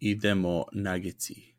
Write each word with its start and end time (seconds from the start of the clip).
idemo 0.00 0.66
Nagici. 0.72 1.57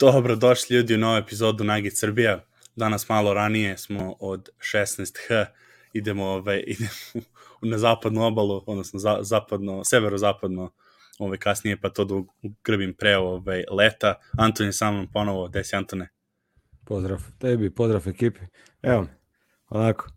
Dobro, 0.00 0.36
došli 0.36 0.76
ljudi 0.76 0.94
u 0.94 0.98
novu 0.98 1.16
epizodu 1.16 1.64
Nugget 1.64 1.98
Srbija. 1.98 2.44
Danas 2.76 3.08
malo 3.08 3.34
ranije 3.34 3.78
smo 3.78 4.16
od 4.20 4.48
16h, 4.58 5.46
idemo, 5.92 6.24
ovaj, 6.24 6.64
idemo 6.66 7.26
na 7.62 7.78
zapadnu 7.78 8.22
obalu, 8.26 8.62
odnosno 8.66 8.98
za, 8.98 9.18
zapadno, 9.20 9.84
severozapadno 9.84 10.72
ovaj, 11.18 11.38
kasnije, 11.38 11.80
pa 11.80 11.90
to 11.90 12.04
da 12.04 12.14
grbim 12.64 12.94
pre 12.94 13.16
ovaj, 13.16 13.64
leta. 13.70 14.14
Anton 14.38 14.66
je 14.66 14.72
sa 14.72 14.90
mnom 14.90 15.08
ponovo, 15.12 15.48
desi 15.48 15.76
Antone. 15.76 16.08
Pozdrav 16.84 17.20
tebi, 17.38 17.70
pozdrav 17.74 18.08
ekipi. 18.08 18.40
Evo, 18.82 19.06
onako, 19.68 20.10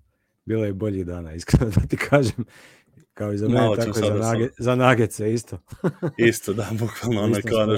bilo 0.46 0.66
je 0.66 0.74
bolji 0.74 1.04
dana, 1.04 1.34
iskreno 1.34 1.72
da 1.72 1.88
ti 1.88 1.98
kažem. 1.98 2.46
Kao 3.14 3.34
i 3.34 3.38
za 3.38 3.48
mene, 3.48 3.76
tako 3.76 4.00
i 4.00 4.02
za, 4.02 4.14
nage, 4.14 4.50
za 4.58 4.76
nagece 4.76 5.34
isto. 5.34 5.60
isto, 6.30 6.54
da, 6.54 6.70
bukvalno 6.72 7.22
ono 7.22 7.38
kao 7.50 7.66
da. 7.66 7.74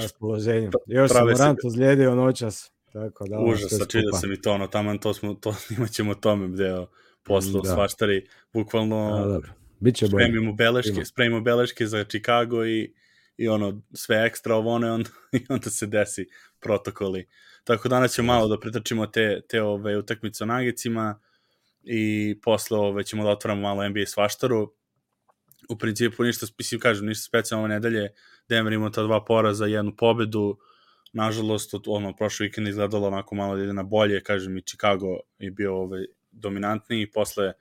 Još 0.86 1.10
sam 1.10 1.26
Morant 1.26 1.58
ozlijedio 1.64 2.14
noćas. 2.14 2.70
Tako 2.92 3.26
da, 3.28 3.38
Užas, 3.38 3.78
sači 3.78 4.02
da 4.12 4.18
se 4.18 4.26
mi 4.26 4.40
to, 4.40 4.52
ono, 4.52 4.66
tamo 4.66 4.98
to 4.98 5.14
smo, 5.14 5.34
to 5.34 5.54
imat 5.76 5.90
ćemo 5.90 6.14
tome 6.14 6.48
gde 6.48 6.86
posle 7.22 7.60
da. 7.64 7.74
svaštari, 7.74 8.26
bukvalno 8.52 9.14
A, 9.14 9.26
dobro. 9.26 9.52
Biće 9.80 10.08
bolje. 10.08 10.24
Spremimo 10.24 10.52
beleške, 10.52 11.04
spremimo 11.04 11.40
beleške 11.40 11.86
za 11.86 12.04
Chicago 12.04 12.66
i, 12.66 12.94
i 13.36 13.48
ono, 13.48 13.82
sve 13.94 14.26
ekstra 14.26 14.54
ovo 14.54 14.74
ono, 14.74 14.94
onda, 14.94 15.10
i 15.38 15.46
onda 15.48 15.70
se 15.70 15.86
desi 15.86 16.26
protokoli. 16.60 17.26
Tako 17.64 17.88
danas 17.88 18.14
ćemo 18.14 18.26
malo 18.26 18.48
da 18.48 18.60
pretrčimo 18.60 19.06
te, 19.06 19.40
te 19.48 19.62
ove, 19.62 19.98
utakmice 19.98 20.44
o 20.44 20.46
nagicima 20.46 21.20
i 21.82 22.34
posle 22.42 22.78
ove, 22.78 23.04
ćemo 23.04 23.24
da 23.24 23.30
otvoramo 23.30 23.60
malo 23.60 23.88
NBA 23.88 24.06
svaštaru 24.06 24.72
u 25.68 25.78
principu 25.78 26.24
ništa, 26.24 26.46
mislim, 26.58 26.80
kažem, 26.80 27.06
ništa 27.06 27.22
specijalno 27.22 27.68
nedelje, 27.68 28.08
Denver 28.48 28.72
imao 28.72 28.90
ta 28.90 29.02
dva 29.02 29.24
poraza, 29.24 29.66
jednu 29.66 29.96
pobedu, 29.96 30.58
nažalost, 31.12 31.74
od, 31.74 31.82
ono, 31.86 32.16
prošle 32.16 32.46
vikend 32.46 32.68
izgledalo 32.68 33.06
onako 33.06 33.34
malo 33.34 33.56
da 33.56 33.62
ide 33.62 33.72
na 33.72 33.82
bolje, 33.82 34.20
kažem, 34.20 34.56
i 34.56 34.62
Chicago 34.62 35.16
je 35.38 35.50
bio 35.50 35.76
ovaj, 35.76 36.04
dominantniji, 36.30 37.10
posle 37.10 37.52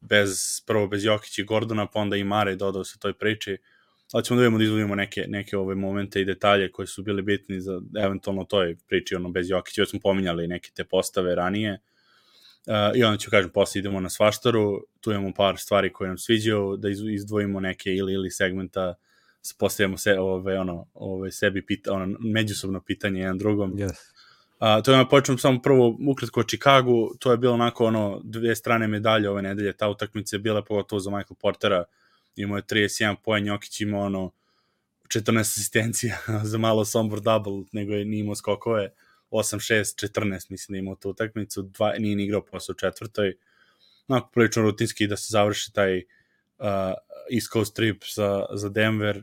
bez, 0.00 0.62
prvo 0.66 0.88
bez 0.88 1.04
Jokić 1.04 1.38
i 1.38 1.44
Gordona, 1.44 1.86
pa 1.86 2.00
onda 2.00 2.16
i 2.16 2.24
Mare 2.24 2.56
dodao 2.56 2.84
se 2.84 2.98
toj 2.98 3.12
priči, 3.18 3.58
ali 4.12 4.24
ćemo 4.24 4.36
da 4.36 4.42
vidimo 4.42 4.58
da 4.58 4.64
izvodimo 4.64 4.94
neke, 4.94 5.24
neke 5.28 5.56
ove 5.56 5.74
momente 5.74 6.20
i 6.20 6.24
detalje 6.24 6.72
koji 6.72 6.86
su 6.86 7.02
bili 7.02 7.22
bitni 7.22 7.60
za 7.60 7.80
eventualno 8.04 8.44
toj 8.44 8.76
priči, 8.88 9.14
ono, 9.14 9.30
bez 9.30 9.50
Jokića, 9.50 9.82
već 9.82 9.90
smo 9.90 10.00
pominjali 10.00 10.48
neke 10.48 10.70
te 10.74 10.84
postave 10.84 11.34
ranije, 11.34 11.78
Uh, 12.66 12.96
I 12.96 13.04
onda 13.04 13.18
ću 13.18 13.30
kažem, 13.30 13.50
posle 13.50 13.78
idemo 13.78 14.00
na 14.00 14.08
svaštaru, 14.08 14.80
tu 15.00 15.10
imamo 15.10 15.32
par 15.36 15.58
stvari 15.58 15.92
koje 15.92 16.08
nam 16.08 16.18
sviđaju, 16.18 16.76
da 16.76 16.88
izdvojimo 16.88 17.60
neke 17.60 17.90
ili 17.90 18.12
ili 18.12 18.30
segmenta, 18.30 18.94
postavljamo 19.58 19.98
se, 19.98 20.18
ove, 20.18 20.58
ono, 20.58 20.86
ove, 20.94 21.32
sebi 21.32 21.66
pita, 21.66 21.92
ono, 21.92 22.16
međusobno 22.20 22.80
pitanje 22.80 23.20
jedan 23.20 23.38
drugom. 23.38 23.72
Yes. 23.72 23.92
Uh, 24.60 24.84
to 24.84 24.92
je 24.92 25.08
počnem 25.08 25.38
samo 25.38 25.62
prvo 25.62 25.98
ukratko 26.08 26.40
o 26.40 26.42
Chicagu, 26.42 27.14
to 27.18 27.30
je 27.30 27.36
bilo 27.36 27.54
onako 27.54 27.86
ono 27.86 28.20
dve 28.24 28.54
strane 28.54 28.88
medalje 28.88 29.30
ove 29.30 29.42
nedelje, 29.42 29.72
ta 29.72 29.88
utakmica 29.88 30.36
je 30.36 30.40
bila 30.40 30.62
pogotovo 30.62 31.00
za 31.00 31.10
Michael 31.10 31.36
Portera, 31.40 31.84
imao 32.36 32.56
je 32.56 32.62
31 32.62 33.16
poen, 33.24 33.46
Jokić 33.46 33.80
imao 33.80 34.00
ono 34.00 34.30
14 35.08 35.40
asistencija 35.40 36.18
za 36.50 36.58
malo 36.58 36.84
sombor 36.84 37.20
double, 37.20 37.64
nego 37.72 37.92
je 37.92 38.04
nimao 38.04 38.34
skokove. 38.34 38.84
Uh, 38.84 39.11
8-6-14, 39.32 40.50
mislim 40.50 40.74
da 40.74 40.78
imao 40.78 40.94
tu 40.94 41.10
utakmicu, 41.10 41.62
dva, 41.62 41.92
nije 41.98 42.16
ni 42.16 42.24
igrao 42.24 42.44
posle 42.44 42.72
u 42.72 42.76
četvrtoj. 42.76 43.34
Onako 44.08 44.30
prilično 44.32 44.62
rutinski 44.62 45.06
da 45.06 45.16
se 45.16 45.26
završi 45.30 45.72
taj 45.72 45.96
uh, 45.98 46.04
East 47.32 47.52
Coast 47.52 47.76
trip 47.76 48.02
za, 48.14 48.46
za 48.52 48.68
Denver 48.68 49.22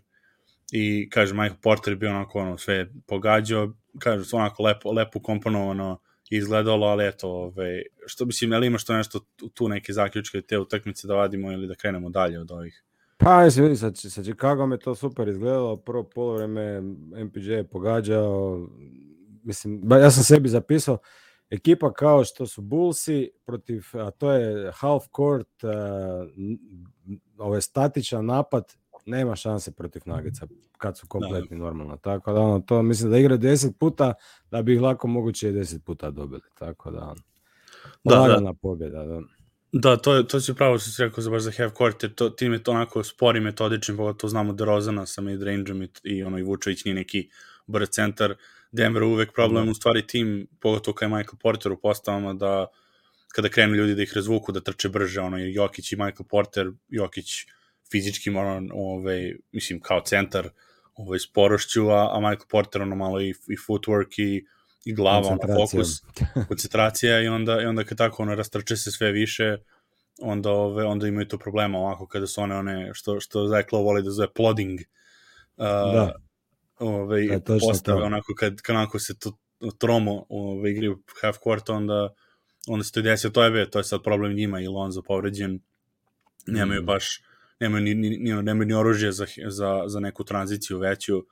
i 0.72 1.10
kaže 1.10 1.34
Michael 1.34 1.60
Porter 1.62 1.96
bio 1.96 2.10
onako 2.10 2.40
ono 2.40 2.58
sve 2.58 2.90
pogađao, 3.08 3.74
kaže 4.00 4.36
onako 4.36 4.64
lepo, 4.64 4.92
lepo 4.92 5.20
komponovano 5.20 6.00
izgledalo, 6.30 6.88
ali 6.88 7.08
eto, 7.08 7.30
ove, 7.30 7.82
što 8.06 8.26
mislim, 8.26 8.54
ali 8.54 8.68
ima 8.68 8.78
što 8.78 8.94
nešto 8.94 9.20
tu 9.54 9.70
neke 9.70 9.94
zaključke 9.94 10.42
te 10.42 10.58
utakmice 10.58 11.08
da 11.08 11.16
vadimo 11.16 11.52
ili 11.52 11.68
da 11.68 11.76
krenemo 11.76 12.10
dalje 12.10 12.40
od 12.40 12.52
ovih? 12.52 12.84
Pa, 13.18 13.44
mislim, 13.44 13.66
vidi, 13.66 13.78
sa, 13.78 13.92
sa 13.96 14.24
Chicago 14.24 14.66
me 14.66 14.78
to 14.78 14.96
super 14.96 15.28
izgledalo, 15.28 15.78
prvo 15.78 16.04
polovreme 16.04 16.82
MPJ 17.26 17.52
je 17.52 17.68
pogađao, 17.68 18.68
mislim, 19.50 19.92
ja 19.92 20.12
sam 20.12 20.24
sebi 20.24 20.50
zapisao, 20.50 20.98
ekipa 21.50 21.94
kao 21.94 22.24
što 22.24 22.48
su 22.48 22.62
Bullsi 22.62 23.32
protiv, 23.46 23.84
a 23.94 24.12
to 24.12 24.32
je 24.32 24.72
half 24.76 25.04
court, 25.16 25.64
uh, 25.64 25.72
ovaj 27.38 27.62
statičan 27.62 28.26
napad, 28.26 28.64
nema 29.06 29.36
šanse 29.36 29.72
protiv 29.72 30.02
Nagica 30.06 30.48
kad 30.78 30.98
su 30.98 31.08
kompletni 31.08 31.58
da. 31.58 31.64
normalno. 31.64 31.98
Tako 31.98 32.34
da 32.34 32.40
ono, 32.40 32.60
to 32.60 32.82
mislim 32.84 33.12
da 33.12 33.18
igra 33.18 33.38
10 33.38 33.72
puta 33.80 34.14
da 34.52 34.62
bi 34.62 34.74
ih 34.74 34.82
lako 34.82 35.08
moguće 35.08 35.50
i 35.50 35.54
10 35.54 35.80
puta 35.80 36.12
dobili. 36.12 36.42
Tako 36.60 36.92
da 36.92 37.14
ono, 38.04 38.28
da, 38.28 38.40
da. 38.40 38.54
pobjeda. 38.62 39.06
Da. 39.06 39.22
Da, 39.72 39.98
to, 39.98 40.14
je, 40.16 40.28
to 40.28 40.40
će 40.40 40.54
pravo 40.54 40.78
što 40.78 40.90
si 40.90 41.02
rekao 41.04 41.22
za 41.22 41.30
baš 41.30 41.42
za 41.42 41.52
half 41.58 41.74
court, 41.78 42.04
jer 42.04 42.14
to, 42.16 42.30
tim 42.30 42.54
je 42.54 42.64
to 42.64 42.72
onako 42.72 43.04
spori 43.04 43.40
metodični, 43.40 43.98
pogotovo 43.98 44.30
znamo 44.30 44.54
da 44.54 44.66
Rozana 44.66 45.06
sa 45.06 45.22
midrangeom 45.22 45.84
i, 45.84 45.90
i 46.04 46.24
ono 46.24 46.38
i 46.38 46.44
Vučević 46.44 46.86
nije 46.86 46.96
neki 46.96 47.30
brz 47.68 47.90
centar, 47.90 48.32
uh, 48.32 48.38
Denver 48.72 49.04
uvek 49.04 49.34
problem, 49.34 49.66
da. 49.66 49.72
u 49.72 49.74
stvari 49.74 50.08
tim, 50.08 50.48
pogotovo 50.60 50.96
kao 50.96 51.06
je 51.06 51.10
Michael 51.10 51.38
Porter 51.42 51.72
u 51.72 51.78
postavama, 51.78 52.34
da 52.34 52.68
kada 53.34 53.50
krenu 53.50 53.76
ljudi 53.76 53.96
da 53.96 54.04
ih 54.04 54.14
razvuku, 54.16 54.52
da 54.52 54.62
trče 54.62 54.90
brže, 54.90 55.22
ono, 55.22 55.38
Jokić 55.38 55.92
i 55.92 55.96
Michael 55.96 56.28
Porter, 56.30 56.72
Jokić 56.88 57.46
fizički, 57.92 58.30
ono, 58.30 58.74
ovaj, 58.74 59.36
mislim, 59.52 59.80
kao 59.82 60.02
centar, 60.06 60.50
ovaj, 60.96 61.20
sporošću, 61.20 61.90
a, 61.90 62.18
a 62.18 62.20
Michael 62.20 62.48
Porter, 62.50 62.82
ono, 62.82 62.96
malo 62.96 63.22
i, 63.22 63.30
i 63.30 63.58
footwork 63.68 64.20
i, 64.22 64.46
i 64.86 64.94
glava, 64.94 65.28
ono, 65.28 65.56
fokus, 65.56 65.88
koncentracija 66.48 67.22
i 67.22 67.28
onda, 67.28 67.62
i 67.62 67.66
onda 67.66 67.84
kad 67.84 67.98
tako, 67.98 68.24
ono, 68.24 68.36
rastrče 68.36 68.76
se 68.76 68.92
sve 68.92 69.12
više, 69.12 69.58
onda, 70.22 70.52
ove, 70.52 70.86
onda 70.86 71.08
imaju 71.08 71.28
to 71.28 71.38
problema 71.38 71.80
ovako 71.80 72.08
kada 72.08 72.28
su 72.28 72.42
one, 72.42 72.56
one 72.56 72.92
što, 72.94 73.20
što 73.20 73.48
Zeklo 73.48 73.82
voli 73.82 74.04
da 74.04 74.12
zove 74.12 74.34
plodding, 74.34 74.80
uh, 75.58 75.66
da 75.66 76.16
ovaj, 76.80 77.28
da, 77.28 77.58
postave, 77.60 78.00
to. 78.00 78.06
onako 78.06 78.34
kad, 78.38 78.62
kad 78.62 78.76
onako 78.76 79.00
se 79.00 79.20
to 79.20 79.32
tromo 79.78 80.26
ovaj, 80.30 80.72
igri 80.72 80.90
u 80.90 81.00
half 81.22 81.38
court, 81.44 81.70
onda, 81.70 82.14
onda 82.68 82.84
se 82.84 82.92
to 82.92 83.02
desi, 83.02 83.34
to 83.34 83.44
je, 83.44 83.70
to 83.70 83.80
je 83.80 83.84
sad 83.84 84.04
problem 84.04 84.34
njima 84.34 84.60
i 84.60 84.68
Lonzo 84.68 85.02
povređen, 85.02 85.60
nemaju 86.48 86.82
mm. 86.82 86.86
baš, 86.86 87.22
nemaju 87.60 87.84
ni, 87.84 87.96
ni, 87.96 88.10
ni, 88.10 88.44
nemaju 88.44 88.68
ni 88.68 88.74
oružje 88.74 89.12
za, 89.12 89.26
za, 89.48 89.84
za 89.88 90.00
neku 90.00 90.24
tranziciju 90.24 90.78
veću, 90.78 91.24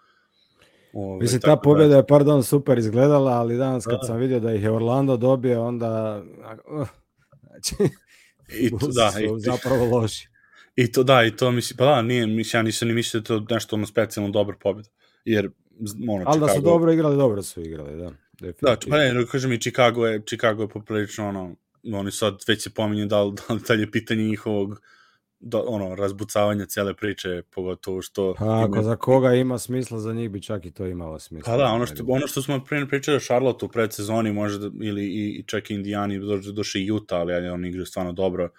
Ove, 0.94 1.20
Mislim, 1.22 1.42
ta 1.42 1.56
pobjeda 1.56 1.90
da... 1.90 1.96
je, 1.96 2.08
pardon, 2.08 2.44
super 2.44 2.78
izgledala, 2.78 3.32
ali 3.32 3.58
danas 3.58 3.86
kad 3.86 4.00
da. 4.02 4.08
sam 4.08 4.18
vidio 4.18 4.40
da 4.40 4.54
ih 4.54 4.64
je 4.64 4.72
Orlando 4.72 5.18
dobio, 5.18 5.66
onda... 5.66 6.24
Uh, 6.80 6.88
znači, 7.42 7.76
I 8.60 8.70
to, 8.70 8.88
da, 8.98 9.14
i, 9.20 9.40
zapravo 9.40 9.86
loši. 9.86 10.30
I 10.76 10.92
to, 10.92 11.04
da, 11.04 11.24
i 11.24 11.36
to 11.36 11.52
mislim, 11.52 11.78
pa 11.78 11.86
da, 11.86 12.02
nije, 12.02 12.28
mislim, 12.28 12.60
ja 12.60 12.64
nisam 12.64 12.88
ni 12.88 12.94
mislio 12.94 13.22
da 13.22 13.28
to 13.28 13.46
nešto 13.50 13.76
ono 13.76 13.86
specijalno 13.86 14.32
dobra 14.32 14.56
pobjeda 14.62 14.90
jer 15.28 15.50
ono, 16.10 16.24
Ali 16.28 16.40
da 16.40 16.48
su 16.48 16.62
dobro 16.62 16.94
igrali, 16.94 17.18
dobro 17.18 17.42
su 17.42 17.62
igrali, 17.62 17.98
da. 17.98 18.12
Da, 18.62 18.78
pa 18.90 18.98
ne, 18.98 19.26
kažem 19.32 19.54
i 19.54 19.60
Chicago 19.60 20.08
je, 20.08 20.22
Chicago 20.26 20.64
je 20.64 20.70
poprilično 20.70 21.28
ono, 21.28 21.56
oni 21.94 22.12
sad 22.12 22.44
već 22.48 22.64
se 22.64 22.70
pominju 22.70 23.06
da 23.06 23.24
li, 23.24 23.34
da 23.68 23.74
li 23.74 23.82
je 23.82 23.92
pitanje 23.92 24.24
njihovog 24.24 24.82
do, 25.40 25.64
ono, 25.68 25.96
razbucavanja 25.96 26.66
cele 26.66 26.94
priče, 26.94 27.42
pogotovo 27.56 28.02
što... 28.02 28.36
Pa 28.38 28.64
ako 28.64 28.76
ima... 28.76 28.84
za 28.84 28.96
koga 28.96 29.34
ima 29.34 29.58
smisla, 29.58 30.00
za 30.00 30.14
njih 30.14 30.30
bi 30.30 30.42
čak 30.42 30.66
i 30.66 30.72
to 30.72 30.86
imalo 30.86 31.20
smisla. 31.20 31.54
Pa 31.54 31.58
da, 31.58 31.66
ono 31.66 31.86
što, 31.86 32.04
ono 32.08 32.28
što 32.28 32.42
smo 32.42 32.64
prije 32.66 32.88
pričali 32.88 33.18
o 33.18 33.20
Charlotte 33.20 33.66
u 33.66 33.70
predsezoni, 33.70 34.34
možda, 34.34 34.70
ili 34.82 35.06
i, 35.06 35.40
i 35.40 35.44
čak 35.44 35.70
i 35.70 35.74
Indijani, 35.74 36.20
došli, 36.20 36.54
došli 36.54 36.86
i 36.86 36.92
Utah, 36.92 37.20
ali, 37.20 37.34
ali 37.34 37.50
oni 37.50 37.68
igraju 37.68 37.86
stvarno 37.86 38.12
dobro, 38.12 38.50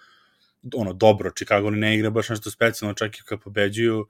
ono, 0.75 0.92
dobro, 0.92 1.31
Chicago 1.31 1.70
ne 1.70 1.94
igra 1.94 2.10
baš 2.10 2.28
nešto 2.28 2.50
specijalno, 2.50 2.94
čak 2.94 3.16
i 3.16 3.22
kad 3.25 3.40
pobeđuju, 3.40 4.00
uh, 4.00 4.06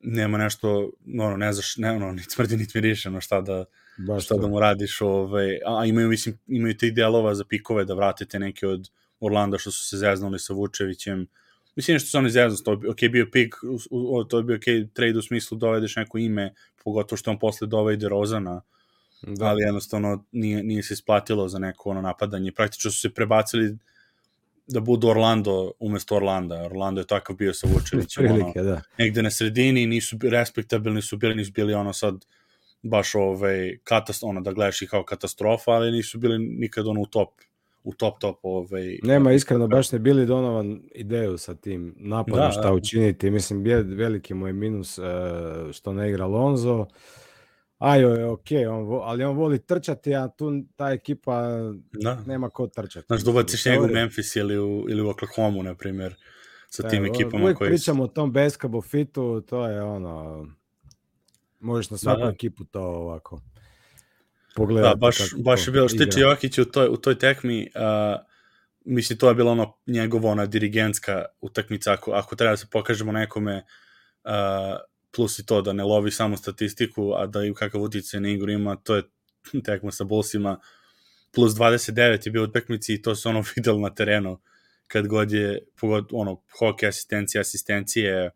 nema 0.00 0.38
nešto, 0.38 0.90
ono, 1.18 1.36
ne 1.36 1.52
znaš, 1.52 1.76
ne, 1.76 1.90
ono, 1.90 2.12
niti 2.12 2.30
smrdi, 2.30 2.56
niti 2.56 2.78
miriše, 2.78 3.08
ono, 3.08 3.20
šta 3.20 3.40
da, 3.40 3.64
Baš 3.96 4.24
šta 4.24 4.34
to. 4.34 4.40
da 4.40 4.48
mu 4.48 4.60
radiš, 4.60 5.00
ovaj, 5.00 5.58
a 5.66 5.86
imaju, 5.86 6.08
mislim, 6.08 6.38
imaju 6.46 6.76
tih 6.76 6.94
delova 6.94 7.34
za 7.34 7.44
pikove 7.44 7.84
da 7.84 7.94
vratite 7.94 8.38
neke 8.38 8.66
od 8.66 8.90
Orlanda 9.20 9.58
što 9.58 9.70
su 9.70 9.84
se 9.88 9.96
zeznuli 9.96 10.38
sa 10.38 10.54
Vučevićem, 10.54 11.26
Mislim 11.76 11.98
što 11.98 12.08
su 12.08 12.18
oni 12.18 12.30
zezno, 12.30 12.58
to 12.64 12.90
ok, 12.90 12.98
bio 13.10 13.26
pik, 13.32 13.54
to 14.28 14.38
je 14.38 14.44
bio 14.44 14.56
ok 14.56 14.92
trade 14.92 15.18
u 15.18 15.22
smislu 15.22 15.58
dovedeš 15.58 15.96
neko 15.96 16.18
ime, 16.18 16.54
pogotovo 16.84 17.16
što 17.16 17.30
on 17.30 17.38
posle 17.38 17.66
dovede 17.66 18.08
Rozana, 18.08 18.62
da. 19.22 19.46
ali 19.46 19.62
jednostavno 19.62 20.24
nije, 20.32 20.62
nije 20.62 20.82
se 20.82 20.94
isplatilo 20.94 21.48
za 21.48 21.58
neko 21.58 21.90
ono 21.90 22.02
napadanje. 22.02 22.52
Praktično 22.52 22.90
su 22.90 23.00
se 23.00 23.14
prebacili 23.14 23.78
da 24.66 24.80
budu 24.80 25.08
Orlando 25.08 25.72
umesto 25.80 26.16
Orlanda. 26.16 26.62
Orlando 26.62 27.00
je 27.00 27.06
takav 27.06 27.36
bio 27.36 27.54
sa 27.54 27.66
Vučevićem. 27.74 28.24
Prilike, 28.24 28.60
ono, 28.60 28.70
da. 28.70 28.80
Negde 28.98 29.22
na 29.22 29.30
sredini, 29.30 29.86
nisu 29.86 30.16
respektabilni 30.22 31.02
su 31.02 31.16
bili, 31.16 31.34
nisu 31.34 31.52
bili 31.52 31.74
ono 31.74 31.92
sad 31.92 32.24
baš 32.82 33.14
ovaj, 33.14 33.78
katast, 33.84 34.22
ono, 34.22 34.40
da 34.40 34.52
gledaš 34.52 34.82
ih 34.82 34.88
kao 34.88 35.04
katastrofa, 35.04 35.70
ali 35.70 35.92
nisu 35.92 36.18
bili 36.18 36.38
nikad 36.38 36.86
ono 36.86 37.00
u 37.00 37.06
top 37.06 37.28
u 37.84 37.94
top 37.94 38.18
top 38.18 38.38
ovaj 38.42 38.98
Nema 39.02 39.32
iskreno 39.32 39.68
baš 39.68 39.92
ne 39.92 39.98
bili 39.98 40.26
Donovan 40.26 40.80
ideju 40.94 41.38
sa 41.38 41.54
tim 41.54 41.94
napadom 41.98 42.40
da, 42.40 42.50
šta 42.50 42.62
da. 42.62 42.72
učiniti. 42.72 43.30
Mislim 43.30 43.64
veliki 43.84 44.34
mu 44.34 44.46
je 44.46 44.52
minus 44.52 44.98
uh, 44.98 45.04
što 45.72 45.92
ne 45.92 46.08
igra 46.08 46.26
Lonzo. 46.26 46.86
Ajo 47.84 48.08
je 48.08 48.26
ok, 48.26 48.48
on, 48.70 49.00
ali 49.02 49.24
on 49.24 49.36
voli 49.36 49.58
trčati, 49.58 50.14
a 50.14 50.28
tu 50.28 50.50
ta 50.76 50.90
ekipa 50.90 51.42
da. 51.92 52.22
nema 52.26 52.50
ko 52.50 52.66
trčati. 52.66 53.06
Znaš, 53.06 53.22
dobaciš 53.22 53.64
njegu 53.64 53.84
u 53.84 53.88
Memphis 53.88 54.36
ili 54.36 54.58
u, 54.58 54.86
ili 54.88 55.02
u 55.02 55.08
Oklahoma, 55.08 55.62
na 55.62 55.74
primjer, 55.74 56.14
sa 56.68 56.82
da, 56.82 56.88
tim 56.88 57.04
ekipama. 57.04 57.42
Uvijek 57.42 57.58
koji... 57.58 57.70
pričamo 57.70 58.04
o 58.04 58.06
tom 58.06 58.32
basketball 58.32 58.82
fitu, 58.82 59.40
to 59.40 59.66
je 59.66 59.82
ono, 59.82 60.46
možeš 61.60 61.90
na 61.90 61.98
svaku 61.98 62.20
da, 62.20 62.26
da. 62.26 62.32
ekipu 62.32 62.64
to 62.64 62.80
ovako 62.80 63.40
pogledati. 64.56 64.94
Da, 64.94 64.96
baš, 64.96 65.16
baš 65.44 65.66
je 65.66 65.72
bilo, 65.72 65.88
što 65.88 66.04
tiče 66.04 66.20
Jokića 66.20 66.62
u 66.62 66.64
toj, 66.64 66.88
u 66.88 66.96
toj 66.96 67.18
tekmi, 67.18 67.70
uh, 67.74 68.20
mislim, 68.84 69.18
to 69.18 69.28
je 69.28 69.34
bilo 69.34 69.52
ono 69.52 69.76
njegovo 69.86 70.30
ona 70.30 70.46
dirigentska 70.46 71.24
utakmica, 71.40 71.92
ako, 71.92 72.12
ako 72.12 72.36
treba 72.36 72.52
da 72.52 72.56
se 72.56 72.66
pokažemo 72.70 73.12
nekome 73.12 73.56
uh, 74.24 74.30
plus 75.14 75.38
i 75.38 75.46
to 75.46 75.62
da 75.62 75.72
ne 75.72 75.84
lovi 75.84 76.10
samo 76.10 76.36
statistiku, 76.36 77.12
a 77.16 77.26
da 77.26 77.44
i 77.44 77.54
kakav 77.54 77.82
utjecaj 77.82 78.20
na 78.20 78.28
igru 78.28 78.52
ima, 78.52 78.76
to 78.76 78.96
je 78.96 79.02
tekma 79.66 79.90
sa 79.90 80.04
Bullsima, 80.04 80.60
plus 81.34 81.52
29 81.52 82.26
je 82.26 82.30
bio 82.32 82.44
u 82.44 82.52
tekmici 82.52 82.94
i 82.94 83.02
to 83.02 83.14
se 83.14 83.28
ono 83.28 83.44
videlo 83.56 83.78
na 83.78 83.94
terenu, 83.94 84.40
kad 84.86 85.06
god 85.06 85.32
je, 85.32 85.58
pogod, 85.80 86.08
ono, 86.12 86.42
hoke, 86.58 86.86
asistencije, 86.86 87.40
asistencije, 87.40 88.30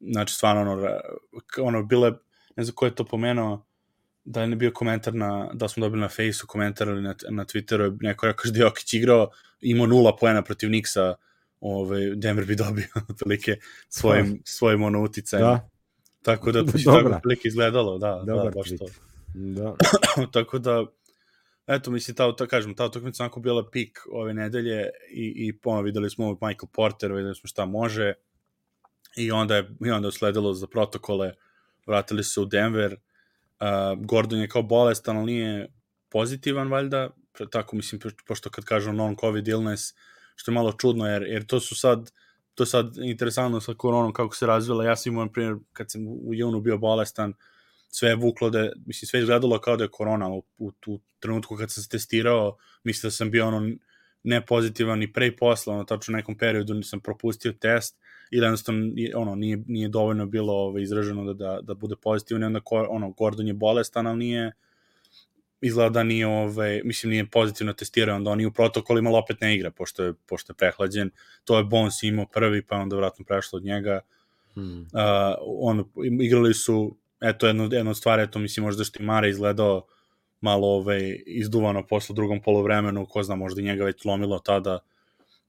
znači 0.00 0.34
stvarno 0.34 0.72
ono, 0.72 0.88
ono, 1.62 1.82
bile, 1.82 2.12
ne 2.56 2.64
znam 2.64 2.74
ko 2.74 2.86
je 2.86 2.94
to 2.94 3.04
pomenuo, 3.04 3.64
da 4.24 4.42
je 4.42 4.56
bio 4.56 4.70
komentar 4.70 5.14
na, 5.14 5.50
da 5.54 5.68
smo 5.68 5.80
dobili 5.80 6.00
na 6.00 6.08
Faceu 6.08 6.46
komentar 6.46 6.88
ili 6.88 7.02
na, 7.02 7.14
na 7.30 7.44
Twitteru, 7.44 7.96
neko 8.00 8.26
rekao 8.26 8.50
da 8.50 8.58
je 8.58 8.62
Jokić 8.62 8.94
igrao, 8.94 9.30
imao 9.60 9.86
nula 9.86 10.16
poena 10.16 10.42
protiv 10.42 10.70
Nixa, 10.70 11.14
ovaj, 11.60 12.14
Denver 12.14 12.44
bi 12.44 12.56
dobio 12.64 12.86
otprilike 13.10 13.56
svojim, 13.88 14.42
svojim 14.44 14.82
ono 14.82 15.02
uticajem. 15.02 15.46
Da. 15.46 15.68
Tako 16.22 16.52
da 16.52 16.64
to 16.66 16.78
će 16.78 16.84
tako 16.84 17.08
otprilike 17.08 17.48
izgledalo, 17.48 17.98
da, 17.98 18.10
da 18.10 18.32
Dobar 18.32 18.44
da, 18.44 18.50
baš 18.50 18.68
to. 18.78 18.86
Da. 19.34 19.76
tako 20.40 20.58
da, 20.58 20.86
eto, 21.66 21.90
mislim, 21.90 22.14
ta, 22.14 22.36
ta, 22.36 22.46
kažem, 22.46 22.74
ta 22.74 22.86
utakmica 22.86 23.22
onako 23.22 23.40
bila 23.40 23.70
pik 23.70 23.98
ove 24.12 24.34
nedelje 24.34 24.90
i, 25.10 25.32
i 25.36 25.58
ponovno 25.58 25.82
videli 25.82 26.10
smo 26.10 26.30
Michael 26.30 26.68
Porter, 26.72 27.12
videli 27.12 27.34
smo 27.34 27.48
šta 27.48 27.64
može 27.64 28.12
i 29.16 29.30
onda 29.30 29.56
je, 29.56 29.70
i 29.86 29.90
onda 29.90 30.06
je 30.06 30.08
usledilo 30.08 30.54
za 30.54 30.66
protokole, 30.66 31.32
vratili 31.86 32.24
se 32.24 32.40
u 32.40 32.44
Denver, 32.44 32.96
Uh, 33.60 34.06
Gordon 34.06 34.40
je 34.40 34.48
kao 34.48 34.62
bolestan, 34.62 35.16
ali 35.16 35.32
nije 35.32 35.72
pozitivan, 36.08 36.68
valjda, 36.68 37.10
tako 37.50 37.76
mislim, 37.76 38.00
pošto 38.26 38.50
kad 38.50 38.64
kažu 38.64 38.92
non-covid 38.92 39.48
illness, 39.48 39.94
što 40.36 40.50
je 40.50 40.54
malo 40.54 40.72
čudno, 40.72 41.06
jer, 41.06 41.22
jer 41.22 41.46
to 41.46 41.60
su 41.60 41.74
sad, 41.74 42.10
to 42.58 42.62
je 42.62 42.66
sad 42.66 42.96
interesantno 43.02 43.60
sa 43.60 43.74
koronom 43.74 44.12
kako 44.12 44.36
se 44.36 44.46
razvila, 44.46 44.84
ja 44.84 44.96
sam 44.96 45.12
imao, 45.12 45.28
primjer, 45.28 45.56
kad 45.72 45.90
sam 45.90 46.06
u 46.08 46.34
junu 46.34 46.60
bio 46.60 46.78
bolestan, 46.78 47.32
sve 47.88 48.08
je 48.08 48.16
vuklo 48.16 48.50
da, 48.50 48.70
mislim, 48.86 49.06
sve 49.06 49.20
izgledalo 49.20 49.60
kao 49.60 49.76
da 49.76 49.84
je 49.84 49.90
korona 49.90 50.28
u, 50.28 50.42
u, 50.58 50.72
u 50.86 51.00
trenutku 51.20 51.56
kad 51.56 51.70
sam 51.70 51.82
se 51.82 51.88
testirao, 51.88 52.56
mislim 52.84 53.08
da 53.08 53.10
sam 53.10 53.30
bio 53.30 53.46
ono 53.46 53.70
ne 54.22 54.46
pozitivan 54.46 55.02
i 55.02 55.12
pre 55.12 55.26
i 55.26 55.36
posle, 55.36 55.74
ono, 55.74 55.84
tačno 55.84 56.12
u 56.12 56.16
nekom 56.16 56.38
periodu 56.38 56.74
nisam 56.74 57.00
propustio 57.00 57.52
test, 57.52 57.98
ili 58.30 58.46
jednostavno 58.46 58.92
ono, 59.14 59.34
nije, 59.34 59.62
nije 59.66 59.88
dovoljno 59.88 60.26
bilo 60.26 60.52
ovaj, 60.52 60.82
izraženo 60.82 61.24
da, 61.24 61.32
da, 61.32 61.60
da 61.62 61.74
bude 61.74 61.96
pozitivno 62.02 62.44
i 62.44 62.46
onda 62.46 62.60
ko, 62.60 62.86
ono, 62.90 63.10
Gordon 63.10 63.46
je 63.46 63.54
bolestan, 63.54 64.06
ali 64.06 64.18
nije 64.18 64.52
izgleda 65.60 65.90
da 65.90 66.02
nije, 66.02 66.26
ovaj, 66.26 66.80
mislim, 66.84 67.10
nije 67.10 67.26
pozitivno 67.26 67.72
testirao, 67.72 68.16
onda 68.16 68.30
on 68.30 68.40
i 68.40 68.46
u 68.46 68.52
protokolima 68.52 69.10
opet 69.10 69.40
ne 69.40 69.54
igra, 69.54 69.70
pošto 69.70 70.04
je, 70.04 70.14
pošto 70.26 70.52
je 70.52 70.56
prehlađen. 70.56 71.10
To 71.44 71.58
je 71.58 71.64
Bones 71.64 72.02
imao 72.02 72.26
prvi, 72.26 72.62
pa 72.62 72.76
onda 72.76 72.96
vratno 72.96 73.24
prešlo 73.24 73.56
od 73.56 73.64
njega. 73.64 74.00
Hmm. 74.54 74.80
Uh, 74.80 74.88
on, 75.40 75.84
igrali 76.22 76.54
su, 76.54 76.96
eto, 77.20 77.46
jedno, 77.46 77.68
jedno 77.72 77.94
stvar, 77.94 78.20
eto, 78.20 78.38
mislim, 78.38 78.64
možda 78.64 78.84
što 78.84 79.02
i 79.02 79.06
Mare 79.06 79.30
izgledao 79.30 79.86
malo 80.40 80.68
ovaj, 80.68 81.22
izduvano 81.26 81.86
posle 81.86 82.14
drugom 82.14 82.42
polovremenu, 82.42 83.06
ko 83.06 83.22
zna, 83.22 83.34
možda 83.34 83.60
i 83.60 83.64
njega 83.64 83.84
već 83.84 84.04
lomilo 84.04 84.38
tada, 84.38 84.78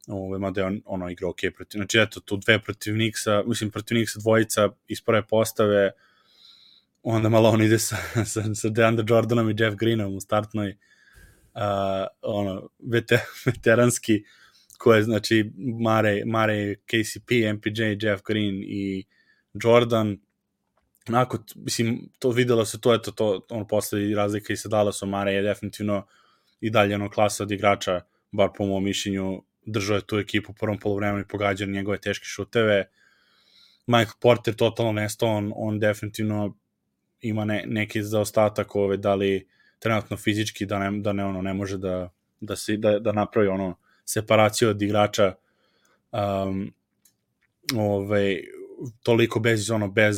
Ove, 0.08 0.40
mada 0.40 0.62
je 0.62 0.68
on, 0.68 0.82
ono 0.86 1.10
igra 1.10 1.28
ok 1.28 1.40
protiv, 1.56 1.78
znači 1.78 2.00
eto, 2.00 2.20
tu 2.20 2.38
dve 2.38 2.60
protiv 2.60 2.94
Nixa, 2.94 3.44
mislim 3.48 3.72
protiv 3.72 3.98
Nixa 3.98 4.20
dvojica 4.20 4.70
iz 4.88 5.02
prve 5.02 5.22
postave, 5.28 5.92
onda 7.16 7.30
malo 7.30 7.50
on 7.50 7.62
ide 7.62 7.80
sa, 7.80 7.98
sa, 8.32 8.44
sa 8.56 8.70
DeAndre 8.70 9.06
Jordanom 9.10 9.50
i 9.50 9.56
Jeff 9.58 9.78
Greenom 9.78 10.16
u 10.16 10.20
startnoj, 10.20 10.70
uh, 10.70 12.08
ono, 12.22 12.70
veter, 12.80 13.20
veteranski, 13.46 14.24
koje, 14.78 15.04
znači, 15.04 15.52
Mare, 15.82 16.24
Mare, 16.26 16.76
KCP, 16.76 17.32
MPJ, 17.54 17.84
Jeff 18.02 18.24
Green 18.28 18.64
i 18.64 19.04
Jordan, 19.64 20.18
onako, 21.10 21.38
mislim, 21.56 22.10
to 22.20 22.30
videlo 22.30 22.66
se 22.66 22.82
to, 22.82 22.94
eto, 22.94 23.12
to, 23.12 23.46
ono, 23.50 23.68
posle 23.68 24.16
razlika 24.16 24.54
i 24.54 24.58
sa 24.58 24.70
Dallasom, 24.70 25.10
Mare 25.10 25.34
je 25.34 25.42
definitivno 25.42 26.06
i 26.62 26.70
dalje 26.70 26.96
ono 26.96 27.10
klasa 27.10 27.44
od 27.44 27.52
igrača, 27.52 28.02
bar 28.32 28.50
po 28.58 28.66
mojom 28.66 28.84
mišljenju, 28.84 29.44
držao 29.66 29.96
je 29.96 30.08
tu 30.08 30.18
ekipu 30.18 30.52
u 30.52 30.56
prvom 30.56 30.80
polovremenu 30.80 31.20
i 31.20 31.28
pogađao 31.28 31.68
njegove 31.68 31.98
teške 31.98 32.26
šuteve. 32.26 32.90
Michael 33.88 34.20
Porter 34.22 34.56
totalno 34.56 34.92
nestao, 34.92 35.30
on, 35.30 35.52
on 35.56 35.80
definitivno 35.80 36.56
ima 37.22 37.46
ne, 37.46 37.64
neki 37.68 38.04
zaostatak 38.04 38.76
ove, 38.76 38.98
da 38.98 39.16
li 39.16 39.48
trenutno 39.80 40.18
fizički 40.18 40.66
da 40.66 40.80
ne, 40.80 41.02
da 41.02 41.14
ne, 41.14 41.26
ono, 41.26 41.42
ne 41.42 41.54
može 41.54 41.78
da, 41.78 42.10
da, 42.42 42.56
se, 42.56 42.78
da, 42.78 43.00
da 43.00 43.12
napravi 43.12 43.48
ono 43.48 43.76
separaciju 44.06 44.70
od 44.70 44.82
igrača 44.82 45.34
um, 46.12 46.74
ove, 47.76 48.38
toliko 49.04 49.40
bez 49.40 49.72
ono 49.72 49.88
bez 49.88 50.18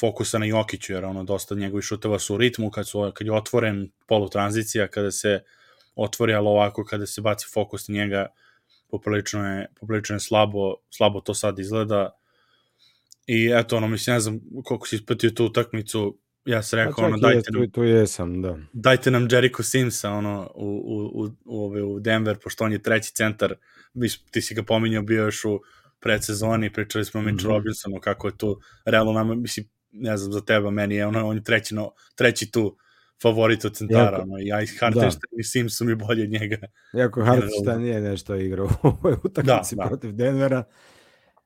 fokusa 0.00 0.38
na 0.38 0.46
Jokiću, 0.46 0.92
jer 0.92 1.04
ono 1.04 1.24
dosta 1.24 1.54
njegovih 1.54 1.84
šuteva 1.84 2.18
su 2.18 2.34
u 2.34 2.38
ritmu, 2.38 2.70
kad, 2.70 2.88
su, 2.88 3.12
kad 3.14 3.26
je 3.26 3.32
otvoren 3.32 3.90
polutranzicija, 4.06 4.88
kada 4.88 5.10
se 5.10 5.42
otvori, 5.96 6.34
ali 6.34 6.46
ovako 6.46 6.84
kada 6.84 7.06
se 7.06 7.20
baci 7.20 7.46
fokus 7.54 7.88
na 7.88 7.94
njega, 7.94 8.26
poprilično 8.90 9.48
je, 9.48 9.66
poprilično 9.80 10.16
je 10.16 10.20
slabo, 10.20 10.74
slabo 10.90 11.20
to 11.20 11.34
sad 11.34 11.58
izgleda. 11.58 12.10
I 13.26 13.50
eto, 13.54 13.76
ono, 13.76 13.88
mislim, 13.88 14.14
ne 14.14 14.20
znam 14.20 14.40
koliko 14.64 14.86
si 14.86 14.96
ispratio 14.96 15.30
tu 15.30 15.44
utakmicu, 15.44 16.18
ja 16.44 16.62
sam 16.62 16.78
rekao, 16.78 17.04
ono, 17.04 17.16
dajte 17.16 17.50
nam... 17.52 17.62
Tu, 17.62 17.70
tu 17.70 17.84
jesam, 17.84 18.42
da. 18.42 18.58
Dajte 18.72 19.10
nam 19.10 19.28
Jericho 19.30 19.62
Simsa, 19.62 20.10
ono, 20.10 20.50
u, 20.54 20.66
u, 20.66 21.24
u, 21.24 21.30
u, 21.44 21.94
u 21.94 22.00
Denver, 22.00 22.38
pošto 22.38 22.64
on 22.64 22.72
je 22.72 22.82
treći 22.82 23.14
centar, 23.14 23.54
ti 24.30 24.42
si 24.42 24.54
ga 24.54 24.62
pominjao, 24.62 25.02
bio 25.02 25.24
još 25.24 25.44
u 25.44 25.60
predsezoni, 26.00 26.72
pričali 26.72 27.04
smo 27.04 27.20
o 27.20 27.22
Mitch 27.22 27.44
mm 27.44 27.48
-hmm. 27.48 27.54
Robinsonu, 27.54 28.00
kako 28.00 28.28
je 28.28 28.36
tu, 28.36 28.60
realno 28.84 29.12
nama, 29.12 29.34
mislim, 29.34 29.66
ne 29.92 30.16
znam 30.16 30.32
za 30.32 30.40
teba, 30.40 30.70
meni 30.70 30.94
je 30.94 31.06
ono, 31.06 31.28
on 31.28 31.36
je 31.36 31.42
treći, 31.42 31.74
no, 31.74 31.92
treći 32.14 32.50
tu 32.50 32.76
favorit 33.22 33.64
od 33.64 33.76
centara, 33.76 34.24
no, 34.24 34.34
ja 34.38 34.62
i 34.62 34.66
Hartenstein 34.66 35.30
da. 35.30 35.40
i 35.40 35.44
Sims 35.44 35.76
su 35.76 35.84
mi 35.84 35.94
bolji 35.94 36.22
od 36.22 36.30
njega. 36.30 36.56
Iako 36.98 37.24
Hartenstein 37.24 37.80
nije 37.80 38.00
nešto 38.00 38.34
igrao 38.34 38.66
u 38.82 38.86
ovoj 38.86 39.12
utakmici 39.24 39.76
da, 39.76 39.82
da. 39.82 39.88
protiv 39.88 40.12
Denvera. 40.12 40.64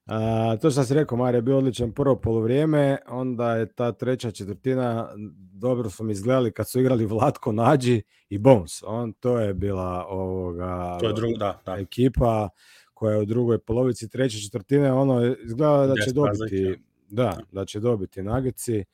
A, 0.07 0.57
to 0.61 0.71
što 0.71 0.85
si 0.85 0.95
rekao, 0.95 1.19
Marija 1.19 1.39
je 1.39 1.43
bio 1.43 1.59
odličan 1.59 1.93
prvo 1.93 2.17
polovrijeme, 2.17 2.99
onda 3.09 3.57
je 3.57 3.73
ta 3.73 3.93
treća 3.93 4.31
četvrtina, 4.31 5.09
dobro 5.53 5.91
su 5.91 6.05
mi 6.05 6.13
izgledali 6.13 6.53
kad 6.53 6.71
su 6.71 6.81
igrali 6.81 7.07
Vlatko 7.07 7.53
Nađi 7.53 8.03
i 8.29 8.39
Bones. 8.39 8.83
On, 8.87 9.13
to 9.13 9.39
je 9.39 9.55
bila 9.55 10.07
ovoga, 10.09 10.99
to 11.01 11.07
je 11.07 11.13
druga, 11.13 11.37
da, 11.39 11.63
da. 11.67 11.77
ekipa 11.79 12.49
koja 12.95 13.15
je 13.15 13.23
u 13.23 13.25
drugoj 13.25 13.59
polovici 13.59 14.09
treće 14.09 14.41
četvrtine, 14.41 14.93
ono 14.93 15.35
izgleda 15.45 15.87
da 15.87 15.95
će 16.05 16.13
dobiti, 16.13 16.83
da, 17.09 17.39
da 17.53 17.65
će 17.65 17.81
dobiti 17.81 18.23
Nagici. 18.23 18.85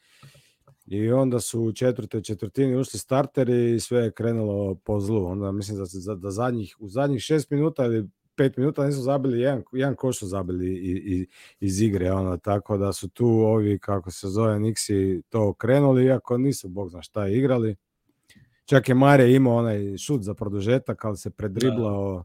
I 0.86 1.10
onda 1.10 1.40
su 1.40 1.62
u 1.62 1.72
četvrtoj 1.72 2.22
četvrtini 2.22 2.76
ušli 2.76 2.98
starteri 2.98 3.74
i 3.74 3.80
sve 3.80 4.00
je 4.00 4.10
krenulo 4.10 4.74
po 4.74 5.00
zlu. 5.00 5.26
Onda 5.26 5.52
mislim 5.52 5.78
da, 5.78 5.84
za, 5.84 6.14
da 6.14 6.30
zadnjih, 6.30 6.76
u 6.78 6.88
zadnjih 6.88 7.22
šest 7.22 7.50
minuta 7.50 7.84
ili 7.84 8.08
pet 8.38 8.56
minuta 8.56 8.86
nisu 8.86 9.00
zabili, 9.00 9.40
jedan, 9.40 9.62
jedan 9.72 9.94
koš 9.94 10.18
su 10.18 10.26
zabili 10.26 10.66
i, 10.66 11.16
i, 11.16 11.26
iz 11.60 11.80
igre, 11.80 12.12
ono, 12.12 12.36
tako 12.36 12.76
da 12.76 12.92
su 12.92 13.08
tu 13.08 13.26
ovi, 13.26 13.78
kako 13.78 14.10
se 14.10 14.28
zove, 14.28 14.58
Nixi 14.58 15.22
to 15.28 15.52
krenuli, 15.52 16.04
iako 16.04 16.38
nisu, 16.38 16.68
bog 16.68 16.90
zna 16.90 17.02
šta, 17.02 17.28
igrali. 17.28 17.76
Čak 18.64 18.88
je 18.88 18.94
Mare 18.94 19.32
imao 19.32 19.56
onaj 19.56 19.96
šut 19.96 20.22
za 20.22 20.34
produžetak, 20.34 21.04
ali 21.04 21.16
se 21.16 21.30
predriblao, 21.30 22.24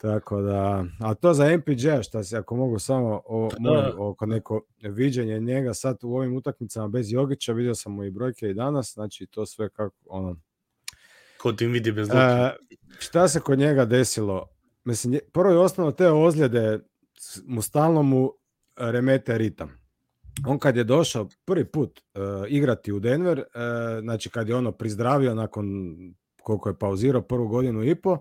Tako 0.00 0.40
da, 0.40 0.84
a 1.00 1.14
to 1.14 1.34
za 1.34 1.56
MPJ, 1.56 1.88
šta 2.02 2.24
se, 2.24 2.36
ako 2.36 2.56
mogu 2.56 2.78
samo 2.78 3.20
o, 3.24 3.48
Pa 3.50 3.56
moj, 3.60 3.76
da. 3.76 3.94
oko 3.98 4.26
neko 4.26 4.62
viđenje 4.82 5.40
njega 5.40 5.74
sad 5.74 5.98
u 6.02 6.14
ovim 6.14 6.36
utakmicama 6.36 6.88
bez 6.88 7.12
Jogića, 7.12 7.52
vidio 7.52 7.74
sam 7.74 7.92
mu 7.92 8.04
i 8.04 8.10
brojke 8.10 8.50
i 8.50 8.54
danas, 8.54 8.92
znači 8.94 9.26
to 9.26 9.46
sve 9.46 9.68
kako, 9.68 9.96
ono, 10.06 10.36
Ko 11.40 11.52
tim 11.52 11.72
vidi 11.72 11.92
bez. 11.92 12.08
E, 12.10 12.56
šta 12.98 13.28
se 13.28 13.40
kod 13.40 13.58
njega 13.58 13.84
desilo? 13.84 14.48
Mislim, 14.84 15.18
prvo 15.32 15.52
i 15.52 15.56
osnovno 15.56 15.92
te 15.92 16.08
ozljede 16.08 16.78
mu 17.46 17.62
stalno 17.62 18.02
mu 18.02 18.32
remete 18.76 19.38
ritam. 19.38 19.80
On 20.46 20.58
kad 20.58 20.76
je 20.76 20.84
došao 20.84 21.28
prvi 21.44 21.64
put 21.64 22.00
e, 22.00 22.20
igrati 22.48 22.92
u 22.92 23.00
Denver, 23.00 23.38
e, 23.38 23.44
znači 24.00 24.30
kad 24.30 24.48
je 24.48 24.56
ono 24.56 24.72
prizdravio 24.72 25.34
nakon 25.34 25.66
koliko 26.42 26.68
je 26.68 26.78
pauzirao 26.78 27.22
prvu 27.22 27.48
godinu 27.48 27.84
i 27.84 27.94
po, 27.94 28.18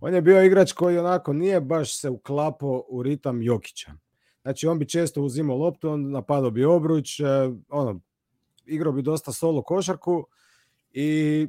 on 0.00 0.14
je 0.14 0.22
bio 0.22 0.42
igrač 0.42 0.72
koji 0.72 0.98
onako 0.98 1.32
nije 1.32 1.60
baš 1.60 2.00
se 2.00 2.10
uklapao 2.10 2.84
u 2.88 3.02
ritam 3.02 3.42
Jokića. 3.42 3.92
Znači 4.42 4.66
on 4.66 4.78
bi 4.78 4.88
često 4.88 5.22
uzimao 5.22 5.56
loptu, 5.56 5.88
on 5.88 6.10
napadao 6.10 6.50
bi 6.50 6.64
obruč, 6.64 7.20
e, 7.20 7.24
ono, 7.68 8.00
igrao 8.64 8.92
bi 8.92 9.02
dosta 9.02 9.32
solo 9.32 9.62
košarku 9.62 10.26
i 10.90 11.48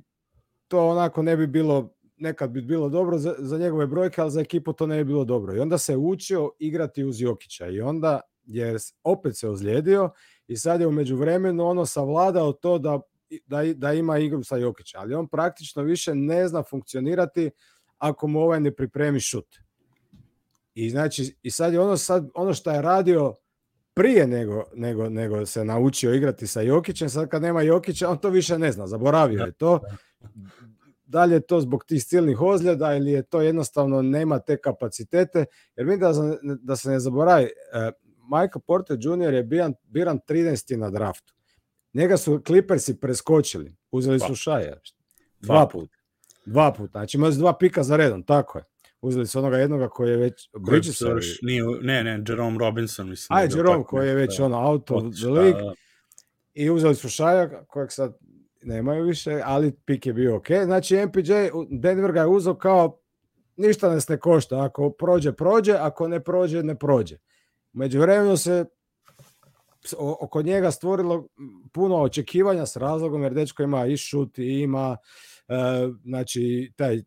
to 0.68 0.88
onako 0.88 1.22
ne 1.22 1.38
bi 1.38 1.48
bilo, 1.48 1.94
nekad 2.18 2.50
bi 2.50 2.62
bilo 2.62 2.90
dobro 2.90 3.18
za, 3.18 3.36
za 3.38 3.58
njegove 3.58 3.88
brojke, 3.88 4.22
ali 4.22 4.32
za 4.32 4.42
ekipu 4.42 4.74
to 4.74 4.88
ne 4.88 4.98
bi 4.98 5.04
bilo 5.04 5.26
dobro. 5.26 5.56
I 5.56 5.60
onda 5.60 5.78
se 5.78 5.98
učio 5.98 6.52
igrati 6.60 7.04
uz 7.04 7.22
Jokića 7.22 7.68
i 7.68 7.82
onda 7.82 8.22
je 8.46 8.76
opet 9.04 9.38
se 9.38 9.50
ozlijedio 9.50 10.10
i 10.48 10.58
sad 10.58 10.82
je 10.82 10.88
u 10.88 10.92
međuvremenu 10.92 11.66
ono 11.66 11.86
savladao 11.86 12.54
to 12.54 12.78
da, 12.78 13.00
da, 13.46 13.64
da 13.74 13.94
ima 13.94 14.18
igru 14.18 14.44
sa 14.44 14.58
Jokića, 14.58 15.00
ali 15.00 15.16
on 15.16 15.28
praktično 15.28 15.84
više 15.84 16.16
ne 16.16 16.48
zna 16.48 16.64
funkcionirati 16.64 17.52
ako 17.98 18.28
mu 18.28 18.40
ovaj 18.40 18.60
ne 18.60 18.76
pripremi 18.76 19.20
šut. 19.20 19.56
I 20.74 20.90
znači, 20.90 21.36
i 21.42 21.52
sad 21.52 21.74
je 21.74 21.80
ono, 21.80 21.98
sad, 21.98 22.30
ono 22.34 22.54
što 22.54 22.72
je 22.72 22.82
radio 22.82 23.36
prije 23.94 24.28
nego, 24.28 24.64
nego, 24.76 25.10
nego 25.10 25.46
se 25.46 25.66
naučio 25.66 26.14
igrati 26.14 26.48
sa 26.48 26.62
Jokićem, 26.62 27.10
sad 27.10 27.30
kad 27.30 27.42
nema 27.42 27.62
Jokića, 27.62 28.10
on 28.10 28.18
to 28.18 28.30
više 28.30 28.60
ne 28.60 28.72
zna, 28.72 28.88
zaboravio 28.88 29.44
je 29.44 29.52
to. 29.52 29.80
Da 31.10 31.26
li 31.26 31.34
je 31.34 31.40
to 31.40 31.62
zbog 31.62 31.84
tih 31.84 32.04
silnih 32.04 32.42
ozljeda 32.42 32.96
ili 32.96 33.12
je 33.12 33.24
to 33.24 33.42
jednostavno 33.42 34.02
nema 34.02 34.40
te 34.40 34.58
kapacitete, 34.58 35.46
jer 35.76 35.86
vidim 35.88 36.00
da, 36.00 36.14
da 36.62 36.76
se 36.76 36.90
ne 36.90 37.00
zaboravi, 37.00 37.44
eh, 37.44 37.92
Michael 38.32 38.62
Porter 38.68 38.98
Jr. 39.00 39.34
je 39.34 39.44
biran, 39.44 39.74
biran 39.84 40.20
13. 40.28 40.78
na 40.78 40.90
draftu. 40.90 41.34
Njega 41.94 42.18
su 42.18 42.42
Clippersi 42.48 43.00
preskočili, 43.00 43.76
uzeli 43.92 44.20
su. 44.20 44.36
Šaja. 44.36 44.78
Dva 45.40 45.68
puta. 45.68 45.98
Dva 46.46 46.74
puta, 46.74 46.92
znači 46.92 47.18
imali 47.18 47.34
su 47.34 47.40
dva 47.40 47.58
pika 47.58 47.84
za 47.84 47.96
redom, 47.96 48.24
tako 48.24 48.58
je. 48.58 48.64
Uzeli 49.02 49.28
su 49.28 49.40
onoga 49.40 49.58
jednoga 49.58 49.90
koji 49.90 50.10
je 50.10 50.18
već, 50.18 50.50
Bridges, 50.60 51.02
nije, 51.42 51.64
ne, 51.82 52.04
ne, 52.04 52.24
Jerome 52.28 52.58
Robinson, 52.60 53.10
mislim. 53.10 53.38
Aj, 53.38 53.48
Jerome 53.56 53.84
koji 53.84 54.08
je 54.08 54.16
već 54.16 54.38
da. 54.38 54.46
ono 54.46 54.70
out 54.70 54.92
of 54.92 55.04
the 55.22 55.28
league 55.28 55.62
da, 55.62 55.68
da. 55.68 55.74
i 56.54 56.70
uzeli 56.70 56.96
su 56.96 57.10
Šaja 57.10 57.66
kojeg 57.66 57.92
sad 57.92 58.18
nemaju 58.68 59.04
više, 59.04 59.42
ali 59.46 59.72
pik 59.86 60.06
je 60.06 60.14
bio 60.14 60.36
ok. 60.36 60.48
Znači 60.66 61.06
MPJ, 61.06 61.32
Denver 61.70 62.12
ga 62.12 62.20
je 62.20 62.28
uzeo 62.28 62.56
kao 62.56 63.00
ništa 63.58 63.90
nas 63.90 64.08
ne 64.08 64.20
košta, 64.20 64.64
ako 64.64 64.90
prođe, 64.90 65.32
prođe, 65.32 65.74
ako 65.74 66.08
ne 66.08 66.24
prođe, 66.24 66.64
ne 66.64 66.76
prođe. 66.76 67.16
U 67.74 67.78
međuvremenu 67.78 68.38
se 68.38 68.66
oko 69.98 70.42
njega 70.42 70.72
stvorilo 70.72 71.28
puno 71.72 71.96
očekivanja 71.96 72.66
s 72.66 72.76
razlogom 72.76 73.24
jer 73.24 73.34
dečko 73.34 73.64
ima 73.64 73.86
i 73.86 73.98
šut 73.98 74.40
i 74.40 74.60
ima 74.60 74.98
e, 75.48 75.54
znači 76.04 76.72
taj 76.76 76.96
e, 76.96 77.04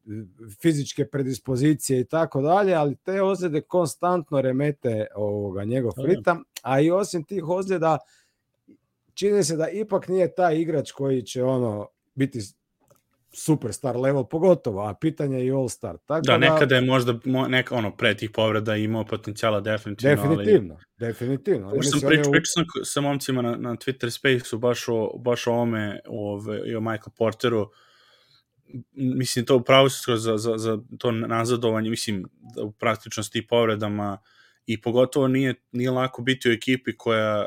fizičke 0.62 1.06
predispozicije 1.06 2.00
i 2.00 2.04
tako 2.04 2.42
dalje, 2.42 2.74
ali 2.74 2.96
te 2.96 3.22
ozljede 3.22 3.60
konstantno 3.60 4.40
remete 4.40 5.06
ovoga 5.14 5.64
njegov 5.64 5.92
Da, 5.96 6.02
da. 6.02 6.08
ritam, 6.08 6.44
a 6.62 6.80
i 6.80 6.90
osim 6.90 7.24
tih 7.24 7.48
ozljeda 7.48 7.98
čini 9.14 9.44
se 9.44 9.56
da 9.56 9.68
ipak 9.68 10.08
nije 10.08 10.34
taj 10.34 10.60
igrač 10.60 10.92
koji 10.92 11.22
će 11.22 11.44
ono 11.44 11.88
biti 12.14 12.40
superstar 13.32 13.96
level 13.96 14.24
pogotovo, 14.24 14.88
a 14.88 14.94
pitanje 14.94 15.38
je 15.38 15.46
i 15.46 15.50
all 15.50 15.68
star. 15.68 15.98
Tako 16.06 16.20
Da, 16.26 16.38
nekada 16.38 16.74
je 16.74 16.80
možda 16.80 17.12
mo- 17.12 17.48
neka, 17.48 17.74
ono, 17.74 17.96
pre 17.96 18.16
tih 18.16 18.30
povreda 18.30 18.76
imao 18.76 19.04
potencijala 19.04 19.60
definitivno, 19.60 20.22
ali... 20.22 20.36
definitivno, 20.36 20.78
definitivno. 20.98 21.68
Ja 21.68 21.74
Pošto 21.74 21.98
sam 21.98 22.12
je 22.12 22.16
pričao, 22.16 22.32
sam 22.44 22.64
sa 22.84 23.00
momcima 23.00 23.42
na, 23.42 23.56
na 23.56 23.76
Twitter 23.76 24.10
Space-u 24.10 24.58
baš 24.58 24.88
o, 24.88 25.18
baš 25.18 25.46
o 25.46 25.52
ome 25.52 26.00
ove, 26.06 26.60
i 26.66 26.74
o 26.74 26.80
Michael 26.80 27.12
Porteru. 27.18 27.70
Mislim, 28.92 29.44
to 29.44 29.56
upravo 29.56 29.88
se 29.88 30.16
za, 30.16 30.36
za, 30.36 30.56
za 30.56 30.78
to 30.98 31.12
nazadovanje, 31.12 31.90
mislim, 31.90 32.24
da 32.56 32.62
u 32.62 32.72
praktično 32.72 33.22
s 33.22 33.30
tih 33.30 33.42
povredama 33.48 34.18
i 34.66 34.80
pogotovo 34.80 35.28
nije, 35.28 35.54
nije 35.72 35.90
lako 35.90 36.22
biti 36.22 36.48
u 36.48 36.52
ekipi 36.52 36.96
koja 36.96 37.46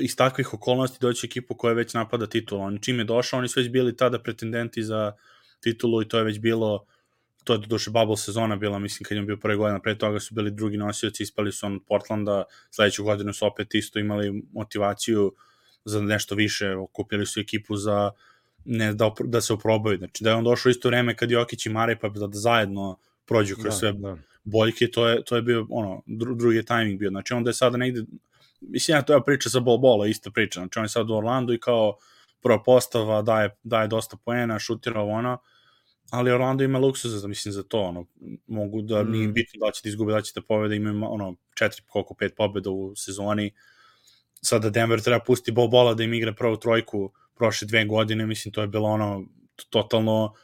iz 0.00 0.16
takvih 0.16 0.54
okolnosti 0.54 0.98
doći 1.00 1.26
ekipu 1.26 1.54
koja 1.54 1.74
već 1.74 1.94
napada 1.94 2.26
titulu. 2.26 2.60
On 2.60 2.78
čim 2.78 2.98
je 2.98 3.04
došao, 3.04 3.38
oni 3.38 3.48
su 3.48 3.60
već 3.60 3.68
bili 3.68 3.96
tada 3.96 4.18
pretendenti 4.18 4.82
za 4.82 5.12
titulu 5.60 6.02
i 6.02 6.08
to 6.08 6.18
je 6.18 6.24
već 6.24 6.38
bilo 6.38 6.86
to 7.44 7.52
je 7.52 7.58
doduše 7.58 7.90
bubble 7.90 8.16
sezona 8.16 8.56
bila, 8.56 8.78
mislim, 8.78 9.04
kad 9.04 9.16
je 9.16 9.22
bio 9.22 9.36
prve 9.36 9.56
godina, 9.56 9.80
pre 9.80 9.98
toga 9.98 10.20
su 10.20 10.34
bili 10.34 10.50
drugi 10.50 10.76
nosioci, 10.76 11.22
ispali 11.22 11.52
su 11.52 11.66
on 11.66 11.74
od 11.74 11.82
Portlanda, 11.86 12.44
sledeću 12.70 13.04
godinu 13.04 13.32
su 13.32 13.46
opet 13.46 13.74
isto 13.74 13.98
imali 13.98 14.42
motivaciju 14.52 15.32
za 15.84 16.00
nešto 16.00 16.34
više, 16.34 16.76
okupili 16.76 17.26
su 17.26 17.40
ekipu 17.40 17.76
za 17.76 18.10
ne, 18.64 18.94
da, 18.94 19.10
da 19.24 19.40
se 19.40 19.52
oprobaju. 19.52 19.98
Znači 19.98 20.24
da 20.24 20.30
je 20.30 20.36
on 20.36 20.44
došao 20.44 20.70
isto 20.70 20.88
vreme 20.88 21.16
kad 21.16 21.30
Jokić 21.30 21.66
i 21.66 21.70
Mare, 21.70 21.98
pa 22.00 22.08
da, 22.08 22.26
da 22.26 22.38
zajedno 22.38 22.98
prođu 23.26 23.54
kroz 23.54 23.74
da, 23.74 23.78
sve 23.78 23.92
da. 23.92 24.16
boljke, 24.44 24.90
to 24.90 25.08
je, 25.08 25.24
to 25.24 25.36
je 25.36 25.42
bio 25.42 25.66
ono, 25.70 26.02
dru, 26.06 26.34
drugi 26.34 26.56
je 26.56 26.62
timing 26.62 26.98
bio. 26.98 27.10
Znači 27.10 27.34
onda 27.34 27.50
je 27.50 27.54
sada 27.54 27.76
negde, 27.76 28.04
mislim 28.64 28.94
ja 28.94 29.02
to 29.02 29.14
je 29.14 29.24
priča 29.24 29.50
sa 29.50 29.60
Bol 29.60 29.78
Bola, 29.78 30.06
ista 30.06 30.30
priča. 30.30 30.60
Znači 30.60 30.78
on 30.78 30.84
je 30.84 30.88
sad 30.88 31.10
u 31.10 31.14
Orlandu 31.14 31.52
i 31.52 31.60
kao 31.60 31.96
prva 32.42 32.62
postava, 32.62 33.22
daje, 33.22 33.56
daje 33.62 33.88
dosta 33.88 34.16
poena, 34.16 34.58
šutira 34.58 35.00
ovo 35.00 35.12
ono, 35.12 35.38
ali 36.10 36.30
Orlando 36.30 36.64
ima 36.64 36.78
luksuza, 36.78 37.18
za- 37.18 37.28
mislim, 37.28 37.52
za 37.52 37.62
to, 37.62 37.80
ono, 37.80 38.06
mogu 38.46 38.82
da, 38.82 39.02
Mm. 39.02 39.10
nije 39.10 39.28
bitno 39.28 39.66
da 39.66 39.72
će 39.72 39.80
da 39.84 39.88
izgube, 39.88 40.12
da 40.12 40.20
će 40.20 40.32
da 40.34 40.42
pobede, 40.42 40.76
imaju, 40.76 41.00
ono, 41.04 41.34
četiri, 41.54 41.82
koliko, 41.82 42.14
pet 42.14 42.34
pobeda 42.36 42.70
u 42.70 42.92
sezoni, 42.96 43.52
sada 44.42 44.70
Denver 44.70 45.00
treba 45.00 45.20
pusti 45.20 45.52
Bol 45.52 45.68
Bola 45.68 45.94
da 45.94 46.02
im 46.02 46.14
igra 46.14 46.32
prvu 46.32 46.56
trojku 46.56 47.12
prošle 47.34 47.66
dve 47.66 47.84
godine, 47.84 48.26
mislim, 48.26 48.52
to 48.52 48.60
je 48.60 48.66
bilo 48.66 48.88
ono, 48.88 49.24
totalno 49.70 50.34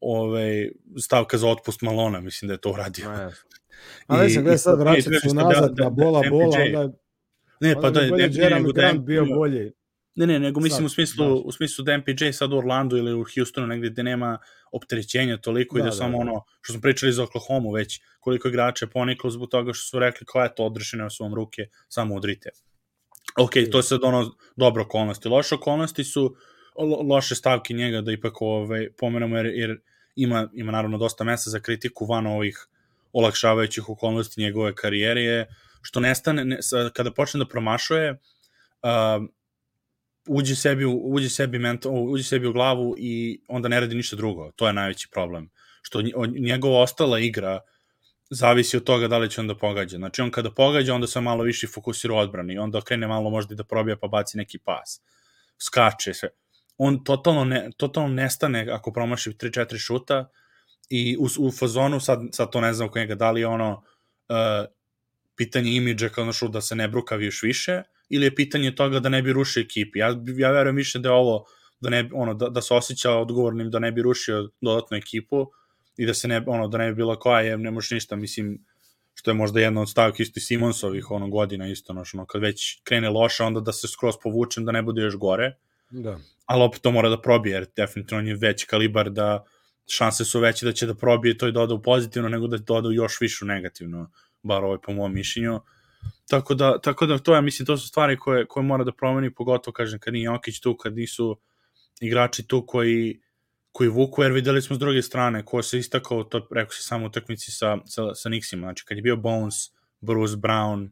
ovaj, 0.00 0.70
stavka 0.98 1.38
za 1.38 1.48
otpust 1.48 1.82
Malona, 1.82 2.20
mislim 2.20 2.46
da 2.46 2.54
je 2.54 2.60
to 2.60 2.70
uradio. 2.70 3.04
Ma, 3.06 3.14
jasno. 3.14 3.48
A 4.06 4.22
mislim, 4.22 4.44
gledaj 4.44 4.58
sad, 4.58 4.78
vraćat 4.80 5.04
se 5.04 5.10
da- 5.10 5.30
unazad 5.32 5.70
da- 5.70 5.84
da- 5.84 5.90
bola, 5.90 6.22
da 6.22 6.30
bola, 6.30 6.56
onda 6.66 6.92
Ne, 7.60 7.68
onda 7.68 7.80
pa 7.82 7.90
da, 7.90 8.00
bolje 8.10 8.22
ne, 8.22 8.32
Jeremy 8.32 8.66
da 8.66 8.72
Grant 8.72 8.94
je- 8.94 9.00
bio 9.00 9.24
bolji. 9.26 9.72
Ne, 10.14 10.26
ne, 10.26 10.38
nego 10.40 10.60
mislim 10.60 10.76
Sad, 10.78 10.86
u 10.86 10.88
smislu, 10.88 11.34
baš. 11.34 11.42
u 11.44 11.52
smislu 11.52 11.84
da 11.84 11.98
MPJ 11.98 12.32
sad 12.32 12.52
u 12.52 12.56
Orlandu 12.58 12.96
ili 12.96 13.12
u 13.14 13.24
Houstonu 13.34 13.66
negde 13.66 13.90
gde 13.90 14.02
nema 14.02 14.38
opterećenja 14.72 15.36
toliko 15.36 15.78
i 15.78 15.80
Da, 15.80 15.84
da, 15.84 15.90
da, 15.90 15.96
samo 15.96 16.12
da. 16.12 16.18
ono, 16.20 16.44
što 16.60 16.72
smo 16.72 16.82
pričali 16.82 17.12
za 17.12 17.22
Oklahoma 17.22 17.70
već, 17.74 18.00
koliko 18.20 18.48
igrača 18.48 18.84
je 18.84 18.90
poniklo 18.90 19.30
zbog 19.30 19.48
toga 19.48 19.72
što 19.72 19.88
su 19.88 19.98
rekli 19.98 20.26
kao 20.26 20.44
eto, 20.44 20.64
odrešene 20.64 21.10
su 21.10 21.24
vam 21.24 21.34
ruke, 21.34 21.62
samo 21.88 22.14
udrite. 22.14 22.50
Ok, 23.36 23.50
to 23.72 23.78
je 23.78 23.82
sad 23.82 24.00
ono 24.04 24.34
dobro 24.56 24.82
okolnosti. 24.82 25.28
Loše 25.28 25.54
okolnosti 25.54 26.04
su 26.04 26.36
lo, 26.78 27.02
loše 27.02 27.34
stavke 27.34 27.74
njega 27.74 28.00
da 28.00 28.12
ipak 28.12 28.42
ovaj, 28.42 28.88
pomenemo 28.98 29.36
jer, 29.36 29.46
jer 29.46 29.80
ima, 30.16 30.48
ima 30.52 30.72
naravno 30.72 30.98
dosta 30.98 31.24
mesta 31.24 31.50
za 31.50 31.60
kritiku 31.60 32.06
van 32.06 32.26
ovih 32.26 32.66
olakšavajućih 33.12 33.88
okolnosti 33.88 34.40
njegove 34.40 34.74
karijere 34.74 35.22
je 35.22 35.46
što 35.88 36.00
nestane, 36.00 36.44
ne, 36.44 36.58
kada 36.92 37.10
počne 37.16 37.38
da 37.38 37.46
promašuje, 37.48 38.10
uh, 38.12 39.24
uđe 40.28 40.56
sebi, 40.56 40.84
uđe 40.84 41.30
sebi, 41.32 41.58
mental, 41.58 41.94
uđe 42.12 42.24
sebi 42.24 42.46
u 42.46 42.52
glavu 42.52 42.94
i 42.98 43.40
onda 43.48 43.68
ne 43.68 43.80
radi 43.80 43.96
ništa 43.96 44.16
drugo. 44.16 44.50
To 44.56 44.66
je 44.66 44.72
najveći 44.72 45.08
problem. 45.12 45.48
Što 45.82 46.02
njegova 46.40 46.82
ostala 46.82 47.18
igra 47.18 47.60
zavisi 48.30 48.76
od 48.76 48.84
toga 48.84 49.08
da 49.08 49.18
li 49.18 49.30
će 49.30 49.40
on 49.40 49.48
da 49.48 49.56
pogađa. 49.56 49.96
Znači 49.96 50.22
on 50.22 50.30
kada 50.30 50.50
pogađa, 50.50 50.94
onda 50.94 51.06
se 51.06 51.20
malo 51.20 51.44
više 51.44 51.66
fokusira 51.66 52.14
u 52.14 52.18
odbrani, 52.18 52.58
onda 52.58 52.80
krene 52.80 53.06
malo 53.06 53.30
možda 53.30 53.54
i 53.54 53.56
da 53.56 53.64
probija 53.64 53.96
pa 53.96 54.08
baci 54.08 54.36
neki 54.36 54.58
pas. 54.58 55.00
Skače 55.58 56.14
sve. 56.14 56.28
On 56.78 57.04
totalno, 57.04 57.44
ne, 57.44 57.70
totalno 57.76 58.08
nestane 58.08 58.66
ako 58.72 58.92
promaši 58.92 59.30
3-4 59.30 59.78
šuta 59.78 60.28
i 60.90 61.16
u, 61.16 61.46
u 61.46 61.50
fazonu, 61.50 62.00
sad, 62.00 62.20
sad 62.32 62.52
to 62.52 62.60
ne 62.60 62.72
znam 62.72 62.88
oko 62.88 62.98
njega, 62.98 63.14
da 63.14 63.30
li 63.30 63.44
ono 63.44 63.72
uh, 64.28 64.68
pitanje 65.38 65.70
imidža 65.76 66.08
kao 66.08 66.24
znaš, 66.24 66.50
da 66.50 66.60
se 66.60 66.74
ne 66.74 66.88
brukavi 66.88 67.24
još 67.24 67.42
više 67.42 67.82
ili 68.08 68.26
je 68.26 68.34
pitanje 68.34 68.74
toga 68.74 69.00
da 69.00 69.08
ne 69.08 69.22
bi 69.22 69.32
rušio 69.32 69.60
ekipi. 69.60 69.98
Ja, 69.98 70.08
ja 70.36 70.50
verujem 70.52 70.76
više 70.76 70.98
da 70.98 71.08
je 71.08 71.12
ovo 71.12 71.44
da, 71.80 71.90
ne, 71.90 72.08
ono, 72.12 72.34
da, 72.34 72.48
da 72.48 72.62
se 72.62 72.74
osjeća 72.74 73.12
odgovornim 73.12 73.70
da 73.70 73.78
ne 73.78 73.92
bi 73.92 74.02
rušio 74.02 74.48
dodatnu 74.60 74.96
ekipu 74.96 75.46
i 75.96 76.06
da 76.06 76.14
se 76.14 76.28
ne, 76.28 76.42
ono, 76.46 76.68
da 76.68 76.78
ne 76.78 76.88
bi 76.88 76.94
bilo 76.94 77.16
koja 77.18 77.40
je, 77.40 77.58
ne 77.58 77.70
možeš 77.70 77.90
ništa, 77.90 78.16
mislim, 78.16 78.58
što 79.14 79.30
je 79.30 79.34
možda 79.34 79.60
jedna 79.60 79.80
od 79.80 79.90
stavki 79.90 80.22
isto 80.22 80.38
i 80.38 80.40
Simonsovih 80.40 81.10
ono, 81.10 81.28
godina 81.28 81.68
isto, 81.68 81.92
znaš, 81.92 82.14
ono, 82.14 82.26
kad 82.26 82.42
već 82.42 82.80
krene 82.84 83.10
loše, 83.10 83.44
onda 83.44 83.60
da 83.60 83.72
se 83.72 83.88
skroz 83.88 84.14
povučem, 84.22 84.64
da 84.64 84.72
ne 84.72 84.82
bude 84.82 85.02
još 85.02 85.16
gore, 85.16 85.56
Da. 85.90 86.18
ali 86.46 86.62
opet 86.62 86.82
to 86.82 86.90
mora 86.90 87.08
da 87.08 87.20
probije, 87.20 87.54
jer 87.54 87.66
definitivno 87.76 88.18
on 88.18 88.28
je 88.28 88.34
veći 88.36 88.66
kalibar 88.66 89.10
da 89.10 89.44
šanse 89.88 90.24
su 90.24 90.40
veće 90.40 90.66
da 90.66 90.72
će 90.72 90.86
da 90.86 90.94
probije 90.94 91.38
to 91.38 91.48
i 91.48 91.52
doda 91.52 91.74
u 91.74 91.82
pozitivno 91.82 92.28
nego 92.28 92.46
da 92.46 92.58
doda 92.58 92.88
u 92.88 92.92
još 92.92 93.20
višu 93.20 93.46
negativno, 93.46 94.10
bar 94.42 94.64
ovaj 94.64 94.78
po 94.82 94.92
mom 94.92 95.14
mišljenju. 95.14 95.60
Tako 96.28 96.54
da, 96.54 96.80
tako 96.80 97.06
da 97.06 97.18
to 97.18 97.34
ja 97.34 97.40
mislim, 97.40 97.66
to 97.66 97.76
su 97.76 97.88
stvari 97.88 98.16
koje, 98.16 98.46
koje 98.46 98.64
mora 98.64 98.84
da 98.84 98.92
promeni, 98.92 99.34
pogotovo 99.34 99.72
kažem 99.72 99.98
kad 99.98 100.14
nije 100.14 100.24
Jokić 100.24 100.60
tu, 100.60 100.76
kad 100.76 100.96
nisu 100.96 101.40
igrači 102.00 102.46
tu 102.46 102.66
koji 102.66 103.20
koji 103.72 103.88
vuku, 103.88 104.22
jer 104.22 104.32
videli 104.32 104.62
smo 104.62 104.76
s 104.76 104.78
druge 104.78 105.02
strane, 105.02 105.44
ko 105.44 105.62
se 105.62 105.78
istakao, 105.78 106.24
to 106.24 106.48
rekao 106.50 106.72
se 106.72 106.82
samo 106.82 107.04
u 107.04 107.06
utakmici 107.06 107.52
sa, 107.52 107.78
sa, 107.86 108.14
sa 108.14 108.28
Nixima, 108.28 108.60
znači 108.60 108.84
kad 108.84 108.96
je 108.98 109.02
bio 109.02 109.16
Bones, 109.16 109.54
Bruce 110.00 110.36
Brown, 110.36 110.88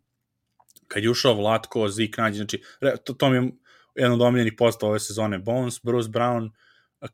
kad 0.88 1.02
je 1.02 1.10
ušao 1.10 1.34
Vlatko, 1.34 1.88
Zik 1.88 2.18
nađe, 2.18 2.36
znači 2.36 2.62
to, 3.04 3.12
to 3.12 3.30
mi 3.30 3.36
je 3.36 3.52
jedan 3.94 4.12
od 4.12 4.22
omiljenih 4.22 4.52
posta 4.58 4.86
ove 4.86 5.00
sezone, 5.00 5.38
Bones, 5.38 5.80
Bruce 5.82 6.08
Brown, 6.08 6.50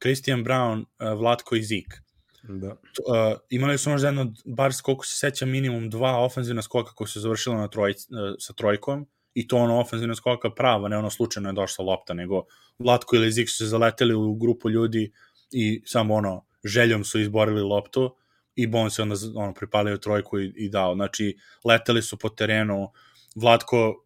Christian 0.00 0.44
Brown, 0.44 0.84
Vlatko 1.18 1.56
i 1.56 1.62
Zik. 1.62 2.02
Da. 2.42 2.68
Uh, 2.68 3.38
imali 3.50 3.78
su 3.78 3.90
možda 3.90 4.08
jedno, 4.08 4.32
bar 4.44 4.72
koliko 4.82 5.06
se 5.06 5.16
seća, 5.16 5.46
minimum 5.46 5.90
dva 5.90 6.18
ofenzivna 6.24 6.62
skoka 6.62 6.92
koja 6.94 7.08
su 7.08 7.20
završila 7.20 7.56
na 7.56 7.68
troj, 7.68 7.94
sa 8.38 8.52
trojkom, 8.52 9.06
i 9.34 9.48
to 9.48 9.56
ono 9.56 9.80
ofenzivna 9.80 10.14
skoka 10.14 10.50
prava, 10.50 10.88
ne 10.88 10.98
ono 10.98 11.10
slučajno 11.10 11.48
je 11.48 11.52
došla 11.52 11.84
lopta, 11.84 12.14
nego 12.14 12.44
Vlatko 12.78 13.16
ili 13.16 13.32
Zik 13.32 13.50
su 13.50 13.56
se 13.56 13.66
zaleteli 13.66 14.14
u 14.14 14.34
grupu 14.34 14.70
ljudi 14.70 15.12
i 15.50 15.82
samo 15.86 16.14
ono, 16.14 16.44
željom 16.64 17.04
su 17.04 17.20
izborili 17.20 17.62
loptu 17.62 18.16
i 18.54 18.66
Bon 18.66 18.90
se 18.90 19.02
onda 19.02 19.14
ono, 19.34 19.54
pripalio 19.54 19.96
trojku 19.96 20.40
i, 20.40 20.52
i 20.56 20.68
dao. 20.68 20.94
Znači, 20.94 21.36
leteli 21.64 22.02
su 22.02 22.18
po 22.18 22.28
terenu, 22.28 22.92
Vlatko, 23.34 24.04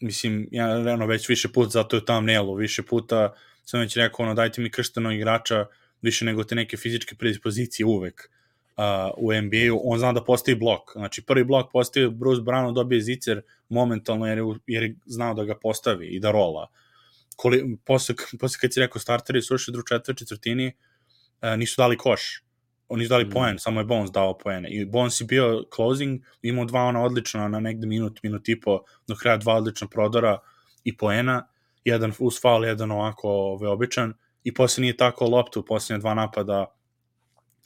mislim, 0.00 0.48
ja 0.50 0.76
ono, 0.76 1.06
već 1.06 1.28
više 1.28 1.48
puta, 1.52 1.70
zato 1.70 1.96
je 1.96 2.04
tam 2.04 2.24
Nelo, 2.24 2.54
više 2.54 2.82
puta 2.82 3.34
sam 3.64 3.80
već 3.80 3.96
rekao, 3.96 4.24
ono, 4.24 4.34
dajte 4.34 4.60
mi 4.60 4.70
krštenog 4.70 5.12
igrača 5.12 5.66
više 6.02 6.24
nego 6.24 6.44
te 6.44 6.54
neke 6.54 6.76
fizičke 6.76 7.14
predispozicije 7.14 7.86
uvek 7.86 8.30
uh, 8.76 8.84
u 9.16 9.32
NBA-u, 9.32 9.80
on 9.84 9.98
zna 9.98 10.12
da 10.12 10.24
postavi 10.24 10.58
blok. 10.58 10.92
Znači, 10.92 11.22
prvi 11.22 11.44
blok 11.44 11.72
postavi 11.72 12.10
Bruce 12.10 12.42
Brown, 12.42 12.74
dobije 12.74 13.00
zicer 13.00 13.42
momentalno 13.68 14.26
jer 14.26 14.38
je, 14.38 14.44
jer 14.66 14.82
je 14.82 14.96
znao 15.06 15.34
da 15.34 15.44
ga 15.44 15.58
postavi 15.62 16.06
i 16.06 16.20
da 16.20 16.30
rola. 16.30 16.68
Koli, 17.36 17.76
posle, 17.84 18.14
posle 18.40 18.58
kad 18.60 18.74
si 18.74 18.80
rekao 18.80 19.00
starteri 19.00 19.42
su 19.42 19.54
ušli 19.54 19.78
u 19.78 19.82
četvr 19.82 20.16
četvrtini, 20.16 20.72
uh, 21.42 21.58
nisu 21.58 21.74
dali 21.78 21.96
koš. 21.96 22.42
Oni 22.88 23.04
su 23.04 23.08
dali 23.08 23.24
mm. 23.24 23.30
poen, 23.30 23.58
samo 23.58 23.80
je 23.80 23.84
Bones 23.84 24.10
dao 24.10 24.38
poene. 24.38 24.68
I 24.70 24.84
Bones 24.84 25.20
je 25.20 25.24
bio 25.24 25.64
closing, 25.74 26.20
imao 26.42 26.64
dva 26.64 26.80
ona 26.80 27.02
odlična 27.02 27.48
na 27.48 27.60
negde 27.60 27.86
minut, 27.86 28.22
minut 28.22 28.48
i 28.48 28.60
po, 28.60 28.80
do 29.06 29.16
kraja 29.16 29.36
dva 29.36 29.54
odlična 29.54 29.88
prodora 29.88 30.38
i 30.84 30.96
poena, 30.96 31.48
jedan 31.84 32.12
uz 32.18 32.40
faul, 32.42 32.64
jedan 32.64 32.90
ovako 32.90 33.28
ove, 33.28 33.68
običan, 33.68 34.14
i 34.48 34.54
posle 34.54 34.80
nije 34.80 34.96
tako 34.96 35.26
loptu, 35.26 35.64
posljednje 35.64 36.00
dva 36.00 36.14
napada, 36.14 36.66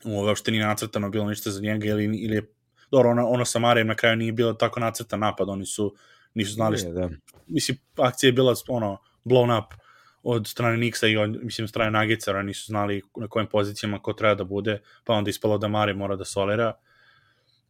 ove, 0.05 0.29
uopšte 0.29 0.51
nije 0.51 0.67
nacrtano 0.67 1.11
bilo 1.11 1.29
ništa 1.29 1.51
za 1.51 1.61
njega, 1.61 1.87
ili, 1.87 2.05
ili 2.05 2.35
je, 2.35 2.43
dobro, 2.91 3.11
ono, 3.11 3.29
ono 3.29 3.45
sa 3.45 3.59
Marijem 3.59 3.87
na 3.87 3.95
kraju 3.95 4.17
nije 4.17 4.33
bilo 4.33 4.53
tako 4.53 4.81
nacrtan 4.81 5.21
napad, 5.21 5.49
oni 5.49 5.67
su, 5.67 5.95
nisu 6.35 6.53
znali 6.53 6.79
što, 6.79 6.91
da. 6.93 7.09
mislim, 7.47 7.79
akcija 7.99 8.29
je 8.29 8.33
bila, 8.33 8.55
ono, 8.69 8.99
blown 9.25 9.59
up 9.59 9.75
od 10.23 10.47
strane 10.47 10.77
Nixa 10.77 11.07
i 11.07 11.17
od, 11.17 11.39
mislim, 11.43 11.69
strane 11.69 11.91
Nagicera, 11.91 12.43
nisu 12.43 12.67
znali 12.67 13.03
na 13.17 13.29
kojim 13.29 13.49
pozicijama 13.49 14.03
ko 14.03 14.13
treba 14.13 14.35
da 14.35 14.45
bude, 14.45 14.81
pa 15.05 15.15
onda 15.15 15.31
ispalo 15.31 15.59
da 15.59 15.69
Mari 15.69 15.95
mora 15.95 16.17
da 16.17 16.25
solira. 16.25 16.73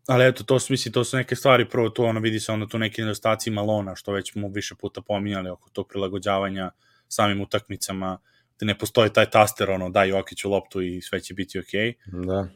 Ali 0.09 0.27
eto, 0.27 0.45
to 0.45 0.59
su, 0.59 0.73
mislim, 0.73 0.93
to 0.93 1.05
su 1.05 1.17
neke 1.17 1.37
stvari, 1.37 1.69
prvo 1.69 1.89
to 1.89 2.05
ono, 2.05 2.21
vidi 2.21 2.41
se 2.41 2.53
onda 2.53 2.67
tu 2.67 2.79
neki 2.79 3.03
nedostaci 3.03 3.51
Malona, 3.51 3.97
što 3.97 4.13
već 4.13 4.33
smo 4.33 4.49
više 4.49 4.75
puta 4.75 5.01
pominjali 5.01 5.51
oko 5.51 5.71
tog 5.71 5.89
prilagođavanja 5.89 6.71
samim 7.09 7.41
utakmicama, 7.41 8.07
da 8.07 8.32
ne 8.65 8.79
postoji 8.79 9.11
taj 9.11 9.31
taster, 9.31 9.71
ono, 9.71 9.91
daj 9.91 10.09
Jokiću 10.09 10.51
loptu 10.51 10.83
i 10.83 11.01
sve 11.01 11.21
će 11.21 11.35
biti 11.35 11.59
okej. 11.59 11.93
Okay. 11.93 12.27
Da. 12.27 12.49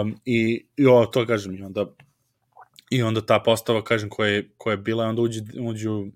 Um, 0.00 0.20
I, 0.24 0.66
i 0.76 0.86
ovo, 0.86 1.06
to 1.06 1.26
kažem, 1.26 1.54
i 1.54 1.62
onda, 1.62 1.86
i 2.90 3.02
onda 3.02 3.26
ta 3.26 3.38
postava, 3.40 3.84
kažem, 3.84 4.08
koja 4.08 4.30
je, 4.30 4.50
koja 4.56 4.72
je 4.72 4.78
bila, 4.78 5.06
onda 5.06 5.22
uđe, 5.22 5.40
uđu 5.60 6.06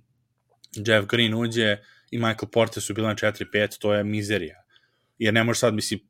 Jeff 0.77 1.09
Green 1.09 1.35
uđe 1.35 1.77
i 2.11 2.19
Michael 2.19 2.49
Porter 2.53 2.83
su 2.83 2.95
bila 2.95 3.09
na 3.09 3.15
4-5, 3.15 3.79
to 3.79 3.95
je 3.95 4.05
mizerija. 4.05 4.63
Jer 5.19 5.35
ne 5.35 5.45
može 5.45 5.59
sad, 5.61 5.75
mislim, 5.75 6.01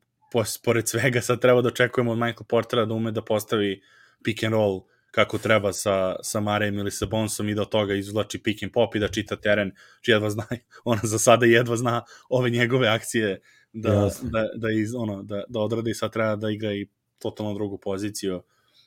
pored 0.65 0.89
svega 0.89 1.21
sad 1.21 1.41
treba 1.41 1.63
da 1.63 1.69
očekujemo 1.69 2.13
od 2.13 2.19
Michael 2.19 2.47
Portera 2.49 2.85
da 2.85 2.95
ume 2.95 3.11
da 3.11 3.25
postavi 3.25 3.83
pick 4.25 4.45
and 4.45 4.53
roll 4.53 4.81
kako 5.11 5.39
treba 5.39 5.73
sa, 5.73 6.17
sa 6.23 6.41
Marejem 6.41 6.79
ili 6.79 6.91
sa 6.91 7.07
Bonsom 7.07 7.49
i 7.49 7.55
da 7.55 7.63
od 7.63 7.69
toga 7.69 7.95
izvlači 7.95 8.43
pick 8.43 8.63
and 8.63 8.73
pop 8.73 8.95
i 8.95 8.99
da 8.99 9.09
čita 9.09 9.37
teren, 9.37 9.73
či 10.01 10.11
jedva 10.11 10.31
zna, 10.31 10.47
ona 10.85 11.01
za 11.05 11.19
sada 11.19 11.47
jedva 11.47 11.77
zna 11.77 12.03
ove 12.29 12.51
njegove 12.51 12.89
akcije 12.89 13.41
da, 13.73 14.11
da, 14.23 14.49
da, 14.55 14.71
iz, 14.71 14.95
ono, 14.95 15.23
da, 15.23 15.43
da 15.49 15.61
odrade 15.61 15.91
i 15.91 15.95
sad 15.95 16.13
treba 16.13 16.37
da 16.37 16.51
igra 16.51 16.73
i 16.73 16.87
totalno 17.19 17.55
drugu 17.55 17.79
poziciju 17.79 18.43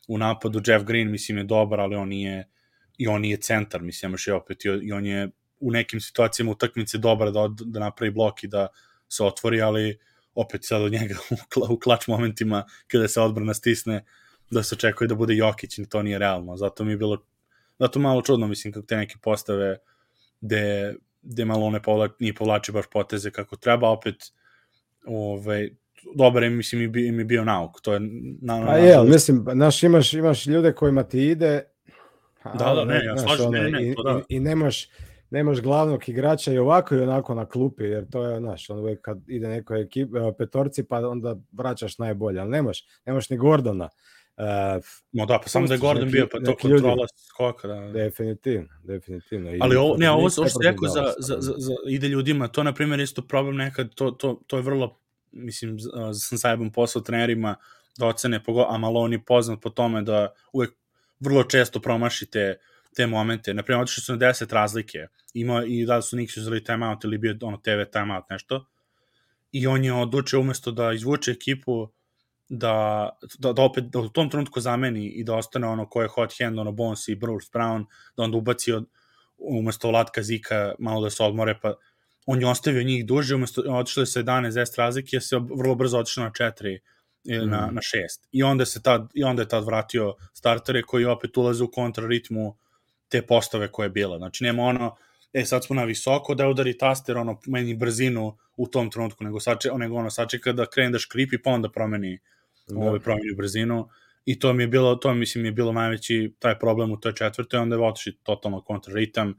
u 0.08 0.18
napadu. 0.18 0.62
Jeff 0.66 0.86
Green, 0.86 1.12
mislim, 1.12 1.38
je 1.38 1.44
dobar, 1.44 1.80
ali 1.80 1.96
on 1.96 2.08
nije 2.08 2.48
i 2.98 3.08
on 3.08 3.22
nije 3.22 3.38
centar, 3.38 3.82
mislim, 3.82 4.10
imaš 4.10 4.28
je 4.28 4.34
opet 4.34 4.66
i 4.66 4.92
on 4.92 5.06
je 5.06 5.30
u 5.60 5.72
nekim 5.72 6.02
situacijama 6.02 6.52
utakmice 6.52 6.98
dobar 6.98 7.32
da, 7.32 7.40
od, 7.42 7.62
da 7.66 7.80
napravi 7.80 8.12
blok 8.12 8.44
i 8.44 8.48
da 8.48 8.68
se 9.10 9.24
otvori, 9.24 9.62
ali 9.62 9.98
opet 10.36 10.66
sad 10.66 10.82
od 10.82 10.92
njega 10.92 11.16
u, 11.70 11.74
u 11.74 11.80
klač 11.80 12.08
momentima 12.08 12.66
kada 12.88 13.08
se 13.08 13.22
odbrana 13.22 13.54
stisne 13.54 14.06
da 14.52 14.64
se 14.64 14.76
očekuje 14.76 15.08
da 15.08 15.16
bude 15.16 15.36
Jokić 15.36 15.80
i 15.80 15.90
to 15.90 16.04
nije 16.04 16.20
realno. 16.20 16.58
Zato 16.58 16.84
mi 16.84 16.92
je 16.92 16.98
bilo 16.98 17.18
zato 17.80 18.00
malo 18.00 18.22
čudno, 18.22 18.48
mislim, 18.48 18.74
kako 18.74 18.86
te 18.86 18.96
neke 18.96 19.16
postave 19.22 19.78
gde, 20.42 20.96
gde 21.22 21.46
malo 21.46 21.70
ne 21.70 21.82
povlači, 21.82 22.14
nije 22.20 22.36
povlači 22.36 22.72
baš 22.72 22.86
poteze 22.92 23.32
kako 23.32 23.56
treba, 23.56 23.90
opet 23.90 24.16
ovaj, 25.06 25.70
dobar 26.16 26.44
je, 26.44 26.50
mislim, 26.50 26.82
im, 26.82 26.96
im 26.96 27.20
je 27.20 27.26
bio 27.26 27.44
nauk. 27.46 27.82
To 27.82 27.94
je, 27.94 28.00
na, 28.42 28.60
na, 28.60 28.66
pa 28.66 28.78
je, 28.78 29.04
mislim, 29.04 29.46
znaš, 29.54 29.84
imaš, 29.84 30.14
imaš 30.14 30.46
ljude 30.46 30.74
kojima 30.74 31.04
ti 31.04 31.28
ide, 31.28 31.64
da, 32.44 32.74
da, 32.74 32.86
ne, 32.86 33.06
ja 33.06 33.18
slažem, 33.18 33.52
ne, 33.52 33.72
ne, 33.72 33.94
to 33.96 34.04
da. 34.04 34.22
I, 34.30 34.36
i 34.36 34.40
nemaš, 34.40 34.90
nemaš 35.30 35.62
glavnog 35.62 36.10
igrača 36.10 36.54
i 36.54 36.58
ovako 36.58 36.96
i 36.96 37.02
onako 37.02 37.36
na 37.36 37.46
klupi, 37.46 37.84
jer 37.84 38.10
to 38.10 38.24
je, 38.24 38.40
znaš, 38.40 38.70
on 38.70 38.80
uvek 38.80 39.02
kad 39.02 39.20
ide 39.28 39.48
neko 39.48 39.76
ekip, 39.76 40.10
petorci, 40.38 40.84
pa 40.84 41.10
onda 41.10 41.36
vraćaš 41.52 41.98
najbolje, 41.98 42.40
ali 42.40 42.50
nemaš, 42.50 42.86
nemaš 43.06 43.30
ni 43.30 43.38
Gordona. 43.38 43.86
Uh, 43.86 44.21
no 45.12 45.26
da, 45.26 45.40
pa 45.40 45.50
samo 45.50 45.68
da 45.68 45.74
je 45.74 45.78
Gordon 45.78 46.06
neki, 46.06 46.12
bio, 46.12 46.28
pa 46.32 46.40
to 46.40 46.56
kontrola 46.56 47.08
skoka. 47.30 47.68
Da. 47.68 47.92
Definitivno, 47.92 48.68
definitivno. 48.84 49.52
I 49.52 49.58
ali 49.62 49.76
ovo, 49.76 49.98
ne, 49.98 50.12
ovo, 50.12 50.30
što 50.30 50.60
rekao 50.64 50.88
za, 50.88 51.14
za, 51.20 51.36
za, 51.40 51.54
za, 51.58 51.74
ide 51.88 52.08
ljudima, 52.08 52.48
to 52.48 52.64
na 52.64 52.74
primjer 52.74 53.00
isto 53.00 53.22
problem 53.22 53.56
nekad, 53.56 53.96
to, 53.96 54.12
to, 54.12 54.42
to 54.48 54.58
je 54.58 54.64
vrlo, 54.64 55.00
mislim, 55.32 55.78
sam 56.14 56.38
sajbom 56.38 56.72
posao 56.72 57.02
trenerima 57.02 57.56
da 57.98 58.08
ocene, 58.08 58.42
a 58.70 58.78
malo 58.78 59.00
on 59.00 59.14
je 59.14 59.26
poznat 59.26 59.62
po 59.62 59.70
tome 59.70 60.02
da 60.02 60.34
uvek 60.54 60.74
vrlo 61.20 61.44
često 61.44 61.80
promašite 61.80 62.58
te 62.96 63.08
momente. 63.08 63.54
Naprimjer, 63.54 63.82
otišli 63.82 64.02
su 64.02 64.12
na 64.12 64.20
10 64.20 64.54
razlike. 64.54 65.08
Ima 65.34 65.64
i 65.68 65.86
da 65.86 66.02
su 66.02 66.18
Nix 66.18 66.40
uzeli 66.40 66.64
timeout 66.64 67.04
ili 67.04 67.18
bio 67.18 67.38
ono 67.42 67.58
TV 67.58 67.92
timeout 67.92 68.24
nešto. 68.30 68.66
I 69.52 69.68
on 69.68 69.86
je 69.86 69.94
odlučio 69.94 70.40
umesto 70.40 70.72
da 70.72 70.94
izvuče 70.94 71.32
ekipu 71.32 71.90
da, 72.54 73.10
da, 73.40 73.54
da 73.54 73.62
opet 73.62 73.84
da 73.84 74.00
u 74.00 74.10
tom 74.10 74.30
trenutku 74.30 74.60
zameni 74.60 75.08
i 75.08 75.24
da 75.24 75.36
ostane 75.36 75.68
ono 75.68 75.86
ko 75.90 76.02
je 76.02 76.08
hot 76.08 76.34
hand, 76.40 76.60
ono 76.60 76.72
Bones 76.72 77.08
i 77.08 77.16
Bruce 77.16 77.48
Brown, 77.54 77.86
da 78.18 78.24
onda 78.24 78.38
ubaci 78.38 78.72
od, 78.72 78.86
umesto 79.38 79.90
Vlatka 79.90 80.24
Zika 80.24 80.74
malo 80.80 81.02
da 81.02 81.10
se 81.10 81.24
odmore, 81.24 81.60
pa 81.62 81.74
on 82.26 82.42
je 82.42 82.48
ostavio 82.48 82.84
njih 82.84 83.06
duže, 83.06 83.36
umesto 83.36 83.62
otišli 83.68 84.06
sa 84.06 84.24
11 84.24 84.52
10 84.52 84.78
razlike, 84.78 85.16
je 85.16 85.22
se 85.22 85.40
vrlo 85.56 85.76
brzo 85.76 86.00
otišao 86.00 86.24
na 86.24 86.32
4 86.32 86.80
ili 87.24 87.48
na, 87.48 87.68
mm. 87.68 87.76
na 87.76 87.82
6. 87.82 88.28
I 88.32 88.44
onda 88.44 88.66
se 88.66 88.82
tad, 88.82 89.10
i 89.14 89.24
onda 89.24 89.42
je 89.42 89.48
tad 89.48 89.66
vratio 89.66 90.16
startere 90.34 90.82
koji 90.82 91.06
opet 91.06 91.38
ulaze 91.38 91.64
u 91.64 91.72
kontraritmu 91.72 92.56
te 93.10 93.22
postave 93.22 93.68
koje 93.68 93.86
je 93.86 93.90
bila. 93.90 94.18
Znači, 94.18 94.44
nema 94.44 94.64
ono, 94.64 94.96
e, 95.34 95.46
sad 95.46 95.66
smo 95.66 95.76
na 95.76 95.84
visoko, 95.84 96.36
da 96.36 96.48
udari 96.48 96.78
taster, 96.78 97.18
ono, 97.18 97.40
meni 97.48 97.76
brzinu 97.76 98.38
u 98.58 98.68
tom 98.68 98.92
trenutku, 98.92 99.24
nego, 99.24 99.40
sače, 99.40 99.70
nego 99.78 99.96
ono, 99.96 100.10
sačeka 100.10 100.54
da 100.54 100.66
krene 100.66 100.92
da 100.92 101.00
škripi, 101.00 101.38
pa 101.38 101.52
onda 101.52 101.70
promeni, 101.70 102.20
da. 102.80 102.86
ovaj, 102.86 103.00
promeni 103.00 103.36
brzinu. 103.38 103.90
I 104.26 104.40
to 104.40 104.54
mi 104.54 104.64
je 104.64 104.68
bilo, 104.68 104.96
to 104.96 105.14
mislim 105.14 105.46
je 105.46 105.52
bilo 105.52 105.72
najveći 105.72 106.34
taj 106.40 106.60
problem 106.60 106.92
u 106.92 107.00
toj 107.00 107.14
četvrtoj, 107.14 107.60
onda 107.60 107.76
je 107.76 107.82
otišli 107.82 108.18
totalno 108.24 108.62
kontraritam, 108.62 109.34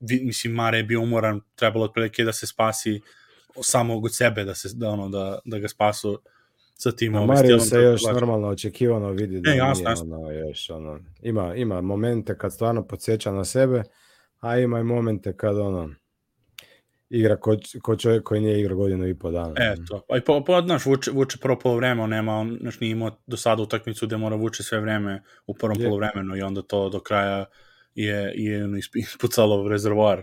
mislim, 0.00 0.54
Mare 0.54 0.78
je 0.78 0.84
bio 0.84 1.00
umoran, 1.00 1.40
trebalo 1.54 1.84
otprilike 1.84 2.24
da 2.24 2.32
se 2.32 2.46
spasi 2.46 3.00
samo 3.62 3.98
od 3.98 4.16
sebe, 4.16 4.44
da, 4.44 4.54
se, 4.54 4.68
da, 4.74 4.90
ono, 4.90 5.08
da, 5.08 5.38
da 5.44 5.58
ga 5.58 5.68
spasu 5.68 6.20
sa 6.74 6.92
tim 6.92 7.14
ovaj 7.14 7.26
Mario 7.26 7.60
se 7.60 7.82
još 7.82 8.00
plaća. 8.00 8.14
normalno 8.14 8.48
očekivano 8.48 9.10
vidi 9.10 9.40
da 9.40 9.50
e, 9.50 9.56
jasno, 9.56 9.82
nije, 9.82 9.90
jasno. 9.90 10.16
ono, 10.16 10.30
još, 10.30 10.70
ono, 10.70 11.00
ima, 11.22 11.54
ima 11.54 11.80
momente 11.80 12.38
kad 12.38 12.52
stvarno 12.52 12.86
podsjeća 12.86 13.32
na 13.32 13.44
sebe, 13.44 13.82
a 14.40 14.58
ima 14.58 14.80
i 14.80 14.84
momente 14.84 15.36
kad 15.36 15.58
ono, 15.58 15.94
igra 17.10 17.36
ko, 17.36 17.56
ko 17.82 17.96
čovjek 17.96 18.22
koji 18.22 18.40
nije 18.40 18.60
igra 18.60 18.74
godinu 18.74 19.08
i 19.08 19.18
po 19.18 19.30
dana. 19.30 19.54
Eto, 19.56 20.04
pa 20.08 20.16
i 20.16 20.20
po, 20.20 20.44
po, 20.44 20.62
znaš, 20.62 20.86
vuče, 20.86 21.10
vuče 21.10 21.38
prvo 21.38 21.58
polovreme, 21.58 22.02
on 22.02 22.10
nema, 22.10 22.36
on 22.36 22.58
znaš, 22.60 22.80
nije 22.80 22.90
imao 22.90 23.10
do 23.26 23.36
sada 23.36 23.62
utakmicu 23.62 24.06
gde 24.06 24.16
mora 24.16 24.36
vuče 24.36 24.62
sve 24.62 24.80
vreme 24.80 25.22
u 25.46 25.54
prvom 25.54 25.80
je. 25.80 25.84
polovremenu 25.84 26.36
i 26.36 26.42
onda 26.42 26.62
to 26.62 26.88
do 26.88 27.00
kraja 27.00 27.44
je, 27.94 28.32
je 28.36 28.68
ispucalo 28.94 29.68
rezervoar. 29.68 30.22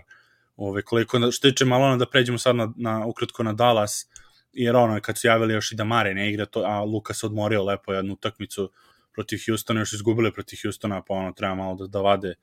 Ove, 0.56 0.82
koliko, 0.82 1.30
što 1.30 1.50
tiče 1.50 1.64
Malona, 1.64 1.96
da 1.96 2.06
pređemo 2.06 2.38
sad 2.38 2.56
na, 2.56 2.72
na, 2.76 3.06
ukratko 3.06 3.42
na 3.42 3.52
Dallas, 3.52 4.08
jer 4.52 4.76
ono, 4.76 5.00
kad 5.00 5.18
su 5.18 5.26
javili 5.26 5.54
još 5.54 5.72
i 5.72 5.76
da 5.76 5.84
Mare 5.84 6.14
ne 6.14 6.30
igra, 6.30 6.46
to, 6.46 6.62
a 6.66 6.84
Luka 6.84 7.14
se 7.14 7.26
odmorio 7.26 7.64
lepo 7.64 7.92
jednu 7.92 8.12
utakmicu 8.12 8.72
protiv 9.12 9.38
Houstona, 9.46 9.80
još 9.80 9.92
izgubili 9.92 10.32
protiv 10.32 10.58
Houstona, 10.64 11.02
pa 11.02 11.14
ono, 11.14 11.32
treba 11.32 11.54
malo 11.54 11.74
da, 11.74 11.86
da 11.86 12.00
vade 12.00 12.34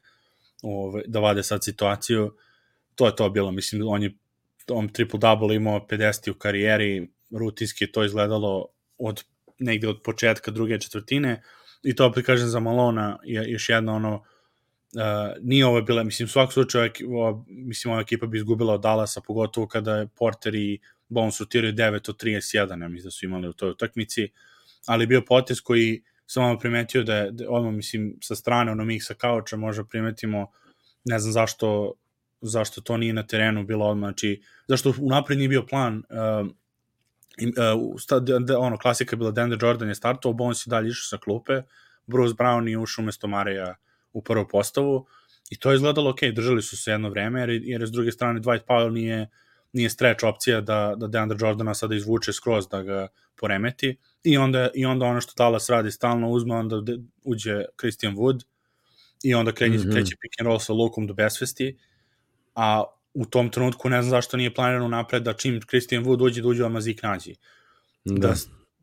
ove, 0.63 1.03
da 1.07 1.19
vade 1.19 1.43
sad 1.43 1.63
situaciju. 1.63 2.35
To 2.95 3.05
je 3.05 3.15
to 3.15 3.29
bilo, 3.29 3.51
mislim, 3.51 3.87
on 3.87 4.03
je 4.03 4.13
on 4.71 4.89
triple-double 4.89 5.55
imao 5.55 5.87
50 5.89 6.31
u 6.31 6.33
karijeri, 6.33 7.07
rutinski 7.31 7.91
to 7.91 8.03
izgledalo 8.03 8.67
od 8.97 9.23
negde 9.59 9.87
od 9.87 10.01
početka 10.03 10.51
druge 10.51 10.79
četvrtine 10.79 11.41
i 11.83 11.95
to 11.95 12.05
opet 12.05 12.25
kažem 12.25 12.47
za 12.47 12.59
Malona 12.59 13.17
je 13.23 13.51
još 13.51 13.69
jedno 13.69 13.95
ono 13.95 14.15
uh, 14.15 14.21
nije 15.41 15.65
ovo 15.65 15.81
bila, 15.81 16.03
mislim, 16.03 16.27
svak 16.27 16.53
slučaj, 16.53 16.89
ova, 17.07 17.43
mislim, 17.47 17.91
ova 17.91 18.01
ekipa 18.01 18.25
bi 18.25 18.37
izgubila 18.37 18.73
od 18.73 18.81
Dallasa, 18.81 19.21
pogotovo 19.21 19.67
kada 19.67 19.95
je 19.95 20.07
Porter 20.07 20.55
i 20.55 20.79
Bones 21.09 21.39
rotiraju 21.39 21.73
9 21.73 22.09
od 22.09 22.23
31, 22.23 22.81
ja 22.81 22.87
mislim 22.87 23.03
da 23.03 23.11
su 23.11 23.25
imali 23.25 23.47
u 23.47 23.53
toj 23.53 23.69
utakmici, 23.69 24.29
ali 24.85 25.07
bio 25.07 25.21
potez 25.21 25.61
koji 25.61 26.03
sam 26.25 26.43
vam 26.43 26.59
primetio 26.59 27.03
da 27.03 27.15
je, 27.15 27.31
da, 27.31 27.45
odmah, 27.49 27.73
mislim, 27.73 28.17
sa 28.21 28.35
strane, 28.35 28.71
ono, 28.71 28.85
mi 28.85 28.99
sa 28.99 29.13
kauča 29.13 29.57
možda 29.57 29.83
primetimo, 29.83 30.51
ne 31.05 31.19
znam 31.19 31.33
zašto, 31.33 31.93
zašto 32.47 32.81
to 32.81 32.97
nije 32.97 33.13
na 33.13 33.27
terenu 33.27 33.63
bilo 33.63 33.85
odmah, 33.85 34.07
znači, 34.07 34.41
zašto 34.67 34.93
unapred 34.99 35.37
nije 35.37 35.49
bio 35.49 35.65
plan, 35.65 35.97
uh, 35.97 36.47
uh, 36.47 38.01
sta, 38.01 38.19
de, 38.19 38.55
ono, 38.55 38.77
klasika 38.77 39.13
je 39.13 39.17
bila 39.17 39.31
Denver 39.31 39.59
Jordan 39.61 39.89
je 39.89 39.95
startovao, 39.95 40.33
Bones 40.33 40.67
je 40.67 40.69
dalje 40.69 40.89
išao 40.89 41.17
sa 41.17 41.17
klupe, 41.17 41.61
Bruce 42.07 42.35
Brown 42.35 42.67
je 42.67 42.77
ušao 42.77 43.03
umesto 43.03 43.27
Mareja 43.27 43.75
u 44.13 44.21
prvu 44.21 44.47
postavu 44.47 45.05
i 45.49 45.59
to 45.59 45.71
je 45.71 45.75
izgledalo 45.75 46.09
ok, 46.09 46.19
držali 46.35 46.61
su 46.61 46.77
se 46.77 46.91
jedno 46.91 47.09
vreme, 47.09 47.39
jer, 47.39 47.49
jer 47.49 47.87
s 47.87 47.91
druge 47.91 48.11
strane 48.11 48.39
Dwight 48.39 48.65
Powell 48.67 48.91
nije, 48.91 49.29
nije 49.73 49.89
stretch 49.89 50.23
opcija 50.23 50.61
da, 50.61 50.93
da 50.97 51.07
DeAndre 51.07 51.37
Jordana 51.41 51.73
sada 51.73 51.95
izvuče 51.95 52.33
skroz 52.33 52.67
da 52.67 52.83
ga 52.83 53.07
poremeti 53.35 53.97
i 54.23 54.37
onda, 54.37 54.69
i 54.73 54.85
onda 54.85 55.05
ono 55.05 55.21
što 55.21 55.33
Dallas 55.37 55.69
radi 55.69 55.91
stalno 55.91 56.29
uzme, 56.29 56.55
onda 56.55 56.75
uđe 57.23 57.63
Christian 57.79 58.15
Wood 58.15 58.43
i 59.23 59.33
onda 59.33 59.51
kreće, 59.51 59.77
mm 59.77 59.81
-hmm. 59.81 59.93
kreće 59.93 60.15
pick 60.21 60.39
and 60.39 60.47
roll 60.47 60.59
sa 60.59 60.73
Lukom 60.73 61.07
do 61.07 61.13
besvesti, 61.13 61.77
a 62.55 62.83
u 63.13 63.25
tom 63.25 63.49
trenutku 63.49 63.89
ne 63.89 64.01
znam 64.01 64.09
zašto 64.09 64.37
nije 64.37 64.53
planirano 64.53 64.87
napred 64.87 65.23
da 65.23 65.33
čim 65.33 65.61
Christian 65.69 66.03
Wood 66.05 66.25
uđe 66.25 66.41
da 66.41 66.47
uđe 66.47 66.65
odmah 66.65 66.81
Zik 66.81 67.03
nađi. 67.03 67.35
Da. 68.05 68.27
da 68.27 68.33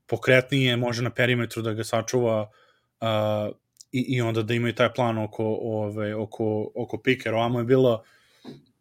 pokretnije 0.06 0.76
može 0.76 1.02
na 1.02 1.10
perimetru 1.10 1.62
da 1.62 1.72
ga 1.72 1.84
sačuva 1.84 2.42
uh, 2.42 3.56
i, 3.92 4.00
i 4.16 4.20
onda 4.20 4.42
da 4.42 4.54
imaju 4.54 4.74
taj 4.74 4.92
plan 4.94 5.18
oko, 5.18 5.44
ove, 5.60 6.14
oko, 6.14 6.70
oko 6.74 6.98
pikera. 6.98 7.36
Ovamo 7.36 7.58
je 7.58 7.64
bilo 7.64 8.02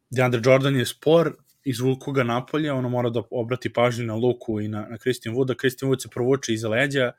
DeAndre 0.09 0.41
Jordan 0.45 0.75
je 0.75 0.85
spor, 0.85 1.35
izvuku 1.63 2.11
ga 2.11 2.23
napolje, 2.23 2.71
ono 2.71 2.89
mora 2.89 3.09
da 3.09 3.23
obrati 3.31 3.73
pažnju 3.73 4.05
na 4.05 4.15
Luku 4.15 4.59
i 4.61 4.67
na, 4.67 4.87
na 4.89 4.97
Christian 4.97 5.35
Wooda. 5.35 5.59
Christian 5.59 5.91
Wood 5.91 6.01
se 6.01 6.09
provuče 6.09 6.53
iza 6.53 6.69
leđa 6.69 7.11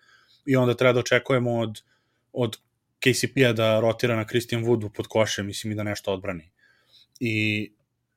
i 0.46 0.56
onda 0.56 0.74
treba 0.74 0.92
da 0.92 1.00
očekujemo 1.00 1.58
od, 1.58 1.82
od 2.32 2.56
KCP-a 3.00 3.52
da 3.52 3.80
rotira 3.80 4.16
na 4.16 4.24
Christian 4.24 4.64
Woodu 4.64 4.88
pod 4.88 5.06
koše, 5.06 5.42
mislim 5.42 5.72
i 5.72 5.74
da 5.76 5.82
nešto 5.82 6.12
odbrani. 6.12 6.50
I 7.24 7.70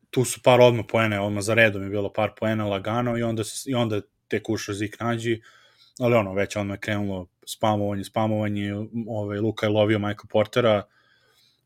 tu 0.09 0.25
su 0.25 0.41
par 0.43 0.61
odmah 0.61 0.85
poene, 0.87 1.19
odmah 1.19 1.43
za 1.43 1.53
redom 1.53 1.83
je 1.83 1.89
bilo 1.89 2.13
par 2.13 2.31
poena 2.39 2.65
lagano 2.65 3.17
i 3.17 3.23
onda, 3.23 3.43
i 3.65 3.75
onda 3.75 4.01
te 4.27 4.43
kuša 4.43 4.73
Zik 4.73 4.99
nađi, 4.99 5.41
ali 5.99 6.15
ono, 6.15 6.33
već 6.33 6.55
odmah 6.55 6.75
je 6.75 6.79
krenulo 6.79 7.27
spamovanje, 7.47 8.03
spamovanje, 8.03 8.73
ovaj, 9.07 9.39
Luka 9.39 9.65
je 9.65 9.69
lovio 9.69 9.99
Michael 9.99 10.27
Portera, 10.29 10.83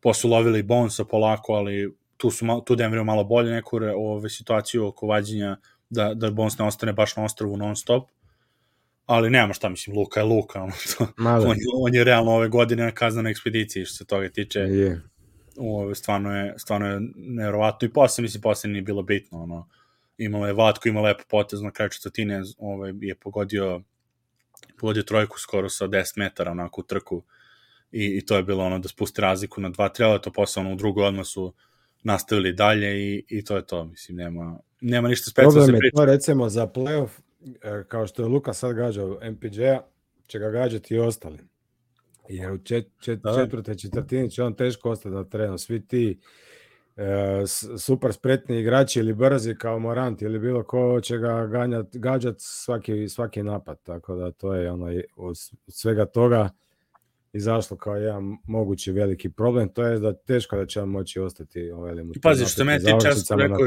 posle 0.02 0.30
lovili 0.30 0.64
Bonesa 0.64 1.06
polako, 1.06 1.54
ali 1.54 1.96
tu 2.18 2.32
su 2.32 2.46
tu 2.66 2.76
Denver 2.76 3.04
malo 3.04 3.24
bolje 3.24 3.52
neku 3.52 3.80
ove 3.96 4.30
situaciju 4.30 4.88
oko 4.88 5.08
vađenja 5.08 5.58
da 5.90 6.14
da 6.14 6.32
Bones 6.32 6.58
ne 6.58 6.66
ostane 6.66 6.94
baš 6.94 7.16
na 7.16 7.24
ostrvu 7.24 7.58
non 7.58 7.76
stop. 7.76 8.10
Ali 9.06 9.30
nema 9.30 9.54
šta, 9.54 9.70
mislim, 9.70 9.98
Luka 9.98 10.20
je 10.20 10.26
Luka, 10.26 10.62
ono, 10.64 10.74
to, 10.98 11.08
on, 11.18 11.58
je, 11.58 11.66
on 11.76 11.96
je 11.96 12.04
realno 12.04 12.32
ove 12.32 12.48
godine 12.48 12.84
na 12.84 12.92
kaznanoj 12.92 13.32
ekspediciji 13.32 13.86
što 13.86 13.96
se 13.96 14.06
toga 14.06 14.30
tiče. 14.30 14.60
Je. 14.60 15.02
Ove, 15.60 15.96
stvarno 15.96 16.38
je, 16.38 16.54
stvarno 16.58 16.88
je 16.88 17.00
neverovatno 17.16 17.86
i 17.86 17.94
posle, 17.94 18.22
mislim, 18.22 18.42
posle 18.42 18.70
nije 18.70 18.82
bilo 18.82 19.02
bitno, 19.02 19.44
ono, 19.44 19.68
imalo 20.18 20.48
je 20.48 20.54
Vatko, 20.54 20.90
ima 20.90 21.02
lepo 21.02 21.24
potez 21.30 21.62
na 21.62 21.72
kraju 21.72 21.90
četvrtine, 21.90 22.42
ovaj, 22.58 22.94
je 23.02 23.16
pogodio 23.16 23.82
pogodio 24.80 25.04
trojku 25.04 25.40
skoro 25.40 25.70
sa 25.70 25.88
10 25.88 26.14
metara 26.16 26.52
onako 26.52 26.82
u 26.82 26.84
trku 26.84 27.24
i, 27.92 28.06
i 28.06 28.26
to 28.26 28.38
je 28.38 28.44
bilo 28.44 28.66
ono 28.66 28.80
da 28.80 28.88
spusti 28.88 29.22
razliku 29.22 29.62
na 29.62 29.70
2-3, 29.70 30.04
ali 30.04 30.22
to 30.22 30.32
posle 30.32 30.60
ono 30.60 30.74
u 30.74 30.76
drugoj 30.76 31.06
odmah 31.06 31.26
su 31.26 31.54
nastavili 32.04 32.54
dalje 32.54 33.00
i, 33.00 33.26
i 33.28 33.46
to 33.46 33.56
je 33.56 33.66
to, 33.66 33.84
mislim, 33.86 34.18
nema, 34.18 34.60
nema 34.82 35.08
ništa 35.08 35.32
specijalno 35.32 35.66
se 35.66 35.72
priča. 35.72 35.92
Problem 35.94 36.10
je 36.10 36.18
to 36.18 36.18
recimo 36.18 36.50
za 36.50 36.68
playoff, 36.68 37.10
e, 37.62 37.84
kao 37.88 38.08
što 38.08 38.22
je 38.22 38.28
Luka 38.28 38.54
sad 38.54 38.76
gađao 38.76 39.20
MPJ-a, 39.32 39.82
će 40.28 40.40
ga 40.40 40.50
gađati 40.50 40.94
i 40.94 41.00
ostali. 41.00 41.38
Jer 42.30 42.52
u 42.52 42.58
čet, 42.58 42.88
čet, 43.00 43.20
da. 43.20 43.36
četvrte 43.36 43.78
četvrtini 43.78 44.32
će 44.32 44.44
on 44.44 44.54
teško 44.54 44.90
ostati 44.90 45.16
na 45.16 45.24
terenu. 45.24 45.58
Svi 45.58 45.88
ti 45.88 46.20
e, 46.98 47.44
super 47.78 48.14
spretni 48.14 48.60
igrači 48.60 49.00
ili 49.00 49.14
brzi 49.14 49.56
kao 49.56 49.80
Morant 49.80 50.22
ili 50.22 50.40
bilo 50.40 50.64
ko 50.64 51.02
će 51.02 51.18
ga 51.18 51.48
ganjat, 51.48 51.96
gađat 51.96 52.36
svaki, 52.38 53.10
svaki 53.10 53.44
napad. 53.44 53.84
Tako 53.84 54.16
da 54.16 54.32
to 54.32 54.54
je 54.54 54.72
ono, 54.72 54.88
od 55.16 55.36
svega 55.68 56.06
toga 56.06 56.50
izašlo 57.34 57.78
kao 57.78 57.96
jedan 57.96 58.38
mogući 58.44 58.92
veliki 58.92 59.30
problem, 59.30 59.70
to 59.70 59.84
je 59.84 60.00
da 60.00 60.14
teško 60.14 60.58
da 60.58 60.66
će 60.66 60.82
on 60.82 60.90
moći 60.90 61.20
ostati 61.20 61.72
ovaj 61.72 61.94
I 62.16 62.22
pazi, 62.22 62.46
što 62.46 62.64
me 62.64 62.80
ti 62.80 62.92
često 63.02 63.36
rekao 63.36 63.58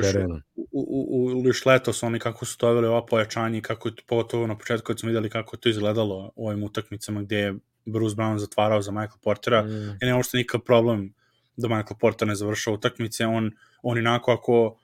u, 0.57 0.67
u, 0.73 1.25
u 1.25 1.43
Liš 1.43 1.67
letos 1.67 2.03
oni 2.03 2.19
kako 2.19 2.45
su 2.45 2.59
tovili 2.59 2.87
ova 2.87 3.07
pojačanja 3.07 3.59
i 3.59 3.63
kako 3.63 3.89
je 3.89 3.95
pogotovo 4.07 4.47
na 4.47 4.59
početku 4.59 4.87
kad 4.87 5.01
smo 5.01 5.07
videli 5.07 5.31
kako 5.31 5.57
to 5.57 5.69
izgledalo 5.69 6.33
u 6.37 6.49
ovim 6.49 6.63
utakmicama 6.63 7.23
gde 7.23 7.39
je 7.39 7.55
Bruce 7.85 8.17
Brown 8.17 8.39
zatvarao 8.39 8.83
za 8.83 8.93
Michael 8.93 9.19
Portera 9.23 9.63
mm. 9.63 9.99
i 10.03 10.07
nema 10.07 10.17
uopšte 10.17 10.37
nikakav 10.37 10.61
problem 10.61 11.15
da 11.57 11.69
Michael 11.69 11.99
Porter 12.01 12.29
ne 12.29 12.35
završava 12.35 12.75
utakmice, 12.75 13.27
on, 13.27 13.51
on 13.83 13.99
inako 13.99 14.33
ako 14.33 14.79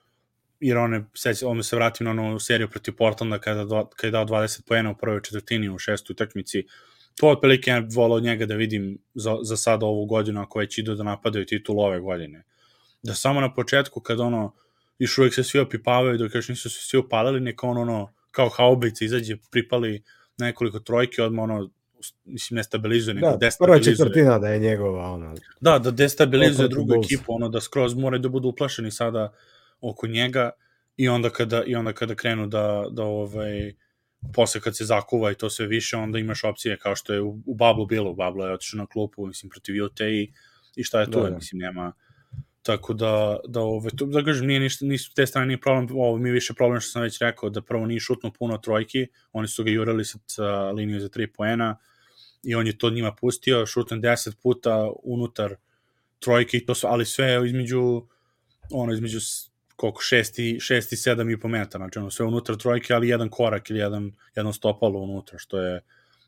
jer 0.60 0.78
on, 0.78 1.06
seć, 1.14 1.42
on 1.42 1.62
se 1.62 1.76
vratim 1.76 2.04
na 2.04 2.10
onu 2.10 2.40
seriju 2.40 2.68
protiv 2.70 2.94
Portlanda 2.96 3.38
kada, 3.38 3.84
kada 3.96 4.06
je 4.06 4.10
dao 4.10 4.24
20 4.24 4.66
pojena 4.66 4.90
u 4.90 4.96
prvoj 4.96 5.22
četvrtini 5.22 5.68
u 5.68 5.78
šestoj 5.78 6.14
utakmici, 6.14 6.66
to 7.20 7.28
otprilike 7.28 7.70
ja 7.70 7.82
volao 7.94 8.16
od 8.16 8.22
njega 8.22 8.46
da 8.46 8.54
vidim 8.54 8.98
za, 9.14 9.36
za 9.42 9.56
sada 9.56 9.86
ovu 9.86 10.06
godinu 10.06 10.40
ako 10.40 10.58
već 10.58 10.78
idu 10.78 10.94
da 10.94 11.02
napadaju 11.02 11.46
titul 11.46 11.80
ove 11.80 12.00
godine. 12.00 12.44
Da 13.02 13.14
samo 13.14 13.40
na 13.40 13.54
početku 13.54 14.00
kad 14.00 14.20
ono 14.20 14.54
još 14.98 15.18
uvijek 15.18 15.34
se 15.34 15.44
svi 15.44 15.60
opipavaju 15.60 16.18
dok 16.18 16.34
još 16.34 16.48
nisu 16.48 16.70
se 16.70 16.80
svi 16.80 16.98
upalili 16.98 17.40
neka 17.40 17.66
ono, 17.66 17.80
ono 17.80 18.12
kao 18.30 18.48
haubica 18.48 19.04
izađe 19.04 19.36
pripali 19.50 20.02
nekoliko 20.38 20.78
trojke 20.78 21.22
odmah 21.22 21.42
ono 21.42 21.70
mislim 22.24 22.56
ne 22.56 22.64
stabilizuje 22.64 23.14
nego 23.14 23.30
da, 23.30 23.36
destabilizuje. 23.36 23.96
Prva 23.96 24.06
četvrtina 24.06 24.38
da 24.38 24.48
je 24.48 24.58
njegova 24.58 25.10
ono. 25.10 25.34
Da, 25.60 25.78
da 25.78 25.90
destabilizuje 25.90 26.68
drugu 26.68 26.94
ekipu, 26.94 27.34
ono 27.34 27.48
da 27.48 27.60
skroz 27.60 27.94
moraju 27.94 28.20
da 28.20 28.28
budu 28.28 28.48
uplašeni 28.48 28.90
sada 28.90 29.32
oko 29.80 30.06
njega 30.06 30.50
i 30.96 31.08
onda 31.08 31.30
kada 31.30 31.62
i 31.66 31.74
onda 31.74 31.92
kada 31.92 32.14
krenu 32.14 32.46
da 32.46 32.84
da 32.90 33.04
ovaj 33.04 33.74
posle 34.34 34.60
kad 34.60 34.76
se 34.76 34.84
zakuva 34.84 35.30
i 35.30 35.34
to 35.34 35.50
sve 35.50 35.66
više, 35.66 35.96
onda 35.96 36.18
imaš 36.18 36.44
opcije 36.44 36.78
kao 36.78 36.96
što 36.96 37.12
je 37.14 37.22
u, 37.22 37.38
u 37.46 37.54
Bablu 37.54 37.86
bilo, 37.86 38.10
u 38.10 38.14
Bablu 38.14 38.44
je 38.44 38.52
otišao 38.52 38.78
na 38.78 38.86
klupu, 38.86 39.26
mislim, 39.26 39.50
protiv 39.50 39.84
Ute 39.84 40.04
i, 40.04 40.32
i 40.76 40.84
šta 40.84 41.00
je 41.00 41.10
to, 41.10 41.22
da, 41.22 41.30
da. 41.30 41.36
mislim, 41.36 41.58
nema, 41.58 41.92
tako 42.68 42.94
da, 42.94 43.36
da 43.48 43.60
ove, 43.60 43.90
to, 43.96 44.06
da 44.06 44.20
kažem, 44.24 44.46
nije 44.46 44.60
ništa, 44.60 44.84
nisu 44.84 45.12
te 45.14 45.26
strane 45.26 45.46
nije 45.46 45.60
problem, 45.60 45.88
ovo 45.90 46.18
mi 46.18 46.28
je 46.28 46.32
više 46.32 46.54
problem 46.54 46.80
što 46.80 46.90
sam 46.90 47.02
već 47.02 47.18
rekao, 47.20 47.50
da 47.50 47.62
prvo 47.62 47.86
nije 47.86 48.00
šutno 48.00 48.32
puno 48.32 48.58
trojki, 48.58 49.06
oni 49.32 49.48
su 49.48 49.64
ga 49.64 49.70
jurali 49.70 50.04
sa, 50.04 50.18
sa 50.26 50.70
liniju 50.70 51.00
za 51.00 51.08
3 51.08 51.26
poena 51.36 51.78
i 52.42 52.54
on 52.54 52.66
je 52.66 52.78
to 52.78 52.90
njima 52.90 53.14
pustio, 53.14 53.66
šutno 53.66 53.96
10 53.96 54.36
puta 54.42 54.90
unutar 55.02 55.54
trojke 56.18 56.60
to 56.66 56.74
su, 56.74 56.86
ali 56.86 57.06
sve 57.06 57.40
između 57.46 58.02
ono, 58.70 58.92
između 58.92 59.18
koliko, 59.76 60.02
šesti, 60.02 60.58
šesti, 60.60 60.96
sedam 60.96 61.30
i 61.30 61.40
po 61.40 61.48
metara, 61.48 61.84
znači 61.84 61.98
ono 61.98 62.10
sve 62.10 62.26
unutra 62.26 62.56
trojke, 62.56 62.94
ali 62.94 63.08
jedan 63.08 63.28
korak 63.28 63.70
ili 63.70 63.78
jedan, 63.78 64.12
jedan 64.36 64.52
stopalo 64.52 65.00
unutra, 65.00 65.38
što 65.38 65.62
je 65.62 65.80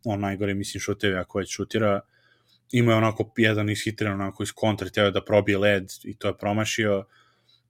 on 0.04 0.20
najgore, 0.20 0.54
mislim, 0.54 0.80
šutevi 0.80 1.16
ako 1.16 1.38
već 1.38 1.56
šutira, 1.56 2.00
ima 2.72 2.92
je 2.92 2.98
onako 2.98 3.32
jedan 3.36 3.70
ishitiran 3.70 4.20
onako 4.20 4.42
iz 4.42 4.52
kontra, 4.52 4.88
teo 4.88 5.10
da 5.10 5.24
probije 5.24 5.58
led 5.58 5.92
i 6.04 6.16
to 6.16 6.28
je 6.28 6.38
promašio, 6.38 7.04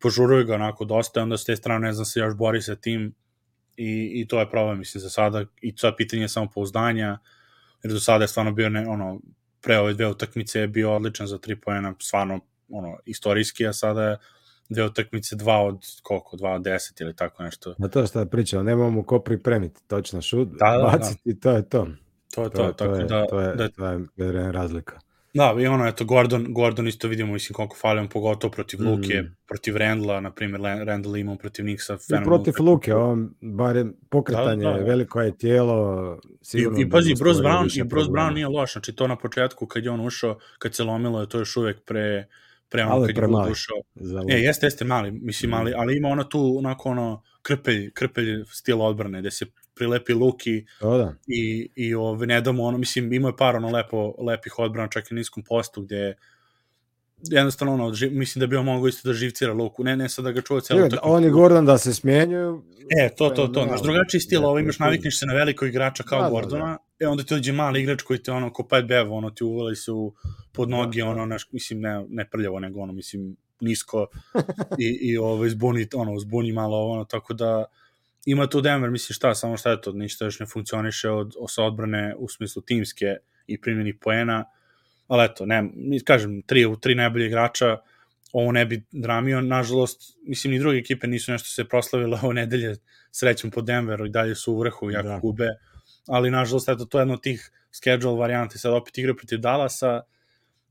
požuruje 0.01 0.45
ga 0.45 0.55
onako 0.55 0.85
dosta, 0.85 1.23
onda 1.23 1.37
s 1.37 1.45
te 1.45 1.57
strane 1.57 1.87
ne 1.87 1.93
znam 1.93 2.05
se 2.05 2.21
još 2.21 2.35
bori 2.35 2.63
sa 2.63 2.77
tim 2.77 3.15
i, 3.77 4.11
i 4.15 4.29
to 4.29 4.41
je 4.41 4.51
problem, 4.51 4.79
mislim, 4.79 5.01
za 5.01 5.11
sada 5.11 5.45
i 5.61 5.75
to 5.77 5.87
je 5.87 5.97
pitanje 5.97 6.29
samo 6.29 6.49
pouzdanja, 6.55 7.19
jer 7.83 7.93
do 7.93 8.01
sada 8.01 8.25
je 8.25 8.29
stvarno 8.29 8.53
bio 8.53 8.69
ne, 8.69 8.89
ono, 8.89 9.21
pre 9.61 9.79
ove 9.79 9.95
dve 9.95 10.07
utakmice 10.07 10.61
je 10.61 10.69
bio 10.69 10.95
odličan 10.95 11.27
za 11.27 11.39
tri 11.39 11.57
pojena, 11.57 11.95
stvarno 11.99 12.41
ono, 12.69 12.99
istorijski, 13.05 13.67
a 13.67 13.73
sada 13.73 14.03
je 14.03 14.17
dve 14.69 14.85
utakmice, 14.85 15.37
dva 15.37 15.63
od 15.63 15.79
koliko, 16.03 16.37
dva 16.37 16.51
od 16.55 16.63
deset 16.63 17.01
ili 17.01 17.17
tako 17.17 17.43
nešto. 17.43 17.75
Na 17.79 17.89
to 17.89 18.07
što 18.07 18.27
pričamo, 18.27 18.63
nemamo 18.63 19.03
ko 19.03 19.19
pripremiti, 19.19 19.81
točno 19.87 20.23
šut, 20.23 20.49
da, 20.49 20.77
da, 20.77 20.83
baciti, 20.83 21.35
da. 21.35 21.41
to 21.41 21.57
je 21.57 21.69
to. 21.69 21.89
To 22.35 22.43
je 22.43 22.51
to, 22.51 22.57
to, 22.57 22.73
tako 22.73 22.95
je, 22.95 23.05
da, 23.05 23.27
to 23.27 23.41
je, 23.41 23.55
da, 23.57 23.69
to 23.69 23.87
je, 23.87 24.07
to 24.17 24.25
je 24.25 24.53
razlika. 24.53 24.99
Da, 25.35 25.55
i 25.61 25.67
ono, 25.67 25.87
eto, 25.89 26.05
Gordon, 26.05 26.47
Gordon 26.49 26.89
isto 26.89 27.09
vidimo, 27.09 27.33
mislim, 27.33 27.55
koliko 27.55 27.77
fali 27.77 28.01
on, 28.01 28.09
pogotovo 28.09 28.51
protiv 28.51 28.81
Luke, 28.83 29.23
Mm. 29.23 29.35
protiv 29.49 29.77
Rendla, 29.77 30.21
na 30.21 30.31
primjer, 30.31 30.61
Rendl 30.85 31.17
imao 31.17 31.37
protiv 31.37 31.65
Nixa. 31.65 32.21
I 32.21 32.25
protiv 32.25 32.55
Luke, 32.59 32.95
on 32.95 33.31
barem 33.41 33.95
pokretanje, 34.09 34.65
Da, 34.65 34.73
da, 34.73 34.79
da. 34.79 34.85
veliko 34.85 35.21
je 35.21 35.37
tijelo, 35.39 36.19
I, 36.25 36.45
sigurno 36.45 36.81
i 36.81 36.85
bi 36.85 36.91
pazi, 36.91 37.11
mu 37.11 37.17
Bruce 37.19 37.41
Brown, 37.43 37.65
i 37.65 37.85
Bruce 37.85 37.89
problema. 37.89 38.29
Brown 38.29 38.35
nije 38.35 38.49
loš, 38.49 38.73
znači 38.73 38.93
to 38.93 39.07
na 39.07 39.17
početku 39.17 39.67
kad 39.67 39.85
je 39.85 39.91
on 39.91 40.01
ušao, 40.01 40.39
kad 40.59 40.75
se 40.75 40.85
lomilo, 40.85 41.21
je 41.21 41.29
to 41.29 41.39
još 41.39 41.57
uvek 41.57 41.85
pre, 41.85 42.27
pre 42.71 42.83
ono 42.85 42.93
Ali 42.95 43.15
kad 43.15 43.31
je 43.31 43.51
ušao. 43.51 43.77
E, 44.31 44.39
jeste, 44.39 44.67
jeste 44.67 44.85
mali, 44.85 45.11
mislim, 45.11 45.51
Mm. 45.51 45.55
ali, 45.55 45.73
ali 45.77 45.97
ima 45.97 46.09
ono 46.09 46.25
tu, 46.25 46.55
onako 46.59 46.89
ono, 46.89 47.23
krpelj, 47.43 47.91
krpelj 47.93 48.45
stil 48.47 48.83
odbrane, 48.83 49.21
gde 49.21 49.31
se 49.31 49.47
prilepi 49.75 50.13
Luki 50.13 50.65
To 50.81 50.99
da. 50.99 51.15
i, 51.27 51.71
i 51.75 51.95
ove, 51.95 52.27
ne 52.27 52.41
damo 52.41 52.63
ono, 52.65 52.79
mislim, 52.79 53.13
ima 53.13 53.29
je 53.29 53.37
par 53.37 53.57
ono 53.57 53.71
lepo, 53.71 54.15
lepih 54.19 54.59
odbrana, 54.59 54.89
čak 54.89 55.11
i 55.11 55.15
na 55.15 55.19
niskom 55.19 55.43
postu, 55.43 55.83
gde 55.83 56.15
jednostavno 57.23 57.75
ono, 57.75 57.95
ži, 57.95 58.11
mislim 58.11 58.41
da 58.41 58.47
bi 58.47 58.57
on 58.57 58.65
mogao 58.65 58.89
isto 58.89 59.09
da 59.09 59.15
živcira 59.15 59.53
Luku, 59.53 59.85
ne, 59.85 59.97
ne 59.97 60.09
sad 60.09 60.25
da 60.25 60.33
ga 60.33 60.41
čuva 60.41 60.61
celo 60.61 60.81
Je, 60.81 60.91
On 61.03 61.25
i 61.25 61.31
Gordon 61.31 61.67
da 61.67 61.79
se 61.79 61.95
smjenjuju, 61.95 62.63
E, 62.99 63.09
to, 63.09 63.29
to, 63.29 63.35
to, 63.35 63.43
Fenomenalno. 63.43 63.73
naš 63.73 63.83
drugačiji 63.83 64.21
stil, 64.21 64.45
ovo 64.45 64.59
imaš, 64.59 64.79
navikneš 64.79 65.19
se 65.19 65.27
na 65.27 65.35
veliko 65.35 65.67
igrača 65.67 66.03
kao 66.03 66.19
Da, 66.19 66.25
da, 66.25 66.31
Gordona, 66.31 66.79
e 66.99 67.07
onda 67.07 67.23
ti 67.23 67.35
dođe 67.35 67.53
mali 67.53 67.83
igrač 67.83 68.03
koji 68.03 68.23
te 68.23 68.33
ono, 68.33 68.53
ko 68.53 68.67
Pat 68.69 68.85
Bev, 68.85 69.13
ono, 69.13 69.31
ti 69.31 69.45
uvali 69.45 69.77
se 69.77 69.93
u, 69.93 70.15
pod 70.53 70.71
noge, 70.71 71.05
ono, 71.05 71.27
naš, 71.27 71.49
mislim, 71.53 71.81
ne, 71.81 72.05
ne 72.09 72.29
prljavo, 72.31 72.61
nego 72.61 72.81
ono, 72.81 72.93
mislim, 72.93 73.37
nisko 73.61 74.07
i, 74.79 74.99
i 75.01 75.17
ovo, 75.17 75.49
zbuni, 75.49 75.87
ono, 75.95 76.19
zbuni 76.19 76.53
malo, 76.53 76.87
ono, 76.87 77.05
tako 77.05 77.35
da 77.35 77.65
ima 78.27 78.47
tu 78.47 78.61
Denver, 78.61 78.91
mislim, 78.91 79.15
šta, 79.15 79.35
samo 79.35 79.57
šta 79.57 79.71
je 79.71 79.81
to, 79.81 79.93
ništa 79.93 80.25
još 80.25 80.41
ne 80.41 80.47
funkcioniše 80.47 81.11
od, 81.11 81.35
od 81.39 81.51
sa 81.51 81.65
odbrane 81.65 82.15
u 82.19 82.29
smislu 82.29 82.63
timske 82.63 83.17
i 83.47 83.61
primjenih 83.61 83.95
poena, 84.01 84.45
ali 85.11 85.25
eto, 85.25 85.47
ne, 85.47 85.65
kažem, 86.05 86.43
tri, 86.43 86.67
tri 86.81 86.95
najbolje 86.95 87.27
igrača, 87.27 87.77
ovo 88.33 88.53
ne 88.53 88.65
bi 88.67 88.83
dramio, 88.93 89.41
nažalost, 89.41 90.19
mislim, 90.23 90.53
ni 90.53 90.59
druge 90.59 90.79
ekipe 90.79 91.07
nisu 91.07 91.33
nešto 91.33 91.49
se 91.49 91.65
proslavile 91.65 92.19
ove 92.23 92.35
nedelje, 92.35 92.77
srećom 93.13 93.51
po 93.51 93.63
Denveru 93.63 94.07
i 94.07 94.11
dalje 94.11 94.35
su 94.35 94.53
u 94.53 94.59
vrhu, 94.59 94.91
jako 94.91 95.09
Da. 95.09 95.19
gube, 95.19 95.49
ali 96.07 96.31
nažalost, 96.31 96.69
eto, 96.69 96.85
to 96.85 96.99
je 96.99 97.03
jedno 97.03 97.15
od 97.15 97.23
tih 97.23 97.51
schedule 97.73 98.19
varijanti, 98.19 98.59
sad 98.59 98.73
opet 98.73 98.99
igra 98.99 99.15
protiv 99.15 99.39
Dallasa, 99.39 100.03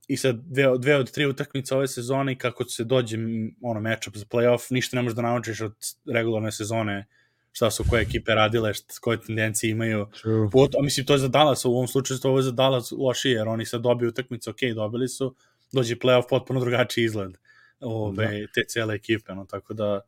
i 0.08 0.18
sad 0.18 0.40
dve, 0.46 0.78
dve 0.80 0.96
od 0.96 1.12
tri 1.12 1.26
utakmice 1.26 1.76
ove 1.76 1.88
sezone 1.88 2.32
i 2.32 2.38
kako 2.38 2.64
se 2.64 2.84
dođe 2.84 3.18
ono 3.62 3.82
matchup 3.82 4.18
za 4.18 4.26
playoff, 4.26 4.72
ništa 4.74 4.98
ne 4.98 5.04
možeš 5.04 5.16
da 5.16 5.22
naučiš 5.22 5.62
od 5.62 5.76
regularne 6.14 6.52
sezone 6.52 7.06
šta 7.52 7.72
su 7.72 7.84
koje 7.90 8.02
ekipe 8.02 8.36
radile, 8.36 8.74
šta, 8.74 8.94
koje 9.02 9.22
tendencije 9.22 9.72
imaju. 9.72 10.08
True. 10.22 10.50
Pot, 10.52 10.76
a 10.76 10.82
mislim, 10.82 11.06
to 11.06 11.14
je 11.14 11.20
za 11.20 11.28
Dallas, 11.28 11.66
u 11.66 11.72
ovom 11.72 11.88
slučaju 11.88 12.20
to 12.20 12.38
je 12.38 12.44
za 12.44 12.52
Dallas 12.52 12.92
lošije, 12.92 13.34
jer 13.34 13.48
oni 13.48 13.66
sad 13.66 13.82
dobiju 13.82 14.10
utakmicu, 14.10 14.50
ok, 14.50 14.58
dobili 14.76 15.08
su, 15.08 15.36
dođe 15.72 15.96
playoff 15.96 16.24
potpuno 16.30 16.60
drugačiji 16.60 17.06
izgled 17.06 17.32
ove, 17.80 18.28
Da. 18.28 18.48
te 18.54 18.62
cele 18.68 18.96
ekipe, 18.96 19.36
no, 19.36 19.46
tako 19.46 19.74
da 19.74 20.02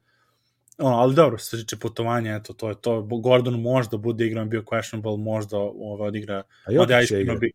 ono, 0.77 0.95
ali 0.95 1.15
dobro, 1.15 1.37
što 1.37 1.57
se 1.57 1.63
tiče 1.63 1.77
putovanja, 1.77 2.35
eto, 2.35 2.53
to 2.53 2.69
je 2.69 2.75
to. 2.81 3.01
Gordon 3.01 3.61
možda 3.61 3.97
bude 3.97 4.25
igram 4.25 4.49
bio 4.49 4.61
questionable, 4.61 5.17
možda 5.17 5.57
ove, 5.57 6.03
odigra, 6.07 6.43
A 6.65 6.71
ja 6.71 6.75
Jokić 6.75 6.89
će 6.89 7.03
iskreno 7.03 7.39
bi, 7.39 7.51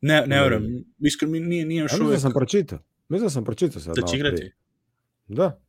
ne, 0.00 0.20
ne 0.20 0.26
Ne. 0.26 0.42
verujem, 0.42 0.84
iskreno 0.98 1.32
mi 1.32 1.40
nije, 1.40 1.64
nije 1.66 1.80
još 1.80 1.92
mislim 1.92 2.10
da 2.10 2.18
sam 2.18 2.32
pročitao. 2.32 2.78
Mislim 3.08 3.26
da 3.26 3.30
sam 3.30 3.44
pročitao 3.44 3.80
sad 3.80 3.96
da 3.96 4.06
će 4.06 4.16
igrati. 4.16 4.52
Da. 5.28 5.60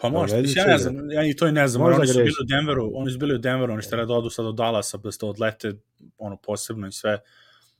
Pa 0.00 0.08
možda, 0.08 0.36
mislim, 0.36 0.54
će 0.54 0.60
ja 0.60 0.66
ne 0.66 0.78
znam, 0.78 1.10
ja 1.10 1.26
i 1.26 1.36
to 1.36 1.46
i 1.46 1.52
ne 1.52 1.68
znam, 1.68 1.82
Možda 1.82 2.00
oni 2.00 2.08
su 2.08 2.18
bili 2.18 2.34
u 2.42 2.44
Denveru, 2.44 2.90
oni 2.94 3.10
su 3.10 3.18
bili 3.18 3.34
u 3.34 3.38
Denveru, 3.38 3.72
oni 3.72 3.82
što 3.82 4.06
da 4.06 4.14
odu 4.14 4.30
sad 4.30 4.46
od 4.46 4.54
Dallasa, 4.54 4.98
da 4.98 5.12
ste 5.12 5.26
odlete, 5.26 5.72
ono, 6.18 6.36
posebno 6.36 6.88
i 6.88 6.92
sve, 6.92 7.18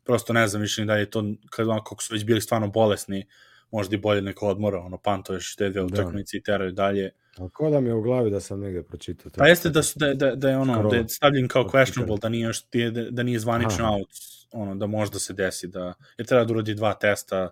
prosto 0.05 0.33
ne 0.33 0.47
znam 0.49 0.63
više 0.63 0.81
ni 0.81 0.87
da 0.87 0.97
je 0.97 1.11
to, 1.11 1.25
kad 1.51 1.69
ono, 1.69 1.85
kako 1.85 2.03
su 2.03 2.15
već 2.15 2.25
bili 2.25 2.41
stvarno 2.41 2.69
bolesni, 2.69 3.27
možda 3.71 3.95
i 3.95 3.99
bolje 3.99 4.23
neko 4.23 4.49
odmora, 4.49 4.79
ono, 4.79 4.97
pantuješ 4.97 5.57
te 5.57 5.71
dve 5.71 5.81
Da. 5.81 5.87
utakmice 5.87 6.37
i 6.37 6.43
teraju 6.43 6.73
dalje. 6.73 7.11
A 7.39 7.49
ko 7.49 7.71
da 7.71 7.81
mi 7.81 7.89
je 7.89 7.95
u 7.95 8.03
glavi 8.03 8.31
da 8.31 8.41
sam 8.41 8.61
negde 8.61 8.83
pročitao. 8.83 9.31
to. 9.31 9.39
Pa 9.39 9.47
jeste 9.49 9.71
da, 9.71 9.83
su, 9.83 9.99
da, 9.99 10.15
da, 10.15 10.35
da 10.35 10.51
je 10.51 10.57
ono, 10.57 10.75
Skoro. 10.75 10.91
da 10.91 10.97
je 10.97 11.09
stavljen 11.09 11.49
kao 11.49 11.65
questionable, 11.65 12.21
da 12.21 12.29
nije, 12.29 12.45
još, 12.45 12.65
da, 12.93 13.11
da 13.11 13.23
nije 13.23 13.39
zvanično 13.39 13.85
Aha. 13.85 13.95
out, 13.95 14.09
ono, 14.53 14.75
da 14.75 14.87
možda 14.87 15.19
se 15.19 15.33
desi, 15.33 15.69
da, 15.69 15.95
jer 16.19 16.27
treba 16.27 16.45
da 16.45 16.53
uradi 16.53 16.75
dva 16.75 16.95
testa, 16.95 17.51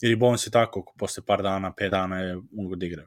jer 0.00 0.12
i 0.12 0.16
Bones 0.16 0.46
je 0.46 0.50
tako, 0.50 0.94
posle 0.98 1.22
par 1.26 1.42
dana, 1.42 1.72
pet 1.72 1.90
dana 1.90 2.20
je 2.20 2.36
mogu 2.52 2.76
da 2.76 2.86
igra. 2.86 3.06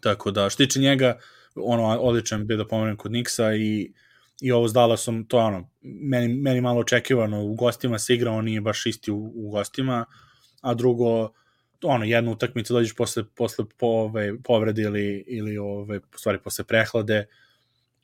Tako 0.00 0.30
da, 0.30 0.50
što 0.50 0.64
tiče 0.64 0.80
njega, 0.80 1.18
ono, 1.54 2.00
odličan 2.00 2.46
bio 2.46 2.56
da 2.56 2.66
pomenem 2.66 2.96
kod 2.96 3.12
Niksa 3.12 3.54
i, 3.54 3.92
i 4.40 4.52
ovo 4.52 4.68
s 4.68 4.72
Dallasom, 4.72 5.24
to 5.24 5.38
je 5.38 5.44
ono, 5.44 5.70
meni, 5.82 6.34
meni 6.34 6.60
malo 6.60 6.80
očekivano, 6.80 7.42
u 7.44 7.54
gostima 7.54 7.98
se 7.98 8.14
igra, 8.14 8.30
on 8.30 8.44
nije 8.44 8.60
baš 8.60 8.86
isti 8.86 9.10
u, 9.10 9.32
u 9.34 9.50
gostima, 9.50 10.04
a 10.60 10.74
drugo, 10.74 11.32
ono, 11.82 12.04
jednu 12.04 12.32
utakmicu 12.32 12.74
dođeš 12.74 12.94
posle, 12.94 13.24
posle 13.34 13.64
po, 13.78 13.86
ove, 13.86 14.42
povrede 14.42 14.82
ili, 14.82 15.24
ili 15.26 15.58
ove, 15.58 15.98
u 15.98 16.18
stvari 16.18 16.38
posle 16.44 16.64
prehlade 16.64 17.26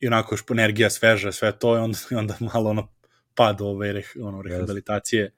i 0.01 0.07
onako 0.07 0.35
još 0.35 0.45
energija 0.51 0.91
sveža, 0.91 1.33
sve 1.33 1.59
to 1.59 1.77
i 1.77 1.79
onda, 1.79 1.99
i 2.11 2.15
onda 2.15 2.37
malo 2.55 2.71
ono 2.71 2.89
pad 3.35 3.61
ove 3.61 3.93
reh, 3.93 4.07
ono, 4.23 4.43
rehabilitacije. 4.43 5.33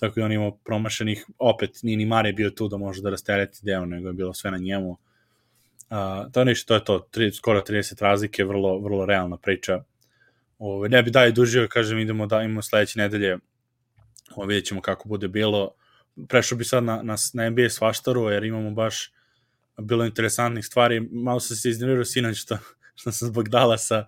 Tako 0.00 0.20
i 0.20 0.22
on 0.22 0.32
imao 0.32 0.58
promašenih, 0.64 1.26
opet 1.38 1.70
nije 1.82 1.96
ni 1.96 2.06
Mare 2.06 2.32
bio 2.32 2.50
tu 2.50 2.68
da 2.68 2.76
može 2.76 3.02
da 3.02 3.10
rastereti 3.10 3.58
deo, 3.62 3.86
nego 3.86 4.08
je 4.08 4.12
bilo 4.12 4.34
sve 4.34 4.50
na 4.50 4.58
njemu. 4.58 4.98
Uh, 5.90 6.32
to 6.32 6.44
ništa, 6.44 6.66
to 6.66 6.74
je 6.74 6.84
to, 6.84 7.08
tri, 7.10 7.32
skoro 7.32 7.60
30 7.60 8.02
razlike, 8.02 8.44
vrlo, 8.44 8.78
vrlo 8.78 9.06
realna 9.06 9.36
priča. 9.36 9.82
Ove, 10.58 10.88
ne 10.88 11.02
bi 11.02 11.10
dalje 11.10 11.32
dužio, 11.32 11.68
kažem, 11.70 11.98
idemo 11.98 12.26
da 12.26 12.42
imamo 12.42 12.62
sledeće 12.62 12.98
nedelje, 12.98 13.38
Ove, 14.36 14.46
vidjet 14.46 14.66
ćemo 14.66 14.80
kako 14.80 15.08
bude 15.08 15.28
bilo. 15.28 15.74
Prešao 16.28 16.58
bi 16.58 16.64
sad 16.64 16.84
na, 16.84 17.02
na, 17.02 17.16
na 17.34 17.50
NBA 17.50 17.68
svaštaru, 17.68 18.30
jer 18.30 18.44
imamo 18.44 18.70
baš 18.70 19.12
bilo 19.78 20.04
interesantnih 20.04 20.66
stvari. 20.66 21.08
Malo 21.12 21.40
sam 21.40 21.56
se 21.56 21.70
iznervirao 21.70 22.04
sinoć 22.04 22.36
što, 22.36 22.58
što 22.94 23.12
sam 23.12 23.28
zbog 23.28 23.48
Dallasa 23.48 24.06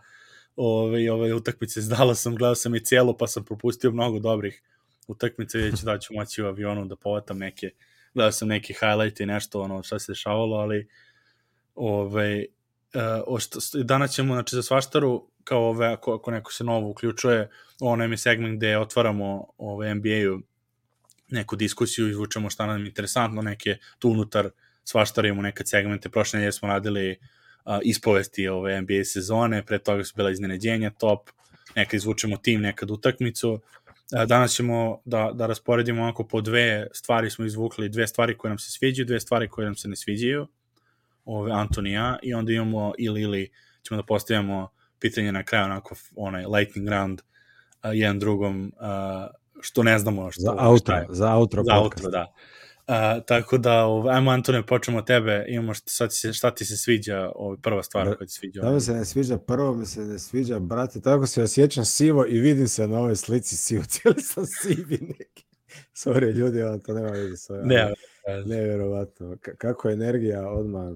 ove, 0.57 1.13
ove 1.13 1.35
utakmice 1.35 1.81
s 1.81 1.89
Dallasom, 1.89 2.37
gledao 2.37 2.55
sam 2.55 2.75
i 2.75 2.85
cijelo, 2.85 3.17
pa 3.17 3.27
sam 3.27 3.45
propustio 3.45 3.91
mnogo 3.91 4.19
dobrih 4.19 4.63
utakmice, 5.07 5.59
vidjet 5.59 5.81
ću 5.81 5.87
da 5.87 5.99
ću 5.99 6.15
moći 6.15 6.43
u 6.43 6.47
avionu 6.47 6.85
da 6.85 6.97
povatam 6.97 7.39
neke, 7.39 7.71
gledao 8.15 8.33
sam 8.33 8.49
neke 8.49 8.75
highlight 8.75 9.21
i 9.21 9.27
nešto, 9.27 9.61
ono, 9.61 9.83
šta 9.83 9.99
se 9.99 10.13
dešavalo, 10.13 10.57
ali 10.57 10.89
ove, 11.77 12.45
uh, 13.27 13.39
što, 13.41 13.59
danas 13.83 14.13
ćemo, 14.15 14.35
znači, 14.35 14.57
za 14.57 14.63
svaštaru, 14.63 15.29
kao 15.45 15.69
ove, 15.69 15.87
ako, 15.87 16.15
ako 16.15 16.31
neko 16.31 16.53
se 16.53 16.65
novo 16.65 16.91
uključuje, 16.91 17.51
ono 17.81 18.05
je 18.05 18.17
segment 18.17 18.57
gde 18.57 18.79
otvaramo 18.79 19.47
ove 19.59 19.95
NBA-u 19.95 20.41
neku 21.29 21.57
diskusiju, 21.57 22.09
izvučemo 22.09 22.51
šta 22.51 22.67
nam 22.67 22.81
je 22.81 22.87
interesantno, 22.89 23.43
neke 23.43 23.77
tu 23.99 24.11
unutar 24.11 24.51
svaštara 24.85 25.29
imamo 25.29 25.43
neke 25.43 25.67
segmente, 25.67 26.09
prošle 26.09 26.39
nedelje 26.39 26.53
smo 26.53 26.69
radili 26.69 27.11
uh, 27.11 27.79
ispovesti 27.83 28.49
ove 28.49 28.81
NBA 28.81 29.05
sezone, 29.05 29.67
pre 29.67 29.79
toga 29.79 30.05
su 30.05 30.13
bila 30.17 30.31
iznenađenja 30.31 30.91
top, 30.91 31.31
nekad 31.77 31.95
izvučemo 31.95 32.37
tim, 32.37 32.61
nekad 32.61 32.91
utakmicu, 32.91 33.61
danas 34.27 34.55
ćemo 34.55 35.03
da, 35.05 35.31
da 35.35 35.47
rasporedimo 35.47 36.03
onako 36.03 36.27
po 36.27 36.41
dve 36.41 36.87
stvari 36.93 37.31
smo 37.31 37.45
izvukli, 37.45 37.89
dve 37.89 38.07
stvari 38.07 38.37
koje 38.39 38.49
nam 38.49 38.59
se 38.59 38.71
sviđaju, 38.71 39.07
dve 39.07 39.21
stvari 39.21 39.49
koje 39.49 39.65
nam 39.65 39.75
se 39.75 39.89
ne 39.89 39.97
sviđaju, 39.97 40.47
ove 41.27 41.53
Antonija, 41.53 42.19
i 42.23 42.35
onda 42.35 42.53
imamo 42.53 42.93
ili 42.99 43.23
ili 43.23 43.51
ćemo 43.83 44.01
da 44.01 44.07
postavljamo 44.07 44.69
pitanje 44.99 45.33
na 45.33 45.45
kraju, 45.45 45.65
onako 45.65 45.95
onaj 46.17 46.45
lightning 46.47 46.89
round 46.89 47.21
uh, 47.21 47.91
jedan 47.95 48.19
drugom, 48.19 48.73
uh, 48.77 49.35
što 49.61 49.83
ne 49.83 49.99
znamo 49.99 50.31
što, 50.31 50.41
za 50.41 50.57
outro, 50.59 51.05
za 51.09 51.35
outro 51.35 51.63
za 51.65 51.79
outro, 51.79 52.11
da. 52.11 52.27
Uh, 52.89 53.25
tako 53.27 53.59
da, 53.59 53.85
ovaj, 53.85 54.17
ajmo 54.17 54.31
Antone, 54.31 54.67
počnemo 54.67 54.99
od 54.99 55.07
tebe, 55.07 55.45
imamo 55.49 55.75
šta, 55.75 55.91
šta, 55.91 56.09
ti 56.09 56.15
se, 56.15 56.33
šta 56.33 56.55
ti 56.55 56.65
se 56.65 56.77
sviđa, 56.77 57.31
ovaj, 57.35 57.57
prva 57.63 57.83
stvar 57.83 58.17
koja 58.17 58.27
ti 58.27 58.33
se 58.33 58.39
sviđa. 58.39 58.63
Da 58.63 58.71
mi 58.71 58.81
se 58.81 58.93
ne 58.93 59.05
sviđa, 59.05 59.39
prvo 59.39 59.75
mi 59.75 59.87
se 59.87 60.01
ne 60.01 60.19
sviđa, 60.19 60.59
brate, 60.59 61.01
tako 61.01 61.27
se 61.27 61.43
osjećam 61.43 61.85
sivo 61.85 62.27
i 62.29 62.41
vidim 62.41 62.69
se 62.69 62.89
na 62.89 62.99
ovoj 62.99 63.17
slici 63.17 63.57
sivo, 63.57 63.85
cijeli 63.93 64.23
sam 64.23 64.47
sivi 64.47 64.99
neki. 65.01 65.47
Sorry, 65.95 66.33
ljudi, 66.33 66.63
on 66.63 66.81
to 66.81 66.95
nema 66.95 67.09
veze 67.09 67.37
s 67.37 67.51
ovim. 67.51 67.67
Ne, 67.67 67.93
nevjerovatno. 68.47 69.37
K 69.41 69.57
kako 69.59 69.91
energija 69.91 70.49
odmah 70.49 70.93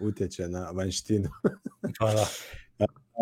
utječe 0.00 0.48
na 0.48 0.70
vanštinu. 0.70 1.28
pa 1.98 2.12
da. 2.12 2.26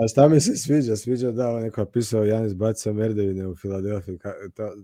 A 0.02 0.08
šta 0.08 0.28
mi 0.28 0.40
se 0.40 0.56
sviđa? 0.56 0.96
Sviđa 0.96 1.30
da 1.30 1.48
on 1.48 1.62
neko 1.62 1.80
napisao 1.80 2.24
Janis 2.24 2.54
bacio 2.54 2.92
merdevine 2.92 3.46
u 3.46 3.56
Filadelfiji. 3.56 4.18
To, 4.18 4.30
to, 4.54 4.74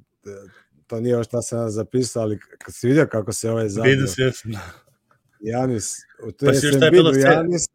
to 0.86 1.00
nije 1.00 1.14
ovo 1.14 1.24
šta 1.24 1.42
sam 1.42 1.58
ja 1.58 1.70
zapisao, 1.70 2.22
ali 2.22 2.38
kad 2.58 2.74
si 2.74 2.86
vidio 2.86 3.06
kako 3.06 3.32
se 3.32 3.50
ovaj 3.50 3.68
zabio. 3.68 3.90
Vidim 3.90 4.06
se, 4.06 4.32
Janis, 5.40 5.96
to 6.38 6.46
pa 6.46 6.52
je 6.52 6.58
šta 6.58 6.84
je 6.84 6.90
bilo 6.90 7.10
Janisa, 7.10 7.70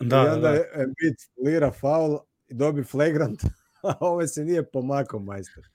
da, 0.00 0.16
i 0.16 0.28
onda 0.34 0.50
da. 0.50 0.82
Embiid 0.82 1.14
lira 1.44 1.70
faul 1.70 2.18
i 2.48 2.54
dobi 2.54 2.84
flagrant, 2.84 3.44
a 3.82 3.94
ovo 4.00 4.26
se 4.26 4.44
nije 4.44 4.70
pomakao, 4.70 5.20
majster. 5.20 5.68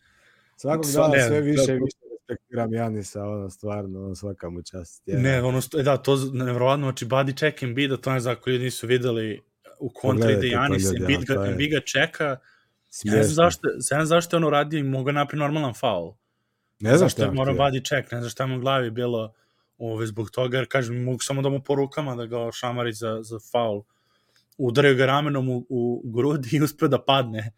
Svakog 0.58 0.86
Sva, 0.86 1.08
dana 1.08 1.28
sve 1.28 1.42
više 1.42 1.65
da, 1.68 1.74
i 1.74 1.76
više 1.76 1.98
respektiram 2.30 2.74
Janisa, 2.74 3.24
ono 3.24 3.50
stvarno, 3.50 4.06
ono 4.06 4.15
svaka 4.15 4.50
mu 4.50 4.62
čast. 4.62 5.08
Je, 5.08 5.20
ne, 5.20 5.44
ono, 5.44 5.62
da, 5.84 5.98
to 5.98 6.18
nevrovatno, 6.34 6.86
znači 6.86 7.06
body 7.06 7.38
check 7.38 7.63
Embiida, 7.63 7.98
to 7.98 8.12
ne 8.12 8.20
znam 8.20 8.36
ako 8.36 8.50
ljudi 8.50 8.63
nisu 8.63 8.88
videli 8.88 9.42
u 9.80 9.89
kontri 9.89 10.34
ide 10.34 10.48
Janis, 10.48 10.94
Embiid 11.00 11.26
ga, 11.26 11.46
Embiid 11.48 11.72
ga 11.72 11.80
čeka, 11.80 12.38
ja 13.04 13.15
ne 13.15 13.24
znam 13.24 13.36
zašto, 13.36 13.68
ja 13.68 13.98
ne 13.98 14.06
znam 14.06 14.06
zašto 14.06 14.36
je 14.36 14.38
ono 14.38 14.50
radio 14.50 14.80
i 14.80 14.84
mogu 14.84 15.12
napraviti 15.12 15.38
normalan 15.38 15.74
faul. 15.74 16.13
Ne 16.80 16.89
znam 16.89 17.10
zašto 17.10 17.24
je 17.24 17.32
morao 17.32 17.56
body 17.56 17.88
check, 17.88 18.12
ne 18.12 18.20
znam 18.20 18.30
šta 18.30 18.46
mu 18.46 18.56
u 18.56 18.60
glavi 18.60 18.92
bilo 18.92 19.34
ove, 19.78 20.06
zbog 20.06 20.32
toga, 20.32 20.58
jer 20.58 20.68
kažem, 20.68 21.04
mogu 21.04 21.20
samo 21.22 21.42
da 21.42 21.50
mu 21.50 21.63
po 21.63 21.76
rukama 21.76 22.15
da 22.15 22.26
ga 22.26 22.52
šamari 22.52 22.94
za, 22.94 23.20
za 23.24 23.39
faul. 23.52 23.84
Udario 24.58 24.96
ga 24.96 25.06
ramenom 25.06 25.50
u, 25.50 25.65
u 25.70 26.02
grudi 26.06 26.50
i 26.52 26.62
uspio 26.62 26.88
da 26.88 27.02
padne. 27.02 27.52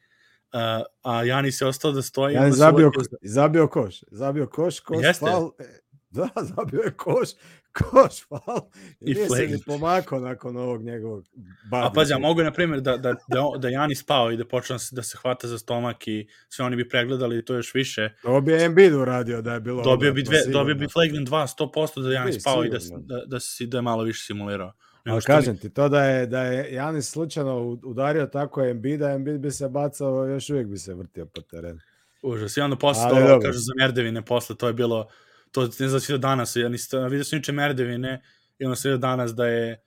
Uh, 0.53 0.85
a 1.03 1.23
Janis 1.23 1.61
je 1.61 1.67
ostao 1.67 1.91
da 1.91 2.01
stoji. 2.01 2.33
Janis 2.33 2.55
zabio, 2.55 2.91
zabio 3.21 3.67
koš. 3.67 3.95
Zabio 4.11 4.47
koš, 4.47 4.79
koš, 4.79 5.03
Jeste. 5.03 5.25
faul. 5.25 5.51
E, 5.59 5.63
da, 6.09 6.29
zabio 6.55 6.81
je 6.81 6.91
koš, 6.91 7.29
koš, 7.73 8.27
faul. 8.27 8.61
I, 8.99 9.13
nije 9.13 9.29
se 9.29 9.47
ni 9.47 9.59
pomakao 9.65 10.19
nakon 10.19 10.57
ovog 10.57 10.83
njegovog 10.83 11.25
bada. 11.71 11.87
A 11.87 11.91
pazi, 11.91 12.13
mogu, 12.19 12.43
na 12.43 12.51
primjer, 12.51 12.81
da, 12.81 12.97
da, 12.97 13.13
da, 13.13 13.57
da 13.57 13.69
Janis 13.69 14.03
pao 14.03 14.31
i 14.31 14.37
da 14.37 14.45
počne 14.45 14.77
da 14.91 15.03
se 15.03 15.17
hvata 15.17 15.47
za 15.47 15.57
stomak 15.57 16.07
i 16.07 16.27
sve 16.49 16.65
oni 16.65 16.75
bi 16.75 16.89
pregledali 16.89 17.45
to 17.45 17.53
još 17.53 17.73
više. 17.73 18.09
To 18.21 18.41
bi 18.41 18.63
Embiid 18.63 18.93
uradio 18.93 19.41
da 19.41 19.53
je 19.53 19.59
bilo... 19.59 19.83
Dobio 19.83 20.13
bi, 20.13 20.23
dve, 20.23 20.45
dobio 20.47 20.75
bi 20.75 20.87
Flagrant 20.87 21.29
2, 21.29 21.65
100% 21.73 22.03
da 22.03 22.13
Janis 22.13 22.43
pao 22.43 22.65
i 22.65 22.69
da, 22.69 22.77
da, 22.97 23.25
da, 23.25 23.39
si, 23.39 23.67
da 23.67 23.77
je 23.77 23.81
malo 23.81 24.03
više 24.03 24.25
simulirao. 24.25 24.73
Ali 25.05 25.21
kažem 25.21 25.57
ti, 25.57 25.69
to 25.69 25.89
da 25.89 26.03
je, 26.03 26.27
da 26.27 26.41
je 26.41 26.73
Janis 26.73 27.11
slučajno 27.11 27.77
udario 27.83 28.25
tako 28.25 28.65
Embiida, 28.65 29.11
Embiid 29.11 29.39
bi 29.39 29.51
se 29.51 29.69
bacao, 29.69 30.25
još 30.25 30.49
uvijek 30.49 30.67
bi 30.67 30.77
se 30.77 30.93
vrtio 30.93 31.25
po 31.25 31.41
terenu. 31.41 31.79
Užas. 32.21 32.57
I 32.57 32.61
onda 32.61 32.75
posle 32.75 33.09
to, 33.09 33.15
dobro. 33.15 33.39
kažu 33.39 33.59
za 33.59 33.73
Merdevine, 33.77 34.25
posle 34.25 34.55
to 34.57 34.67
je 34.67 34.73
bilo, 34.73 35.07
to 35.51 35.61
ne 35.79 35.87
znam 35.87 36.01
da 36.09 36.17
danas, 36.17 36.55
ja 36.55 36.69
nisam 36.69 37.03
vidio 37.03 37.23
sam 37.23 37.37
niče 37.37 37.51
Merdevine 37.51 38.21
i 38.59 38.65
onda 38.65 38.77
vidio 38.83 38.97
danas 38.97 39.35
da 39.35 39.47
je 39.47 39.81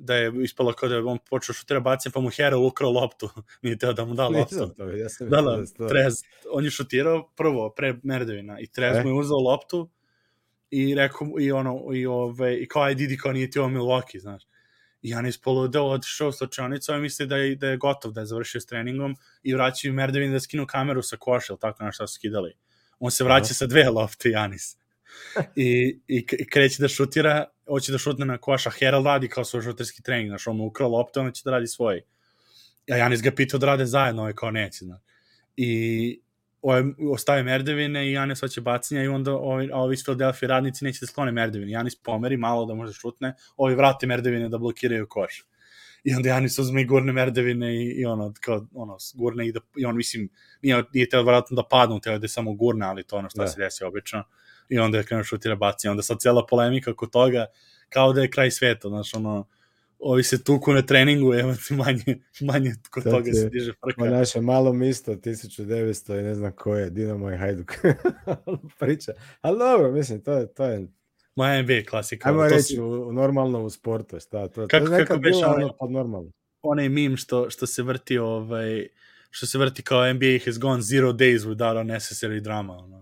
da 0.00 0.14
je 0.14 0.32
ispalo 0.42 0.72
kao 0.72 0.88
da 0.88 0.94
je 0.94 1.04
on 1.04 1.18
počeo 1.30 1.54
šutira 1.54 1.80
bacim, 1.80 2.12
pa 2.12 2.20
mu 2.20 2.30
Hero 2.30 2.60
ukrao 2.60 2.90
loptu, 2.90 3.28
nije 3.62 3.78
teo 3.78 3.92
da 3.92 4.04
mu 4.04 4.14
da 4.14 4.28
loptu. 4.28 4.54
Nisam 4.54 4.74
to, 4.74 4.90
ja 4.90 5.08
sam 5.08 5.28
da, 5.28 5.42
da, 5.42 5.62
da, 5.78 5.88
Trez, 5.88 6.22
on 6.50 6.64
je 6.64 6.70
šutirao 6.70 7.28
prvo, 7.36 7.70
pre 7.70 7.94
Merdevina, 8.02 8.60
i 8.60 8.66
Trez 8.66 8.96
e? 8.96 9.02
mu 9.02 9.08
je 9.08 9.14
uzao 9.14 9.38
loptu 9.38 9.90
i 10.70 10.94
rekao, 10.94 11.28
i 11.40 11.52
ono, 11.52 11.80
i, 11.94 12.06
ove, 12.06 12.56
i 12.56 12.68
kao 12.68 12.82
aj 12.82 12.94
Didi, 12.94 13.18
kao 13.18 13.32
nije 13.32 13.50
ti 13.50 13.58
ovo 13.58 13.68
Milwaukee, 13.68 14.20
znaš. 14.20 14.42
I 15.02 15.10
Janis 15.10 15.38
poludeo, 15.38 15.84
otišao 15.84 16.28
u 16.28 16.32
slačionicu, 16.32 16.92
a 16.92 16.98
misli 16.98 17.26
da 17.26 17.36
je, 17.36 17.56
da 17.56 17.66
je 17.66 17.76
gotov, 17.76 18.12
da 18.12 18.20
je 18.20 18.26
završio 18.26 18.60
s 18.60 18.66
treningom 18.66 19.16
i 19.42 19.54
vraćaju 19.54 19.94
Merdevin 19.94 20.32
da 20.32 20.40
skinu 20.40 20.66
kameru 20.66 21.02
sa 21.02 21.16
koša, 21.16 21.56
tako 21.56 21.84
na 21.84 21.92
šta 21.92 22.06
su 22.06 22.14
skidali. 22.14 22.52
On 22.98 23.10
se 23.10 23.24
vraća 23.24 23.54
sa 23.54 23.66
dve 23.66 23.88
lopte, 23.90 24.30
Janis. 24.30 24.76
I, 25.56 26.00
i, 26.08 26.26
i 26.38 26.46
kreće 26.50 26.82
da 26.82 26.88
šutira, 26.88 27.44
hoće 27.66 27.92
da 27.92 27.98
šutne 27.98 28.26
na 28.26 28.38
koša, 28.38 28.70
Herald 28.70 29.06
radi 29.06 29.28
kao 29.28 29.44
svoj 29.44 29.62
šuterski 29.62 30.02
trening, 30.02 30.28
znaš, 30.30 30.46
on 30.46 30.56
mu 30.56 30.66
ukrao 30.66 30.88
lopte, 30.88 31.20
on 31.20 31.32
će 31.32 31.42
da 31.44 31.50
radi 31.50 31.66
svoj. 31.66 32.02
A 32.90 32.96
Janis 32.96 33.22
ga 33.22 33.30
pitao 33.30 33.58
da 33.58 33.66
rade 33.66 33.86
zajedno, 33.86 34.22
ovaj 34.22 34.32
kao 34.32 34.50
neće, 34.50 34.84
znaš. 34.84 35.00
I 35.56 36.20
ostaje 37.12 37.42
merdevine 37.42 38.08
i 38.08 38.12
Janis 38.12 38.40
hoće 38.40 38.60
bacanja 38.60 39.02
i 39.02 39.08
onda 39.08 39.32
ovi, 39.32 39.70
ovi 39.72 39.94
iz 39.94 40.02
Philadelphia 40.02 40.48
radnici 40.48 40.84
neće 40.84 40.98
da 41.00 41.06
sklone 41.06 41.32
merdevine. 41.32 41.72
Janis 41.72 42.02
pomeri 42.02 42.36
malo 42.36 42.66
da 42.66 42.74
može 42.74 42.92
šutne, 42.92 43.34
ovi 43.56 43.74
vrate 43.74 44.06
merdevine 44.06 44.48
da 44.48 44.58
blokiraju 44.58 45.06
koš. 45.08 45.44
I 46.04 46.14
onda 46.14 46.28
Janis 46.28 46.58
uzme 46.58 46.82
i 46.82 46.84
gurne 46.84 47.12
merdevine 47.12 47.74
i, 47.76 47.88
i 48.00 48.04
ono, 48.04 48.32
kao, 48.40 48.66
ono, 48.74 48.96
gurne 49.14 49.46
i 49.48 49.52
da, 49.52 49.60
i 49.76 49.84
on, 49.84 49.96
mislim, 49.96 50.28
nije, 50.62 50.84
nije 50.92 51.08
teo 51.08 51.22
vratno 51.22 51.54
da 51.54 51.62
padnu, 51.70 52.00
teo 52.00 52.18
da 52.18 52.24
je 52.24 52.28
samo 52.28 52.54
gurne, 52.54 52.86
ali 52.86 53.04
to 53.04 53.16
ono 53.16 53.30
što 53.30 53.42
da. 53.42 53.48
se 53.48 53.60
desi 53.60 53.84
obično. 53.84 54.24
I 54.68 54.78
onda 54.78 54.98
je 54.98 55.04
krenuo 55.04 55.24
šutira 55.24 55.56
bacanja. 55.56 55.90
Onda 55.90 56.02
sad 56.02 56.20
cijela 56.20 56.46
polemika 56.46 56.90
oko 56.90 57.06
toga, 57.06 57.46
kao 57.88 58.12
da 58.12 58.22
je 58.22 58.30
kraj 58.30 58.50
sveta, 58.50 58.88
znaš, 58.88 59.14
ono, 59.14 59.48
ovi 60.00 60.22
se 60.22 60.44
tuku 60.44 60.72
na 60.72 60.82
treningu, 60.82 61.34
evo 61.34 61.54
ti 61.68 61.74
manje, 61.74 62.22
manje 62.40 62.72
kod 62.90 63.02
Sad 63.02 63.12
toga 63.12 63.32
se 63.32 63.48
diže 63.48 63.72
frka. 63.72 64.04
Ma 64.04 64.10
naše 64.10 64.40
malo 64.40 64.72
misto, 64.72 65.12
1900 65.12 66.20
i 66.20 66.22
ne 66.22 66.34
znam 66.34 66.52
ko 66.52 66.74
je, 66.74 66.90
Dinamo 66.90 67.32
i 67.32 67.36
Hajduk. 67.36 67.72
Priča. 68.80 69.12
Ali 69.40 69.58
dobro, 69.58 69.92
mislim, 69.92 70.20
to 70.20 70.32
je, 70.32 70.54
to 70.54 70.64
je 70.64 70.86
Ma 71.36 71.62
NBA 71.62 71.82
klasika. 71.90 72.28
Ajmo 72.28 72.48
reći, 72.48 72.62
si... 72.62 72.80
u, 72.80 73.12
normalno 73.12 73.64
u 73.64 73.70
sportu, 73.70 74.20
šta, 74.20 74.48
to, 74.48 74.66
kako, 74.68 74.86
to 74.86 74.94
je 74.94 75.06
kako 75.06 75.20
bilo 75.20 75.40
onaj, 75.46 75.68
pod 75.78 75.90
normalno. 75.90 76.30
Onaj 76.62 76.88
mim 76.88 77.16
što, 77.16 77.50
što 77.50 77.66
se 77.66 77.82
vrti, 77.82 78.18
ovaj, 78.18 78.86
što 79.30 79.46
se 79.46 79.58
vrti 79.58 79.82
kao 79.82 80.12
NBA 80.12 80.38
has 80.44 80.58
gone 80.58 80.82
zero 80.82 81.12
days 81.12 81.38
without 81.38 81.86
unnecessary 81.86 82.40
drama, 82.40 82.76
ono 82.76 82.99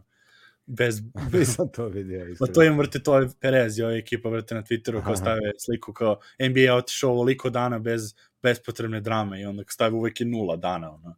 bez... 0.68 1.02
Nisam 1.33 1.68
to 1.68 1.88
vidio. 1.88 2.26
Pa 2.38 2.46
to 2.46 2.62
im 2.62 2.78
vrti, 2.78 3.02
to 3.02 3.18
je 3.18 3.28
Perez 3.40 3.78
i 3.78 3.83
ova 3.83 3.96
ekipa 3.96 4.28
vrte 4.28 4.54
na 4.54 4.62
Twitteru 4.62 5.04
kao 5.04 5.16
stave 5.16 5.52
sliku 5.59 5.92
kao 5.92 6.20
NBA 6.38 6.61
je 6.61 6.74
otišao 6.74 7.11
ovoliko 7.11 7.50
dana 7.50 7.78
bez 7.78 8.14
bespotrebne 8.42 9.00
drame 9.00 9.40
i 9.40 9.44
onda 9.44 9.62
stave 9.68 9.94
uvek 9.94 10.20
i 10.20 10.24
nula 10.24 10.57
dana, 10.57 10.94
ono. 10.94 11.16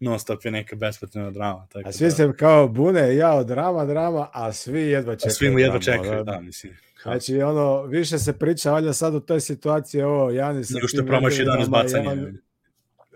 Non 0.00 0.18
stop 0.18 0.44
je 0.44 0.50
neka 0.50 0.76
bespotrebna 0.76 1.30
drama. 1.30 1.66
Tako 1.72 1.88
a 1.88 1.92
svi 1.92 2.04
da... 2.04 2.10
se 2.10 2.32
kao 2.38 2.68
bune, 2.68 3.16
ja 3.16 3.34
od 3.34 3.46
drama, 3.46 3.84
drama, 3.84 4.28
a 4.32 4.52
svi 4.52 4.80
jedva 4.80 5.16
čekaju. 5.16 5.30
A 5.30 5.34
svi 5.34 5.50
mu 5.50 5.58
jedva 5.58 5.78
čekaju, 5.78 6.24
da, 6.24 6.32
da 6.32 6.40
mislim. 6.40 6.76
Znači, 7.02 7.42
ono, 7.42 7.82
više 7.82 8.18
se 8.18 8.38
priča, 8.38 8.72
valjda 8.72 8.92
sad 8.92 9.14
u 9.14 9.20
toj 9.20 9.40
situaciji, 9.40 10.02
ovo, 10.02 10.30
Janis... 10.30 10.70
Nego 10.70 10.88
što 10.88 11.00
je 11.00 11.06
promaši 11.06 11.44
danas 11.44 11.68
bacanje 11.68 12.32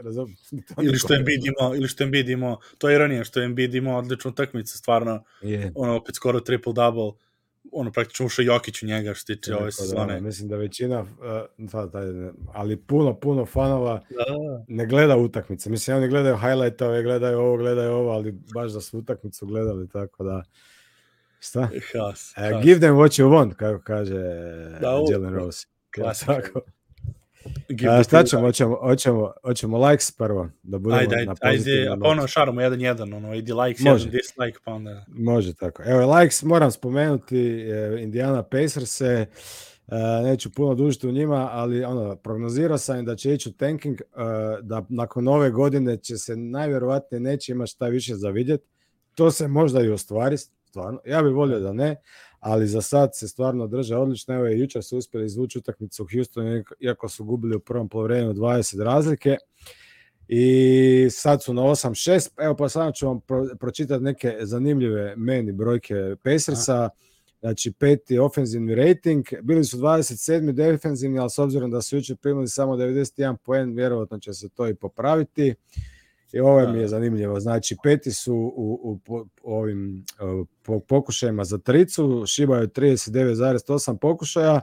razum. 0.00 0.36
ili 0.86 0.98
što 0.98 1.14
Embiid 1.14 1.40
imao, 1.44 1.76
ili 1.76 1.88
što 1.88 2.04
Embiid 2.04 2.28
imao, 2.28 2.58
to 2.78 2.88
je 2.88 2.94
ironija, 2.94 3.24
što 3.24 3.42
Embiid 3.42 3.74
imao 3.74 3.98
odličnu 3.98 4.30
utakmicu, 4.30 4.78
stvarno, 4.78 5.24
yeah. 5.42 5.72
ono, 5.74 5.96
opet 5.96 6.14
skoro 6.14 6.40
triple-double, 6.40 7.12
ono, 7.72 7.92
praktično 7.92 8.26
ušao 8.26 8.42
Jokić 8.42 8.82
u 8.82 8.86
njega, 8.86 9.14
što 9.14 9.34
tiče 9.34 9.54
ove 9.54 9.64
da, 9.64 9.70
sezone. 9.70 10.14
Da, 10.14 10.20
mislim 10.20 10.48
da 10.48 10.56
većina, 10.56 11.00
uh, 11.00 11.70
da, 11.82 11.86
da, 11.86 12.32
ali 12.52 12.76
puno, 12.76 13.14
puno 13.14 13.46
fanova 13.46 14.00
da. 14.10 14.24
ne 14.68 14.86
gleda 14.86 15.16
utakmice. 15.16 15.70
Mislim, 15.70 15.96
oni 15.96 16.08
gledaju 16.08 16.36
highlightove, 16.36 17.02
gledaju 17.02 17.38
ovo, 17.38 17.56
gledaju 17.56 17.92
ovo, 17.92 18.10
ali 18.10 18.32
baš 18.54 18.72
da 18.72 18.80
su 18.80 18.98
utakmicu 18.98 19.46
gledali, 19.46 19.88
tako 19.88 20.24
da... 20.24 20.42
Šta? 21.42 21.60
Has, 21.60 22.34
uh, 22.36 22.62
give 22.62 22.80
them 22.80 22.94
what 22.94 23.22
you 23.22 23.28
want, 23.28 23.54
kako 23.54 23.84
kaže 23.84 24.18
da, 24.80 25.00
Jalen 25.10 25.34
Rose. 25.34 25.66
Klasika. 25.94 26.34
Tako. 26.34 26.60
A, 27.88 28.02
šta 28.02 28.24
ćemo, 28.24 28.42
hoćemo, 28.42 28.76
hoćemo, 28.76 29.32
hoćemo 29.42 29.88
likes 29.88 30.12
prvo, 30.12 30.48
da 30.62 30.78
budemo 30.78 31.00
ajde, 31.00 31.16
ajde, 31.16 31.26
na 31.26 31.34
ajde, 31.40 31.90
ono 32.02 32.26
šaramo 32.26 32.60
jedan 32.60 32.80
jedan, 32.80 33.12
ono, 33.12 33.34
idi 33.34 33.52
likes, 33.52 33.84
Može. 33.84 34.08
jedan 34.08 34.10
dislike, 34.10 34.58
pa 34.64 34.72
onda... 34.72 35.04
Može 35.08 35.54
tako. 35.54 35.82
Evo, 35.86 36.14
likes, 36.14 36.42
moram 36.42 36.70
spomenuti 36.70 37.64
Indiana 37.98 38.42
Pacers 38.42 38.96
se, 38.96 39.26
neću 40.24 40.52
puno 40.52 40.74
dužiti 40.74 41.08
u 41.08 41.12
njima, 41.12 41.48
ali 41.52 41.84
ono, 41.84 42.16
prognozirao 42.16 42.78
sam 42.78 42.98
im 42.98 43.04
da 43.04 43.16
će 43.16 43.34
ići 43.34 43.48
u 43.48 43.52
tanking, 43.52 44.00
da 44.62 44.84
nakon 44.88 45.28
ove 45.28 45.50
godine 45.50 45.96
će 45.96 46.16
se 46.16 46.36
najvjerovatnije 46.36 47.20
neće 47.20 47.52
imati 47.52 47.70
šta 47.70 47.86
više 47.86 48.14
za 48.14 48.28
vidjet. 48.28 48.60
To 49.14 49.30
se 49.30 49.48
možda 49.48 49.82
i 49.82 49.90
ostvari, 49.90 50.36
stvarno. 50.38 51.00
Ja 51.04 51.22
bih 51.22 51.32
volio 51.32 51.60
da 51.60 51.72
ne, 51.72 51.96
ali 52.40 52.66
za 52.66 52.82
sad 52.82 53.10
se 53.14 53.28
stvarno 53.28 53.66
drže 53.66 53.96
odlično. 53.96 54.34
Evo 54.34 54.46
je 54.46 54.58
jučer 54.58 54.82
su 54.82 54.98
uspjeli 54.98 55.26
izvući 55.26 55.58
utakmicu 55.58 56.02
u 56.02 56.06
Houstonu, 56.14 56.62
iako 56.80 57.08
su 57.08 57.24
gubili 57.24 57.56
u 57.56 57.60
prvom 57.60 57.88
polovremenu 57.88 58.34
20 58.34 58.82
razlike. 58.82 59.36
I 60.28 61.08
sad 61.10 61.42
su 61.42 61.54
na 61.54 61.62
8-6. 61.62 62.30
Evo 62.38 62.56
pa 62.56 62.68
sad 62.68 62.94
ću 62.94 63.06
vam 63.06 63.20
pro, 63.20 63.46
pročitati 63.60 64.04
neke 64.04 64.36
zanimljive 64.40 65.14
meni 65.16 65.52
brojke 65.52 65.94
Pacersa. 66.22 66.90
Znači 67.40 67.72
peti 67.72 68.18
ofenzivni 68.18 68.74
rating, 68.74 69.26
bili 69.42 69.64
su 69.64 69.78
27. 69.78 70.52
defenzivni, 70.52 71.18
ali 71.18 71.30
s 71.30 71.38
obzirom 71.38 71.70
da 71.70 71.82
su 71.82 71.96
jučer 71.96 72.16
primili 72.16 72.48
samo 72.48 72.76
91 72.76 73.36
poen, 73.36 73.74
vjerovatno 73.74 74.18
će 74.18 74.32
se 74.32 74.48
to 74.48 74.68
i 74.68 74.74
popraviti. 74.74 75.54
I 76.32 76.40
ovo 76.40 76.72
mi 76.72 76.78
je 76.78 76.82
da. 76.82 76.88
zanimljivo. 76.88 77.40
Znači, 77.40 77.76
peti 77.82 78.12
su 78.12 78.34
u, 78.34 78.80
u, 78.82 79.20
u 79.42 79.54
ovim 79.54 80.04
u, 80.68 80.80
pokušajima 80.80 81.44
za 81.44 81.58
tricu, 81.58 82.24
šibaju 82.26 82.68
39,8 82.68 83.96
pokušaja, 83.96 84.60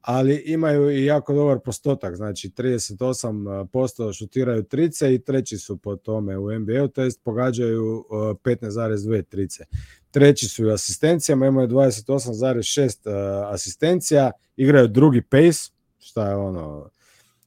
ali 0.00 0.42
imaju 0.46 0.90
i 0.90 1.04
jako 1.04 1.34
dobar 1.34 1.58
postotak, 1.64 2.16
znači 2.16 2.48
38% 2.48 4.18
šutiraju 4.18 4.62
trice 4.62 5.14
i 5.14 5.24
treći 5.24 5.58
su 5.58 5.76
po 5.76 5.96
tome 5.96 6.38
u 6.38 6.58
NBA-u, 6.58 6.88
to 6.88 7.02
jest 7.02 7.20
pogađaju 7.24 8.04
15,2 8.10 9.22
trice. 9.22 9.64
Treći 10.10 10.48
su 10.48 10.66
u 10.66 10.70
asistencijama, 10.70 11.46
imaju 11.46 11.68
28,6 11.68 13.52
asistencija, 13.52 14.30
igraju 14.56 14.88
drugi 14.88 15.22
pace, 15.22 15.72
šta 15.98 16.28
je 16.28 16.36
ono, 16.36 16.90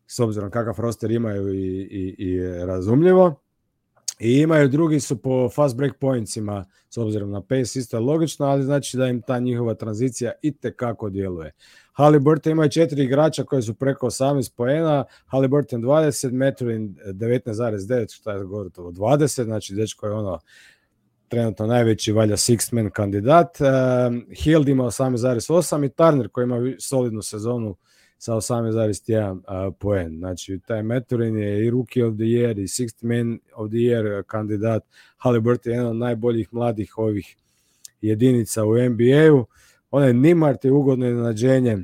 s 0.08 0.19
obzirom 0.19 0.51
kakav 0.51 0.75
roster 0.80 1.12
imaju 1.12 1.53
i, 1.53 1.82
i, 1.82 2.15
i 2.17 2.41
razumljivo. 2.65 3.46
I 4.19 4.39
imaju 4.39 4.69
drugi 4.69 4.99
su 4.99 5.21
po 5.21 5.49
fast 5.49 5.75
break 5.75 5.93
pointsima, 5.99 6.65
s 6.89 6.97
obzirom 6.97 7.32
na 7.32 7.41
pace 7.41 7.80
isto 7.80 7.97
je 7.97 8.01
logično, 8.01 8.45
ali 8.45 8.63
znači 8.63 8.97
da 8.97 9.08
im 9.08 9.21
ta 9.21 9.39
njihova 9.39 9.73
tranzicija 9.73 10.32
i 10.42 10.54
kako 10.75 11.10
djeluje. 11.10 11.52
Halliburton 11.94 12.52
imaju 12.52 12.69
četiri 12.69 13.04
igrača 13.04 13.44
koji 13.44 13.62
su 13.62 13.73
preko 13.73 14.08
18 14.08 14.56
poena, 14.56 15.06
Halliburton 15.25 15.81
20, 15.81 16.31
Metrin 16.31 16.96
19,9, 17.06 18.15
što 18.15 18.31
je 18.31 18.44
gotovo 18.44 18.92
20, 18.92 19.44
znači 19.44 19.75
dečko 19.75 20.08
je 20.08 20.13
ono 20.13 20.39
trenutno 21.27 21.67
najveći 21.67 22.12
valja 22.12 22.35
six 22.35 22.73
man 22.73 22.89
kandidat. 22.89 23.58
Uh, 23.60 23.67
Hild 24.37 24.69
ima 24.69 24.83
18,8 24.83 25.85
i 25.85 25.89
Turner 25.89 26.29
koji 26.29 26.44
ima 26.44 26.58
solidnu 26.79 27.21
sezonu 27.21 27.75
sa 28.18 28.34
18,1 28.34 29.32
uh, 29.32 29.74
poen. 29.80 30.18
Znači, 30.18 30.60
taj 30.68 30.84
Maturin 30.84 31.38
je 31.38 31.65
i 31.65 31.70
Rookie 31.70 32.06
of 32.06 32.15
the 32.15 32.24
Year 32.24 32.63
i 32.63 32.68
Sixth 32.68 33.04
Man 33.04 33.40
of 33.56 33.70
the 33.70 33.78
Year 33.78 34.24
kandidat. 34.24 34.84
Halliburton 35.18 35.72
je 35.72 35.76
jedan 35.76 35.90
od 35.90 35.96
najboljih 35.96 36.54
mladih 36.54 36.98
ovih 36.98 37.38
jedinica 38.02 38.65
u 38.65 38.74
NBA-u. 38.90 39.46
Onaj 39.92 40.13
Nimart 40.13 40.65
je 40.65 40.72
ugodno 40.72 41.08
iznenađenje. 41.08 41.78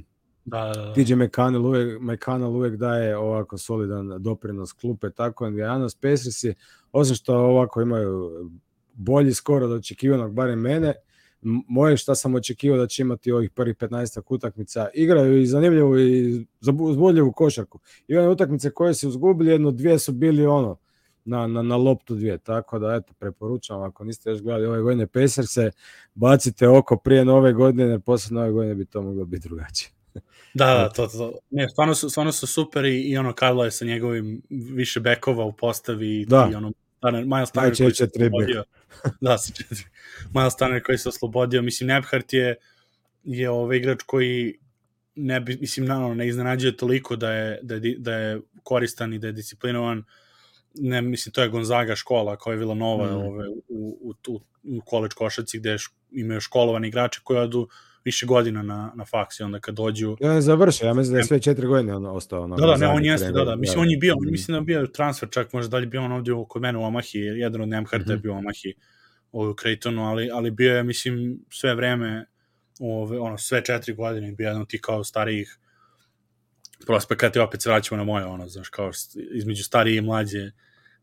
Da, 0.45 0.71
da, 0.75 0.81
da. 0.81 0.93
TJ 0.93 1.15
McConnell 1.15 1.65
uvek, 1.65 2.01
McConnell 2.01 2.55
uvek 2.55 2.75
daje 2.75 3.17
ovako 3.17 3.57
solidan 3.57 4.23
doprinos 4.23 4.73
klupe, 4.73 5.09
tako 5.09 5.45
Indiana's 5.45 5.95
Pacers 6.01 6.43
je, 6.43 6.53
osim 6.91 7.15
što 7.15 7.35
ovako 7.35 7.81
imaju 7.81 8.31
bolji 8.93 9.33
skor 9.33 9.63
od 9.63 9.71
očekivanog, 9.71 10.33
barem 10.33 10.59
mene, 10.59 10.93
moje 11.43 11.97
šta 11.97 12.15
sam 12.15 12.35
očekivao 12.35 12.77
da 12.77 12.87
će 12.87 13.01
imati 13.01 13.31
ovih 13.31 13.49
prvih 13.49 13.75
15 13.75 14.21
utakmica, 14.29 14.87
igraju 14.93 15.41
i 15.41 15.47
zanimljivu 15.47 15.99
i 15.99 16.45
uzbudljivu 16.79 17.31
košarku. 17.31 17.79
I 18.07 18.17
one 18.17 18.29
utakmice 18.29 18.69
koje 18.69 18.93
se 18.93 19.07
uzgubili, 19.07 19.51
jedno 19.51 19.71
dvije 19.71 19.99
su 19.99 20.11
bili 20.11 20.45
ono, 20.45 20.77
na, 21.25 21.47
na, 21.47 21.61
na 21.61 21.75
loptu 21.75 22.15
dvije, 22.15 22.37
tako 22.37 22.79
da 22.79 22.95
eto, 22.95 23.13
preporučam, 23.19 23.81
ako 23.81 24.03
niste 24.03 24.29
još 24.29 24.41
gledali 24.41 24.65
ove 24.65 24.81
godine 24.81 25.07
Pacers-e, 25.07 25.71
bacite 26.13 26.67
oko 26.67 26.97
prije 26.97 27.25
nove 27.25 27.53
godine, 27.53 27.83
jer 27.83 28.01
posle 28.01 28.35
nove 28.35 28.51
godine 28.51 28.75
bi 28.75 28.85
to 28.85 29.01
moglo 29.01 29.25
biti 29.25 29.47
drugačije. 29.47 29.89
Da, 30.53 30.65
da, 30.65 30.89
to, 30.89 31.07
to. 31.07 31.33
Ne, 31.49 31.69
stvarno 31.69 31.95
su, 31.95 32.09
stvarno 32.09 32.31
su 32.31 32.47
super 32.47 32.85
i, 32.85 33.01
i 33.01 33.17
ono 33.17 33.33
Karlo 33.33 33.65
je 33.65 33.71
sa 33.71 33.85
njegovim 33.85 34.41
više 34.49 34.99
bekova 34.99 35.45
u 35.45 35.53
postavi 35.53 36.25
da. 36.25 36.49
i 36.51 36.55
ono 36.55 36.71
Miles 37.11 37.51
Turner 37.51 37.77
koji 37.77 37.93
se 37.93 38.03
oslobodio. 38.03 38.63
da, 39.21 39.37
sa 39.37 39.53
četiri. 39.53 39.83
Miles 40.33 40.57
Turner 40.57 40.83
koji 40.83 40.97
se 40.97 41.09
oslobodio. 41.09 41.61
Mislim, 41.61 41.87
Nebhart 41.87 42.33
je, 42.33 42.55
je 43.23 43.49
ovaj 43.49 43.77
igrač 43.77 44.03
koji 44.05 44.59
ne 45.15 45.39
bi, 45.39 45.57
mislim, 45.61 45.85
naravno, 45.85 46.15
ne 46.15 46.27
iznenađuje 46.27 46.77
toliko 46.77 47.15
da 47.15 47.31
je, 47.31 47.59
da 47.61 47.75
je, 47.75 47.95
da 47.97 48.13
je 48.13 48.41
koristan 48.63 49.13
i 49.13 49.19
da 49.19 49.27
je 49.27 49.33
disciplinovan. 49.33 50.03
Ne, 50.75 51.01
mislim, 51.01 51.33
to 51.33 51.41
je 51.41 51.49
Gonzaga 51.49 51.95
škola 51.95 52.35
koja 52.35 52.53
je 52.53 52.57
bila 52.57 52.75
nova 52.75 53.11
mm. 53.11 53.25
ove, 53.25 53.49
u, 53.49 53.97
u, 54.01 54.13
u, 54.27 54.39
u 54.63 54.81
koleč 54.85 55.13
košaci 55.13 55.59
gde 55.59 55.77
imaju 56.11 56.41
školovani 56.41 56.87
igrače 56.87 57.19
koji 57.23 57.39
odu 57.39 57.67
više 58.05 58.25
godina 58.25 58.61
na, 58.61 58.93
na 58.95 59.05
faks 59.05 59.39
i 59.39 59.43
onda 59.43 59.59
kad 59.59 59.75
dođu... 59.75 60.17
Ja 60.19 60.33
ne 60.33 60.41
završio, 60.41 60.85
ja 60.85 60.93
mislim 60.93 61.13
da 61.13 61.19
je 61.19 61.23
sve 61.23 61.39
četiri 61.39 61.67
godine 61.67 61.95
on 61.95 62.05
ostao. 62.05 62.47
Na, 62.47 62.55
da, 62.55 62.65
da, 62.65 62.77
ne, 62.77 62.87
on 62.87 63.05
jeste, 63.05 63.31
da, 63.31 63.45
da. 63.45 63.55
Mislim, 63.55 63.81
on 63.81 63.89
je 63.89 63.97
bio, 63.97 64.15
mm. 64.15 64.31
mislim 64.31 64.53
da 64.53 64.57
je 64.57 64.61
bio 64.61 64.87
transfer 64.87 65.29
čak, 65.29 65.53
možda 65.53 65.69
dalje 65.69 65.87
bio 65.87 66.03
on 66.03 66.11
ovdje 66.11 66.33
kod 66.49 66.61
mene 66.61 66.77
u 66.77 66.83
Omahi, 66.83 67.19
jedan 67.19 67.61
od 67.61 67.69
Nemharta 67.69 67.97
mm 67.97 68.07
-hmm. 68.07 68.11
je 68.11 68.15
mhm. 68.15 68.21
bio 68.21 68.33
u 68.33 68.37
Omahi 68.37 68.73
u 69.31 69.53
Creightonu, 69.61 70.05
ali, 70.05 70.29
ali 70.33 70.51
bio 70.51 70.75
je, 70.75 70.83
mislim, 70.83 71.39
sve 71.49 71.75
vreme, 71.75 72.25
ove, 72.79 73.19
ono, 73.19 73.37
sve 73.37 73.65
četiri 73.65 73.93
godine 73.93 74.31
bio 74.31 74.47
jedan 74.47 74.61
od 74.61 74.69
tih 74.69 74.81
kao 74.81 75.03
starijih 75.03 75.59
prospekata 76.85 77.39
i 77.39 77.41
opet 77.41 77.61
se 77.61 77.69
vraćamo 77.69 77.97
na 77.97 78.03
moje, 78.03 78.25
ono, 78.25 78.47
znaš, 78.47 78.69
kao 78.69 78.91
između 79.35 79.63
starije 79.63 79.97
i 79.97 80.01
mlađe, 80.01 80.51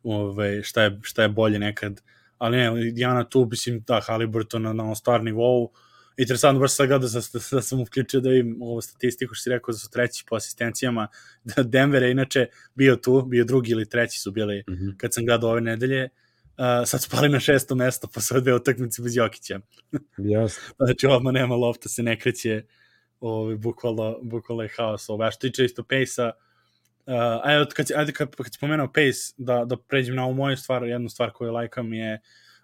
ove, 0.02 0.62
šta, 0.62 0.82
je, 0.82 0.98
šta 1.02 1.22
je 1.22 1.28
bolje 1.28 1.58
nekad, 1.58 2.00
ali 2.38 2.56
ne, 2.56 2.90
Diana 2.92 3.24
tu, 3.24 3.48
mislim, 3.50 3.84
da, 3.86 4.00
Halliburton 4.00 4.62
na, 4.62 4.72
na 4.72 4.94
star 4.94 5.22
nivou, 5.24 5.72
interesantno 6.20 6.60
baš 6.60 6.76
sad 6.76 6.88
gledao 6.88 7.08
da, 7.08 7.20
da, 7.32 7.38
da 7.52 7.62
sam 7.62 7.80
uključio 7.80 8.20
da 8.20 8.28
vidim 8.30 8.62
ovu 8.62 8.80
statistiku 8.80 9.34
što 9.34 9.42
si 9.42 9.50
rekao 9.50 9.72
da 9.72 9.78
su 9.78 9.90
treći 9.90 10.24
po 10.28 10.36
asistencijama, 10.36 11.08
da 11.56 11.62
Denver 11.62 12.02
je 12.02 12.10
inače 12.10 12.46
bio 12.74 12.96
tu, 12.96 13.22
bio 13.22 13.44
drugi 13.44 13.70
ili 13.70 13.88
treći 13.88 14.20
su 14.20 14.30
bili 14.30 14.64
mm 14.68 14.72
-hmm. 14.72 14.96
kad 14.96 15.14
sam 15.14 15.26
gledao 15.26 15.50
ove 15.50 15.60
nedelje, 15.60 16.04
uh, 16.04 16.88
sad 16.88 17.02
su 17.02 17.10
pali 17.10 17.28
na 17.28 17.40
šesto 17.40 17.74
mesto 17.74 18.08
pa 18.14 18.20
su 18.20 18.40
dve 18.40 18.54
utakmice 18.54 19.02
bez 19.02 19.16
Jokića. 19.16 19.60
Jasno. 20.34 20.62
znači 20.78 21.06
ovdje 21.06 21.32
nema 21.32 21.54
lofta, 21.54 21.88
se 21.88 22.02
ne 22.02 22.18
kreće, 22.18 22.62
ovaj, 23.20 23.56
bukvalno, 23.56 24.18
bukvalno 24.22 24.62
je 24.62 24.70
haos. 24.76 25.08
Ovo, 25.08 25.24
a 25.24 25.30
što 25.30 25.40
tiče 25.40 25.64
isto 25.64 25.82
Pace-a, 25.82 26.32
Uh, 27.06 27.16
ajde, 27.42 27.64
kad, 27.76 27.86
ajde 27.96 28.12
kad, 28.12 28.36
kad 28.36 28.54
spomenuo 28.54 28.86
Pace, 28.86 29.34
da, 29.36 29.64
da 29.64 29.76
pređem 29.76 30.16
na 30.16 30.24
ovu 30.24 30.34
moju 30.34 30.56
stvar, 30.56 30.84
jednu 30.84 31.08
stvar 31.08 31.30
koju 31.30 31.52
lajkam 31.52 31.92
je 31.92 32.20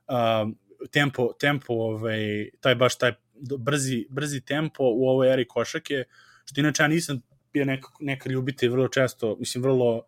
uh, 0.09 0.53
tempo, 0.91 1.33
tempo 1.41 1.73
ovaj, 1.75 2.51
taj 2.61 2.75
baš 2.75 2.99
taj 2.99 3.13
brzi, 3.59 4.07
brzi 4.11 4.41
tempo 4.41 4.85
u 4.85 5.09
ovoj 5.09 5.33
eri 5.33 5.49
košake, 5.49 6.05
što 6.45 6.61
inače 6.61 6.83
ja 6.83 6.89
nisam 6.89 7.21
bio 7.53 7.65
neka, 7.65 7.89
neka 8.01 8.31
ljubitelj 8.31 8.69
vrlo 8.69 8.89
često, 8.89 9.37
mislim 9.39 9.65
vrlo 9.65 10.03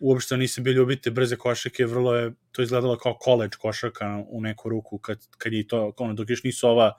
uopšte 0.00 0.36
nisam 0.36 0.64
bio 0.64 0.72
ljubitelj 0.72 1.12
brze 1.12 1.36
košake, 1.36 1.86
vrlo 1.86 2.14
je 2.14 2.32
to 2.52 2.62
izgledalo 2.62 2.98
kao 2.98 3.18
college 3.24 3.56
košaka 3.60 4.24
u 4.28 4.40
neku 4.40 4.68
ruku 4.68 4.98
kad, 4.98 5.26
kad 5.38 5.52
je 5.52 5.66
to, 5.68 5.92
ono, 5.96 6.14
dok 6.14 6.30
još 6.30 6.42
nisu 6.42 6.68
ova 6.68 6.94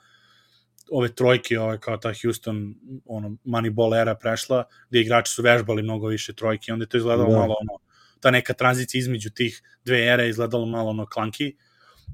ove 0.92 1.16
trojke, 1.16 1.60
ove 1.60 1.80
kao 1.80 1.98
ta 1.98 2.14
Houston 2.22 2.76
ono, 3.06 3.38
Moneyball 3.46 4.02
era 4.02 4.16
prešla, 4.16 4.64
gde 4.90 5.02
igrači 5.02 5.32
su 5.32 5.42
vežbali 5.42 5.84
mnogo 5.84 6.08
više 6.08 6.34
trojke, 6.34 6.74
onda 6.74 6.84
je 6.84 6.90
to 6.90 6.98
izgledalo 6.98 7.30
da. 7.30 7.38
malo 7.38 7.56
ono, 7.60 7.80
ta 8.20 8.32
neka 8.32 8.54
tranzicija 8.54 9.00
između 9.00 9.30
tih 9.30 9.62
dve 9.86 10.06
ere 10.06 10.30
izgledalo 10.30 10.66
malo 10.66 10.90
ono 10.90 11.06
klanki, 11.06 11.56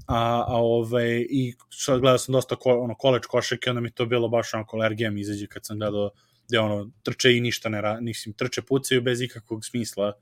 a, 0.06 0.44
a 0.48 0.56
ovaj, 0.56 1.26
i 1.30 1.54
sad 1.70 2.00
gledao 2.00 2.18
sam 2.18 2.32
dosta 2.32 2.56
ko, 2.56 2.80
ono, 2.80 2.94
koleč 2.94 3.26
košake, 3.26 3.70
onda 3.70 3.80
mi 3.80 3.90
to 3.90 4.06
bilo 4.06 4.28
baš 4.28 4.54
onako 4.54 4.76
alergija 4.76 5.10
mi 5.10 5.20
izađe 5.20 5.46
kad 5.46 5.66
sam 5.66 5.78
gledao 5.78 6.10
gde 6.48 6.58
ono, 6.58 6.90
trče 7.02 7.36
i 7.36 7.40
ništa 7.40 7.68
ne 7.68 7.80
ra, 7.80 8.00
mislim, 8.00 8.32
trče 8.32 8.62
pucaju 8.62 9.02
bez 9.02 9.20
ikakvog 9.20 9.64
smisla, 9.64 10.12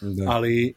da. 0.00 0.30
ali 0.30 0.74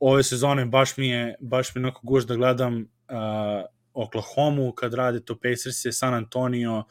ove 0.00 0.22
sezone 0.22 0.66
baš 0.66 0.96
mi 0.96 1.08
je, 1.08 1.34
baš 1.40 1.74
mi 1.74 1.78
onako 1.78 2.00
guž 2.02 2.24
da 2.24 2.36
gledam 2.36 2.80
uh, 2.80 3.64
Oklahoma 3.94 4.72
kad 4.74 4.94
rade 4.94 5.20
to 5.20 5.34
Pacers 5.34 5.84
je 5.84 5.92
San 5.92 6.14
Antonio, 6.14 6.84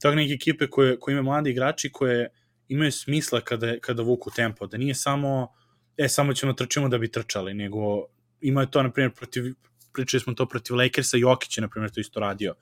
tako 0.00 0.14
neke 0.14 0.32
ekipe 0.32 0.66
koje, 0.66 0.98
koje 1.00 1.12
imaju 1.12 1.24
mladi 1.24 1.50
igrači 1.50 1.92
koje 1.92 2.28
imaju 2.68 2.92
smisla 2.92 3.40
kada, 3.40 3.78
kada 3.80 4.02
vuku 4.02 4.30
tempo, 4.30 4.66
da 4.66 4.76
nije 4.76 4.94
samo 4.94 5.48
e, 5.96 6.08
samo 6.08 6.32
ćemo 6.32 6.52
trčimo 6.52 6.88
da 6.88 6.98
bi 6.98 7.10
trčali, 7.10 7.54
nego 7.54 8.06
ima 8.40 8.66
to, 8.66 8.82
na 8.82 8.90
primjer, 8.90 9.12
protiv 9.12 9.54
pričali 9.94 10.20
smo 10.20 10.34
to 10.34 10.46
protiv 10.48 10.76
Lakersa, 10.76 11.16
Jokić 11.16 11.58
je, 11.58 11.62
na 11.62 11.68
primjer, 11.68 11.90
to 11.90 12.00
isto 12.00 12.20
radio, 12.20 12.54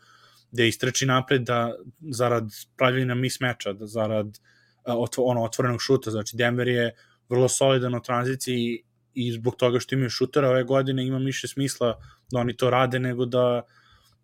gde 0.53 0.69
istrči 0.69 1.07
napred 1.07 1.43
da, 1.43 1.75
zarad 2.01 2.51
pravljenja 2.77 3.15
mismeča, 3.15 3.73
da 3.73 3.87
zarad 3.87 4.39
otvo, 4.85 5.25
ono, 5.25 5.45
otvorenog 5.45 5.83
šuta, 5.83 6.11
znači 6.11 6.37
Denver 6.37 6.69
je 6.69 6.95
vrlo 7.29 7.49
solidan 7.49 7.95
u 7.95 8.03
tranziciji 8.03 8.83
i 9.15 9.33
zbog 9.33 9.57
toga 9.57 9.81
što 9.81 9.95
imaju 9.95 10.11
šutera 10.11 10.49
ove 10.49 10.65
godine 10.65 11.07
ima 11.07 11.19
više 11.19 11.49
smisla 11.49 11.99
da 12.33 12.41
oni 12.41 12.57
to 12.57 12.71
rade 12.71 12.99
nego 12.99 13.27
da 13.27 13.63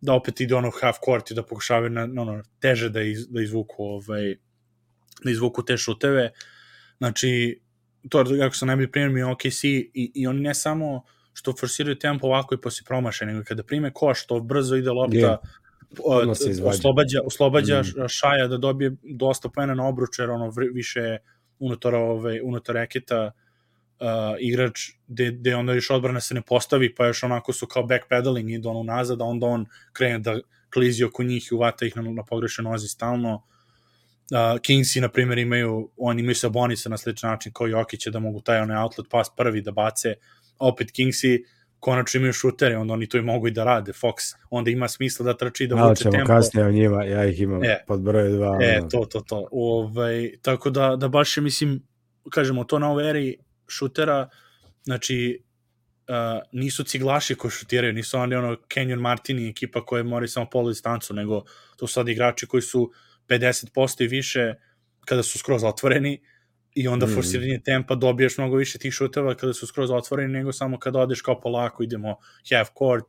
da 0.00 0.14
opet 0.14 0.40
ide 0.40 0.54
ono 0.54 0.70
half 0.80 0.96
court 1.04 1.30
i 1.30 1.34
da 1.34 1.42
pokušavaju 1.42 1.90
na, 1.90 2.02
ono, 2.22 2.42
teže 2.60 2.90
da, 2.90 3.02
iz, 3.02 3.28
da 3.28 3.42
izvuku 3.42 3.84
ovaj, 3.84 4.36
da 5.24 5.30
izvuku 5.30 5.64
te 5.64 5.76
šuteve. 5.76 6.30
Znači 6.98 7.60
to 8.08 8.24
ako 8.46 8.54
sam 8.54 8.68
najbolji 8.68 8.90
primjer 8.90 9.10
mi 9.10 9.20
je 9.20 9.26
OKC 9.26 9.64
i, 9.64 9.90
i 10.14 10.26
oni 10.26 10.40
ne 10.40 10.54
samo 10.54 11.04
što 11.36 11.52
forsiraju 11.60 11.98
tempo 11.98 12.26
ovako 12.26 12.54
i 12.54 12.60
posle 12.60 12.84
promaše, 12.84 13.26
nego 13.26 13.44
kada 13.44 13.62
prime 13.62 13.90
koš, 13.92 14.26
to 14.26 14.40
brzo 14.40 14.76
ide 14.76 14.90
lopta, 14.90 15.16
yeah. 15.16 16.64
oslobađa, 16.64 17.20
oslobađa 17.24 17.82
mm. 17.82 18.08
Šaja 18.08 18.46
da 18.46 18.56
dobije 18.56 18.96
dosta 19.02 19.48
pojena 19.48 19.74
na 19.74 19.88
obruč, 19.88 20.18
jer 20.18 20.30
ono 20.30 20.52
više 20.72 21.18
unutar, 21.58 21.94
ove, 21.94 22.40
unutar 22.42 22.74
reketa 22.74 23.30
uh, 24.00 24.06
igrač 24.40 24.80
gde, 25.08 25.30
gde 25.30 25.54
onda 25.56 25.74
još 25.74 25.90
odbrana 25.90 26.20
se 26.20 26.34
ne 26.34 26.42
postavi, 26.42 26.94
pa 26.94 27.06
još 27.06 27.22
onako 27.22 27.52
su 27.52 27.66
kao 27.66 27.82
backpedaling, 27.82 28.50
idu 28.50 28.68
ono 28.68 28.82
nazad, 28.82 29.20
a 29.20 29.24
onda 29.24 29.46
on 29.46 29.66
krene 29.92 30.18
da 30.18 30.38
klizi 30.72 31.04
oko 31.04 31.22
njih 31.22 31.48
i 31.50 31.54
uvata 31.54 31.86
ih 31.86 31.96
na, 31.96 32.02
na 32.02 32.24
pogrešen 32.24 32.64
nozi 32.64 32.88
stalno. 32.88 33.34
Uh, 33.34 34.60
Kingsi, 34.62 35.00
na 35.00 35.08
primjer, 35.08 35.38
imaju, 35.38 35.90
oni 35.96 36.22
imaju 36.22 36.34
Sabonisa 36.34 36.88
na 36.88 36.96
sličan 36.96 37.30
način 37.30 37.52
kao 37.52 37.66
Jokića 37.66 38.10
da 38.10 38.18
mogu 38.18 38.40
taj 38.40 38.60
onaj 38.60 38.82
outlet 38.82 39.06
pas 39.10 39.28
prvi 39.36 39.60
da 39.62 39.70
bace, 39.70 40.14
opet 40.58 40.90
Kingsi 40.92 41.44
konačno 41.80 42.18
imaju 42.18 42.32
šutere, 42.32 42.76
onda 42.76 42.94
oni 42.94 43.08
to 43.08 43.18
i 43.18 43.22
mogu 43.22 43.48
i 43.48 43.50
da 43.50 43.64
rade, 43.64 43.92
Fox, 43.92 44.34
onda 44.50 44.70
ima 44.70 44.88
smisla 44.88 45.24
da 45.24 45.36
trči 45.36 45.66
da 45.66 45.74
vuče 45.74 46.02
tempo. 46.02 46.16
ćemo 46.16 46.26
kasnije 46.26 46.66
o 46.66 46.70
njima, 46.70 47.04
ja 47.04 47.24
ih 47.24 47.40
imam 47.40 47.64
e, 47.64 47.84
pod 47.86 48.00
broj 48.00 48.28
2. 48.28 48.58
E, 48.62 48.78
ono. 48.78 48.88
to, 48.88 49.04
to, 49.04 49.20
to. 49.20 49.48
Ovaj, 49.52 50.32
tako 50.42 50.70
da, 50.70 50.96
da 50.96 51.08
baš 51.08 51.36
je, 51.36 51.42
mislim, 51.42 51.82
kažemo, 52.30 52.64
to 52.64 52.78
na 52.78 52.90
ovoj 52.90 53.10
eri 53.10 53.36
šutera, 53.68 54.28
znači, 54.84 55.42
uh, 56.08 56.42
nisu 56.52 56.84
ciglaši 56.84 57.34
koji 57.34 57.50
šutiraju, 57.50 57.92
nisu 57.92 58.18
oni 58.18 58.34
ono 58.34 58.56
Kenyon 58.68 59.00
Martini 59.00 59.48
ekipa 59.48 59.84
koja 59.84 60.02
mora 60.02 60.28
samo 60.28 60.46
polu 60.50 60.68
distancu, 60.68 61.14
nego 61.14 61.44
to 61.76 61.86
su 61.86 61.92
sad 61.92 62.08
igrači 62.08 62.46
koji 62.46 62.62
su 62.62 62.92
50% 63.28 64.04
i 64.04 64.08
više 64.08 64.54
kada 65.04 65.22
su 65.22 65.38
skroz 65.38 65.64
otvoreni, 65.64 66.20
i 66.76 66.88
onda 66.88 67.06
mm. 67.06 67.14
forsiranje 67.14 67.60
tempa 67.64 67.94
dobiješ 67.94 68.38
mnogo 68.38 68.56
više 68.56 68.78
tih 68.78 68.92
šuteva 68.92 69.34
kada 69.34 69.52
su 69.52 69.66
skroz 69.66 69.90
otvoreni 69.90 70.32
nego 70.32 70.52
samo 70.52 70.78
kada 70.78 70.98
odeš 70.98 71.20
kao 71.20 71.40
polako 71.40 71.82
idemo 71.82 72.16
half 72.50 72.68
court 72.78 73.06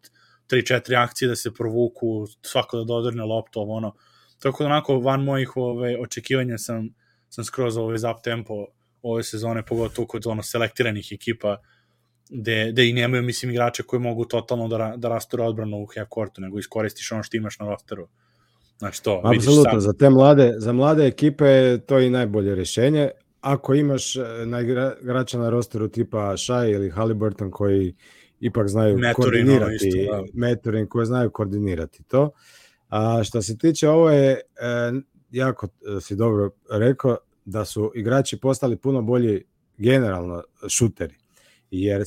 3-4 0.50 1.04
akcije 1.04 1.28
da 1.30 1.36
se 1.36 1.54
provuku 1.54 2.28
svako 2.42 2.78
da 2.78 2.84
dodrne 2.84 3.24
loptu 3.24 3.60
ovo 3.60 3.74
ono. 3.74 3.94
Tako 4.40 4.64
da 4.64 4.70
onako 4.70 5.00
van 5.00 5.24
mojih 5.24 5.58
ove, 5.58 5.98
očekivanja 6.00 6.58
sam, 6.58 6.90
sam 7.30 7.44
skroz 7.44 7.78
ovaj 7.78 7.98
zap 7.98 8.24
tempo 8.24 8.66
ove 9.02 9.24
sezone 9.24 9.66
pogotovo 9.66 10.08
kod 10.08 10.28
ono 10.28 10.44
selektiranih 10.44 11.12
ekipa 11.12 11.58
gde, 12.30 12.70
gde 12.72 12.90
i 12.90 12.94
nemaju 12.94 13.24
mislim 13.24 13.52
igrače 13.52 13.84
koji 13.84 14.00
mogu 14.00 14.26
totalno 14.26 14.68
da, 14.68 14.94
da 14.98 15.10
rasture 15.10 15.44
odbranu 15.44 15.78
u 15.78 15.88
half 15.96 16.10
courtu 16.14 16.42
nego 16.42 16.60
iskoristiš 16.60 17.12
ono 17.12 17.24
što 17.24 17.38
imaš 17.38 17.60
na 17.60 17.66
rosteru. 17.66 18.08
Znači 18.78 19.04
to, 19.04 19.22
Apsolutno, 19.36 19.80
za 19.80 19.94
te 19.94 20.10
mlade, 20.10 20.54
za 20.58 20.74
mlade 20.74 21.08
ekipe 21.08 21.78
to 21.78 21.98
je 21.98 22.08
i 22.08 22.10
najbolje 22.10 22.56
rešenje, 22.56 23.10
ako 23.54 23.74
imaš 23.74 24.16
e, 24.16 24.22
na 24.46 24.62
igrača 25.02 25.40
na 25.40 25.50
rosteru 25.50 25.88
tipa 25.88 26.38
Shai 26.38 26.72
ili 26.72 26.90
Halliburton 26.90 27.52
koji 27.52 27.96
ipak 28.40 28.68
znaju 28.68 28.98
Metorin, 28.98 29.14
koordinirati, 29.16 29.88
isto, 29.88 30.12
da. 30.12 30.24
Metorin 30.34 30.88
koji 30.88 31.06
znaju 31.06 31.30
koordinirati 31.30 32.04
to, 32.04 32.32
A 32.90 33.24
što 33.24 33.42
se 33.42 33.58
tiče 33.58 33.90
ovo 33.90 34.10
je, 34.10 34.32
e, 34.32 34.40
jako 35.32 35.68
si 36.02 36.16
dobro 36.16 36.50
rekao, 36.72 37.18
da 37.46 37.66
su 37.66 37.92
igrači 37.96 38.40
postali 38.40 38.78
puno 38.78 39.02
bolji 39.02 39.44
generalno 39.78 40.44
šuteri. 40.70 41.16
Jer 41.72 42.04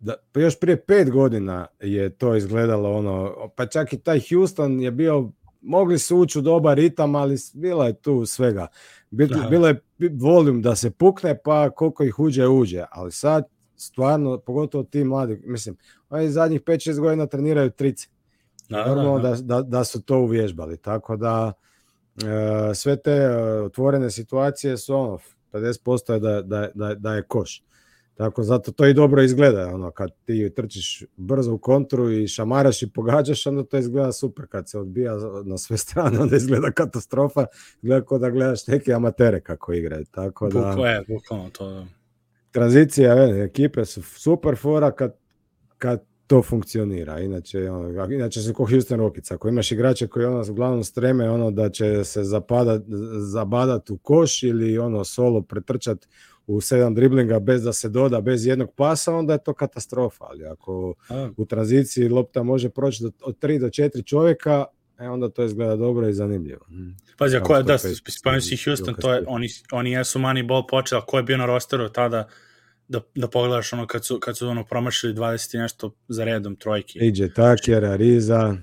da, 0.00 0.14
pa 0.32 0.40
još 0.40 0.60
prije 0.60 0.84
pet 0.84 1.10
godina 1.10 1.66
je 1.80 2.10
to 2.10 2.36
izgledalo 2.36 2.92
ono, 2.92 3.34
pa 3.56 3.66
čak 3.66 3.92
i 3.92 3.98
taj 3.98 4.20
Houston 4.30 4.80
je 4.80 4.90
bio, 4.90 5.30
mogli 5.60 5.98
su 5.98 6.16
ući 6.16 6.38
u 6.38 6.42
dobar 6.42 6.76
ritam, 6.76 7.14
ali 7.14 7.36
bilo 7.54 7.84
je 7.84 7.92
tu 7.92 8.26
svega. 8.26 8.66
Bilo 9.48 9.68
je 9.68 9.80
volum 10.20 10.62
da 10.62 10.76
se 10.76 10.90
pukne, 10.90 11.38
pa 11.44 11.70
koliko 11.70 12.04
ih 12.04 12.18
uđe, 12.18 12.46
uđe. 12.46 12.84
Ali 12.90 13.12
sad, 13.12 13.44
stvarno, 13.76 14.38
pogotovo 14.38 14.84
ti 14.84 15.04
mladi, 15.04 15.40
mislim, 15.44 15.76
oni 16.10 16.30
zadnjih 16.30 16.62
5-6 16.62 17.00
godina 17.00 17.26
treniraju 17.26 17.70
trice. 17.70 18.08
Normalno 18.68 19.18
da, 19.18 19.36
da, 19.40 19.62
da 19.62 19.84
su 19.84 20.02
to 20.02 20.18
uvježbali. 20.18 20.76
Tako 20.76 21.16
da, 21.16 21.52
e, 22.70 22.74
sve 22.74 22.96
te 22.96 23.12
e, 23.12 23.62
otvorene 23.62 24.10
situacije 24.10 24.76
su 24.76 24.94
ono, 24.94 25.18
50% 25.52 26.12
je 26.12 26.20
da, 26.20 26.42
da, 26.42 26.68
da, 26.74 26.94
da 26.94 27.14
je 27.14 27.22
koš. 27.22 27.62
Tako 28.14 28.42
zato 28.42 28.72
to 28.72 28.86
i 28.86 28.94
dobro 28.94 29.22
izgleda, 29.22 29.70
ono 29.74 29.90
kad 29.90 30.10
ti 30.24 30.52
trčiš 30.56 31.04
brzo 31.16 31.52
u 31.52 31.58
kontru 31.58 32.10
i 32.10 32.28
šamaraš 32.28 32.82
i 32.82 32.90
pogađaš, 32.90 33.46
onda 33.46 33.64
to 33.64 33.78
izgleda 33.78 34.12
super. 34.12 34.46
Kad 34.46 34.70
se 34.70 34.78
odbija 34.78 35.12
na 35.44 35.58
sve 35.58 35.76
strane, 35.76 36.20
onda 36.20 36.36
izgleda 36.36 36.70
katastrofa. 36.70 37.46
Gleda 37.82 38.06
kao 38.06 38.18
da 38.18 38.30
gledaš 38.30 38.66
neke 38.66 38.92
amatere 38.92 39.40
kako 39.40 39.72
igraju. 39.72 40.04
Tako 40.10 40.48
da 40.48 40.58
Bukva 40.58 40.88
je, 40.88 41.04
bukvalno 41.08 41.50
to. 41.50 41.86
Tranzicija, 42.50 43.44
ekipe 43.44 43.84
su 43.84 44.02
super 44.02 44.56
fora 44.56 44.90
kad, 44.90 45.16
kad 45.78 46.04
to 46.26 46.42
funkcionira. 46.42 47.20
Inače, 47.20 47.70
ono, 47.70 48.12
inače 48.12 48.40
se 48.40 48.52
ko 48.52 48.66
Houston 48.66 48.98
Rockets. 48.98 49.30
Ako 49.30 49.48
imaš 49.48 49.72
igrače 49.72 50.06
koji 50.06 50.26
ono 50.26 50.44
uglavnom 50.50 50.84
streme 50.84 51.30
ono 51.30 51.50
da 51.50 51.70
će 51.70 52.04
se 52.04 52.24
zapadat, 52.24 52.82
zabadat 53.32 53.90
u 53.90 53.98
koš 53.98 54.42
ili 54.42 54.78
ono 54.78 55.04
solo 55.04 55.42
pretrčat 55.42 56.06
u 56.46 56.60
sedam 56.60 56.94
driblinga 56.94 57.38
bez 57.38 57.62
da 57.62 57.72
se 57.72 57.88
doda, 57.88 58.20
bez 58.20 58.46
jednog 58.46 58.74
pasa, 58.76 59.14
onda 59.14 59.32
je 59.32 59.44
to 59.44 59.54
katastrofa. 59.54 60.24
Ali 60.24 60.46
ako 60.46 60.94
A. 61.08 61.30
u 61.36 61.44
tranziciji 61.44 62.08
lopta 62.08 62.42
može 62.42 62.68
proći 62.68 63.02
do, 63.02 63.10
od 63.22 63.38
tri 63.38 63.58
do 63.58 63.70
četiri 63.70 64.02
čovjeka, 64.02 64.64
e, 64.98 65.08
onda 65.08 65.28
to 65.28 65.44
izgleda 65.44 65.76
dobro 65.76 66.08
i 66.08 66.12
zanimljivo. 66.12 66.66
Mm. 66.68 66.96
Pazi, 67.18 67.36
ako 67.36 67.56
je, 67.56 67.62
da, 67.62 67.78
spomenuo 67.78 68.40
si 68.40 68.56
Houston, 68.64 68.94
to 68.94 69.12
je, 69.12 69.24
oni, 69.26 69.48
oni 69.72 69.92
jesu 69.92 70.18
ball 70.48 70.66
počeli, 70.66 71.02
ko 71.06 71.16
je 71.16 71.22
bio 71.22 71.36
na 71.36 71.46
rosteru 71.46 71.88
tada, 71.88 72.28
da, 72.88 73.00
da 73.14 73.28
pogledaš 73.28 73.72
ono 73.72 73.86
kad 73.86 74.04
su, 74.04 74.20
kad 74.20 74.36
su 74.36 74.48
ono 74.48 74.64
promašili 74.64 75.14
20 75.14 75.54
i 75.54 75.58
nešto 75.58 75.94
za 76.08 76.24
redom 76.24 76.56
trojki. 76.56 76.98
PJ 76.98 77.24
Tucker, 77.26 77.84
Ariza. 77.84 78.56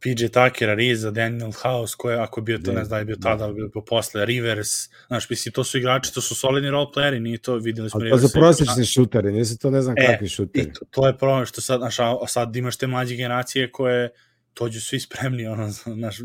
PJ 0.00 0.28
Tucker, 0.28 0.70
Ariza, 0.70 1.10
Daniel 1.10 1.52
House, 1.52 1.94
ko 1.98 2.10
je, 2.10 2.18
ako 2.18 2.40
je 2.40 2.42
bio 2.42 2.58
to, 2.58 2.72
ne 2.72 2.84
znam 2.84 2.96
da 2.96 2.98
je 2.98 3.04
bio 3.04 3.16
tada, 3.16 3.44
ali 3.44 3.54
bio 3.54 3.82
posle, 3.86 4.26
Rivers, 4.26 4.68
znaš, 5.06 5.30
mislim, 5.30 5.52
to 5.52 5.64
su 5.64 5.78
igrači, 5.78 6.14
to 6.14 6.20
su 6.20 6.34
solidni 6.34 6.70
roleplayeri, 6.70 7.18
nije 7.18 7.38
to, 7.38 7.56
videli 7.56 7.90
smo. 7.90 8.00
Ali 8.00 8.10
to 8.10 8.18
su 8.18 8.28
prosječni 8.32 8.84
šuteri, 8.84 9.32
nisu 9.32 9.58
to 9.58 9.70
ne 9.70 9.82
znam 9.82 9.94
e, 9.98 10.06
kakvi 10.06 10.28
šuteri. 10.28 10.72
To, 10.72 10.84
to, 10.90 11.06
je 11.06 11.18
problem, 11.18 11.46
što 11.46 11.60
sad, 11.60 11.80
znaš, 11.80 11.98
a 11.98 12.26
sad 12.26 12.56
imaš 12.56 12.76
te 12.76 12.86
mlađe 12.86 13.16
generacije 13.16 13.72
koje 13.72 14.10
dođu 14.58 14.80
svi 14.80 15.00
spremni, 15.00 15.46
ono, 15.46 15.70
znaš, 15.70 16.16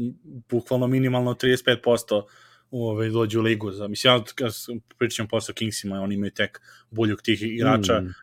bukvalno 0.50 0.88
minimalno 0.88 1.34
35% 1.34 2.24
ovaj, 2.72 3.10
dođu 3.10 3.40
u 3.40 3.44
ligu. 3.44 3.72
Za, 3.72 3.88
mislim, 3.88 4.14
ja 4.14 4.24
kad 4.36 4.54
pričam 4.98 5.28
posle 5.28 5.54
Kingsima, 5.54 6.02
oni 6.02 6.16
imaju 6.16 6.32
tek 6.32 6.62
boljog 6.90 7.22
tih 7.22 7.42
igrača. 7.42 8.02
Mm. 8.02 8.14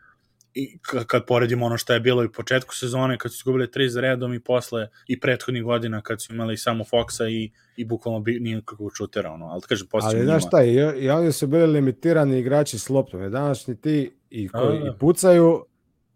I 0.53 0.77
kad 1.07 1.25
poredimo 1.25 1.65
ono 1.65 1.77
što 1.77 1.93
je 1.93 1.99
bilo 1.99 2.23
i 2.23 2.31
početku 2.31 2.75
sezone, 2.75 3.17
kad 3.17 3.33
su 3.33 3.41
gubili 3.45 3.71
tri 3.71 3.89
za 3.89 4.01
redom 4.01 4.33
i 4.33 4.39
posle 4.39 4.87
i 5.07 5.19
prethodnih 5.19 5.63
godina 5.63 6.01
kad 6.01 6.21
su 6.21 6.33
imali 6.33 6.57
samo 6.57 6.83
Foxa 6.83 7.29
i, 7.29 7.51
i 7.75 7.85
bukvalno 7.85 8.19
bi, 8.19 8.39
nije 8.39 8.61
kakvog 8.65 8.91
šutera, 8.97 9.31
ono, 9.31 9.45
ali 9.45 9.61
kažem, 9.61 9.87
posle 9.87 10.09
Ali 10.09 10.25
znaš 10.25 10.47
šta, 10.47 10.63
i, 10.63 10.75
i 10.75 11.09
oni 11.09 11.31
su 11.31 11.47
bili 11.47 11.67
limitirani 11.67 12.39
igrači 12.39 12.79
s 12.79 12.89
loptom, 12.89 13.31
današnji 13.31 13.75
ti 13.75 14.11
i 14.29 14.47
koji 14.47 14.77
A, 14.77 14.81
da. 14.81 14.87
i 14.87 14.99
pucaju, 14.99 15.65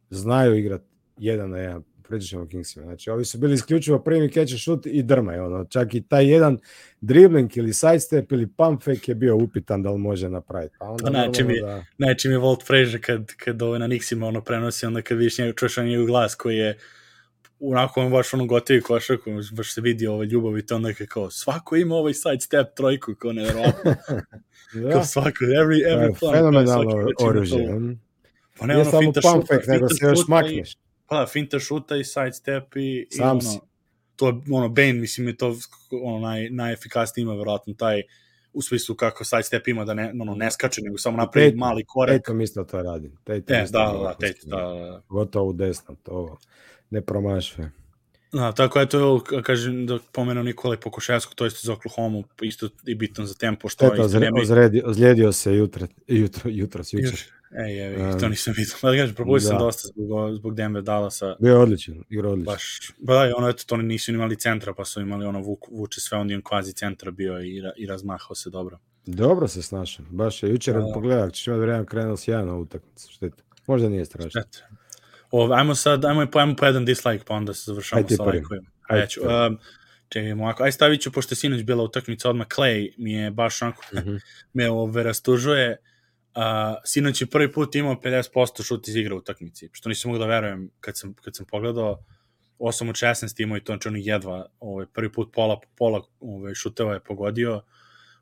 znaju 0.09 0.55
igrati 0.55 0.85
jedan 1.17 1.49
na 1.49 1.57
jedan 1.57 1.83
pređe 2.07 2.27
ćemo 2.27 2.47
Kingsima. 2.47 2.85
Znači, 2.85 3.09
ovi 3.09 3.25
su 3.25 3.37
bili 3.37 3.53
isključivo 3.53 3.99
primi 3.99 4.31
catch 4.31 4.53
and 4.53 4.61
shoot 4.61 4.85
i 4.85 5.03
drmaj. 5.03 5.39
Ono. 5.39 5.65
Čak 5.65 5.93
i 5.93 6.01
taj 6.01 6.31
jedan 6.31 6.57
dribbling 7.01 7.57
ili 7.57 7.73
sidestep 7.73 8.31
ili 8.31 8.47
pump 8.47 8.83
fake 8.83 9.11
je 9.11 9.15
bio 9.15 9.35
upitan 9.35 9.83
da 9.83 9.91
li 9.91 9.97
može 9.97 10.29
napraviti. 10.29 10.75
Pa 10.79 10.85
onda 10.85 11.09
znači 11.09 11.43
mi, 11.43 11.61
da... 11.61 11.83
znači 11.97 12.29
mi 12.29 12.35
Walt 12.35 12.65
Frazier 12.65 13.05
kad, 13.05 13.33
kad 13.33 13.61
ovaj 13.61 13.79
na 13.79 13.87
Nixima 13.87 14.25
ono 14.25 14.41
prenosi, 14.41 14.85
onda 14.85 15.01
kad 15.01 15.17
vidiš 15.17 15.37
njegov, 15.37 15.53
čuješ 15.53 15.77
njegov 15.77 16.05
glas 16.05 16.35
koji 16.35 16.57
je 16.57 16.77
onako 17.59 18.01
on 18.01 18.11
baš 18.11 18.33
ono 18.33 18.45
gotovi 18.45 18.81
košarku, 18.81 19.31
baš 19.51 19.73
se 19.73 19.81
vidi 19.81 20.07
ovaj 20.07 20.25
ljubav 20.25 20.57
i 20.57 20.65
to 20.65 20.75
onda 20.75 20.93
kao 20.93 21.31
svako 21.31 21.75
ima 21.75 21.95
ovaj 21.95 22.13
side 22.13 22.39
step 22.39 22.67
trojku, 22.75 23.15
kao 23.15 23.33
nevjerojatno. 23.33 23.95
da. 24.83 24.91
Kao 24.91 25.03
svako, 25.03 25.45
every, 25.45 25.79
every 25.87 26.19
plan. 26.19 26.33
Fenomenalno 26.33 27.07
oružje. 27.19 27.67
Pa 28.59 28.65
ne, 28.65 28.75
ono 28.75 28.85
samo 28.85 29.11
pump 29.13 29.47
fake, 29.47 29.67
nego 29.67 29.89
se 29.89 30.05
još 30.05 30.27
makneš. 30.27 30.75
Pa, 31.07 31.25
finta 31.25 31.59
šuta 31.59 31.97
i 31.97 32.03
sidestep 32.03 32.75
i, 32.75 33.07
Sam 33.11 33.27
i 33.27 33.29
ono, 33.29 33.41
si. 33.41 33.59
to 34.15 34.27
je 34.27 34.33
ono, 34.51 34.69
Bane, 34.69 34.93
mislim, 34.93 35.27
je 35.27 35.37
to 35.37 35.55
ono, 36.03 36.19
naj, 36.19 36.49
najefikasniji 36.49 37.23
ima, 37.23 37.33
verovatno, 37.33 37.73
taj 37.73 38.01
u 38.53 38.61
smislu 38.61 38.95
kako 38.95 39.23
sidestep 39.23 39.67
ima 39.67 39.85
da 39.85 39.93
ne, 39.93 40.13
ono, 40.21 40.35
ne 40.35 40.51
skače, 40.51 40.81
nego 40.81 40.97
samo 40.97 41.17
napravi 41.17 41.47
Tate, 41.47 41.57
mali 41.57 41.83
korek. 41.87 42.21
Tatum 42.21 42.41
isto 42.41 42.63
to 42.63 42.83
radi. 42.83 43.11
Tate 43.23 43.53
e, 43.53 43.65
da, 43.71 43.79
da, 43.93 43.99
da, 44.03 44.13
Tate, 44.13 44.39
da, 44.43 44.57
da. 44.57 45.01
Gotovo 45.09 45.49
u 45.49 45.53
desno, 45.53 45.95
to 46.03 46.37
ne 46.89 47.01
promašuje. 47.01 47.71
Da, 48.31 48.51
tako 48.51 48.81
eto, 48.81 48.99
evo, 48.99 49.23
kažem 49.43 49.85
da 49.87 49.99
pomenu 50.11 50.43
Nikola 50.43 50.77
Pokuševskog, 50.77 51.35
to 51.35 51.45
isto 51.45 51.59
za 51.63 51.73
Oklahoma, 51.73 52.23
isto 52.41 52.69
i 52.85 52.95
bitan 52.95 53.25
za 53.25 53.33
tempo, 53.33 53.69
što 53.69 53.87
Šteta, 53.87 54.03
ozre, 54.03 54.29
ozredi, 54.41 54.81
ozlijedio 54.85 55.31
se 55.31 55.55
jutra, 55.55 55.87
jutro, 56.07 56.49
jutro, 56.49 56.83
jutro. 56.91 57.17
Ej, 57.57 57.85
evi, 57.85 58.03
um, 58.03 58.19
to 58.19 58.29
nisam 58.29 58.53
vidio. 58.57 58.73
Da 58.81 58.97
kažem, 58.97 59.15
probudio 59.15 59.43
da. 59.43 59.47
sam 59.47 59.59
dosta 59.59 59.87
zbog, 59.95 60.35
zbog 60.35 60.55
Denver 60.55 60.83
Dallasa. 60.83 61.35
Bio 61.39 61.51
je 61.51 61.57
odličan, 61.57 62.03
igra 62.09 62.29
odličan. 62.29 62.53
Baš, 62.53 62.91
ba 62.97 63.13
da, 63.13 63.33
ono, 63.37 63.49
eto, 63.49 63.63
to 63.67 63.77
nisu 63.77 64.11
imali 64.11 64.35
centra, 64.35 64.73
pa 64.73 64.85
su 64.85 65.01
imali 65.01 65.25
ono, 65.25 65.39
vuk, 65.39 65.59
vuče 65.71 66.01
sve, 66.01 66.17
on 66.17 66.29
je 66.29 66.41
kvazi 66.43 66.73
centra 66.73 67.11
bio 67.11 67.41
i, 67.41 67.61
i 67.77 67.85
razmahao 67.85 68.35
se 68.35 68.49
dobro. 68.49 68.79
Dobro 69.05 69.47
se 69.47 69.61
snašao, 69.61 70.05
baš 70.09 70.43
je. 70.43 70.49
Jučer 70.49 70.73
da. 70.73 70.91
pogledao, 70.93 71.29
ćeš 71.29 71.47
imati 71.47 71.61
vremena 71.61 71.85
krenuo 71.85 72.17
sjajno 72.17 72.59
utakmicu, 72.59 73.11
šteta. 73.11 73.43
Možda 73.67 73.89
nije 73.89 74.05
strašno. 74.05 74.29
Šteta. 74.29 74.67
O, 75.31 75.53
ajmo 75.53 75.75
sad, 75.75 76.05
ajmo, 76.05 76.27
ajmo 76.33 76.55
po 76.55 76.65
jedan 76.65 76.85
dislike, 76.85 77.23
pa 77.27 77.33
onda 77.33 77.53
se 77.53 77.63
završamo 77.65 78.09
sa 78.09 78.23
lajkovima. 78.23 78.69
Ajde, 78.89 79.07
ću, 79.07 79.21
um, 79.21 79.57
čekajmo 80.09 80.43
ovako, 80.43 80.63
aj 80.63 80.71
stavit 80.71 81.01
ću, 81.01 81.11
pošto 81.11 81.33
je 81.33 81.37
sinoć 81.37 81.63
bila 81.63 81.83
utakmica 81.83 82.29
odmah, 82.29 82.47
Clay 82.47 82.89
mi 82.97 83.13
je 83.13 83.31
baš 83.31 83.61
onako, 83.61 83.83
mm 83.93 83.97
-hmm. 83.97 84.19
me 84.53 84.69
ove 84.69 85.03
rastužuje, 85.03 85.77
uh, 86.35 86.77
sinoć 86.83 87.21
je 87.21 87.27
prvi 87.27 87.51
put 87.51 87.75
imao 87.75 87.95
50% 87.95 88.63
šut 88.63 88.87
iz 88.87 88.95
igra 88.95 89.15
u 89.15 89.17
utakmici, 89.17 89.69
što 89.71 89.89
nisam 89.89 90.11
mogu 90.11 90.19
da 90.19 90.25
verujem 90.25 90.69
kad 90.79 90.97
sam, 90.97 91.13
kad 91.13 91.35
sam 91.35 91.45
pogledao, 91.45 92.03
8 92.59 92.89
od 92.89 92.95
16 92.95 93.43
imao 93.43 93.57
i 93.57 93.63
to 93.63 93.77
znači 93.81 93.95
jedva, 93.95 94.49
ovaj, 94.59 94.85
prvi 94.93 95.11
put 95.11 95.33
pola 95.33 95.59
pola 95.75 96.01
ovaj, 96.19 96.53
šuteva 96.53 96.93
je 96.93 97.03
pogodio, 97.03 97.61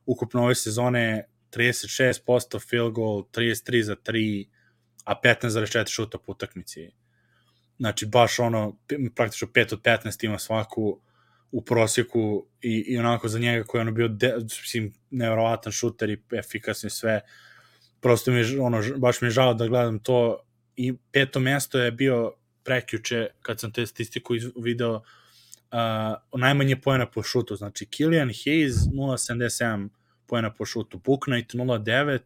ukupno 0.06 0.44
ove 0.44 0.56
sezone 0.56 1.30
36% 1.52 2.70
field 2.70 2.94
goal, 2.94 3.24
33 3.32 3.82
za 3.82 3.96
3, 3.96 4.48
a 5.06 5.16
15,4 5.24 5.88
šuta 5.88 6.18
po 6.18 6.32
utakmici. 6.32 6.92
Znači, 7.80 8.06
baš 8.06 8.40
ono, 8.40 8.78
praktično 9.16 9.48
5 9.48 9.74
od 9.74 9.82
15 9.82 10.26
ima 10.26 10.40
svaku 10.40 11.02
u 11.52 11.62
prosjeku 11.66 12.48
i, 12.62 12.84
i 12.88 12.98
onako 12.98 13.28
za 13.28 13.40
njega 13.40 13.64
koji 13.64 13.80
je 13.80 13.82
ono 13.82 13.92
bio, 13.92 14.08
de, 14.08 14.36
mislim, 14.42 14.94
nevjerovatan 15.10 15.72
šuter 15.72 16.10
i 16.10 16.24
efikasni 16.32 16.90
sve. 16.90 17.22
Prosto 18.04 18.32
mi 18.32 18.58
ono, 18.60 18.82
baš 18.98 19.22
mi 19.22 19.26
je 19.26 19.32
žao 19.32 19.54
da 19.54 19.68
gledam 19.68 20.00
to 20.00 20.40
i 20.76 20.94
peto 21.12 21.40
mesto 21.40 21.80
je 21.80 21.92
bio 21.92 22.34
prekjuče, 22.64 23.28
kad 23.42 23.60
sam 23.60 23.72
te 23.72 23.86
statistiku 23.86 24.34
video, 24.64 24.96
uh, 24.96 26.40
najmanje 26.40 26.82
pojena 26.82 27.06
po 27.06 27.24
šutu, 27.24 27.56
znači 27.56 27.86
Killian 27.86 28.30
Hayes 28.30 28.74
0.77 28.94 29.90
pojena 30.28 30.54
po 30.54 30.66
šutu, 30.66 30.98
Book 30.98 31.24
Knight 31.26 31.54
0.9, 31.54 32.20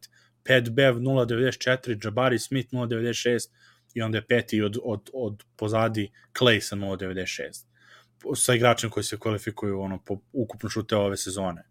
Pat 0.44 0.70
Bev 0.70 0.96
0.94, 0.96 2.06
Jabari 2.06 2.40
Smith 2.40 2.74
0.96 2.74 3.50
i 3.94 4.02
onda 4.02 4.18
je 4.18 4.28
peti 4.28 4.62
od, 4.62 4.78
od, 4.84 5.10
od 5.14 5.44
pozadi 5.56 6.12
Clay 6.40 6.60
sa 6.60 6.76
0.96 6.76 7.68
sa 8.36 8.54
igračem 8.54 8.90
koji 8.90 9.04
se 9.04 9.20
kvalifikuju 9.20 9.82
ono, 9.82 10.00
po 10.06 10.20
ukupno 10.34 10.70
šute 10.70 10.96
ove 10.96 11.18
sezone. 11.18 11.64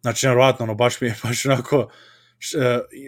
Znači, 0.00 0.26
nevrovatno, 0.26 0.64
ono, 0.64 0.74
baš 0.74 1.00
mi 1.00 1.08
je 1.08 1.14
baš 1.22 1.46
onako, 1.46 1.90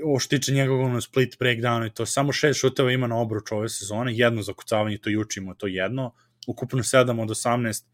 ovo 0.05 0.19
što 0.19 0.37
tiče 0.37 0.53
njegovog 0.53 0.87
ono, 0.87 1.01
split 1.01 1.37
breakdown 1.39 1.87
i 1.87 1.95
to, 1.95 2.07
samo 2.07 2.33
šest 2.33 2.61
šuteva 2.61 2.93
ima 2.93 3.07
na 3.07 3.17
obruč 3.17 3.53
ove 3.53 3.69
sezone, 3.69 4.17
jedno 4.17 4.43
za 4.43 4.53
kucavanje, 4.53 4.99
to 4.99 5.11
jučimo, 5.11 5.55
to 5.55 5.67
jedno, 5.67 6.15
ukupno 6.47 6.83
7 6.83 7.23
od 7.23 7.29
18 7.29 7.85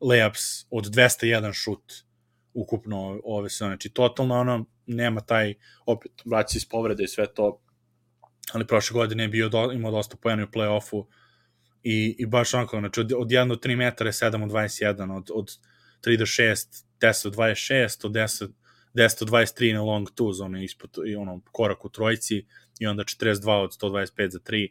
layups 0.00 0.66
od 0.70 0.84
201 0.84 1.52
šut 1.52 1.92
ukupno 2.54 3.20
ove 3.24 3.50
sezone. 3.50 3.70
Znači, 3.70 3.88
totalno 3.88 4.34
ono, 4.34 4.64
nema 4.86 5.20
taj, 5.20 5.54
opet, 5.86 6.12
vraća 6.24 6.56
iz 6.56 6.68
povrede 6.68 7.04
i 7.04 7.08
sve 7.08 7.34
to, 7.34 7.60
ali 8.52 8.66
prošle 8.66 8.94
godine 8.94 9.24
je 9.24 9.28
bio 9.28 9.48
do, 9.48 9.72
imao 9.72 9.92
dosta 9.92 10.16
pojena 10.16 10.44
u 10.44 10.46
play-offu 10.46 11.04
i, 11.82 12.16
i 12.18 12.26
baš 12.26 12.54
onako, 12.54 12.78
znači 12.78 13.00
od, 13.00 13.12
od 13.16 13.28
1 13.28 13.48
do 13.48 13.54
3 13.54 13.76
metara 13.76 14.08
je 14.08 14.12
7 14.12 14.44
od 14.44 14.50
21, 14.50 15.16
od, 15.16 15.30
od 15.34 15.50
3 16.02 16.18
do 16.18 16.26
6, 16.26 16.84
10 17.00 17.26
od 17.26 17.34
26, 17.34 18.06
od 18.06 18.12
10, 18.12 18.48
10 18.98 19.22
od 19.22 19.30
23 19.30 19.74
na 19.74 19.82
long 19.82 20.08
twos, 20.16 20.44
ono, 20.44 20.62
ispod, 20.62 20.90
i 21.06 21.16
ono, 21.16 21.40
korak 21.52 21.84
u 21.84 21.88
trojici, 21.88 22.46
i 22.80 22.86
onda 22.86 23.04
42 23.04 23.50
od 23.50 23.70
125 23.82 24.30
za 24.30 24.38
3, 24.38 24.68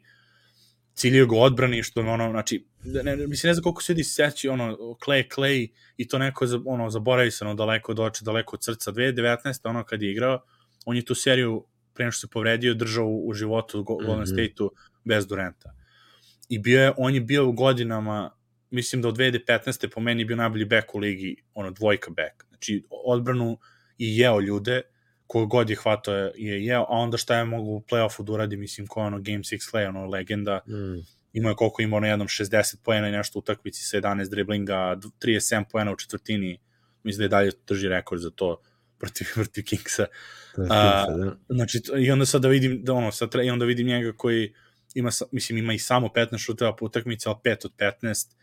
ciljio 0.94 1.28
ga 1.28 1.38
odbrani, 1.38 1.84
što 1.84 2.02
ono, 2.02 2.32
znači, 2.32 2.66
ne, 2.84 3.04
ne, 3.04 3.28
mislim, 3.28 3.50
ne 3.50 3.54
znam 3.54 3.64
koliko 3.64 3.84
se 3.84 3.94
ljudi 3.94 4.04
seći, 4.04 4.50
ono, 4.50 4.78
Clay, 4.78 5.36
Clay, 5.36 5.68
i 5.98 6.08
to 6.08 6.18
neko, 6.18 6.46
ono, 6.66 6.90
zaboravi 6.90 7.32
se, 7.32 7.46
ono, 7.46 7.56
daleko 7.56 7.92
od 7.92 8.00
oča, 8.00 8.26
daleko 8.26 8.56
od 8.56 8.64
srca, 8.64 8.92
2019. 8.92 9.70
ono, 9.70 9.84
kad 9.84 10.02
je 10.02 10.12
igrao, 10.12 10.44
on 10.86 10.96
je 10.96 11.06
tu 11.06 11.16
seriju, 11.16 11.66
pre 11.94 12.12
što 12.12 12.20
se 12.20 12.32
povredio, 12.32 12.74
držao 12.74 13.06
u, 13.06 13.28
u 13.28 13.34
životu 13.34 13.80
u 13.80 13.84
Golden 13.84 14.20
mm 14.20 14.22
-hmm. 14.22 14.34
State-u 14.34 14.72
bez 15.06 15.28
Durenta. 15.28 15.74
I 16.50 16.60
bio 16.60 16.82
je, 16.82 16.94
on 16.98 17.16
je 17.16 17.22
bio 17.22 17.48
u 17.48 17.52
godinama, 17.52 18.32
mislim 18.70 19.02
da 19.02 19.08
od 19.08 19.18
2015. 19.18 19.90
po 19.94 20.02
meni 20.02 20.26
bio 20.26 20.36
najbolji 20.36 20.66
back 20.66 20.96
u 20.96 21.00
ligi, 21.00 21.36
ono, 21.54 21.72
dvojka 21.72 22.12
back. 22.12 22.44
Znači, 22.48 22.84
odbranu 22.90 23.58
i 23.98 24.18
jeo 24.18 24.40
ljude, 24.40 24.82
ko 25.28 25.46
god 25.46 25.70
je 25.70 25.76
hvatao 25.76 26.16
je, 26.16 26.32
je 26.36 26.66
jeo, 26.66 26.82
a 26.82 26.98
onda 26.98 27.18
šta 27.18 27.38
je 27.38 27.46
mogu 27.46 27.72
u 27.72 27.84
play-offu 27.90 28.24
da 28.24 28.32
uradi, 28.32 28.58
mislim, 28.58 28.88
ko 28.88 29.02
ono 29.02 29.18
Game 29.18 29.40
6 29.40 29.72
Clay, 29.72 29.88
ono 29.90 30.06
legenda, 30.06 30.60
mm. 30.68 31.06
imao 31.34 31.50
je 31.50 31.56
koliko 31.56 31.82
imao 31.82 32.00
na 32.00 32.08
jednom 32.08 32.28
60 32.28 32.76
pojena 32.84 33.10
i 33.10 33.12
nešto 33.12 33.40
u 33.40 33.42
utakmici 33.42 33.84
sa 33.84 33.98
11 33.98 34.30
driblinga, 34.30 34.98
37 35.20 35.64
pojena 35.72 35.92
u 35.92 35.96
četvrtini, 35.96 36.60
mislim 37.04 37.18
da 37.18 37.24
je 37.24 37.40
dalje 37.40 37.52
drži 37.68 37.88
rekord 37.90 38.22
za 38.22 38.30
to 38.30 38.62
protiv, 39.00 39.28
protiv 39.36 39.64
Kingsa. 39.64 40.06
A, 40.70 41.06
da. 41.18 41.38
Znači, 41.50 41.82
i 41.98 42.12
onda 42.12 42.26
sad 42.26 42.42
da 42.42 42.48
vidim, 42.48 42.84
da 42.84 42.94
ono, 42.94 43.12
sad, 43.12 43.36
i 43.44 43.50
onda 43.50 43.66
vidim 43.66 43.88
njega 43.88 44.14
koji 44.18 44.54
ima, 44.96 45.10
mislim, 45.32 45.58
ima 45.58 45.74
i 45.74 45.80
samo 45.80 46.08
15 46.08 46.38
šuteva 46.38 46.76
po 46.76 46.86
utakmici, 46.86 47.30
ali 47.30 47.38
5 47.44 47.66
od 47.66 47.72
15 47.78 48.36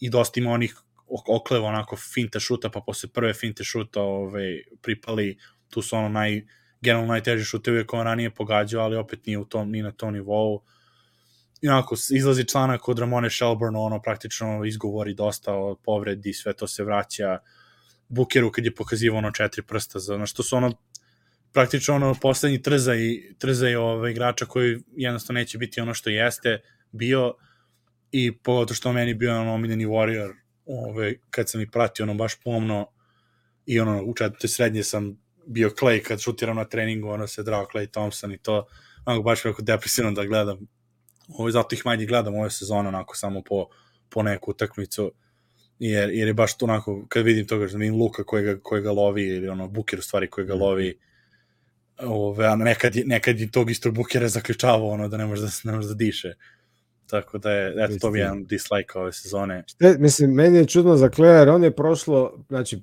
i 0.00 0.10
dosta 0.10 0.40
ima 0.40 0.50
onih 0.50 0.76
okleva 1.08 1.68
onako 1.68 1.96
finte 1.96 2.40
šuta, 2.40 2.70
pa 2.70 2.80
posle 2.80 3.08
prve 3.08 3.34
finte 3.34 3.64
šuta 3.64 4.02
ovaj, 4.02 4.62
pripali 4.82 5.38
tu 5.68 5.82
su 5.82 5.96
ono 5.96 6.08
naj, 6.08 6.46
generalno 6.80 7.12
najteži 7.12 7.44
šutevi 7.44 7.86
koje 7.86 8.00
on 8.00 8.06
ranije 8.06 8.30
pogađao, 8.30 8.84
ali 8.84 8.96
opet 8.96 9.26
nije 9.26 9.38
u 9.38 9.44
tom, 9.44 9.70
ni 9.70 9.82
na 9.82 9.92
tom 9.92 10.14
nivou. 10.14 10.62
I 11.60 11.68
onako, 11.68 11.96
izlazi 12.10 12.44
članak 12.44 12.88
od 12.88 12.98
Ramone 12.98 13.30
Shelburne, 13.30 13.78
ono 13.78 14.02
praktično 14.02 14.64
izgovori 14.64 15.14
dosta 15.14 15.54
o 15.54 15.74
povredi, 15.84 16.32
sve 16.32 16.52
to 16.52 16.66
se 16.66 16.84
vraća 16.84 17.38
Bukeru 18.08 18.50
kad 18.50 18.64
je 18.64 18.74
pokazivao 18.74 19.18
ono 19.18 19.30
četiri 19.30 19.62
prsta, 19.62 19.98
za, 19.98 20.14
ono 20.14 20.26
što 20.26 20.42
su 20.42 20.56
ono 20.56 20.72
praktično 21.52 21.94
ono 21.94 22.14
poslednji 22.14 22.62
trzaj, 22.62 22.98
trzaj 23.38 23.74
ovaj, 23.74 24.10
igrača 24.10 24.46
koji 24.46 24.78
jednostavno 24.96 25.40
neće 25.40 25.58
biti 25.58 25.80
ono 25.80 25.94
što 25.94 26.10
jeste 26.10 26.60
bio 26.92 27.34
i 28.12 28.36
pogotovo 28.38 28.74
što 28.74 28.92
meni 28.92 29.14
bio 29.14 29.40
ono 29.40 29.54
omiljeni 29.54 29.86
warrior 29.86 30.45
ovaj, 30.66 31.18
kad 31.30 31.50
sam 31.50 31.60
ih 31.60 31.68
pratio 31.72 32.02
ono 32.02 32.14
baš 32.14 32.34
pomno 32.44 32.86
i 33.66 33.80
ono 33.80 34.02
u 34.02 34.14
četvrte 34.14 34.48
srednje 34.48 34.82
sam 34.82 35.18
bio 35.46 35.70
Clay 35.70 36.02
kad 36.02 36.20
šutiram 36.20 36.56
na 36.56 36.64
treningu, 36.64 37.08
ono 37.08 37.26
se 37.26 37.42
drao 37.42 37.66
Clay 37.74 37.90
Thompson 37.90 38.32
i 38.32 38.38
to, 38.38 38.66
onako 39.06 39.22
baš 39.22 39.42
kako 39.42 39.62
depresivno 39.62 40.12
da 40.12 40.24
gledam. 40.24 40.58
Ovo, 41.28 41.50
zato 41.50 41.74
ih 41.74 41.86
manje 41.86 42.06
gledam 42.06 42.34
ove 42.34 42.50
sezone, 42.50 42.88
onako 42.88 43.16
samo 43.16 43.42
po, 43.42 43.66
po 44.08 44.22
neku 44.22 44.50
utakmicu, 44.50 45.12
jer, 45.78 46.10
jer 46.10 46.28
je 46.28 46.34
baš 46.34 46.56
to 46.56 46.64
onako, 46.64 47.06
kad 47.08 47.24
vidim 47.24 47.46
toga, 47.46 47.66
da 47.66 47.78
vidim 47.78 47.96
Luka 47.96 48.24
koji 48.24 48.44
ga, 48.44 48.58
koji 48.62 48.82
ga 48.82 48.92
lovi, 48.92 49.26
ili 49.26 49.48
ono, 49.48 49.68
Buker 49.68 49.98
u 49.98 50.02
stvari 50.02 50.30
koji 50.30 50.46
ga 50.46 50.54
mm. 50.54 50.60
lovi, 50.60 50.98
ove, 51.98 52.46
a 52.46 52.56
nekad, 52.56 52.96
nekad 53.04 53.40
i 53.40 53.50
tog 53.50 53.70
istog 53.70 53.94
Bukera 53.94 54.28
zaključavao, 54.28 54.88
ono, 54.88 55.08
da 55.08 55.16
ne 55.16 55.26
može 55.26 55.42
da, 55.42 55.48
ne 55.64 55.72
može 55.72 55.88
da 55.88 55.94
diše. 55.94 56.34
Tako 57.10 57.38
da 57.38 57.50
je, 57.50 57.74
eto, 57.84 57.94
to 58.00 58.10
bi 58.10 58.18
jedan 58.18 58.44
dislike 58.44 58.98
ove 58.98 59.12
sezone. 59.12 59.64
Šte, 59.66 59.96
mislim, 59.98 60.30
meni 60.30 60.58
je 60.58 60.66
čudno 60.66 60.96
za 60.96 61.08
Clay, 61.08 61.38
jer 61.38 61.48
on 61.48 61.64
je 61.64 61.76
prošlo, 61.76 62.44
znači, 62.48 62.82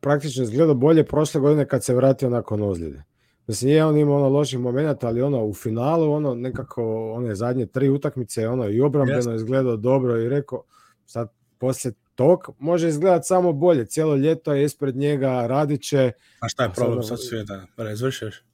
praktično 0.00 0.42
izgledao 0.42 0.74
bolje 0.74 1.04
prošle 1.04 1.40
godine 1.40 1.68
kad 1.68 1.84
se 1.84 1.94
vratio 1.94 2.30
nakon 2.30 2.62
ozljede. 2.62 3.02
Mislim, 3.46 3.70
je 3.70 3.84
on 3.84 3.96
imao 3.96 4.16
ono 4.16 4.28
loših 4.28 4.58
momenta, 4.58 5.06
ali 5.06 5.22
ono 5.22 5.44
u 5.44 5.54
finalu, 5.54 6.12
ono 6.12 6.34
nekako, 6.34 7.12
one 7.12 7.34
zadnje 7.34 7.66
tri 7.66 7.88
utakmice, 7.88 8.48
ono 8.48 8.68
i 8.68 8.80
obrambeno 8.80 9.20
yes. 9.20 9.36
izgledao 9.36 9.76
dobro 9.76 10.20
i 10.20 10.28
rekao, 10.28 10.62
sad 11.06 11.28
posle 11.58 11.92
tog 12.14 12.54
može 12.58 12.88
izgledati 12.88 13.26
samo 13.26 13.52
bolje. 13.52 13.86
Cijelo 13.86 14.16
ljeto 14.16 14.52
je 14.52 14.64
ispred 14.64 14.96
njega, 14.96 15.46
Radiće. 15.46 16.12
A 16.40 16.48
šta 16.48 16.62
je 16.62 16.70
problem 16.74 17.02
sad 17.02 17.18
sve 17.20 17.44
da 17.44 17.66
razvršeš? 17.76 18.44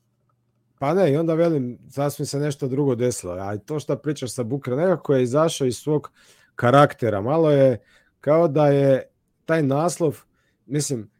Pa 0.80 0.94
ne, 0.94 1.12
i 1.12 1.16
onda 1.16 1.34
velim, 1.34 1.78
sasvim 1.90 2.26
se 2.26 2.38
nešto 2.38 2.68
drugo 2.68 2.94
desilo. 2.94 3.32
A 3.32 3.58
to 3.58 3.80
što 3.80 3.96
pričaš 3.96 4.34
sa 4.34 4.42
Bukra, 4.42 4.76
nekako 4.76 5.14
je 5.14 5.22
izašao 5.22 5.66
iz 5.66 5.76
svog 5.76 6.10
karaktera. 6.56 7.20
Malo 7.20 7.50
je 7.50 7.78
kao 8.20 8.48
da 8.48 8.68
je 8.68 9.08
taj 9.44 9.62
naslov, 9.62 10.20
mislim, 10.66 11.10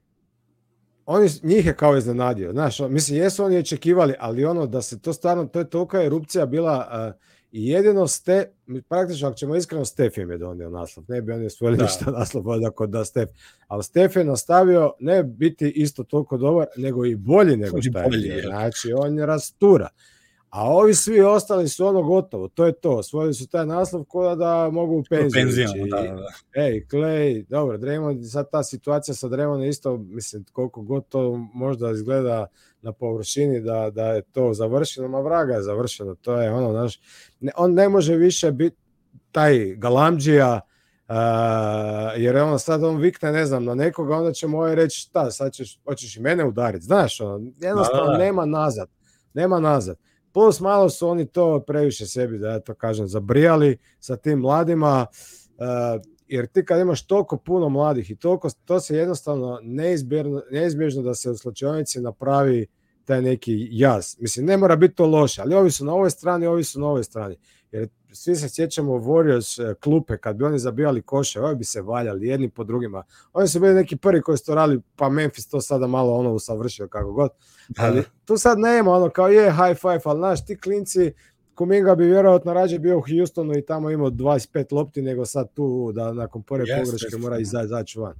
oni, 1.07 1.29
njih 1.43 1.67
je 1.67 1.77
kao 1.77 1.97
iznenadio, 1.97 2.53
znaš, 2.53 2.79
mislim, 2.81 3.19
jesu 3.19 3.45
oni 3.45 3.59
očekivali, 3.59 4.15
ali 4.19 4.45
ono 4.45 4.67
da 4.67 4.83
se 4.83 5.01
to 5.01 5.13
stvarno, 5.13 5.45
to 5.45 5.59
je 5.59 5.71
tolika 5.71 6.03
erupcija 6.03 6.47
bila 6.47 6.89
uh, 7.09 7.21
i 7.53 7.69
jedino 7.69 8.07
ste, 8.07 8.53
praktično 8.89 9.29
ako 9.29 9.37
ćemo 9.37 9.57
iskreno, 9.57 9.85
Stef 9.85 10.19
im 10.19 10.31
je 10.31 10.39
donio 10.39 10.71
naslov, 10.71 11.05
ne 11.09 11.23
bi 11.23 11.33
oni 11.33 11.47
osvojili 11.47 11.77
da. 11.77 11.85
ništa 11.85 12.11
naslov 12.11 12.45
da 12.59 12.87
da 12.87 13.05
Stef, 13.05 13.29
ali 13.67 13.83
Stef 13.83 14.17
je 14.17 14.25
nastavio 14.25 14.93
ne 15.01 15.23
biti 15.23 15.69
isto 15.69 16.05
toliko 16.05 16.37
dobar, 16.37 16.67
nego 16.77 17.07
i 17.07 17.17
bolji 17.17 17.57
nego 17.57 17.83
šta 17.83 18.05
je, 18.13 18.43
znači 18.43 18.93
on 18.93 19.19
je 19.19 19.27
rastura. 19.27 19.89
A 20.51 20.71
ovi 20.71 20.95
svi 20.95 21.21
ostali 21.21 21.69
su 21.69 21.87
ono 21.87 22.03
gotovo, 22.03 22.49
to 22.49 22.67
je 22.67 22.73
to. 22.73 22.91
Osvojili 22.91 23.35
su 23.35 23.49
taj 23.49 23.67
naslov 23.67 24.05
kao 24.05 24.37
da 24.37 24.71
mogu 24.73 24.99
u 24.99 25.05
penziju. 25.11 25.69
Da, 25.91 26.03
da, 26.03 26.15
da. 26.15 26.63
Ej, 26.63 26.87
Clay, 26.91 27.47
dobro, 27.49 27.79
Draymond, 27.79 28.33
sad 28.33 28.51
ta 28.51 28.63
situacija 28.63 29.15
sa 29.15 29.29
Draymondom 29.29 29.69
isto, 29.69 29.97
mislim, 29.97 30.45
koliko 30.53 30.83
god 30.83 31.09
to 31.09 31.49
možda 31.55 31.91
izgleda 31.91 32.47
na 32.83 32.93
površini 32.93 33.61
da, 33.61 33.91
da 33.91 34.07
je 34.07 34.23
to 34.23 34.55
završeno, 34.55 35.09
ma 35.09 35.21
vraga 35.21 35.55
je 35.55 35.63
završeno, 35.63 36.15
to 36.15 36.41
je 36.41 36.53
ono, 36.53 36.73
znaš, 36.73 37.01
ne, 37.41 37.53
on 37.57 37.75
ne 37.75 37.89
može 37.89 38.17
više 38.17 38.53
biti 38.53 38.77
taj 39.33 39.75
galamđija, 39.77 40.61
Uh, 41.11 41.17
jer 42.17 42.37
on 42.37 42.59
sad 42.59 42.85
on 42.85 42.97
vikne, 42.97 43.33
ne 43.33 43.47
znam, 43.47 43.65
na 43.65 43.75
nekoga, 43.75 44.17
onda 44.17 44.33
će 44.33 44.47
moj 44.47 44.75
reći, 44.75 45.01
šta, 45.01 45.31
sad 45.31 45.53
ćeš, 45.53 45.81
hoćeš 45.85 46.17
i 46.17 46.21
mene 46.21 46.45
udariti, 46.45 46.85
znaš, 46.85 47.21
on, 47.21 47.53
jednostavno 47.61 48.05
da, 48.05 48.13
da, 48.13 48.19
da. 48.19 48.25
nema 48.25 48.45
nazad, 48.47 48.89
nema 49.35 49.61
nazad. 49.61 49.97
Plus 50.33 50.61
malo 50.61 50.91
su 50.91 51.09
oni 51.09 51.26
to 51.26 51.64
previše 51.66 52.07
sebi, 52.07 52.39
da 52.39 52.49
ja 52.49 52.61
to 52.61 52.74
kažem, 52.74 53.07
zabrijali 53.07 53.78
sa 54.01 54.16
tim 54.16 54.39
mladima, 54.39 55.07
uh, 55.11 56.03
jer 56.28 56.47
ti 56.47 56.64
kad 56.64 56.81
imaš 56.81 57.07
toliko 57.07 57.37
puno 57.37 57.68
mladih 57.68 58.11
i 58.11 58.16
toliko, 58.16 58.49
to 58.64 58.81
se 58.81 58.97
jednostavno 58.97 59.59
neizbježno, 59.62 60.43
neizbježno 60.51 61.03
da 61.03 61.14
se 61.14 61.31
u 61.31 61.37
slučajnici 61.37 62.01
napravi 62.01 62.66
taj 63.05 63.22
neki 63.22 63.68
jaz. 63.70 64.16
Mislim, 64.18 64.47
ne 64.47 64.57
mora 64.57 64.76
biti 64.76 64.95
to 64.95 65.07
loše, 65.07 65.43
ali 65.43 65.55
ovi 65.55 65.70
su 65.70 65.85
na 65.85 65.95
ovoj 65.95 66.11
strani, 66.11 66.47
ovi 66.47 66.64
su 66.64 66.81
na 66.81 66.87
ovoj 66.87 67.05
strani. 67.05 67.37
Jer 67.73 67.89
svi 68.12 68.37
se 68.37 68.49
sjećamo 68.49 68.93
Warriors 68.93 69.71
e, 69.71 69.75
klupe, 69.75 70.16
kad 70.16 70.37
bi 70.37 70.45
oni 70.45 70.59
zabijali 70.59 71.03
koše, 71.03 71.41
ovi 71.41 71.55
bi 71.55 71.64
se 71.64 71.83
valjali 71.83 72.27
jedni 72.27 72.49
po 72.49 72.64
drugima. 72.64 73.03
Oni 73.33 73.49
su 73.49 73.61
bili 73.61 73.75
neki 73.75 73.97
prvi 73.97 74.23
koji 74.23 74.39
su 74.39 74.45
to 74.45 74.55
radili, 74.55 74.81
pa 74.97 75.09
Memphis 75.09 75.49
to 75.49 75.61
sada 75.61 75.87
malo 75.87 76.14
ono 76.14 76.33
usavršio 76.33 76.89
kako 76.89 77.12
god. 77.12 77.31
Da. 77.68 77.83
Ali 77.85 78.03
tu 78.25 78.37
sad 78.37 78.59
nema 78.59 78.91
ono 78.91 79.11
kao 79.11 79.29
je 79.29 79.53
high 79.53 79.81
five, 79.81 80.01
ali 80.05 80.18
znaš, 80.18 80.47
ti 80.47 80.57
klinci, 80.57 81.12
Kuminga 81.55 81.95
bi 81.95 82.05
vjerojatno 82.05 82.53
rađe 82.53 82.79
bio 82.79 82.99
u 82.99 83.03
Houstonu 83.03 83.59
i 83.59 83.62
tamo 83.62 83.91
imao 83.91 84.11
25 84.11 84.75
lopti 84.75 85.03
nego 85.03 85.27
sad 85.27 85.53
tu 85.53 85.93
da 85.93 86.12
nakon 86.12 86.43
pore 86.43 86.64
yes, 86.64 86.85
pogreške 86.85 87.16
mora 87.16 87.39
izaći 87.39 87.99
van. 87.99 88.14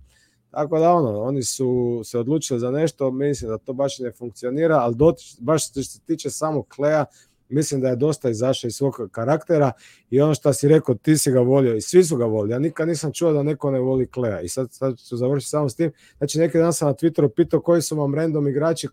Tako 0.51 0.79
da 0.79 0.93
ono, 0.93 1.21
oni 1.21 1.43
su 1.43 2.01
se 2.05 2.19
odlučili 2.19 2.61
za 2.61 2.71
nešto, 2.71 3.11
mislim 3.11 3.51
da 3.51 3.59
to 3.59 3.73
baš 3.73 3.99
ne 3.99 4.13
funkcionira, 4.13 4.77
ali 4.77 4.95
dotič, 4.95 5.37
baš 5.41 5.71
što 5.71 5.83
se 5.83 6.01
tiče 6.01 6.31
samo 6.31 6.63
Kleja, 6.63 7.05
mislim 7.51 7.81
da 7.81 7.89
je 7.89 7.97
dosta 7.97 8.31
izašao 8.31 8.69
iz 8.69 8.75
svog 8.75 9.09
karaktera 9.13 9.73
i 10.11 10.21
ono 10.21 10.35
što 10.35 10.53
si 10.53 10.69
rekao, 10.69 10.95
ti 10.95 11.17
si 11.19 11.33
ga 11.33 11.41
volio 11.41 11.75
i 11.75 11.81
svi 11.81 12.05
su 12.05 12.17
ga 12.17 12.25
volili. 12.25 12.53
Ja 12.53 12.59
nikad 12.59 12.89
nisam 12.89 13.13
čuo 13.13 13.33
da 13.33 13.43
neko 13.43 13.71
ne 13.71 13.81
voli 13.81 14.07
Kleja 14.07 14.41
i 14.41 14.49
sad, 14.49 14.73
sad 14.73 14.99
ću 15.09 15.17
završiti 15.17 15.51
samo 15.51 15.69
s 15.69 15.77
tim. 15.77 15.93
Znači 16.19 16.39
neki 16.39 16.59
dan 16.59 16.73
sam 16.73 16.89
na 16.89 16.95
Twitteru 16.95 17.29
pitao 17.37 17.61
koji 17.61 17.83
su 17.83 17.97
vam 17.97 18.15
random 18.15 18.49
igrači 18.49 18.89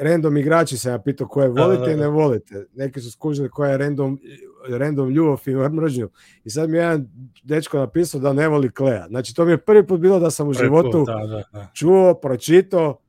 random 0.00 0.36
igrači 0.36 0.76
sam 0.76 0.92
ja 0.92 0.98
pitao 0.98 1.28
koje 1.28 1.48
volite 1.48 1.80
da, 1.80 1.86
da, 1.86 1.86
da. 1.86 1.92
i 1.92 1.96
ne 1.96 2.08
volite. 2.08 2.66
Neki 2.74 3.00
su 3.00 3.10
skužili 3.10 3.50
koja 3.50 3.70
je 3.70 3.78
random, 3.78 4.20
random 4.68 5.10
ljubav 5.10 5.40
i 5.46 5.54
mržnju. 5.54 6.08
I 6.44 6.50
sad 6.50 6.70
mi 6.70 6.76
je 6.76 6.80
jedan 6.80 7.08
dečko 7.42 7.78
napisao 7.78 8.20
da 8.20 8.32
ne 8.32 8.48
voli 8.48 8.70
Kleja. 8.70 9.06
Znači 9.08 9.34
to 9.34 9.44
mi 9.44 9.50
je 9.50 9.58
prvi 9.58 9.86
put 9.86 10.00
bilo 10.00 10.18
da 10.18 10.30
sam 10.30 10.48
u 10.48 10.52
prvi 10.52 10.64
životu 10.64 10.90
put, 10.92 11.06
da, 11.06 11.26
da, 11.26 11.42
da. 11.52 11.70
čuo, 11.74 12.14
pročito. 12.14 13.00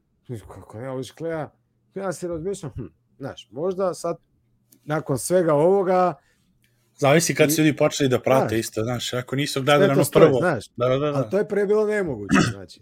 Kako 0.48 0.80
ne 0.80 0.90
voliš 0.90 1.12
Kleja? 1.12 1.52
Ja 1.96 2.14
se 2.14 2.28
razmišljam, 2.28 2.72
hm, 2.76 2.86
znaš, 3.20 3.48
možda 3.52 3.94
sad 3.94 4.18
nakon 4.84 5.18
svega 5.18 5.54
ovoga 5.54 6.14
Zavisi 7.00 7.36
kad 7.36 7.54
su 7.56 7.62
ljudi 7.62 7.78
počeli 7.78 8.10
da 8.10 8.20
prate 8.20 8.48
znaš, 8.56 8.60
isto, 8.60 8.84
znaš, 8.84 9.14
ako 9.14 9.36
nisu 9.36 9.64
gledali 9.64 9.92
ono 9.92 10.04
prvo. 10.14 10.40
Znaš, 10.40 10.66
da, 10.76 10.88
da, 10.88 10.98
da, 10.98 11.12
da. 11.12 11.18
Ali 11.18 11.30
to 11.32 11.38
je 11.38 11.48
pre 11.48 11.66
bilo 11.66 11.86
nemoguće, 11.86 12.40
znači. 12.52 12.82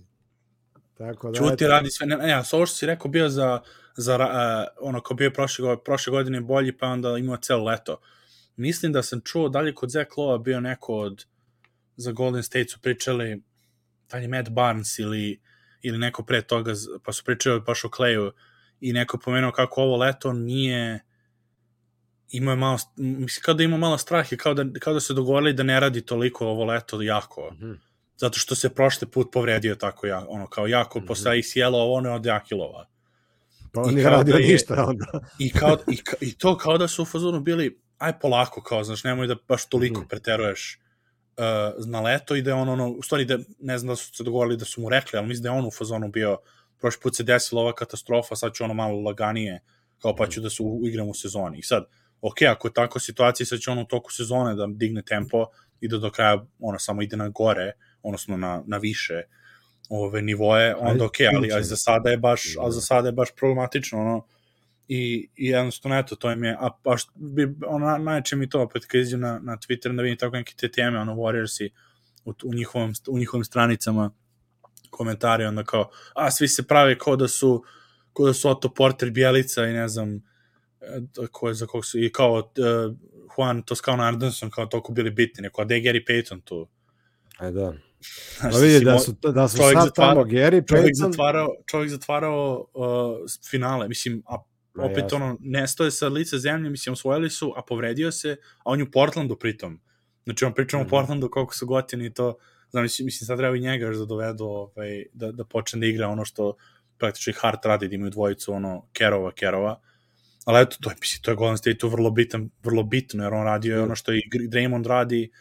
Tako 0.97 1.31
da, 1.31 1.38
Čuti, 1.38 1.67
radi 1.67 1.89
sve, 1.89 2.07
ne, 2.07 2.17
ne, 2.17 2.29
ja, 2.29 2.43
ovo 2.51 2.65
što 2.65 2.75
si 2.75 2.85
rekao 2.85 3.11
bio 3.11 3.29
za, 3.29 3.61
za 3.97 4.15
uh, 4.15 4.88
ono, 4.88 5.01
ko 5.01 5.13
bio 5.13 5.31
prošle, 5.31 5.83
prošle 5.83 6.11
godine 6.11 6.41
bolji, 6.41 6.77
pa 6.77 6.88
onda 6.88 7.17
imao 7.17 7.38
celo 7.38 7.63
leto. 7.63 7.99
mislim 8.55 8.91
da 8.91 9.03
sam 9.03 9.21
čuo 9.21 9.49
dalje 9.49 9.75
kod 9.75 9.89
Zach 9.89 10.09
Lowe 10.17 10.43
bio 10.43 10.59
neko 10.59 10.93
od 10.93 11.25
za 11.95 12.11
Golden 12.11 12.43
State 12.43 12.67
su 12.69 12.79
pričali 12.81 13.41
da 14.11 14.17
je 14.17 14.27
Matt 14.27 14.49
Barnes 14.49 14.99
ili, 14.99 15.41
ili 15.81 15.97
neko 15.97 16.23
pre 16.23 16.41
toga, 16.41 16.73
pa 17.03 17.11
su 17.11 17.23
pričali 17.23 17.61
baš 17.61 17.85
o 17.85 17.88
Clayu 17.88 18.31
i 18.82 18.93
neko 18.93 19.17
pomenuo 19.17 19.51
kako 19.51 19.82
ovo 19.82 19.97
leto 19.97 20.34
nije 20.34 20.99
imao 22.32 22.51
je 22.51 22.55
malo, 22.55 22.78
mislim 22.97 23.41
kao 23.43 23.53
da 23.53 23.63
ima 23.63 23.78
malo 23.78 23.97
strah 23.97 24.34
i 24.34 24.38
kao 24.38 24.53
da, 24.53 24.80
kao 24.80 24.93
da 24.93 24.99
se 24.99 25.13
dogovorili 25.13 25.53
da 25.53 25.63
ne 25.63 25.80
radi 25.80 26.01
toliko 26.01 26.47
ovo 26.47 26.65
leto 26.65 27.01
jako. 27.01 27.51
Mm 27.51 27.63
-hmm. 27.63 27.78
Zato 28.17 28.39
što 28.39 28.55
se 28.55 28.69
prošli 28.69 29.07
put 29.07 29.32
povredio 29.32 29.75
tako 29.75 30.07
ja, 30.07 30.25
ono 30.30 30.47
kao 30.47 30.67
jako 30.67 30.99
mm 30.99 31.03
-hmm. 31.03 31.07
posle 31.07 31.32
ACL-a, 31.32 31.78
ovo 31.78 32.01
ne 32.01 32.11
od 32.11 32.25
Jakilova. 32.25 32.88
Pa 33.73 33.82
on 33.82 33.93
nije 33.93 34.09
radio 34.09 34.34
da 34.34 34.39
je, 34.39 34.51
ništa 34.51 34.86
onda. 34.88 35.05
I, 35.39 35.51
kao, 35.51 35.78
i, 35.91 36.01
I 36.21 36.38
to 36.38 36.57
kao 36.57 36.78
da 36.78 36.88
su 36.88 37.01
u 37.01 37.05
fazonu 37.05 37.39
bili, 37.39 37.80
aj 37.97 38.19
polako, 38.19 38.63
kao, 38.63 38.84
znaš, 38.84 39.03
nemoj 39.03 39.28
da 39.28 39.36
baš 39.47 39.65
toliko 39.65 40.01
mm. 40.01 40.07
preteruješ 40.07 40.80
uh, 41.38 41.88
na 41.88 42.01
leto 42.01 42.36
i 42.36 42.41
da 42.41 42.49
je 42.49 42.55
on, 42.55 42.69
ono, 42.69 42.89
u 42.89 43.01
stvari 43.01 43.25
da, 43.25 43.38
ne 43.59 43.78
znam 43.78 43.89
da 43.89 43.95
su 43.95 44.15
se 44.15 44.23
dogovorili 44.23 44.57
da 44.57 44.65
su 44.65 44.82
mu 44.82 44.89
rekli, 44.89 45.17
ali 45.17 45.28
mislim 45.28 45.43
da 45.43 45.49
je 45.49 45.59
on 45.59 45.65
u 45.65 45.71
fazonu 45.71 46.07
bio, 46.07 46.38
prošli 46.80 47.01
put 47.01 47.15
se 47.15 47.23
desila 47.23 47.61
ova 47.61 47.73
katastrofa, 47.73 48.36
sad 48.36 48.53
ću 48.53 48.63
ono 48.63 48.73
malo 48.73 49.01
laganije, 49.01 49.61
kao 50.01 50.15
pa 50.15 50.28
ću 50.28 50.41
da 50.41 50.49
se 50.49 50.63
igram 50.84 51.09
u 51.09 51.13
sezoni. 51.13 51.59
I 51.59 51.63
sad, 51.63 51.86
ok, 52.21 52.41
ako 52.41 52.67
je 52.67 52.73
tako 52.73 52.99
situacija, 52.99 53.47
sad 53.47 53.59
će 53.59 53.71
on 53.71 53.80
u 53.80 53.86
toku 53.86 54.11
sezone 54.11 54.55
da 54.55 54.67
digne 54.67 55.01
tempo 55.01 55.45
i 55.82 55.88
da 55.88 55.97
do 55.97 56.11
kraja 56.11 56.45
ono 56.59 56.80
samo 56.80 57.01
ide 57.01 57.17
na 57.17 57.30
gore, 57.30 57.71
odnosno 58.03 58.38
na, 58.38 58.63
na 58.67 58.78
više 58.78 59.23
ove 59.89 60.21
nivoe, 60.21 60.75
onda 60.75 61.05
ok, 61.05 61.15
ali, 61.36 61.51
ali 61.51 61.63
za 61.63 61.75
sada 61.75 62.09
je 62.09 62.17
baš, 62.17 62.55
a 62.61 62.71
za 62.71 62.82
sada 62.82 63.07
je 63.07 63.11
baš 63.11 63.30
problematično, 63.36 63.99
ono, 63.99 64.25
i, 64.88 65.30
i 65.36 65.47
jednostavno, 65.47 65.99
eto, 65.99 66.15
to 66.15 66.32
im 66.32 66.43
je, 66.43 66.57
a 66.59 66.69
baš, 66.84 67.03
bi, 67.15 67.55
ono, 67.67 67.97
najče 67.97 68.36
mi 68.36 68.49
to, 68.49 68.61
opet 68.61 68.86
kad 68.86 69.19
na, 69.19 69.39
na 69.39 69.57
Twitter, 69.57 69.95
da 69.95 70.01
vidim 70.01 70.17
tako 70.17 70.36
neke 70.36 70.53
te 70.57 70.71
teme, 70.71 70.99
ono, 70.99 71.15
Warriorsi, 71.15 71.69
u, 72.25 72.34
u, 72.43 72.53
njihovom, 72.53 72.93
u 73.07 73.17
njihovim 73.17 73.43
stranicama, 73.43 74.11
komentari, 74.97 75.45
onda 75.45 75.63
kao, 75.63 75.89
a, 76.15 76.31
svi 76.31 76.47
se 76.47 76.63
prave 76.63 76.97
kao 76.97 77.15
da 77.15 77.27
su, 77.27 77.63
kao 78.13 78.25
da 78.25 78.33
su 78.33 78.49
Otto 78.49 78.73
Porter, 78.73 79.11
Bjelica 79.11 79.65
i 79.65 79.73
ne 79.73 79.87
znam, 79.87 80.15
e, 80.81 81.27
ko 81.31 81.47
je 81.47 81.53
za 81.53 81.65
kog 81.65 81.85
su, 81.85 81.99
i 81.99 82.11
kao 82.11 82.33
uh, 82.33 82.95
Juan 83.37 83.61
Toscano 83.61 84.03
Anderson 84.03 84.49
kao 84.49 84.65
toliko 84.65 84.91
bili 84.91 85.11
bitni, 85.11 85.41
neko, 85.41 85.61
a 85.61 85.65
da 85.65 85.75
je 85.75 85.81
Gary 85.81 86.05
Payton 86.07 86.41
tu. 86.43 86.67
Aj 87.37 87.51
da. 87.51 87.73
Znaš, 88.39 88.53
pa 88.53 88.59
vidi 88.59 88.85
da 88.85 88.99
su, 88.99 89.15
da 89.21 89.47
su 89.47 89.57
sad 89.57 89.73
zatvara, 89.83 90.13
tamo 90.13 90.23
Gary 90.23 90.61
Payton... 90.61 90.67
Čovjek 90.67 90.95
zatvarao, 90.95 91.55
čovjek 91.65 91.91
zatvarao 91.91 92.65
uh, 92.73 92.85
finale, 93.49 93.87
mislim, 93.87 94.23
a 94.25 94.35
opet 94.77 95.03
jasno. 95.03 95.17
ono, 95.17 95.37
nestoje 95.39 95.91
sa 95.91 96.07
lice 96.07 96.37
zemlje, 96.37 96.69
mislim, 96.69 96.93
osvojili 96.93 97.29
su, 97.29 97.53
a 97.55 97.61
povredio 97.61 98.11
se, 98.11 98.37
a 98.57 98.61
on 98.63 98.79
je 98.79 98.83
u 98.83 98.91
Portlandu 98.91 99.35
pritom. 99.35 99.81
Znači, 100.23 100.45
on 100.45 100.53
pričamo 100.53 100.83
mm 100.83 100.85
o 100.85 100.89
Portlandu 100.89 101.29
koliko 101.29 101.55
su 101.55 101.65
gotini 101.65 102.05
i 102.05 102.13
to, 102.13 102.37
znam, 102.72 102.84
mislim, 102.84 103.09
sad 103.09 103.38
treba 103.38 103.55
i 103.55 103.59
njega 103.59 103.86
još 103.86 103.97
da 103.97 104.05
dovedu, 104.05 104.43
ovaj, 104.45 105.05
da, 105.13 105.32
da 105.32 105.45
počne 105.45 105.80
da 105.80 105.86
igra 105.86 106.07
ono 106.07 106.26
što 106.26 106.55
praktično 106.97 107.32
i 107.32 107.39
Hart 107.39 107.65
radi, 107.65 107.88
da 107.88 107.95
imaju 107.95 108.11
dvojicu, 108.11 108.53
ono, 108.53 108.88
Kerova, 108.93 109.32
Kerova, 109.32 109.80
ali 110.45 110.61
eto, 110.61 110.78
to 110.82 110.89
je, 110.89 110.95
mislim, 111.01 111.22
to 111.22 111.32
je 111.32 111.36
Golden 111.36 111.57
State 111.57 111.88
vrlo 111.88 112.11
bitan, 112.11 112.49
vrlo 112.63 112.84
bitno, 112.84 113.24
jer 113.24 113.34
on 113.34 113.45
radio 113.45 113.76
je 113.76 113.82
ono 113.82 113.95
što 113.95 114.13
i 114.13 114.22
Draymond 114.49 114.88
radi, 114.88 115.32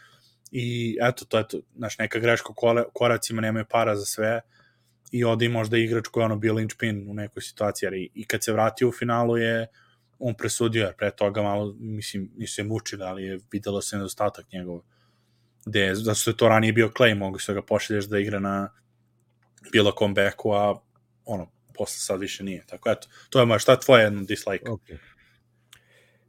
i 0.50 0.98
eto, 1.02 1.24
to 1.24 1.38
je 1.38 1.48
to, 1.48 1.58
znaš, 1.76 1.98
neka 1.98 2.18
greška 2.18 2.48
u 2.52 2.54
koracima, 2.92 3.40
nemaju 3.42 3.64
para 3.70 3.96
za 3.96 4.04
sve, 4.04 4.40
i 5.10 5.24
ode 5.24 5.44
i 5.46 5.48
možda 5.48 5.78
igrač 5.78 6.08
koji 6.08 6.22
je 6.22 6.24
ono 6.24 6.36
bio 6.36 6.54
linčpin 6.54 7.10
u 7.10 7.14
nekoj 7.14 7.42
situaciji, 7.42 7.86
ali 7.86 8.10
i 8.14 8.24
kad 8.24 8.44
se 8.44 8.52
vratio 8.52 8.88
u 8.88 8.92
finalu 8.92 9.36
je 9.36 9.66
on 10.18 10.34
presudio, 10.34 10.84
jer 10.84 10.94
pre 10.96 11.10
toga 11.10 11.42
malo, 11.42 11.74
mislim, 11.78 12.30
nisu 12.36 12.60
je 12.60 12.64
mučili, 12.64 13.02
ali 13.02 13.24
je 13.24 13.38
videlo 13.52 13.82
se 13.82 13.96
nedostatak 13.96 14.52
njegov, 14.52 14.80
gde, 15.66 15.94
zato 15.94 16.14
što 16.14 16.30
je 16.30 16.36
to 16.36 16.48
ranije 16.48 16.72
bio 16.72 16.90
Clay, 16.98 17.18
mogu 17.18 17.38
se 17.38 17.54
ga 17.54 17.62
pošalješ 17.62 18.04
da 18.04 18.18
igra 18.18 18.40
na 18.40 18.68
bilo 19.72 19.92
kom 19.92 20.14
beku, 20.14 20.52
a 20.52 20.80
ono, 21.24 21.50
posle 21.74 21.98
sad 21.98 22.20
više 22.20 22.44
nije. 22.44 22.64
Tako 22.66 22.90
eto, 22.90 23.08
to 23.30 23.40
je 23.40 23.46
moja, 23.46 23.58
šta 23.58 23.72
je 23.72 23.80
tvoje 23.80 24.04
jedno 24.04 24.22
dislike? 24.22 24.64
Okay. 24.64 24.96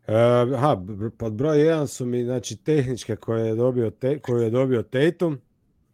Uh, 0.08 0.54
aha, 0.56 0.78
pod 1.18 1.34
broj 1.34 1.58
1 1.58 1.88
su 1.88 2.06
mi 2.06 2.24
znači 2.24 2.64
tehničke 2.64 3.16
koje 3.16 3.48
je 3.48 3.56
dobio 3.56 3.90
te, 3.90 4.20
koju 4.20 4.42
je 4.42 4.50
dobio 4.50 4.84
Tatum. 4.84 5.42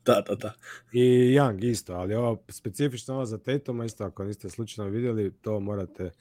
Da, 0.06 0.24
da, 0.28 0.36
da. 0.36 0.54
I 0.92 1.02
Young 1.38 1.70
isto, 1.70 1.94
ali 1.94 2.16
ova 2.16 2.38
specifična 2.50 3.16
ova 3.16 3.26
za 3.26 3.38
Tatuma 3.38 3.86
isto 3.86 4.04
ako 4.04 4.24
niste 4.24 4.50
slučajno 4.50 4.92
vidjeli, 4.92 5.34
to 5.42 5.60
morate 5.60 6.12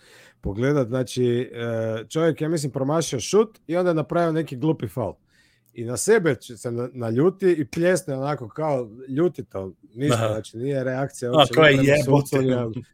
pogledati. 0.41 0.89
Znači, 0.89 1.51
e, 1.53 2.05
čovjek 2.09 2.41
je 2.41 2.49
mislim 2.49 2.73
promašio 2.73 3.21
šut 3.21 3.59
i 3.67 3.77
onda 3.77 3.91
je 3.91 3.95
napravio 3.95 4.33
neki 4.33 4.57
glupi 4.57 4.89
faul. 4.89 5.15
I 5.75 5.85
na 5.85 5.97
sebe 5.97 6.37
se 6.41 6.71
naljuti 6.93 7.53
i 7.53 7.65
pljesne 7.65 8.17
onako 8.17 8.49
kao 8.49 8.91
ljuti 9.09 9.45
to. 9.45 9.73
Ništa, 9.95 10.29
da. 10.29 10.33
znači 10.33 10.59
nije 10.59 10.85
reakcija. 10.85 11.31
A, 11.33 11.45
kao 11.55 11.65
je 11.65 11.79
jebote. 11.83 12.39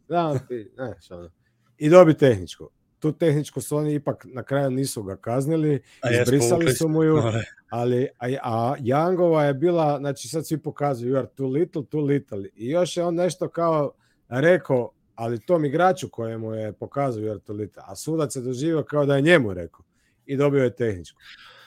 Da, 0.09 0.33
ne, 0.79 0.95
što 1.01 1.31
I 1.79 1.89
dobi 1.89 2.15
tehničku 2.15 2.71
tu 2.99 3.13
tehničku 3.13 3.61
su 3.61 3.77
oni 3.77 3.95
ipak 3.95 4.27
na 4.29 4.43
kraju 4.43 4.71
nisu 4.71 5.03
ga 5.03 5.17
kaznili, 5.17 5.83
a 6.01 6.11
izbrisali 6.11 6.73
su 6.73 6.89
mu 6.89 7.03
ju, 7.03 7.23
ali 7.71 8.09
a, 8.19 8.27
a 8.43 8.75
Jangova 8.81 9.45
je 9.45 9.55
bila, 9.55 9.99
znači 9.99 10.29
sad 10.29 10.47
svi 10.47 10.59
pokazuju 10.59 11.15
you 11.15 11.19
are 11.19 11.29
too 11.29 11.47
little, 11.49 11.85
too 11.85 12.01
little 12.01 12.49
i 12.55 12.69
još 12.69 12.97
je 12.97 13.05
on 13.05 13.15
nešto 13.15 13.49
kao 13.49 13.93
rekao, 14.29 14.91
ali 15.15 15.47
tom 15.47 15.65
igraču 15.65 16.09
kojemu 16.09 16.55
je 16.55 16.73
pokazao 16.73 17.23
you 17.23 17.31
are 17.31 17.41
too 17.41 17.57
little, 17.57 17.83
a 17.87 17.97
sudac 17.97 18.37
je 18.37 18.43
doživio 18.43 18.83
kao 18.83 19.07
da 19.07 19.17
je 19.17 19.23
njemu 19.23 19.55
rekao 19.55 19.85
i 20.27 20.37
dobio 20.37 20.65
je 20.65 20.77
tehničku. 20.77 21.21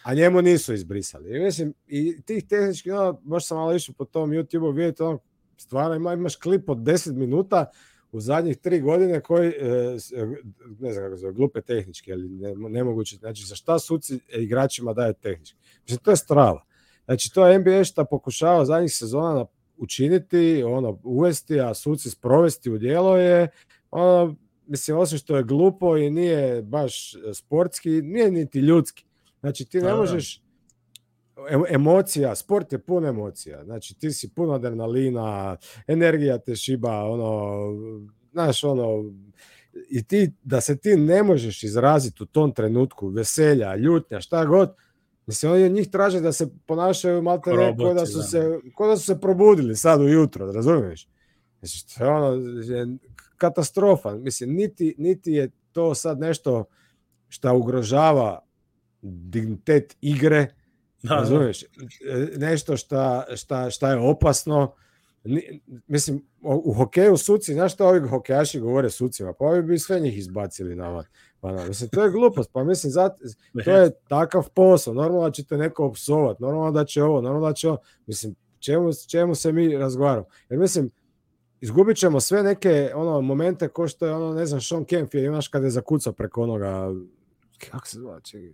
A 0.03 0.13
njemu 0.13 0.41
nisu 0.41 0.73
izbrisali. 0.73 1.37
I 1.37 1.39
mislim, 1.39 1.73
i 1.87 2.21
tih 2.21 2.47
tehničkih, 2.47 2.91
no, 2.91 3.21
možda 3.23 3.45
sam 3.45 3.57
malo 3.57 3.75
išao 3.75 3.95
po 3.97 4.05
tom 4.05 4.31
YouTube-u 4.31 4.71
vidjeti, 4.71 5.03
ono, 5.03 5.19
stvarno 5.57 5.95
ima, 5.95 6.13
imaš 6.13 6.35
klip 6.35 6.69
od 6.69 6.77
10 6.77 7.13
minuta 7.13 7.71
u 8.11 8.19
zadnjih 8.19 8.57
tri 8.57 8.81
godine 8.81 9.21
koji, 9.21 9.49
e, 9.49 9.53
e, 10.15 10.27
ne 10.79 10.93
znam 10.93 11.05
kako 11.05 11.17
se 11.17 11.31
glupe 11.31 11.61
tehnički, 11.61 12.13
ali 12.13 12.29
ne, 12.29 12.53
nemoguće, 12.55 13.15
znači 13.15 13.45
za 13.45 13.55
šta 13.55 13.79
suci 13.79 14.19
igračima 14.37 14.93
daje 14.93 15.13
tehnički. 15.13 15.57
Mislim, 15.83 15.99
to 15.99 16.11
je 16.11 16.17
strava. 16.17 16.65
Znači, 17.05 17.33
to 17.33 17.47
je 17.47 17.59
NBA 17.59 17.83
šta 17.83 18.05
pokušava 18.05 18.65
zadnjih 18.65 18.95
sezona 18.95 19.45
učiniti, 19.77 20.63
ono, 20.63 20.99
uvesti, 21.03 21.59
a 21.59 21.73
suci 21.73 22.09
sprovesti 22.09 22.71
u 22.71 22.77
dijelo 22.77 23.17
je, 23.17 23.49
ono, 23.91 24.35
mislim, 24.67 24.97
osim 24.97 25.17
što 25.17 25.37
je 25.37 25.43
glupo 25.43 25.97
i 25.97 26.09
nije 26.09 26.61
baš 26.61 27.13
sportski, 27.33 27.89
nije 27.89 28.31
niti 28.31 28.59
ljudski. 28.59 29.05
Znači, 29.41 29.65
ti 29.65 29.77
ne 29.77 29.89
da, 29.89 29.95
možeš 29.95 30.41
emocija, 31.69 32.35
sport 32.35 32.73
je 32.73 32.79
pun 32.79 33.05
emocija. 33.05 33.65
Znači 33.65 33.99
ti 33.99 34.11
si 34.11 34.33
puno 34.33 34.53
adrenalina, 34.53 35.57
energija 35.87 36.37
te 36.37 36.55
šiba, 36.55 37.03
ono, 37.03 37.57
znaš, 38.31 38.63
ono, 38.63 39.11
i 39.89 40.03
ti, 40.03 40.33
da 40.43 40.61
se 40.61 40.77
ti 40.77 40.97
ne 40.97 41.23
možeš 41.23 41.63
izraziti 41.63 42.23
u 42.23 42.25
tom 42.25 42.53
trenutku 42.53 43.07
veselja, 43.07 43.75
ljutnja, 43.75 44.21
šta 44.21 44.45
god, 44.45 44.75
mislim, 45.25 45.51
oni 45.51 45.63
od 45.63 45.71
njih 45.71 45.89
traže 45.89 46.21
da 46.21 46.31
se 46.31 46.47
ponašaju 46.65 47.21
malo 47.21 47.41
ne 47.45 47.75
kao 47.77 47.93
da 47.93 48.05
su 48.05 48.17
da. 48.17 48.23
se, 48.23 48.59
kao 48.77 48.87
da 48.87 48.97
su 48.97 49.05
se 49.05 49.19
probudili 49.19 49.75
sad 49.75 50.01
ujutro, 50.01 50.51
razumiješ? 50.51 51.07
Mislim, 51.61 51.97
to 51.97 52.05
je 52.05 52.11
ono, 52.11 52.37
katastrofa. 53.37 54.15
Mislim, 54.15 54.53
niti, 54.53 54.95
niti 54.97 55.31
je 55.31 55.51
to 55.71 55.95
sad 55.95 56.19
nešto 56.19 56.65
šta 57.29 57.53
ugrožava 57.53 58.39
dignitet 59.01 59.97
igre, 60.01 60.47
Da, 61.03 61.15
Razumiješ? 61.15 61.65
Nešto 62.37 62.77
šta, 62.77 63.25
šta, 63.35 63.69
šta 63.69 63.91
je 63.91 63.97
opasno. 63.97 64.73
Mislim, 65.87 66.25
u 66.41 66.73
hokeju 66.73 67.17
suci, 67.17 67.53
znaš 67.53 67.73
što 67.73 67.87
ovi 67.87 68.07
hokejaši 68.07 68.59
govore 68.59 68.89
sucima? 68.89 69.33
Pa 69.33 69.45
ovi 69.45 69.61
bi 69.61 69.79
sve 69.79 69.99
njih 69.99 70.17
izbacili 70.17 70.75
na 70.75 70.89
van. 70.89 71.05
Pa, 71.39 71.51
na, 71.51 71.65
mislim, 71.67 71.89
to 71.89 72.03
je 72.03 72.11
glupost. 72.11 72.49
Pa 72.53 72.63
mislim, 72.63 72.91
zat, 72.91 73.19
to 73.65 73.71
je 73.71 73.91
takav 74.07 74.49
posao. 74.49 74.93
Normalno 74.93 75.23
da 75.23 75.31
će 75.31 75.43
te 75.43 75.57
neko 75.57 75.85
opsovat. 75.85 76.39
Normalno 76.39 76.71
da 76.71 76.85
će 76.85 77.03
ovo, 77.03 77.21
normalno 77.21 77.47
da 77.47 77.53
će 77.53 77.69
ovo. 77.69 77.77
Mislim, 78.05 78.35
čemu, 78.59 78.89
čemu 79.09 79.35
se 79.35 79.51
mi 79.51 79.77
razgovaramo? 79.77 80.25
Jer 80.49 80.59
mislim, 80.59 80.91
izgubit 81.61 81.97
ćemo 81.97 82.19
sve 82.19 82.43
neke 82.43 82.91
ono 82.95 83.21
momente 83.21 83.67
ko 83.67 83.87
što 83.87 84.05
je 84.05 84.13
ono, 84.13 84.33
ne 84.33 84.45
znam, 84.45 84.61
Sean 84.61 84.85
Kemp 84.85 85.13
je, 85.13 85.25
imaš 85.25 85.47
kada 85.47 85.65
je 85.65 85.71
zakucao 85.71 86.13
preko 86.13 86.43
onoga, 86.43 86.93
kako 87.69 87.87
se 87.87 87.99
zove, 87.99 88.21
čekaj, 88.23 88.53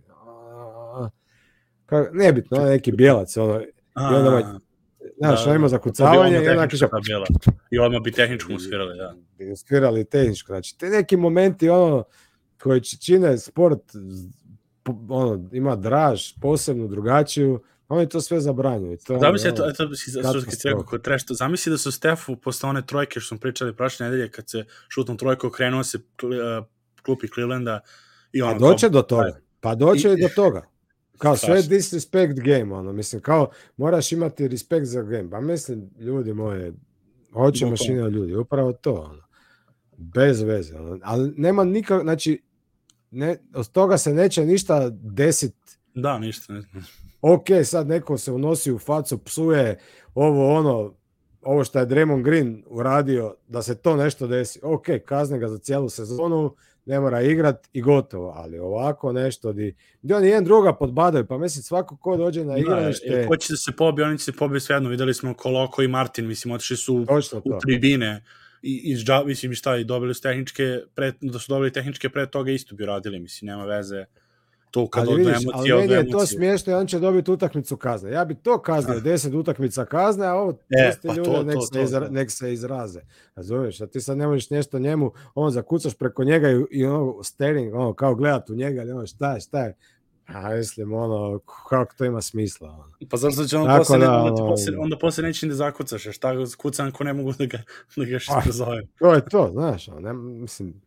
Kako, 1.86 2.10
nebitno, 2.12 2.56
ono 2.56 2.66
neki 2.66 2.92
bijelac, 2.92 3.36
ono, 3.36 3.60
i 3.60 4.14
onda 4.14 4.58
Znaš, 5.18 5.44
da, 5.44 5.54
ima 5.54 5.68
zakucavanje 5.68 6.34
i 6.34 6.48
onda. 6.48 6.66
Bijela. 7.04 7.26
I 7.70 7.78
odmah 7.78 8.02
bi 8.02 8.12
tehničku 8.12 8.52
mu 8.52 8.58
svirali, 8.58 8.98
da. 8.98 9.14
Bi 9.38 9.56
svirali 9.56 10.04
tehničku. 10.04 10.46
Znači, 10.46 10.78
te 10.78 10.88
neki 10.88 11.16
momenti, 11.16 11.68
ono, 11.68 12.04
koji 12.62 12.80
čine 12.80 13.38
sport, 13.38 13.80
ono, 15.08 15.48
ima 15.52 15.76
draž, 15.76 16.32
posebnu, 16.40 16.88
drugačiju, 16.88 17.62
oni 17.88 18.08
to 18.08 18.20
sve 18.20 18.40
zabranjuju. 18.40 18.98
To, 19.06 19.18
zamisli, 19.18 19.48
eto, 19.48 19.68
eto, 19.68 19.94
si 19.94 20.10
rekao, 20.64 20.82
kod 20.82 21.02
trešta, 21.02 21.34
zamisli 21.34 21.70
da 21.70 21.78
su 21.78 21.92
Stefu 21.92 22.36
posle 22.36 22.68
one 22.68 22.86
trojke 22.86 23.20
što 23.20 23.28
smo 23.28 23.38
pričali 23.38 23.76
prošle 23.76 24.06
nedelje, 24.06 24.30
kad 24.30 24.50
se 24.50 24.64
šutnom 24.88 25.16
trojku 25.16 25.46
okrenuo 25.46 25.84
se 25.84 25.98
klupi 27.02 27.28
Clevelanda 27.28 27.80
i 28.32 28.42
ono... 28.42 28.52
Pa 28.52 28.58
doće 28.58 28.88
do 28.88 29.02
toga. 29.02 29.40
Pa 29.60 29.74
doće 29.74 30.10
i, 30.10 30.12
i 30.12 30.22
do 30.22 30.28
toga. 30.36 30.62
Kao 31.18 31.36
sve 31.36 31.62
disrespect 31.62 32.40
game, 32.40 32.74
ono, 32.74 32.92
mislim, 32.92 33.22
kao 33.22 33.50
moraš 33.76 34.12
imati 34.12 34.48
respekt 34.48 34.86
za 34.86 35.02
game. 35.02 35.30
Pa 35.30 35.40
mislim, 35.40 35.90
ljudi 35.98 36.32
moje, 36.32 36.72
hoće 37.32 37.66
mašina 37.66 38.08
ljudi, 38.08 38.36
upravo 38.36 38.72
to, 38.72 38.92
ono. 38.92 39.22
Bez 39.96 40.40
veze, 40.42 40.76
ono. 40.76 40.98
Ali 41.02 41.32
nema 41.36 41.64
nikak, 41.64 42.02
znači, 42.02 42.42
ne, 43.10 43.36
od 43.54 43.68
toga 43.68 43.98
se 43.98 44.14
neće 44.14 44.46
ništa 44.46 44.88
desiti. 44.90 45.78
Da, 45.94 46.18
ništa. 46.18 46.52
Ne. 46.52 46.62
Ok, 47.22 47.46
sad 47.64 47.88
neko 47.88 48.18
se 48.18 48.32
unosi 48.32 48.72
u 48.72 48.78
facu, 48.78 49.18
psuje 49.18 49.78
ovo 50.14 50.54
ono, 50.54 50.94
ovo 51.42 51.64
što 51.64 51.78
je 51.78 51.86
Draymond 51.86 52.22
Green 52.22 52.64
uradio, 52.66 53.34
da 53.48 53.62
se 53.62 53.74
to 53.74 53.96
nešto 53.96 54.26
desi. 54.26 54.60
Ok, 54.62 54.86
kazne 55.04 55.38
ga 55.38 55.48
za 55.48 55.58
cijelu 55.58 55.88
sezonu, 55.88 56.54
ne 56.88 57.00
mora 57.00 57.22
igrat 57.22 57.68
i 57.72 57.82
gotovo, 57.82 58.32
ali 58.36 58.58
ovako 58.58 59.12
nešto 59.12 59.52
di, 59.52 59.74
di 60.02 60.14
oni 60.14 60.28
jedan 60.28 60.44
druga 60.44 60.72
podbadaju, 60.72 61.26
pa 61.26 61.38
mislim 61.38 61.62
svako 61.62 61.96
ko 61.96 62.16
dođe 62.16 62.44
na 62.44 62.58
igralište... 62.58 63.10
Da, 63.10 63.26
ko 63.26 63.36
će 63.36 63.52
da 63.52 63.56
se 63.56 63.72
pobije, 63.76 64.06
oni 64.06 64.18
će 64.18 64.24
se 64.24 64.32
pobije 64.32 64.60
svejedno, 64.60 64.88
videli 64.88 65.14
smo 65.14 65.34
Koloko 65.34 65.82
i 65.82 65.88
Martin, 65.88 66.26
mislim, 66.26 66.54
otišli 66.54 66.76
su 66.76 67.06
u 67.44 67.58
tribine 67.60 68.24
i, 68.62 68.92
iz, 68.92 69.04
mislim, 69.26 69.54
šta, 69.54 69.76
i 69.76 69.84
dobili 69.84 70.14
su 70.14 70.22
tehničke, 70.22 70.78
pre, 70.94 71.12
da 71.20 71.38
su 71.38 71.52
dobili 71.52 71.72
tehničke 71.72 72.08
pre 72.08 72.26
toga 72.26 72.50
isto 72.50 72.74
bi 72.74 72.86
radili, 72.86 73.18
mislim, 73.18 73.46
nema 73.46 73.64
veze 73.64 74.04
to 74.70 74.88
kad 74.88 75.08
ali 75.08 75.16
vidiš, 75.16 75.44
emocije, 75.44 75.74
ali 75.74 75.88
meni 75.88 75.92
je 75.92 76.10
to 76.10 76.26
smiješno 76.26 76.72
i 76.72 76.76
on 76.76 76.86
će 76.86 76.98
dobiti 76.98 77.30
utakmicu 77.30 77.76
kazne. 77.76 78.10
Ja 78.10 78.24
bi 78.24 78.34
to 78.34 78.62
kaznio, 78.62 79.00
10 79.00 79.36
utakmica 79.36 79.84
kazne, 79.84 80.26
a 80.26 80.34
ovo 80.34 80.58
e, 80.70 80.92
pa 81.06 81.14
ljude 81.14 81.30
to, 81.30 81.42
nek, 81.42 81.54
to, 81.54 81.60
se 81.60 81.72
to, 81.72 81.80
izra, 81.80 82.08
nek 82.08 82.30
se 82.30 82.52
izraze. 82.52 83.00
Razumiješ, 83.34 83.80
a 83.80 83.86
ti 83.86 84.00
sad 84.00 84.18
ne 84.18 84.26
možeš 84.26 84.50
nešto 84.50 84.78
njemu, 84.78 85.12
on 85.34 85.50
zakucaš 85.50 85.94
preko 85.94 86.24
njega 86.24 86.50
i, 86.50 86.64
i 86.70 86.86
ono 86.86 87.22
staring, 87.22 87.74
ono, 87.74 87.94
kao 87.94 88.14
gledat 88.14 88.50
u 88.50 88.54
njega, 88.54 88.82
ono, 88.82 89.06
šta 89.06 89.34
je, 89.34 89.40
šta 89.40 89.64
je. 89.64 89.76
A 90.26 90.54
mislim, 90.54 90.92
ono, 90.92 91.38
kako 91.68 91.94
to 91.94 92.04
ima 92.04 92.22
smisla. 92.22 92.68
Ono. 92.68 93.08
Pa 93.10 93.16
zašto 93.16 93.44
će 93.44 93.56
on 93.56 93.66
Tako 93.66 93.78
posle, 93.78 93.98
da, 93.98 94.22
onda, 94.22 94.42
posle, 94.42 94.76
onda 94.78 94.98
posle 94.98 95.24
neće 95.24 95.46
da 95.46 95.54
zakucaš, 95.54 96.06
šta 96.12 96.34
kucam 96.58 96.92
ko 96.92 97.04
ne 97.04 97.12
mogu 97.12 97.32
da 97.32 97.46
ga, 97.46 97.58
da 97.96 98.04
ga 98.04 98.18
što 98.18 98.40
pa, 98.44 98.50
zovem. 98.50 98.86
To 98.98 99.14
je 99.14 99.24
to, 99.30 99.50
znaš, 99.52 99.88
ono, 99.88 100.00
ne, 100.00 100.12
mislim, 100.12 100.82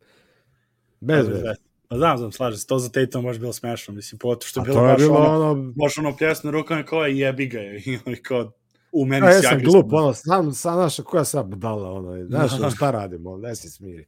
bez 1.00 1.28
veze. 1.28 1.54
Pa 1.92 1.98
znam, 1.98 2.18
znam, 2.18 2.32
slažem 2.32 2.58
se, 2.58 2.66
to 2.66 2.78
za 2.78 2.88
Tatum 2.88 3.24
baš 3.24 3.38
bilo 3.38 3.52
smešno, 3.52 3.94
mislim, 3.94 4.18
pogotovo 4.18 4.48
što 4.48 4.60
je 4.60 4.64
bilo 4.64 4.80
baš 4.80 4.98
bilo 4.98 5.14
ono, 5.14 5.50
ono, 5.50 5.72
baš 5.76 5.98
ono 5.98 6.16
pljesno 6.16 6.50
rukama 6.50 6.82
kao 6.82 7.04
je 7.04 7.18
jebi 7.18 7.46
ga 7.46 7.58
je, 7.58 7.76
i 8.16 8.22
kao, 8.22 8.52
u 8.92 9.06
meni 9.06 9.26
ja, 9.26 9.42
sam 9.42 9.58
glup, 9.64 9.92
ono, 9.92 10.14
sam, 10.14 10.52
sam, 10.52 10.74
znaš, 10.74 10.96
koja 11.04 11.24
sam 11.24 11.50
budala, 11.50 11.92
ono, 11.92 12.24
znaš, 12.30 12.52
ono, 12.52 12.70
šta 12.70 12.90
radimo, 12.90 13.36
ne 13.36 13.56
si 13.56 13.70
smiri. 13.70 14.06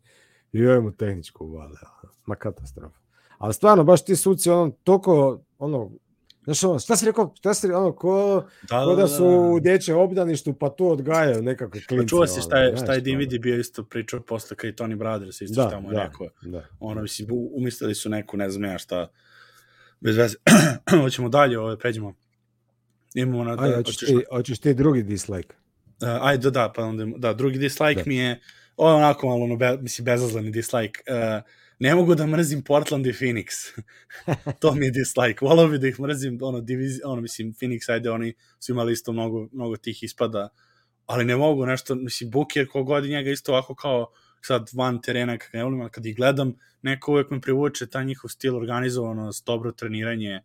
I 0.53 0.59
joj 0.59 0.81
mu 0.81 0.93
tehničku 0.93 1.45
uvale, 1.45 1.77
ma 2.27 2.35
katastrofa. 2.35 2.99
Ali 3.39 3.55
stvarno, 3.55 3.85
baš 3.85 4.05
ti 4.05 4.17
suci, 4.17 4.51
ono, 4.51 4.71
toliko, 4.71 5.41
ono, 5.59 5.91
Znaš, 6.45 6.65
ono, 6.65 6.79
šta 6.79 6.97
si 6.97 7.07
rekao, 7.07 7.35
šta 7.39 7.55
si 7.55 7.73
ono, 7.73 7.93
ko 7.93 8.45
da, 8.63 8.85
ko 8.85 8.95
da, 8.95 9.03
da 9.03 9.09
su 9.09 9.27
u 9.27 9.61
dječjem 9.61 9.99
obdaništu, 9.99 10.53
pa 10.53 10.71
tu 10.71 10.89
odgajaju 10.89 11.43
nekakve 11.43 11.81
pa 11.81 11.87
klince. 11.87 12.05
Pa 12.05 12.09
čuo 12.09 12.27
si 12.27 12.41
šta 12.41 12.59
je, 12.59 12.77
šta 12.77 12.93
je 12.93 13.01
Dividi 13.01 13.39
bio 13.39 13.59
isto 13.59 13.85
pričao 13.85 14.21
posle 14.21 14.57
kad 14.57 14.71
i 14.71 14.73
Tony 14.73 14.97
Brothers 14.97 15.41
isto 15.41 15.63
da, 15.63 15.69
šta 15.69 15.81
mu 15.81 15.91
je 15.91 15.95
da, 15.95 16.05
rekao. 16.05 16.29
Da. 16.43 16.65
Ono, 16.81 17.03
mislim, 17.03 17.29
umislili 17.55 17.95
su 17.95 18.09
neku, 18.09 18.37
ne 18.37 18.51
znam 18.51 18.71
ja 18.71 18.79
šta, 18.79 19.09
bez 20.01 20.17
veze. 20.17 20.37
Hoćemo 21.03 21.29
dalje, 21.29 21.59
ove, 21.59 21.79
pređemo. 21.79 22.15
Imamo 23.15 23.45
na... 23.45 23.57
Ajde, 23.59 23.77
hoćeš, 23.77 23.97
ti, 23.97 24.25
hoćeš 24.31 24.59
ti 24.59 24.75
drugi 24.75 25.03
dislike. 25.03 25.57
Uh, 26.03 26.09
ajde, 26.21 26.51
da, 26.51 26.51
da, 26.51 26.73
pa 26.77 26.85
onda, 26.85 27.07
da, 27.17 27.33
drugi 27.33 27.59
dislike 27.59 28.03
da. 28.03 28.09
mi 28.09 28.17
je, 28.17 28.41
ovo 28.77 28.91
je 28.91 28.97
onako 28.97 29.27
malo, 29.27 29.45
ono, 29.45 29.57
be, 29.57 29.77
mislim, 29.81 30.05
bezazleni 30.05 30.51
dislike. 30.51 31.01
Uh, 31.09 31.43
ne 31.85 31.95
mogu 31.95 32.15
da 32.15 32.27
mrzim 32.27 32.63
Portland 32.63 33.07
i 33.07 33.13
Phoenix. 33.13 33.47
to 34.61 34.75
mi 34.75 34.87
je 34.87 34.91
dislike. 34.91 35.45
Volao 35.45 35.69
bi 35.69 35.79
da 35.79 35.89
ih 35.89 36.01
mrzim, 36.01 36.39
ono, 36.43 36.61
divizi, 36.61 37.01
ono, 37.05 37.23
mislim, 37.23 37.53
Phoenix, 37.53 37.93
ajde, 37.93 38.11
oni 38.11 38.35
su 38.61 38.73
imali 38.73 38.93
isto 38.93 39.13
mnogo, 39.13 39.49
mnogo 39.53 39.77
tih 39.77 40.03
ispada, 40.03 40.49
ali 41.07 41.25
ne 41.25 41.37
mogu 41.37 41.67
nešto, 41.67 41.95
mislim, 41.95 42.31
Booker 42.31 42.69
kogod 42.69 43.05
njega 43.05 43.31
isto 43.31 43.53
ovako 43.53 43.75
kao 43.75 44.13
sad 44.41 44.71
van 44.75 45.03
terena, 45.03 45.39
kako 45.39 45.57
ne 45.57 45.65
volim, 45.65 45.81
ali 45.81 45.91
kad 45.91 46.07
ih 46.07 46.17
gledam, 46.17 46.55
neko 46.83 47.13
uvek 47.13 47.31
me 47.31 47.41
privuče 47.41 47.87
ta 47.87 48.03
njihov 48.03 48.31
stil 48.31 48.57
organizovanost, 48.57 49.47
dobro 49.47 49.73
treniranje, 49.73 50.41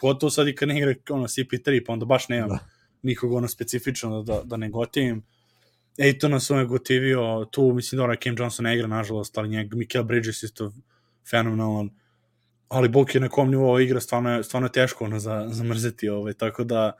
pogotovo 0.00 0.30
sad 0.30 0.48
i 0.48 0.54
kad 0.54 0.68
ne 0.68 0.78
igra 0.78 0.94
ono 1.10 1.24
CP3, 1.24 1.84
pa 1.86 1.92
onda 1.92 2.04
baš 2.04 2.28
nemam 2.28 2.48
da. 2.48 2.58
nikog 3.02 3.32
ono 3.32 3.48
specifično 3.48 4.22
da, 4.22 4.42
da 4.44 4.56
ne 4.56 4.70
gotivim. 4.70 5.22
Ejtona 5.98 6.40
sam 6.40 6.56
me 6.56 6.64
gotivio, 6.64 7.44
tu 7.50 7.72
mislim 7.74 7.96
da 7.96 8.04
onaj 8.04 8.16
Cam 8.22 8.34
Johnson 8.38 8.64
ne 8.64 8.74
igra, 8.74 8.86
nažalost, 8.86 9.38
ali 9.38 9.48
njeg, 9.48 9.74
Mikael 9.74 10.04
Bridges 10.04 10.42
isto 10.42 10.72
fenomenalan, 11.30 11.90
ali 12.68 12.88
Bok 12.88 13.14
je 13.14 13.20
na 13.20 13.28
kom 13.28 13.50
nivou 13.50 13.80
igra, 13.80 14.00
stvarno 14.00 14.36
je, 14.36 14.42
stvarno 14.42 14.66
je 14.66 14.72
teško 14.72 15.04
ono 15.04 15.18
za, 15.18 15.46
zamrzeti, 15.50 16.08
ovaj, 16.08 16.32
tako 16.32 16.64
da 16.64 16.92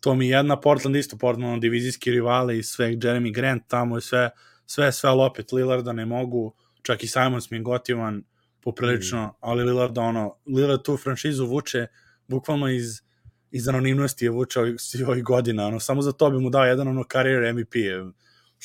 to 0.00 0.14
mi 0.14 0.28
jedna, 0.28 0.60
Portland 0.60 0.96
isto, 0.96 1.16
Portland 1.16 1.50
ono, 1.50 1.58
divizijski 1.58 2.10
rivali 2.10 2.58
i 2.58 2.62
sve, 2.62 2.86
Jeremy 2.86 3.34
Grant 3.34 3.62
tamo 3.68 3.98
i 3.98 4.00
sve, 4.00 4.30
sve, 4.66 4.92
sve, 4.92 5.10
ali 5.10 5.22
opet 5.22 5.52
Lillarda 5.52 5.92
ne 5.92 6.06
mogu, 6.06 6.54
čak 6.82 7.04
i 7.04 7.06
Simons 7.06 7.50
mi 7.50 7.56
je 7.56 7.62
gotivan 7.62 8.22
poprilično, 8.60 9.26
mm. 9.26 9.30
ali 9.40 9.64
Lillard 9.64 9.98
ono, 9.98 10.36
Lillard 10.46 10.82
tu 10.82 10.96
franšizu 10.96 11.46
vuče 11.46 11.86
bukvalno 12.28 12.68
iz 12.68 13.06
iz 13.50 13.68
anonimnosti 13.68 14.24
je 14.24 14.30
vučao 14.30 14.64
svih 14.78 15.08
ovih 15.08 15.24
godina, 15.24 15.66
ono, 15.66 15.80
samo 15.80 16.02
za 16.02 16.12
to 16.12 16.30
bi 16.30 16.38
mu 16.38 16.50
dao 16.50 16.64
jedan 16.64 16.88
ono 16.88 17.04
karijer 17.04 17.54
MVP, 17.54 17.74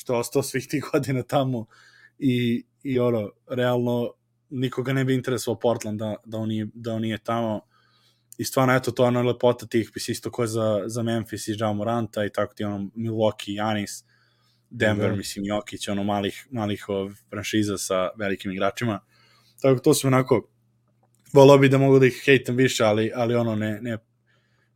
što 0.02 0.14
je 0.14 0.18
ostao 0.18 0.42
svih 0.42 0.66
tih 0.68 0.84
godina 0.92 1.22
tamo 1.22 1.66
i, 2.18 2.64
i 2.82 2.98
ono, 2.98 3.30
realno 3.48 4.12
nikoga 4.50 4.92
ne 4.92 5.04
bi 5.04 5.14
interesovao 5.14 5.60
Portland 5.60 5.98
da, 5.98 6.16
da, 6.24 6.38
on, 6.38 6.48
nije, 6.48 6.66
da 6.74 6.92
on 6.92 7.02
nije 7.02 7.18
tamo 7.18 7.60
i 8.38 8.44
stvarno, 8.44 8.74
eto, 8.74 8.90
to 8.90 9.06
je 9.06 9.22
lepota 9.22 9.66
tih, 9.66 9.90
pis 9.94 10.08
isto 10.08 10.30
ko 10.30 10.46
za, 10.46 10.82
za 10.86 11.02
Memphis 11.02 11.48
i 11.48 11.54
Jao 11.58 11.74
Moranta 11.74 12.24
i 12.24 12.30
tako 12.30 12.54
ti 12.54 12.64
ono 12.64 12.90
Milwaukee, 12.96 13.54
Janis, 13.54 14.04
Denver, 14.70 15.10
da. 15.10 15.16
mislim, 15.16 15.44
Jokić, 15.44 15.88
ono 15.88 16.04
malih, 16.04 16.46
malih 16.50 16.88
ov, 16.88 17.12
franšiza 17.30 17.78
sa 17.78 18.10
velikim 18.18 18.52
igračima. 18.52 19.00
Tako 19.60 19.80
to 19.80 19.94
su 19.94 20.06
onako, 20.06 20.48
volao 21.32 21.58
bi 21.58 21.68
da 21.68 21.78
mogu 21.78 21.98
da 21.98 22.06
ih 22.06 22.22
hejtam 22.24 22.56
više, 22.56 22.84
ali, 22.84 23.12
ali 23.14 23.34
ono, 23.34 23.56
ne, 23.56 23.78
ne, 23.80 23.98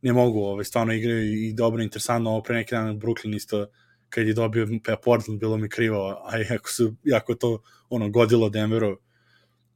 ne 0.01 0.13
mogu, 0.13 0.39
ovaj, 0.39 0.65
stvarno 0.65 0.93
igraju 0.93 1.33
i 1.33 1.53
dobro, 1.53 1.83
interesantno, 1.83 2.29
ovo 2.29 2.43
pre 2.43 2.55
neki 2.55 2.75
dan 2.75 2.99
Brooklyn 2.99 3.35
isto 3.35 3.67
kad 4.09 4.27
je 4.27 4.33
dobio 4.33 4.67
Portland, 5.03 5.39
bilo 5.39 5.57
mi 5.57 5.69
krivo, 5.69 6.21
a 6.25 6.37
jako 6.37 6.69
su, 6.69 6.95
jako 7.03 7.35
to 7.35 7.61
ono, 7.89 8.09
godilo 8.09 8.49
Denveru, 8.49 8.97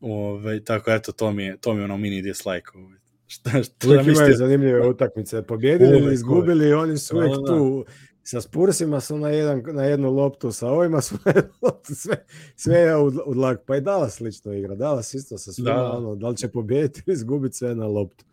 Ove, 0.01 0.63
tako 0.63 0.91
eto, 0.91 1.11
to 1.11 1.31
mi 1.31 1.43
je, 1.43 1.57
to 1.57 1.73
mi 1.73 1.79
je 1.79 1.85
ono 1.85 1.97
mini 1.97 2.21
dislike. 2.21 2.69
Ove. 2.75 3.01
Šta, 3.27 3.63
šta 3.63 3.87
uvijek 3.87 4.05
da 4.05 4.11
imaju 4.11 4.35
zanimljive 4.35 4.87
utakmice. 4.87 5.41
Pobjedili 5.41 5.97
ili 5.97 6.13
izgubili, 6.13 6.65
uvijek. 6.65 6.79
oni 6.79 6.97
su 6.97 7.17
uvijek 7.17 7.31
da, 7.31 7.41
da. 7.41 7.47
tu. 7.47 7.85
Sa 8.23 8.41
Spursima 8.41 8.99
su 8.99 9.17
na, 9.17 9.29
jedan, 9.29 9.63
na 9.73 9.83
jednu 9.83 10.11
loptu, 10.11 10.51
sa 10.51 10.69
ovima 10.69 11.01
su 11.01 11.15
na 11.25 11.31
jednu 11.35 11.51
loptu, 11.61 11.95
sve, 11.95 12.25
sve 12.55 12.79
je 12.79 12.97
u, 12.97 13.11
u 13.25 13.33
dlak. 13.33 13.59
Pa 13.65 13.75
i 13.77 13.81
Dallas 13.81 14.13
slično 14.13 14.53
igra. 14.53 14.75
Dallas 14.75 15.13
isto 15.13 15.37
sa 15.37 15.51
svima, 15.51 15.71
da. 15.71 15.91
ono, 15.91 16.15
da 16.15 16.29
li 16.29 16.37
će 16.37 16.47
pobjediti 16.47 17.03
ili 17.05 17.13
izgubiti 17.13 17.55
sve 17.55 17.75
na 17.75 17.87
loptu. 17.87 18.25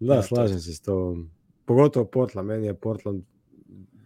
Da, 0.00 0.14
da 0.14 0.22
slažem 0.22 0.56
to. 0.56 0.62
se 0.62 0.74
s 0.74 0.80
tobom. 0.80 1.30
Pogotovo 1.64 2.06
Portland, 2.06 2.48
meni 2.48 2.66
je 2.66 2.74
Portland 2.74 3.22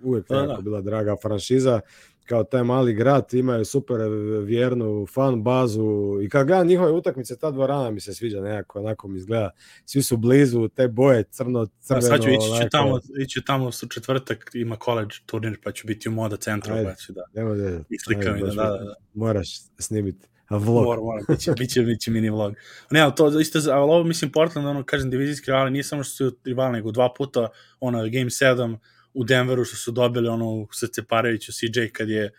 uvijek 0.02 0.28
da, 0.28 0.42
da. 0.42 0.58
bila 0.62 0.80
draga 0.80 1.16
franšiza, 1.22 1.80
kao 2.26 2.44
taj 2.44 2.62
mali 2.62 2.94
grad, 2.94 3.34
imaju 3.34 3.64
super 3.64 4.00
vjernu 4.44 5.06
fan 5.14 5.42
bazu 5.42 6.18
i 6.22 6.28
kad 6.28 6.46
gledam 6.46 6.66
njihove 6.66 6.92
utakmice, 6.92 7.36
ta 7.36 7.50
dvorana 7.50 7.90
mi 7.90 8.00
se 8.00 8.14
sviđa 8.14 8.40
nekako, 8.40 8.78
onako 8.78 9.08
mi 9.08 9.18
izgleda, 9.18 9.50
svi 9.84 10.02
su 10.02 10.16
blizu, 10.16 10.68
te 10.68 10.88
boje 10.88 11.24
crno, 11.30 11.66
crveno. 11.80 12.08
Da, 12.08 12.08
sad 12.08 12.22
ću 12.22 12.30
ići, 12.30 12.48
onako... 12.50 12.68
tamo, 12.68 13.00
ići 13.20 13.42
tamo 13.46 13.72
su 13.72 13.88
četvrtak, 13.88 14.50
ima 14.54 14.76
college 14.84 15.14
turnir, 15.26 15.58
pa 15.64 15.72
ću 15.72 15.86
biti 15.86 16.08
u 16.08 16.12
moda 16.12 16.36
centru, 16.36 16.74
ajde, 16.74 16.84
pa 16.88 16.94
ću 16.94 17.12
da, 17.12 17.24
nemo 17.34 17.54
da, 17.54 17.80
i 17.90 17.98
slika 17.98 18.32
mi 18.32 18.40
da, 18.40 18.46
da, 18.46 18.54
da. 18.54 18.94
Moraš 19.14 19.48
snimiti. 19.78 20.28
Vlog. 20.50 20.84
Mor, 20.84 20.98
mor, 21.00 21.22
biće, 21.28 21.52
biće, 21.58 21.82
biće 21.82 22.10
mini 22.10 22.30
vlog. 22.30 22.54
Ne, 22.90 23.00
ali 23.00 23.12
to 23.14 23.40
isto, 23.40 23.58
ali 23.72 23.82
ovo 23.82 24.04
mislim 24.04 24.32
Portland, 24.32 24.68
ono, 24.68 24.84
kažem, 24.84 25.10
divizijski 25.10 25.50
rivali, 25.50 25.70
nije 25.70 25.82
samo 25.82 26.02
što 26.02 26.14
su 26.14 26.36
rivali, 26.44 26.72
nego 26.72 26.90
dva 26.90 27.14
puta, 27.16 27.48
ono, 27.80 27.98
game 27.98 28.30
7, 28.30 28.76
u 29.16 29.24
Denveru 29.24 29.64
što 29.64 29.76
su 29.76 29.90
dobili 29.90 30.28
ono 30.28 30.66
srce 30.72 31.02
parajuću 31.02 31.52
CJ 31.52 31.88
kad 31.92 32.08
je 32.08 32.32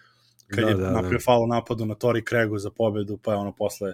kad 0.47 0.63
da, 0.63 0.69
je 0.69 0.75
da, 0.75 0.91
napravio 0.91 1.17
da. 1.17 1.23
faul 1.23 1.47
napadu 1.47 1.85
na 1.85 1.95
Tori 1.95 2.23
Kregu 2.25 2.57
za 2.57 2.71
pobedu, 2.71 3.17
pa 3.17 3.31
je 3.31 3.37
ono 3.37 3.51
posle 3.51 3.93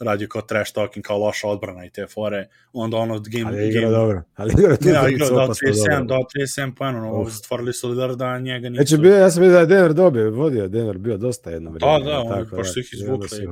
radio 0.00 0.28
kao 0.28 0.42
trash 0.42 0.72
talking, 0.72 1.04
kao 1.04 1.18
loša 1.18 1.48
odbrana 1.48 1.84
i 1.84 1.90
te 1.90 2.06
fore, 2.06 2.48
onda 2.72 2.96
ono 2.96 3.20
game... 3.26 3.44
Ali 3.46 3.68
igra 3.68 3.80
game, 3.80 3.92
dobro, 3.92 4.22
ali 4.34 4.52
igra 4.58 4.76
dobro. 4.76 4.92
Ja, 4.92 5.08
igra 5.08 5.28
dao 5.28 5.48
37, 5.48 6.06
dao 6.06 6.18
37 6.18 6.74
pojena, 6.74 7.12
ono, 7.12 7.30
stvorili 7.30 7.72
su 7.72 7.88
lidar 7.88 8.16
da 8.16 8.38
njega 8.38 8.68
nisu... 8.68 8.84
Znači, 8.86 9.02
bio, 9.02 9.16
ja 9.16 9.30
sam 9.30 9.42
vidio 9.42 9.54
da 9.54 9.60
je 9.60 9.66
Denver 9.66 9.94
dobio, 9.94 10.30
vodio 10.30 10.68
Denver, 10.68 10.98
bio 10.98 11.16
dosta 11.16 11.50
jedno 11.50 11.70
da, 11.70 11.86
vreme. 11.86 12.04
Da, 12.04 12.10
da, 12.10 12.20
ono, 12.20 12.44
baš 12.56 12.72
su 12.72 12.80
ih 12.80 12.88
izvukli. 12.92 13.46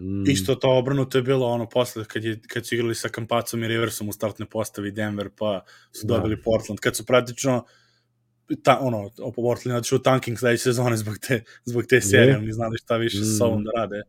Mm. 0.00 0.30
Isto 0.30 0.54
to 0.54 0.78
obrnuto 0.78 1.18
je 1.18 1.22
bilo 1.22 1.46
ono 1.46 1.68
posle, 1.68 2.04
kad, 2.04 2.24
je, 2.24 2.40
kad 2.48 2.66
su 2.66 2.74
igrali 2.74 2.94
sa 2.94 3.08
Kampacom 3.08 3.64
i 3.64 3.68
Riversom 3.68 4.08
u 4.08 4.12
startne 4.12 4.46
postavi 4.46 4.90
Denver, 4.90 5.30
pa 5.38 5.64
su 5.92 6.06
da. 6.06 6.14
dobili 6.14 6.36
da. 6.36 6.42
Portland, 6.42 6.80
kad 6.80 6.96
su 6.96 7.06
praktično 7.06 7.64
ta, 8.62 8.78
ono, 8.80 9.10
Portland 9.34 9.78
otišao 9.78 9.96
u 9.96 10.02
tanking 10.02 10.38
sledeće 10.38 10.62
sezone 10.62 10.96
zbog 10.96 11.14
te, 11.18 11.44
zbog 11.64 11.84
te 11.88 12.00
serije, 12.00 12.36
oni 12.36 12.52
znali 12.52 12.78
šta 12.78 12.96
više 12.96 13.18
mm. 13.18 13.24
sa 13.38 13.44
ovom 13.46 13.64
da 13.64 13.70
rade. 13.76 14.02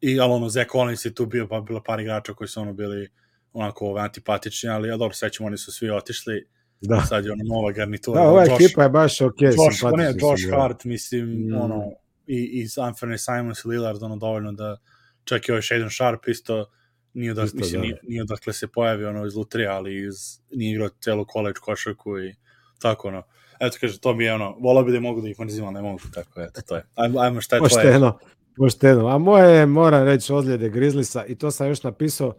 I, 0.00 0.20
ali 0.20 0.32
ono, 0.32 0.48
Zach 0.48 0.70
Collins 0.70 1.04
je 1.04 1.14
tu 1.14 1.26
bio, 1.26 1.48
pa 1.48 1.60
bilo 1.60 1.82
par 1.82 2.00
igrača 2.00 2.34
koji 2.34 2.48
su 2.48 2.60
ono 2.60 2.72
bili 2.72 3.08
onako 3.52 3.86
ove, 3.86 4.00
antipatični, 4.02 4.68
ali 4.68 4.88
ja 4.88 4.96
dobro, 4.96 5.14
sećam, 5.14 5.46
oni 5.46 5.58
su 5.58 5.72
svi 5.72 5.90
otišli, 5.90 6.46
Da. 6.80 7.00
sad 7.00 7.24
je 7.24 7.32
ona 7.32 7.44
nova 7.44 7.72
garnitura. 7.72 8.20
Da, 8.20 8.28
ova 8.28 8.46
Josh- 8.46 8.64
ekipa 8.64 8.82
je 8.82 8.88
baš 8.88 9.20
ok, 9.20 9.40
Josh, 9.40 9.82
pa 9.82 9.90
ne, 9.90 10.04
Josh. 10.04 10.50
Hart, 10.50 10.84
mislim, 10.84 11.24
Mm. 11.48 11.54
ono, 11.54 11.82
i, 12.26 12.36
i 12.36 12.64
Anthony 12.66 13.16
Simons 13.16 13.64
i 13.64 13.68
Lillard, 13.68 14.02
ono, 14.02 14.16
dovoljno 14.16 14.52
da 14.52 14.76
čak 15.24 15.48
i 15.48 15.52
ovaj 15.52 15.62
Shaden 15.62 15.90
Sharp 15.90 16.28
isto 16.28 16.66
nije, 17.14 17.32
odak, 17.32 17.44
Isto, 17.46 17.56
mislim, 17.58 17.80
da. 17.80 17.86
nije, 17.86 17.98
nije 18.02 18.22
odakle 18.22 18.52
se 18.52 18.66
pojavi 18.68 19.04
ono 19.04 19.26
iz 19.26 19.34
lutrija, 19.34 19.72
ali 19.72 20.06
iz, 20.06 20.14
nije 20.50 20.72
igrao 20.72 20.88
celu 20.88 21.26
college 21.32 21.58
košarku 21.60 22.18
i 22.18 22.34
tako, 22.80 23.08
ono. 23.08 23.22
Eto, 23.66 23.76
kaže, 23.80 24.00
to 24.00 24.14
mi 24.14 24.24
je 24.24 24.34
ono, 24.34 24.56
volao 24.60 24.84
bi 24.84 24.92
da 24.92 25.00
mogu 25.00 25.20
da 25.20 25.28
ih 25.28 25.40
mrzim, 25.40 25.64
ali 25.64 25.74
ne 25.74 25.82
mogu, 25.82 25.98
tako, 26.14 26.40
eto, 26.40 26.60
to 26.62 26.76
je. 26.76 26.82
Ajmo, 26.94 27.20
ajmo 27.20 27.40
šta 27.40 27.56
je 27.56 27.60
tvoje? 27.60 27.70
Pošteno, 27.70 28.18
pošteno. 28.56 29.08
A 29.08 29.18
moje 29.18 29.56
je, 29.56 29.66
moram 29.66 30.04
reći, 30.04 30.32
ozljede 30.32 30.68
Grizzlisa 30.68 31.24
i 31.24 31.34
to 31.34 31.50
sam 31.50 31.68
još 31.68 31.82
napisao 31.82 32.34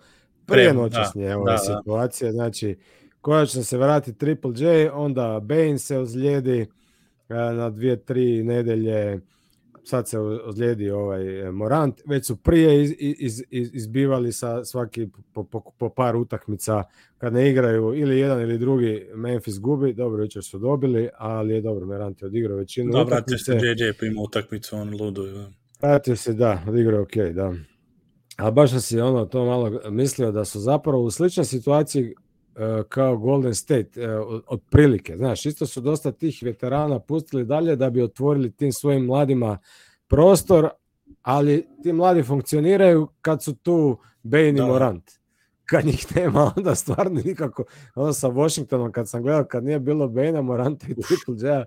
prije 0.45 0.73
noćasnje 0.73 1.27
da, 1.27 1.37
ove 1.37 1.51
da, 1.51 1.51
da. 1.51 1.77
situacije. 1.77 2.31
Znači, 2.31 2.77
konačno 3.21 3.63
se 3.63 3.77
vrati 3.77 4.13
Triple 4.13 4.51
J, 4.55 4.91
onda 4.91 5.39
Bane 5.43 5.79
se 5.79 5.97
ozlijedi 5.97 6.61
e, 7.29 7.33
na 7.33 7.69
dvije, 7.69 8.05
tri 8.05 8.43
nedelje, 8.43 9.19
sad 9.87 10.09
se 10.09 10.19
ozlijedi 10.19 10.89
ovaj 10.89 11.47
e, 11.47 11.51
Morant, 11.51 12.01
već 12.05 12.25
su 12.25 12.35
prije 12.35 12.83
iz, 12.83 12.93
iz, 12.99 13.43
iz, 13.49 13.69
izbivali 13.73 14.31
sa 14.31 14.65
svaki 14.65 15.07
po, 15.33 15.43
po, 15.43 15.61
po 15.77 15.89
par 15.89 16.15
utakmica 16.15 16.83
kad 17.17 17.33
ne 17.33 17.49
igraju 17.49 17.93
ili 17.95 18.19
jedan 18.19 18.41
ili 18.41 18.57
drugi 18.57 19.07
Memphis 19.13 19.59
gubi, 19.59 19.93
dobro 19.93 20.23
jučer 20.23 20.43
su 20.43 20.59
dobili, 20.59 21.09
ali 21.17 21.53
je 21.53 21.61
dobro, 21.61 21.85
Morant 21.85 22.21
je 22.21 22.25
odigrao 22.25 22.57
većinu 22.57 22.91
Da, 22.91 23.03
vratio 23.03 23.37
se 23.37 23.51
utakmice. 23.51 23.83
JJ 23.83 23.93
pa 23.99 24.05
ima 24.05 24.21
utakmicu, 24.21 24.75
on 24.75 24.97
ludo. 25.01 25.25
Da. 25.25 25.51
Vratio 25.81 26.15
se, 26.15 26.33
da, 26.33 26.63
odigrao 26.67 27.01
ok, 27.01 27.15
da. 27.33 27.53
Ali 28.37 28.51
baš 28.51 28.69
sam 28.71 28.81
si 28.81 28.99
ono 28.99 29.25
to 29.25 29.45
malo 29.45 29.81
mislio 29.89 30.31
da 30.31 30.45
su 30.45 30.59
zapravo 30.59 31.03
u 31.03 31.11
sličnoj 31.11 31.45
situaciji 31.45 32.15
kao 32.89 33.17
Golden 33.17 33.55
State, 33.55 34.01
e, 34.01 34.17
otprilike. 34.47 35.17
Znaš, 35.17 35.45
isto 35.45 35.65
su 35.65 35.81
dosta 35.81 36.11
tih 36.11 36.39
veterana 36.43 36.99
pustili 36.99 37.45
dalje 37.45 37.75
da 37.75 37.89
bi 37.89 38.01
otvorili 38.01 38.51
tim 38.51 38.71
svojim 38.71 39.05
mladima 39.05 39.57
prostor, 40.07 40.69
ali 41.21 41.67
ti 41.83 41.93
mladi 41.93 42.23
funkcioniraju 42.23 43.07
kad 43.21 43.43
su 43.43 43.55
tu 43.55 43.97
Bane 44.23 44.49
i 44.49 44.53
Da. 44.53 44.65
Morant. 44.65 45.11
Kad 45.65 45.85
njih 45.85 46.15
nema, 46.15 46.51
onda 46.57 46.75
stvarno 46.75 47.21
nikako. 47.25 47.63
Ono 47.95 48.13
sa 48.13 48.27
Washingtonom, 48.27 48.91
kad 48.91 49.09
sam 49.09 49.21
gledao, 49.21 49.45
kad 49.45 49.63
nije 49.63 49.79
bilo 49.79 50.07
Bane, 50.07 50.41
Moranta 50.41 50.87
i 50.89 50.95
Triple 50.95 51.49
J, 51.49 51.65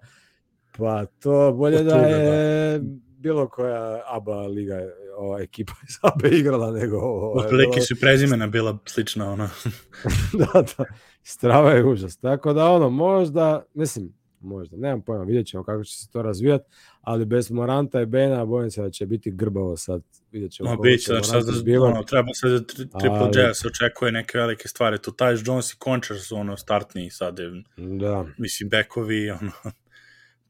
pa 0.78 1.06
to 1.06 1.52
bolje 1.52 1.82
da 1.82 1.94
da. 1.94 2.06
je 2.06 2.80
bilo 3.18 3.48
koja 3.48 4.02
ABA 4.06 4.46
liga, 4.46 4.74
ova 5.18 5.40
ekipa 5.40 5.72
iz 5.88 5.94
ABA 6.12 6.28
igrala 6.28 6.70
nego 6.72 6.96
ovo. 6.96 7.32
Otprilike 7.38 7.80
su 7.80 7.96
prezimena 8.00 8.46
bila 8.46 8.78
slična, 8.86 9.32
ono. 9.32 9.48
da, 10.38 10.62
da, 10.78 10.84
strava 11.22 11.70
je 11.70 11.84
užas. 11.84 12.16
Tako 12.16 12.52
da 12.52 12.68
ono, 12.70 12.90
možda, 12.90 13.62
mislim, 13.74 14.12
možda, 14.40 14.76
nemam 14.76 15.02
pojma, 15.02 15.24
vidjet 15.24 15.46
ćemo 15.46 15.64
kako 15.64 15.84
će 15.84 15.96
se 15.96 16.10
to 16.10 16.22
razvijati, 16.22 16.64
ali 17.00 17.24
bez 17.24 17.50
Moranta 17.50 18.00
i 18.00 18.06
Bena 18.06 18.44
bojim 18.44 18.70
se 18.70 18.82
da 18.82 18.90
će 18.90 19.06
biti 19.06 19.30
grbavo 19.30 19.76
sad. 19.76 20.02
Vidjet 20.32 20.52
ćemo 20.52 20.70
kako 20.70 20.82
bit 20.82 21.00
će 21.00 21.06
znači 21.06 21.28
sad, 21.28 21.48
izbivati. 21.48 21.92
ono, 21.92 22.02
treba 22.02 22.28
sad 22.34 22.50
za 22.50 22.60
tri, 22.60 22.76
Triple 22.76 23.18
Ali- 23.18 23.40
J 23.40 23.54
se 23.54 23.68
očekuje 23.68 24.12
neke 24.12 24.38
velike 24.38 24.68
stvari. 24.68 24.98
Tu 24.98 25.10
Tyus 25.10 25.48
Jones 25.48 25.72
i 25.72 25.76
Concher 25.84 26.20
su 26.20 26.36
ono 26.36 26.56
startni 26.56 27.10
sad, 27.10 27.38
Da, 27.76 28.26
mislim, 28.38 28.68
bekovi, 28.68 29.30
ono, 29.30 29.50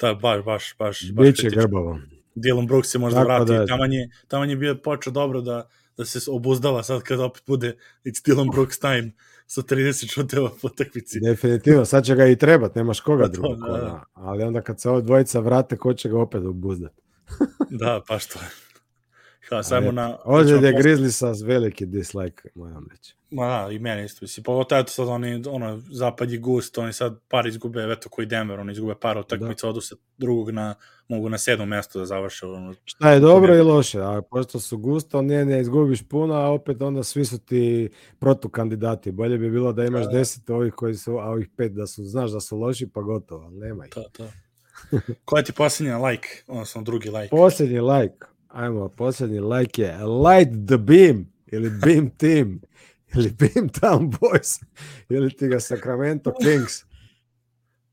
da, 0.01 0.15
baš, 0.15 0.45
baš, 0.45 0.75
baš, 0.79 1.13
baš 1.13 1.27
bit 1.27 1.37
će 1.37 1.43
kritično. 1.43 1.63
grbavo. 1.63 1.99
Dylan 2.41 2.67
Brooks 2.67 2.89
se 2.89 2.99
možda 2.99 3.21
Tako 3.21 3.29
vrati, 3.29 3.53
da- 3.53 3.67
taman 3.67 3.93
je, 3.93 4.11
taman 4.29 4.51
je 4.51 4.57
bio 4.57 4.75
počeo 4.85 5.13
dobro 5.13 5.41
da, 5.41 5.69
da 5.97 6.05
se 6.05 6.31
obuzdava 6.31 6.83
sad 6.83 7.03
kad 7.03 7.21
opet 7.21 7.43
bude 7.47 7.77
it's 8.05 8.29
Dylan 8.29 8.53
Brooks 8.53 8.79
time 8.79 9.13
sa 9.47 9.63
30 9.63 10.13
šuteva 10.13 10.51
po 10.63 10.67
utakmici. 10.67 11.21
Definitivno, 11.21 11.85
sad 11.85 12.05
će 12.05 12.15
ga 12.15 12.27
i 12.27 12.37
trebat, 12.37 12.75
nemaš 12.75 13.01
koga 13.01 13.23
Pa 13.23 13.29
to, 13.29 13.33
drugog. 13.33 13.59
da, 13.59 13.73
da. 13.73 14.05
Ali 14.15 14.43
onda 14.45 14.61
kad 14.63 14.81
se 14.81 14.91
ove 14.91 15.03
dvojica 15.03 15.41
vrate, 15.41 15.77
ko 15.77 15.95
će 15.95 16.09
ga 16.09 16.19
opet 16.21 16.43
obuzdati? 16.45 17.03
Da, 17.71 18.01
pa 18.09 18.19
što 18.19 18.39
je. 18.39 18.47
Kao, 19.49 19.63
samo 19.63 19.93
na... 19.93 20.19
Ozljede 20.25 20.67
hoćemo 20.67 20.79
Grizzlisa 20.79 21.33
veliki 21.45 21.87
dislike, 21.87 22.49
moram 22.55 22.87
reći. 22.91 23.15
Ma 23.31 23.47
da, 23.47 23.73
i 23.73 23.79
meni 23.79 24.05
isto. 24.05 24.19
Mislim, 24.23 24.45
pogotovo 24.45 24.81
eto 24.81 24.91
sad 24.93 25.09
oni, 25.09 25.43
ono, 25.49 25.83
zapad 25.91 26.31
je 26.31 26.39
gust, 26.39 26.79
oni 26.79 26.93
sad 26.93 27.21
par 27.29 27.47
izgube, 27.47 27.93
eto 27.93 28.09
koji 28.09 28.27
Denver, 28.27 28.61
oni 28.61 28.73
izgube 28.73 28.95
par 29.01 29.19
utakmica, 29.19 29.69
odu 29.69 29.81
sa 29.81 29.97
drugog 30.19 30.51
na, 30.51 30.75
mogu 31.09 31.29
na 31.29 31.39
sedmo 31.39 31.67
mesto 31.67 31.99
da 31.99 32.07
završe. 32.07 32.47
Ono, 32.47 32.75
Šta 32.85 33.11
je 33.11 33.21
dobro 33.21 33.57
i 33.57 33.61
loše, 33.61 34.01
a 34.01 34.23
pošto 34.31 34.61
su 34.61 34.79
gusto, 34.79 35.23
nije 35.23 35.45
ne 35.45 35.61
izgubiš 35.61 36.03
puno, 36.09 36.35
a 36.35 36.51
opet 36.51 36.83
onda 36.83 37.03
svi 37.03 37.25
su 37.25 37.39
ti 37.39 37.91
protukandidati. 38.19 39.13
Bolje 39.13 39.39
bi 39.39 39.51
bilo 39.51 39.73
da 39.73 39.85
imaš 39.85 40.05
Da. 40.05 40.11
deset 40.13 40.51
ovih 40.51 40.73
koji 40.73 40.95
su, 40.95 41.19
a 41.19 41.25
ovih 41.25 41.49
pet 41.57 41.73
da 41.73 41.87
su, 41.87 42.05
znaš 42.05 42.31
da 42.31 42.41
su 42.41 42.57
loši, 42.57 42.87
pa 42.87 43.01
gotovo, 43.01 43.45
ali 43.45 43.57
nema 43.57 43.87
ih. 43.87 43.93
to, 43.93 44.05
to. 44.13 44.29
Koja 45.25 45.43
ti 45.43 45.53
posljednja 45.53 45.99
like, 45.99 46.29
odnosno 46.47 46.83
drugi 46.83 47.11
like? 47.11 47.29
Posljednji 47.31 47.81
like, 47.81 48.27
ajmo, 48.49 48.89
posljednji 48.89 49.41
like 49.41 49.83
je 49.83 49.97
Light 50.07 50.53
the 50.69 50.77
Beam, 50.77 51.33
ili 51.47 51.71
Beam 51.85 52.11
Team, 52.11 52.61
ili 53.17 53.31
Town 53.81 54.13
Boys, 54.13 54.65
ili 55.09 55.37
ti 55.37 55.49
ga 55.49 55.61
Sacramento 55.61 56.33
Kings. 56.43 56.73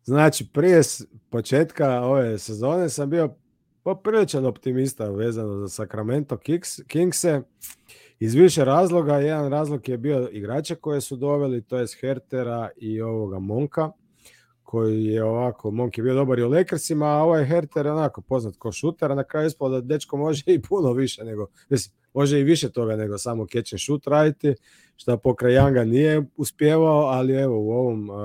Znači, 0.04 0.48
prije 0.54 0.82
početka 1.30 2.02
ove 2.02 2.40
sezone 2.40 2.90
sam 2.90 3.10
bio 3.10 3.36
popriličan 3.84 4.46
optimista 4.46 5.10
vezano 5.10 5.60
za 5.60 5.68
Sacramento 5.68 6.38
Kings, 6.38 6.80
Kingse 6.88 7.42
iz 8.20 8.34
više 8.34 8.66
razloga. 8.66 9.18
Jedan 9.18 9.52
razlog 9.52 9.90
je 9.90 9.98
bio 9.98 10.30
igrače 10.32 10.76
koje 10.76 11.02
su 11.02 11.16
doveli, 11.16 11.62
to 11.62 11.78
je 11.78 11.86
Hertera 12.02 12.70
i 12.78 13.02
ovoga 13.02 13.40
Monka, 13.40 13.92
koji 14.66 15.06
je 15.06 15.24
ovako, 15.24 15.72
Monk 15.72 15.98
je 15.98 16.04
bio 16.04 16.14
dobar 16.14 16.40
i 16.40 16.44
u 16.44 16.50
Lakersima, 16.50 17.06
a 17.06 17.24
ovaj 17.24 17.46
Herter 17.46 17.86
je 17.86 17.92
onako 17.92 18.22
poznat 18.22 18.56
ko 18.58 18.72
šuter, 18.72 19.12
a 19.12 19.16
na 19.16 19.24
kraju 19.24 19.48
ispalo 19.48 19.70
da 19.70 19.82
dečko 19.82 20.18
može 20.18 20.44
i 20.48 20.62
puno 20.62 20.94
više 20.94 21.24
nego, 21.24 21.48
mislim, 21.70 21.96
može 22.14 22.40
i 22.40 22.44
više 22.44 22.72
toga 22.72 22.96
nego 22.96 23.18
samo 23.18 23.46
catch 23.46 23.74
and 23.74 23.82
shoot 23.82 24.08
raditi, 24.08 24.56
što 24.96 25.18
pokraj 25.18 25.54
Younga 25.54 25.84
nije 25.84 26.24
uspjevao, 26.38 27.02
ali 27.02 27.34
evo 27.34 27.60
u 27.60 27.72
ovom 27.72 28.10
uh, 28.10 28.16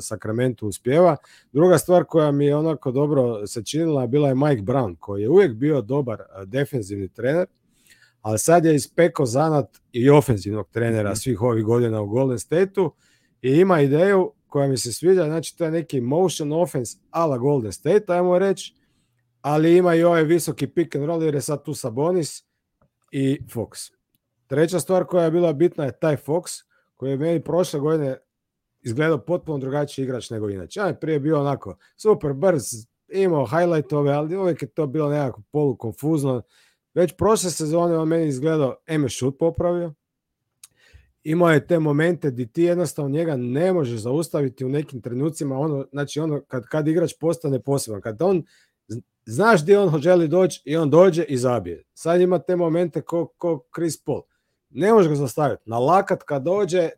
Sakramentu 0.00 0.68
uspjeva. 0.68 1.16
Druga 1.52 1.78
stvar 1.78 2.04
koja 2.04 2.32
mi 2.32 2.46
je 2.46 2.56
onako 2.56 2.90
dobro 2.92 3.46
se 3.46 3.64
činila 3.64 4.06
bila 4.06 4.28
je 4.28 4.34
Mike 4.34 4.62
Brown, 4.62 4.96
koji 5.00 5.22
je 5.22 5.28
uvijek 5.28 5.52
bio 5.54 5.80
dobar 5.82 6.20
uh, 6.20 6.48
defensivni 6.48 7.08
trener, 7.08 7.46
ali 8.20 8.38
sad 8.38 8.64
je 8.64 8.74
ispekao 8.74 9.26
zanat 9.26 9.66
i 9.92 10.10
ofenzivnog 10.10 10.68
trenera 10.70 11.10
Mhm. 11.10 11.16
svih 11.16 11.42
ovih 11.42 11.64
godina 11.64 12.00
u 12.00 12.06
Golden 12.06 12.38
Stateu 12.38 12.90
i 13.42 13.50
ima 13.50 13.80
ideju 13.80 14.32
koja 14.52 14.68
mi 14.68 14.76
se 14.76 14.92
sviđa, 14.92 15.24
znači 15.24 15.58
to 15.58 15.64
je 15.64 15.70
neki 15.70 16.00
motion 16.00 16.52
offense 16.52 16.98
ala 17.10 17.38
Golden 17.38 17.72
State, 17.72 18.04
ajmo 18.08 18.38
reći, 18.38 18.74
ali 19.40 19.76
ima 19.76 19.94
i 19.94 20.02
ovaj 20.02 20.24
visoki 20.24 20.66
pick 20.66 20.96
and 20.96 21.04
roll 21.04 21.22
jer 21.22 21.34
je 21.34 21.40
sad 21.40 21.64
tu 21.64 21.74
Sabonis 21.74 22.44
i 23.12 23.40
Fox. 23.54 23.92
Treća 24.46 24.80
stvar 24.80 25.04
koja 25.04 25.24
je 25.24 25.30
bila 25.30 25.52
bitna 25.52 25.84
je 25.84 25.98
taj 25.98 26.16
Fox, 26.16 26.62
koji 26.96 27.10
je 27.10 27.16
meni 27.16 27.44
prošle 27.44 27.80
godine 27.80 28.18
izgledao 28.82 29.18
potpuno 29.18 29.58
drugačiji 29.58 30.02
igrač 30.02 30.30
nego 30.30 30.50
inače. 30.50 30.80
On 30.80 30.88
je 30.88 31.00
prije 31.00 31.20
bio 31.20 31.40
onako 31.40 31.76
super 31.96 32.32
brz, 32.32 32.62
imao 33.08 33.46
highlightove, 33.46 34.12
ali 34.12 34.36
uvijek 34.36 34.62
je 34.62 34.68
to 34.68 34.86
bilo 34.86 35.10
nekako 35.10 35.42
polukonfuzno. 35.52 36.42
Već 36.94 37.16
prošle 37.16 37.50
sezone 37.50 37.98
on 37.98 38.08
meni 38.08 38.26
izgledao, 38.26 38.76
je 38.86 39.08
šut 39.08 39.38
popravio, 39.38 39.94
imao 41.24 41.50
je 41.50 41.66
te 41.66 41.78
momente 41.78 42.30
gdje 42.30 42.46
ti 42.46 42.62
jednostavno 42.62 43.10
njega 43.10 43.36
ne 43.36 43.72
možeš 43.72 44.00
zaustaviti 44.00 44.64
u 44.64 44.68
nekim 44.68 45.00
trenucima, 45.00 45.58
ono, 45.58 45.86
znači 45.92 46.20
ono 46.20 46.40
kad, 46.40 46.66
kad 46.66 46.88
igrač 46.88 47.12
postane 47.20 47.62
poseban, 47.62 48.00
kad 48.00 48.22
on 48.22 48.44
znaš 49.24 49.62
gdje 49.62 49.78
on 49.78 50.00
želi 50.00 50.28
doći 50.28 50.62
i 50.64 50.76
on 50.76 50.90
dođe 50.90 51.24
i 51.24 51.36
zabije. 51.36 51.84
Sad 51.94 52.20
ima 52.20 52.38
te 52.38 52.56
momente 52.56 53.00
ko, 53.00 53.26
ko 53.26 53.64
Chris 53.74 54.04
Paul. 54.04 54.22
Ne 54.70 54.92
možeš 54.92 55.08
ga 55.08 55.14
zaustaviti. 55.14 55.62
Na 55.66 55.78
lakat 55.78 56.22
kad 56.22 56.42
dođe, 56.42 56.90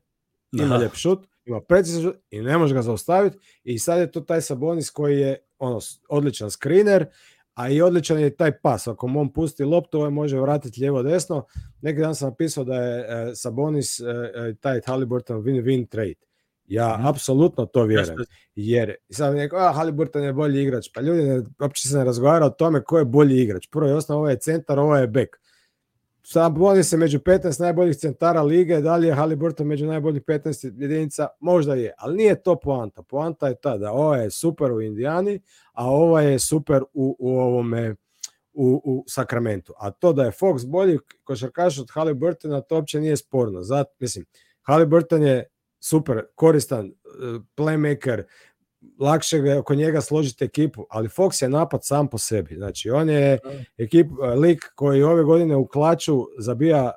ima 0.52 0.76
lijep 0.76 0.94
šut, 0.94 1.26
ima 1.44 1.60
precizan 1.60 2.02
šut 2.02 2.16
i 2.30 2.40
ne 2.40 2.58
možeš 2.58 2.74
ga 2.74 2.82
zaustaviti. 2.82 3.38
I 3.64 3.78
sad 3.78 3.98
je 3.98 4.12
to 4.12 4.20
taj 4.20 4.40
Sabonis 4.40 4.90
koji 4.90 5.20
je 5.20 5.38
ono, 5.58 5.80
odličan 6.08 6.50
screener, 6.50 7.06
a 7.54 7.68
i 7.68 7.82
odličan 7.82 8.20
je 8.20 8.36
taj 8.36 8.58
pas. 8.58 8.88
Ako 8.88 9.06
mu 9.06 9.20
on 9.20 9.32
pusti 9.32 9.64
loptu, 9.64 9.98
ovaj 9.98 10.10
može 10.10 10.40
vratiti 10.40 10.80
lijevo 10.80 11.02
desno. 11.02 11.46
Neki 11.82 12.00
dan 12.00 12.14
sam 12.14 12.28
napisao 12.28 12.64
da 12.64 12.74
je 12.74 13.00
e, 13.00 13.34
Sabonis 13.34 14.00
e, 14.00 14.04
e, 14.34 14.54
taj 14.60 14.80
Halliburton 14.86 15.42
win-win 15.42 15.88
trade. 15.88 16.14
Ja 16.66 16.96
Mhm. 16.98 17.06
apsolutno 17.06 17.66
to 17.66 17.84
vjerujem. 17.84 18.16
Jer 18.54 18.94
sad 19.10 19.34
neko, 19.34 19.56
a 19.56 19.72
Halliburton 19.72 20.22
je 20.24 20.32
bolji 20.32 20.62
igrač. 20.62 20.88
Pa 20.94 21.00
ljudi, 21.00 21.22
ne, 21.22 21.42
uopće 21.60 21.88
se 21.88 21.96
ne 21.98 22.04
razgovara 22.04 22.46
o 22.46 22.50
tome 22.50 22.84
ko 22.84 22.98
je 22.98 23.04
bolji 23.04 23.42
igrač. 23.42 23.68
Prvo 23.70 23.86
je 23.88 23.94
osnov, 23.94 24.18
ovo 24.18 24.28
je 24.30 24.38
centar, 24.38 24.78
ovo 24.78 24.96
je 24.96 25.06
bek. 25.06 25.40
Sad 26.26 26.58
vodi 26.58 26.84
se 26.84 26.96
među 26.96 27.18
15 27.18 27.60
najboljih 27.60 27.96
centara 27.96 28.42
lige, 28.42 28.80
da 28.80 28.96
li 28.96 29.06
je 29.06 29.14
Halliburton 29.14 29.66
među 29.66 29.86
najboljih 29.86 30.22
15 30.22 30.80
jedinica? 30.82 31.28
Možda 31.40 31.74
je, 31.74 31.92
ali 31.98 32.16
nije 32.16 32.42
to 32.42 32.56
poanta. 32.60 33.02
Poanta 33.02 33.48
je 33.48 33.54
ta 33.54 33.78
da 33.78 33.92
ovo 33.92 34.14
je 34.14 34.30
super 34.30 34.72
u 34.72 34.80
Indijani, 34.80 35.40
a 35.72 35.90
ovo 35.90 36.20
je 36.20 36.38
super 36.38 36.82
u, 36.92 37.16
u 37.18 37.38
ovome 37.38 37.94
u, 38.52 38.82
u 38.84 39.04
Sakramentu. 39.08 39.72
A 39.78 39.90
to 39.90 40.12
da 40.12 40.24
je 40.24 40.30
Fox 40.30 40.66
bolji 40.66 40.98
košarkaš 41.24 41.78
od 41.78 41.90
Halliburtona, 41.90 42.60
to 42.60 42.74
uopće 42.74 43.00
nije 43.00 43.16
sporno. 43.16 43.62
Zato, 43.62 43.90
mislim, 43.98 44.26
Halliburton 44.62 45.22
je 45.22 45.48
super, 45.80 46.22
koristan, 46.34 46.86
uh, 46.86 47.42
playmaker, 47.56 48.22
lakše 48.98 49.38
ga 49.38 49.58
oko 49.58 49.74
njega 49.74 50.00
složiti 50.00 50.44
ekipu, 50.44 50.86
ali 50.90 51.08
Fox 51.08 51.42
je 51.42 51.48
napad 51.48 51.80
sam 51.84 52.08
po 52.08 52.18
sebi. 52.18 52.54
Znači, 52.54 52.90
on 52.90 53.10
je 53.10 53.38
ekip, 53.78 54.10
uh, 54.10 54.40
lik 54.40 54.64
koji 54.74 55.02
ove 55.02 55.22
godine 55.24 55.56
u 55.56 55.66
klaču 55.66 56.26
zabija 56.38 56.92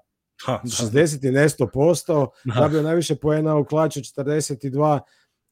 Ha, 0.46 0.60
da. 0.64 0.70
60 0.70 1.28
i 1.28 1.32
nešto 1.32 1.68
posto, 1.68 2.32
Da. 2.46 2.54
zabio 2.62 2.82
najviše 2.82 3.16
poena 3.16 3.58
u 3.58 3.66
klaču 3.66 4.00
42, 4.00 5.00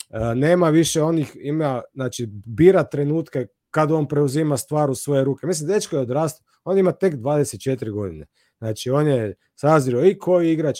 e, 0.09 0.35
nema 0.35 0.69
više 0.69 1.03
onih, 1.03 1.37
ima, 1.39 1.81
znači, 1.93 2.25
bira 2.45 2.83
trenutke 2.83 3.47
kad 3.71 3.91
on 3.91 4.07
preuzima 4.07 4.57
stvar 4.57 4.89
u 4.89 4.95
svoje 4.95 5.23
ruke. 5.23 5.47
Mislim, 5.47 5.67
dečko 5.67 5.95
je 5.95 6.01
odrastao, 6.01 6.45
on 6.63 6.77
ima 6.77 6.91
tek 6.91 7.13
24 7.13 7.91
godine. 7.91 8.25
Znači, 8.57 8.89
on 8.89 9.07
je 9.07 9.35
sazrio 9.55 10.05
i 10.05 10.17
koji 10.17 10.51
igrač, 10.51 10.79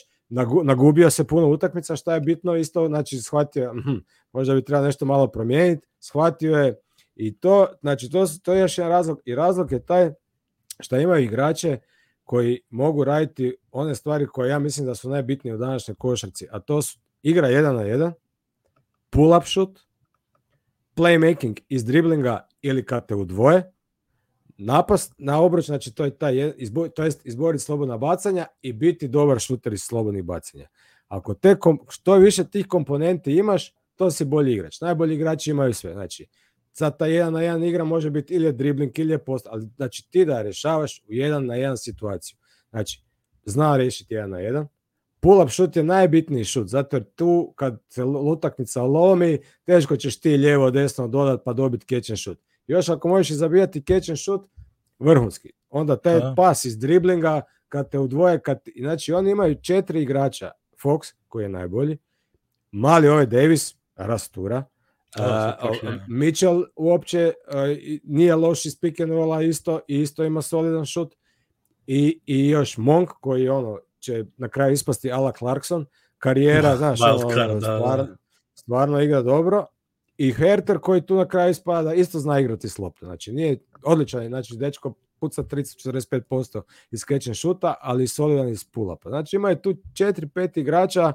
nagubio 0.63 1.09
se 1.09 1.27
puno 1.27 1.47
utakmica, 1.47 1.95
šta 1.95 2.13
je 2.13 2.21
bitno 2.21 2.55
isto, 2.55 2.87
znači, 2.87 3.17
shvatio, 3.17 3.73
mhm, 3.73 3.95
možda 4.31 4.53
bi 4.53 4.65
trebalo 4.65 4.85
nešto 4.85 5.05
malo 5.05 5.27
promijeniti, 5.27 5.87
shvatio 5.99 6.57
je 6.57 6.79
i 7.15 7.37
to, 7.37 7.67
znači, 7.81 8.09
to, 8.09 8.25
to 8.43 8.53
je 8.53 8.61
još 8.61 8.77
jedan 8.77 8.91
razlog 8.91 9.19
i 9.25 9.35
razlog 9.35 9.71
je 9.71 9.85
taj 9.85 10.11
što 10.79 10.99
imaju 10.99 11.23
igrače 11.23 11.79
koji 12.23 12.61
mogu 12.69 13.03
raditi 13.03 13.55
one 13.71 13.95
stvari 13.95 14.27
koje 14.27 14.49
ja 14.49 14.59
mislim 14.59 14.85
da 14.85 14.95
su 14.95 15.09
najbitnije 15.09 15.55
u 15.55 15.57
današnjoj 15.57 15.95
košarci, 15.95 16.47
a 16.51 16.59
to 16.59 16.81
su 16.81 16.99
igra 17.23 17.47
jedan 17.47 17.75
na 17.75 17.81
jedan, 17.81 18.13
pull-up 19.11 19.45
shoot, 19.45 19.79
playmaking 20.95 21.59
iz 21.69 21.85
driblinga 21.85 22.47
ili 22.61 22.85
kad 22.85 23.07
te 23.07 23.15
udvoje, 23.15 23.73
napast 24.57 25.13
na 25.17 25.41
obruč, 25.41 25.65
znači 25.65 25.95
to 25.95 26.05
je 26.05 26.17
taj, 26.17 26.53
izbo, 26.57 26.87
to 26.87 27.03
jest 27.03 27.25
izboriti 27.25 27.63
slobodna 27.63 27.97
bacanja 27.97 28.45
i 28.61 28.73
biti 28.73 29.07
dobar 29.07 29.39
šuter 29.39 29.73
iz 29.73 29.81
slobodnih 29.81 30.23
bacanja. 30.23 30.67
Ako 31.07 31.33
te 31.33 31.59
kom, 31.59 31.79
što 31.89 32.15
više 32.15 32.43
tih 32.43 32.67
komponenti 32.67 33.31
imaš, 33.31 33.73
to 33.95 34.11
si 34.11 34.25
bolji 34.25 34.53
igrač. 34.53 34.81
Najbolji 34.81 35.15
igrači 35.15 35.51
imaju 35.51 35.73
sve. 35.73 35.93
Znači, 35.93 36.27
sad 36.71 36.97
ta 36.97 37.05
jedan 37.05 37.33
na 37.33 37.41
jedan 37.41 37.63
igra 37.63 37.83
može 37.83 38.09
biti 38.09 38.33
ili 38.33 38.45
je 38.45 38.51
dribling 38.51 38.99
ili 38.99 39.13
je 39.13 39.17
post, 39.17 39.47
ali 39.49 39.67
znači 39.75 40.09
ti 40.09 40.25
da 40.25 40.41
rješavaš 40.41 41.03
u 41.07 41.13
jedan 41.13 41.45
na 41.45 41.55
jedan 41.55 41.77
situaciju. 41.77 42.37
Znači, 42.69 43.03
zna 43.45 43.77
riješiti 43.77 44.13
jedan 44.13 44.29
na 44.29 44.39
jedan. 44.39 44.67
Pull-up 45.21 45.49
šut 45.49 45.75
je 45.75 45.83
najbitniji 45.83 46.43
šut, 46.43 46.67
zato 46.67 46.95
jer 46.95 47.03
tu 47.15 47.53
kad 47.55 47.81
se 47.89 48.03
utakmica 48.03 48.83
lomi, 48.83 49.39
teško 49.63 49.97
ćeš 49.97 50.19
ti 50.19 50.37
lijevo 50.37 50.71
desno 50.71 51.07
dodat 51.07 51.41
pa 51.45 51.53
dobiti 51.53 51.95
catch 51.95 52.11
and 52.11 52.19
shoot. 52.19 52.44
Još 52.67 52.89
ako 52.89 53.07
možeš 53.07 53.29
i 53.29 53.33
zabijati 53.33 53.83
catch 53.87 54.09
and 54.09 54.19
shoot, 54.19 54.41
vrhunski. 54.99 55.51
Onda 55.69 55.95
taj 55.97 56.19
Da. 56.19 56.33
pas 56.37 56.65
iz 56.65 56.77
driblinga, 56.77 57.41
kad 57.69 57.91
te 57.91 57.99
udvoje, 57.99 58.39
kad, 58.39 58.59
znači 58.79 59.13
oni 59.13 59.31
imaju 59.31 59.55
četiri 59.61 60.01
igrača. 60.01 60.51
Fox, 60.83 61.13
koji 61.27 61.43
je 61.43 61.49
najbolji, 61.49 61.97
mali 62.71 63.07
ovaj 63.07 63.25
Davis, 63.25 63.75
rastura, 63.95 64.63
Da, 65.17 65.59
Uh. 65.63 65.93
Mitchell 66.07 66.63
uopće 66.75 67.33
uh, 67.47 67.53
nije 68.03 68.35
loš 68.35 68.65
iz 68.65 68.79
pick 68.79 68.99
and 68.99 69.11
rolla 69.11 69.41
isto 69.41 69.79
i 69.87 70.01
isto 70.01 70.23
ima 70.23 70.41
solidan 70.41 70.85
šut 70.85 71.15
i, 71.87 72.19
i 72.25 72.49
još 72.49 72.77
Monk 72.77 73.09
koji 73.21 73.49
ono 73.49 73.79
će 73.99 74.25
na 74.37 74.49
kraju 74.49 74.73
ispasti 74.73 75.11
Ala 75.11 75.31
Clarkson 75.31 75.85
karijera, 76.17 76.69
Da, 76.69 76.77
znaš, 76.77 76.99
ono, 77.01 77.35
da, 77.35 77.47
da. 77.47 77.59
stvarno, 77.59 78.07
stvarno 78.55 79.01
igra 79.01 79.21
dobro 79.21 79.65
i 80.17 80.31
Herter 80.33 80.79
koji 80.79 81.01
tu 81.01 81.15
na 81.15 81.27
kraju 81.27 81.51
ispada 81.51 81.93
isto 81.93 82.19
zna 82.19 82.39
igrati 82.39 82.69
s 82.69 82.77
loptom, 82.77 83.05
znači 83.07 83.31
nije 83.31 83.59
odličan, 83.83 84.27
znači 84.27 84.57
dečko 84.57 84.93
puca 85.19 85.43
30-45% 85.43 86.61
iz 86.91 86.99
catch 86.99 87.27
and 87.27 87.37
shoota, 87.37 87.75
ali 87.81 88.07
solidan 88.07 88.49
iz 88.49 88.65
pull-upa. 88.71 89.09
Znači 89.09 89.35
imaju 89.35 89.55
tu 89.55 89.73
4-5 89.73 90.59
igrača 90.59 91.13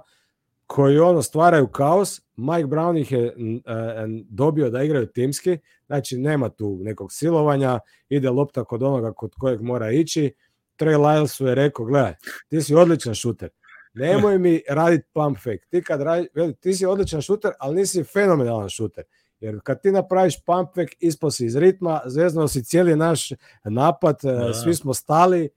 koji 0.67 0.99
ono 0.99 1.23
stvaraju 1.23 1.67
kaos. 1.67 2.21
Mike 2.37 2.67
Brown 2.69 3.01
ih 3.01 3.13
je 3.13 3.35
n- 3.37 4.25
dobio 4.29 4.71
da 4.71 4.83
igraju 4.83 5.07
timski, 5.07 5.59
znači 5.87 6.19
nema 6.19 6.49
tu 6.49 6.79
nekog 6.83 7.13
silovanja, 7.13 7.79
ide 8.09 8.31
lopta 8.31 8.65
kod 8.65 8.83
onoga 8.83 9.13
kod 9.13 9.35
kojeg 9.35 9.61
mora 9.61 9.91
ići. 9.91 10.35
Trey 10.79 10.97
Lylesu 10.99 11.47
je 11.47 11.55
rekao, 11.55 11.85
gledaj, 11.85 12.15
ti 12.49 12.63
si 12.63 12.75
odličan 12.75 13.15
šuter, 13.15 13.51
nemoj 13.93 14.39
mi 14.39 14.63
raditi 14.69 15.09
pump 15.13 15.39
fake. 15.39 15.65
Ti, 15.71 15.83
kad 15.83 16.03
radi, 16.03 16.29
veli, 16.35 16.55
ti 16.55 16.75
si 16.75 16.87
odličan 16.87 17.23
šuter, 17.23 17.53
ali 17.59 17.77
nisi 17.77 18.05
fenomenalan 18.05 18.69
šuter. 18.69 19.05
Jer 19.41 19.61
kad 19.63 19.83
ti 19.83 19.93
napraviš 19.93 20.45
pump 20.45 20.69
fake, 20.75 20.97
ispao 21.01 21.31
si 21.31 21.47
iz 21.47 21.57
ritma, 21.57 22.01
zveznao 22.07 22.49
si 22.49 22.65
cijeli 22.65 22.97
naš 22.97 23.31
napad, 23.65 24.17
e, 24.25 24.33
Da. 24.33 24.55
svi 24.55 24.75
smo 24.75 24.95
stali, 24.95 25.49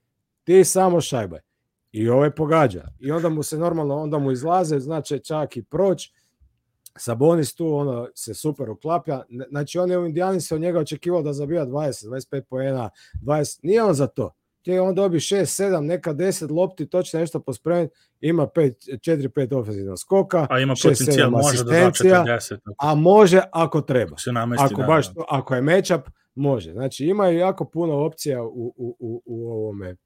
ti 0.44 0.64
samo 0.64 1.00
šajbaj. 1.00 1.40
I 1.92 2.08
ovaj 2.08 2.30
pogađa. 2.30 2.88
I 3.00 3.10
onda 3.10 3.28
mu 3.28 3.42
se 3.42 3.58
normalno, 3.58 3.96
onda 3.96 4.18
mu 4.18 4.32
izlaze, 4.32 4.78
znači 4.78 5.20
čak 5.24 5.56
i 5.56 5.62
proć. 5.62 6.12
Sabonis 6.98 7.54
tu 7.54 7.74
ono 7.74 8.08
se 8.14 8.34
super 8.34 8.70
uklapja. 8.70 9.22
Znači 9.50 9.78
on 9.78 9.90
je 9.90 9.98
u 9.98 10.06
Indijani 10.06 10.40
se 10.40 10.54
od 10.54 10.60
njega 10.60 10.78
očekivao 10.78 11.22
da 11.22 11.32
zabija 11.32 11.66
20, 11.66 12.08
25 12.08 12.40
poena, 12.40 12.90
20. 13.22 13.58
Nije 13.62 13.82
on 13.82 13.94
za 13.94 14.06
to. 14.06 14.34
Ti 14.64 14.78
on 14.78 14.94
dobi 14.94 15.18
6, 15.18 15.36
7, 15.64 15.80
neka 15.80 16.12
10 16.12 16.50
lopti, 16.52 16.86
točno 16.86 17.20
nešto 17.20 17.40
pospremiti, 17.40 17.94
ima 18.20 18.46
5, 18.46 18.72
4, 19.00 19.28
5 19.28 19.54
ofenzivnog 19.54 19.98
skoka, 19.98 20.46
A 20.50 20.60
ima 20.60 20.74
šest, 20.74 20.82
potencijal, 21.00 21.14
sedam 21.16 21.32
može 21.32 21.58
da 21.58 21.64
da 21.64 21.70
asistencija, 21.78 22.24
40. 22.24 22.54
Ako 22.54 22.74
a 22.80 22.94
može 22.94 23.40
ako 23.52 23.80
treba. 23.80 24.16
Se 24.18 24.32
namesti, 24.32 24.64
ako 24.64 24.80
da, 24.80 24.86
baš 24.86 25.08
da. 25.08 25.14
to- 25.14 25.26
ako 25.28 25.54
je 25.54 25.62
matchup 25.62 26.00
može. 26.34 26.72
Znači 26.72 27.06
imaju 27.06 27.38
jako 27.38 27.64
puno 27.64 27.94
opcija 27.96 28.42
u, 28.42 28.48
u, 28.76 28.96
u, 28.98 29.22
u 29.26 29.48
ovome 29.48 29.96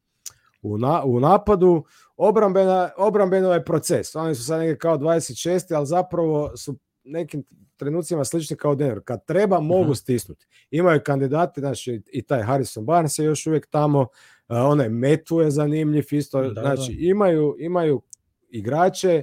u, 0.62 0.78
na, 0.78 1.02
u 1.04 1.20
napadu. 1.20 1.84
Obrambena 2.16 2.90
obrambeno 2.96 3.52
je 3.52 3.64
proces. 3.64 4.14
Oni 4.16 4.34
su 4.34 4.44
sad 4.44 4.58
negdje 4.58 4.78
kao 4.78 4.98
26 4.98 5.74
ali 5.74 5.86
zapravo 5.86 6.56
su 6.56 6.74
nekim 7.04 7.44
trenucima 7.76 8.24
slični 8.24 8.56
kao 8.56 8.74
Denver. 8.74 9.00
Kad 9.04 9.24
treba 9.24 9.60
mogu 9.60 9.84
Mhm. 9.84 9.92
stisnuti. 9.92 10.46
Imaju 10.70 11.00
kandidate 11.00 11.60
znači 11.60 12.02
i 12.12 12.22
taj 12.22 12.42
Harrison 12.42 12.84
Barnes 12.84 13.18
je 13.18 13.24
još 13.24 13.46
uvijek 13.46 13.66
tamo 13.66 14.06
onaj 14.48 14.88
Metu 14.88 15.40
je 15.40 15.50
zanimljiv 15.50 16.04
isto 16.10 16.42
Da, 16.42 16.60
znači 16.60 16.92
da. 16.92 17.06
imaju 17.06 17.56
imaju 17.58 18.02
igrače 18.50 19.22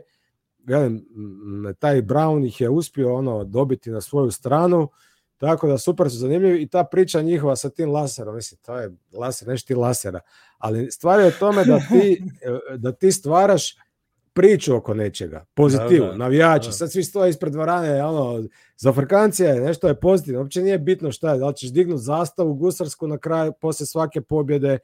velim, 0.66 1.06
taj 1.80 2.02
Brown 2.02 2.48
ih 2.48 2.62
je 2.62 2.70
uspio 2.70 3.16
ono 3.16 3.44
dobiti 3.44 3.90
na 3.92 4.02
svoju 4.02 4.32
stranu, 4.32 4.90
tako 5.38 5.68
da 5.68 5.78
super 5.78 6.10
su 6.10 6.18
zanimljivi 6.18 6.62
i 6.62 6.68
ta 6.68 6.84
priča 6.84 7.22
njihova 7.22 7.56
sa 7.56 7.70
tim 7.70 7.92
laserom, 7.92 8.36
mislim, 8.36 8.60
to 8.66 8.78
je 8.78 8.92
laser, 9.14 9.48
nešto 9.48 9.68
ti 9.68 9.76
lasera, 9.76 10.20
ali 10.58 10.92
stvar 10.92 11.20
je 11.20 11.28
u 11.28 11.32
tome 11.40 11.66
da 11.66 11.80
ti, 11.80 12.24
e, 12.74 12.78
da 12.78 12.92
ti 12.92 13.12
stvaraš 13.12 13.76
priču 14.34 14.76
oko 14.76 14.94
nečega, 14.94 15.46
pozitivu, 15.54 16.06
Da, 16.06 16.12
da, 16.12 16.18
navijači, 16.18 16.68
da. 16.68 16.72
sad 16.72 16.92
svi 16.92 17.04
stoje 17.04 17.30
ispred 17.30 17.54
dvorane, 17.54 18.04
ono, 18.04 18.44
za 18.78 18.90
Afrikancije 18.90 19.56
nešto 19.56 19.88
je 19.88 20.00
pozitivno, 20.00 20.40
uopće 20.40 20.62
nije 20.62 20.80
bitno 20.80 21.12
šta 21.12 21.32
je, 21.32 21.40
da 21.40 21.48
li 21.48 21.56
ćeš 21.56 21.72
dignuti 21.72 22.02
zastavu 22.02 22.54
gusarsku 22.54 23.08
na 23.08 23.18
kraju, 23.18 23.54
poslije 23.62 23.88
svake 23.88 24.22
pobjede, 24.22 24.80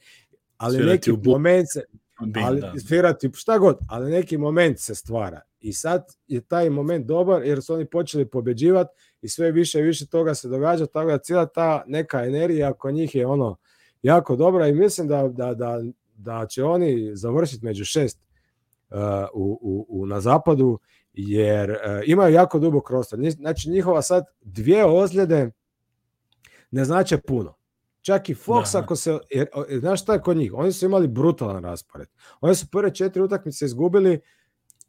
ali 0.61 0.75
Svirati 0.75 0.91
neki 0.91 1.21
bu- 1.21 1.31
moment 1.31 1.67
se, 1.71 1.83
Bin, 2.23 2.43
ali 2.43 2.61
da. 2.61 2.73
svirati 2.79 3.29
šta 3.33 3.57
god, 3.57 3.77
ali 3.87 4.11
neki 4.11 4.37
moment 4.37 4.79
se 4.79 4.95
stvara. 4.95 5.41
I 5.59 5.73
sad 5.73 6.05
je 6.27 6.41
taj 6.41 6.69
moment 6.69 7.05
dobar 7.05 7.43
jer 7.43 7.63
su 7.63 7.73
oni 7.73 7.85
počeli 7.85 8.25
pobjeđivati 8.25 8.89
i 9.21 9.27
sve 9.27 9.51
više 9.51 9.79
i 9.79 9.83
više 9.83 10.07
toga 10.07 10.33
se 10.33 10.47
događa, 10.49 10.85
tako 10.85 11.09
da 11.09 11.17
cijela 11.17 11.45
ta 11.45 11.83
neka 11.87 12.25
energija 12.25 12.69
oko 12.71 12.91
njih 12.91 13.15
je 13.15 13.25
ono 13.27 13.55
jako 14.03 14.35
dobra 14.35 14.67
i 14.67 14.73
mislim 14.73 15.07
da, 15.07 15.27
da, 15.27 15.53
da, 15.53 15.81
da 16.15 16.45
će 16.45 16.63
oni 16.63 17.11
završiti 17.13 17.65
među 17.65 17.85
šest 17.85 18.19
uh, 18.89 18.97
u, 19.33 19.59
u, 19.61 20.01
u, 20.01 20.05
na 20.05 20.21
zapadu 20.21 20.79
jer 21.13 21.69
uh, 21.71 21.77
imaju 22.05 22.33
jako 22.33 22.59
dubok 22.59 22.87
prostor. 22.87 23.19
Nji- 23.19 23.31
Znači 23.31 23.69
njihova 23.69 24.01
sad 24.01 24.23
dvije 24.41 24.85
ozljede 24.85 25.51
ne 26.71 26.85
znače 26.85 27.17
puno. 27.17 27.53
Čak 28.01 28.29
i 28.29 28.35
Fox 28.35 28.73
Da. 28.73 28.79
ako 28.79 28.95
se, 28.95 29.19
jer, 29.29 29.47
znaš 29.79 30.01
šta 30.01 30.13
je 30.13 30.21
kod 30.21 30.37
njih? 30.37 30.53
Oni 30.53 30.71
su 30.71 30.85
imali 30.85 31.07
brutalan 31.07 31.63
raspored. 31.63 32.07
Oni 32.41 32.55
su 32.55 32.67
prve 32.71 32.93
četiri 32.93 33.21
utakmice 33.21 33.65
izgubili 33.65 34.19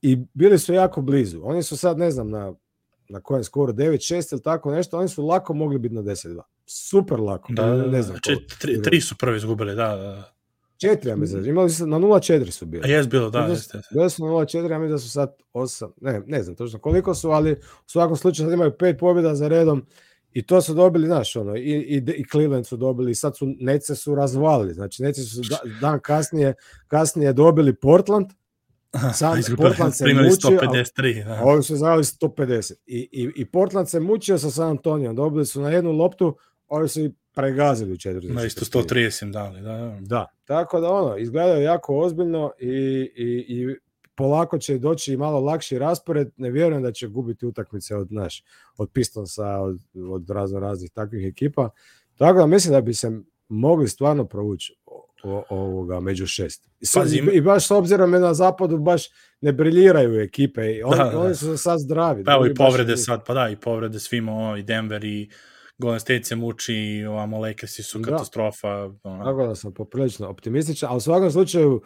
i 0.03 0.19
bili 0.35 0.59
su 0.59 0.73
jako 0.73 1.01
blizu. 1.03 1.41
Oni 1.45 1.63
su 1.63 1.77
sad, 1.77 1.99
ne 1.99 2.11
znam, 2.11 2.31
na, 2.31 2.55
na 3.09 3.21
kojem 3.21 3.45
skoru 3.45 3.73
9-6 3.73 4.33
ili 4.33 4.43
tako 4.43 4.71
nešto, 4.71 4.99
oni 4.99 5.09
su 5.09 5.27
lako 5.27 5.55
mogli 5.55 5.79
biti 5.79 5.95
na 5.95 6.03
10-2. 6.03 6.41
Super 6.67 7.21
lako. 7.21 7.53
Da, 7.53 7.67
da, 7.67 7.77
ne 7.77 7.89
da. 7.89 8.03
znam. 8.03 8.17
Če- 8.17 8.35
koliko. 8.35 8.55
tri, 8.61 8.83
tri 8.83 9.01
su 9.01 9.17
prvi 9.17 9.37
izgubili, 9.37 9.75
da, 9.75 9.89
da, 9.89 10.03
da. 10.03 10.33
Četiri, 10.77 11.11
ja 11.11 11.17
mislim. 11.17 11.47
Imali 11.47 11.71
su, 11.71 11.87
na 11.87 11.99
0-4 11.99 12.51
su 12.51 12.65
A 12.65 12.69
bili. 12.69 12.91
jes 12.91 13.09
bilo, 13.09 13.31
da, 13.31 13.39
jeste. 13.41 13.81
Bili 13.93 14.11
su 14.11 14.25
na 14.27 14.33
0-4, 14.33 14.71
ja 14.71 14.79
mislim 14.79 14.91
da 14.91 14.99
su 14.99 15.11
sad 15.11 15.35
8, 15.55 15.91
ne, 16.01 16.23
ne 16.27 16.43
znam 16.43 16.57
točno 16.57 16.79
koliko 16.79 17.15
su, 17.15 17.31
ali 17.31 17.53
u 17.53 17.57
svakom 17.87 18.17
slučaju 18.17 18.47
sad 18.47 18.53
imaju 18.53 18.73
pet 18.79 18.99
pobjeda 18.99 19.35
za 19.35 19.49
redom 19.49 19.87
i 20.33 20.43
to 20.47 20.63
su 20.63 20.75
dobili, 20.75 21.07
znaš, 21.07 21.37
ono, 21.37 21.57
i, 21.57 21.61
i, 21.61 21.97
i 22.17 22.25
Cleveland 22.31 22.67
su 22.67 22.77
dobili, 22.77 23.15
sad 23.15 23.37
su, 23.37 23.47
Nece 23.61 23.95
su 23.95 24.15
razvalili, 24.15 24.75
znači 24.75 25.03
Nece 25.03 25.23
su 25.23 25.41
da- 25.51 25.61
dan 25.81 26.01
kasnije, 26.01 26.55
kasnije 26.89 27.33
dobili 27.33 27.75
Portland, 27.75 28.27
sam 29.15 29.39
Portland 29.57 29.95
se 29.95 30.05
mučio, 30.05 30.59
153, 30.61 31.25
da. 31.25 31.41
ovi 31.45 31.63
su 31.63 31.77
zavali 31.77 32.03
150. 32.05 32.73
I, 32.87 33.09
i, 33.13 33.33
I 33.37 33.45
Portland 33.45 33.89
se 33.89 34.01
mučio 34.01 34.39
sa 34.39 34.51
San 34.51 34.69
Antonijom, 34.71 35.17
dobili 35.17 35.47
su 35.47 35.61
na 35.61 35.71
jednu 35.71 35.93
loptu, 35.93 36.37
ovi 36.69 36.89
su 36.89 37.01
i 37.01 37.13
pregazili 37.35 37.93
u 37.93 37.97
četvrti. 37.97 38.29
Na 38.29 38.45
isto 38.45 38.65
130 38.65 39.23
im 39.23 39.33
dali, 39.33 39.61
da, 39.61 39.73
da. 39.77 39.97
Da, 40.01 40.27
tako 40.45 40.81
da 40.81 40.91
ono, 40.91 41.17
izgledaju 41.17 41.63
jako 41.63 41.99
ozbiljno 41.99 42.53
i, 42.59 42.69
i, 43.17 43.45
i 43.49 43.77
polako 44.15 44.59
će 44.59 44.79
doći 44.79 45.13
i 45.13 45.17
malo 45.17 45.41
lakši 45.41 45.79
raspored, 45.79 46.29
ne 46.37 46.51
vjerujem 46.51 46.83
da 46.83 46.93
će 46.93 47.09
gubiti 47.09 47.47
utakmice 47.47 47.97
od, 47.97 48.13
naš, 48.13 48.45
od 48.77 48.91
Pistonsa, 48.93 49.59
od, 49.59 49.79
od 50.11 50.31
razno 50.31 50.61
raznih 50.61 50.91
takvih 50.91 51.27
ekipa. 51.27 51.71
Tako 52.19 52.39
da 52.39 52.47
mislim 52.47 52.73
da 52.73 52.81
bi 52.81 52.95
se 52.95 53.11
mogli 53.49 53.89
stvarno 53.89 54.25
provući 54.25 54.75
ovoga 55.49 56.01
među 56.01 56.27
šest. 56.27 56.69
I, 56.81 56.87
sad, 56.87 57.13
i, 57.33 57.41
baš 57.41 57.67
s 57.67 57.71
obzirom 57.71 58.11
na 58.11 58.35
zapadu 58.35 58.79
baš 58.79 59.09
ne 59.41 59.53
briljiraju 59.53 60.21
ekipe 60.21 60.73
i 60.73 60.83
on, 60.83 60.99
da, 60.99 61.05
da. 61.05 61.19
oni 61.19 61.35
su 61.35 61.57
sad 61.57 61.81
zdravi. 61.81 62.25
Pa 62.25 62.33
evo 62.33 62.47
i 62.47 62.55
povrede 62.55 62.93
baš... 62.93 63.05
sad, 63.05 63.27
pa 63.27 63.35
da, 63.35 63.49
i 63.49 63.57
povrede 63.57 64.01
svima, 64.01 64.59
i 64.59 64.63
Denver 64.63 65.05
i 65.05 65.31
Golden 65.79 66.01
State 66.01 66.25
se 66.25 66.37
muči 66.37 66.75
i 66.75 67.05
ovamo 67.05 67.39
Lakersi 67.39 67.83
su 67.83 67.99
da. 67.99 68.11
katastrofa. 68.11 68.69
Ono. 69.03 69.25
Tako 69.25 69.47
da 69.47 69.55
sam 69.55 69.75
poprilično 69.75 70.29
optimističan, 70.29 70.89
ali 70.91 70.97
u 70.97 71.01
svakom 71.01 71.31
slučaju 71.31 71.83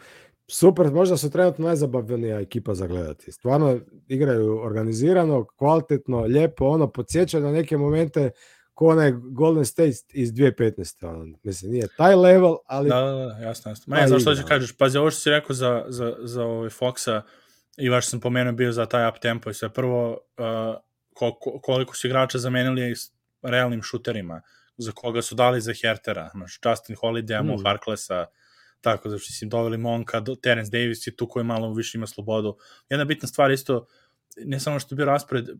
super, 0.47 0.91
možda 0.91 1.17
su 1.17 1.31
trenutno 1.31 1.65
najzabavljenija 1.65 2.39
ekipa 2.39 2.73
za 2.73 2.87
gledati. 2.87 3.31
Stvarno 3.31 3.79
igraju 4.07 4.59
organizirano, 4.63 5.45
kvalitetno, 5.45 6.21
lijepo, 6.21 6.65
ono, 6.65 6.91
podsjeća 6.91 7.39
na 7.39 7.51
neke 7.51 7.77
momente 7.77 8.31
ko 8.73 8.87
onaj 8.87 9.11
Golden 9.11 9.65
State 9.65 9.97
iz 10.13 10.33
2015. 10.33 11.07
Ono, 11.07 11.37
mislim, 11.43 11.71
nije 11.71 11.87
taj 11.97 12.15
level, 12.15 12.55
ali... 12.65 12.89
Da, 12.89 13.01
da, 13.01 13.11
da, 13.11 13.45
jasno, 13.45 13.71
jasno. 13.71 13.83
Ma 13.87 14.01
ne 14.01 14.07
znam 14.07 14.19
što 14.19 14.35
ću 14.35 14.41
kažeš, 14.47 14.77
pazi, 14.77 14.97
ovo 14.97 15.11
što 15.11 15.19
si 15.19 15.29
rekao 15.29 15.53
za, 15.53 15.85
za, 15.87 16.15
za 16.19 16.43
ovaj 16.43 16.69
Foxa, 16.69 17.21
i 17.77 17.89
vaš 17.89 18.07
sam 18.07 18.19
pomenuo 18.19 18.53
bio 18.53 18.71
za 18.71 18.85
taj 18.85 19.09
up 19.09 19.19
tempo 19.19 19.49
i 19.49 19.53
sve. 19.53 19.69
Prvo, 19.69 20.11
uh, 20.11 20.75
koliko 21.61 21.95
su 21.95 22.07
igrača 22.07 22.37
zamenili 22.37 22.95
realnim 23.41 23.81
šuterima, 23.81 24.41
za 24.77 24.91
koga 24.91 25.21
su 25.21 25.35
dali 25.35 25.61
za 25.61 25.73
Hertera, 25.81 26.29
znaš, 26.33 26.59
Justin 26.65 26.95
Holiday, 26.95 27.43
mm. 27.43 27.47
Mo 27.47 27.57
Harklessa, 27.63 28.25
tako 28.81 29.09
da 29.09 29.19
su 29.19 29.45
im 29.45 29.49
doveli 29.49 29.77
Monka, 29.77 30.23
Terence 30.41 30.71
Davis 30.71 31.07
i 31.07 31.15
tu 31.15 31.27
koji 31.27 31.45
malo 31.45 31.73
više 31.73 31.97
ima 31.97 32.07
slobodu. 32.07 32.57
Jedna 32.89 33.05
bitna 33.05 33.27
stvar 33.27 33.51
isto, 33.51 33.85
ne 34.37 34.59
samo 34.59 34.79
što 34.79 34.95
je 34.95 34.97
bio 34.97 35.05
raspored, 35.05 35.49
uh, 35.49 35.55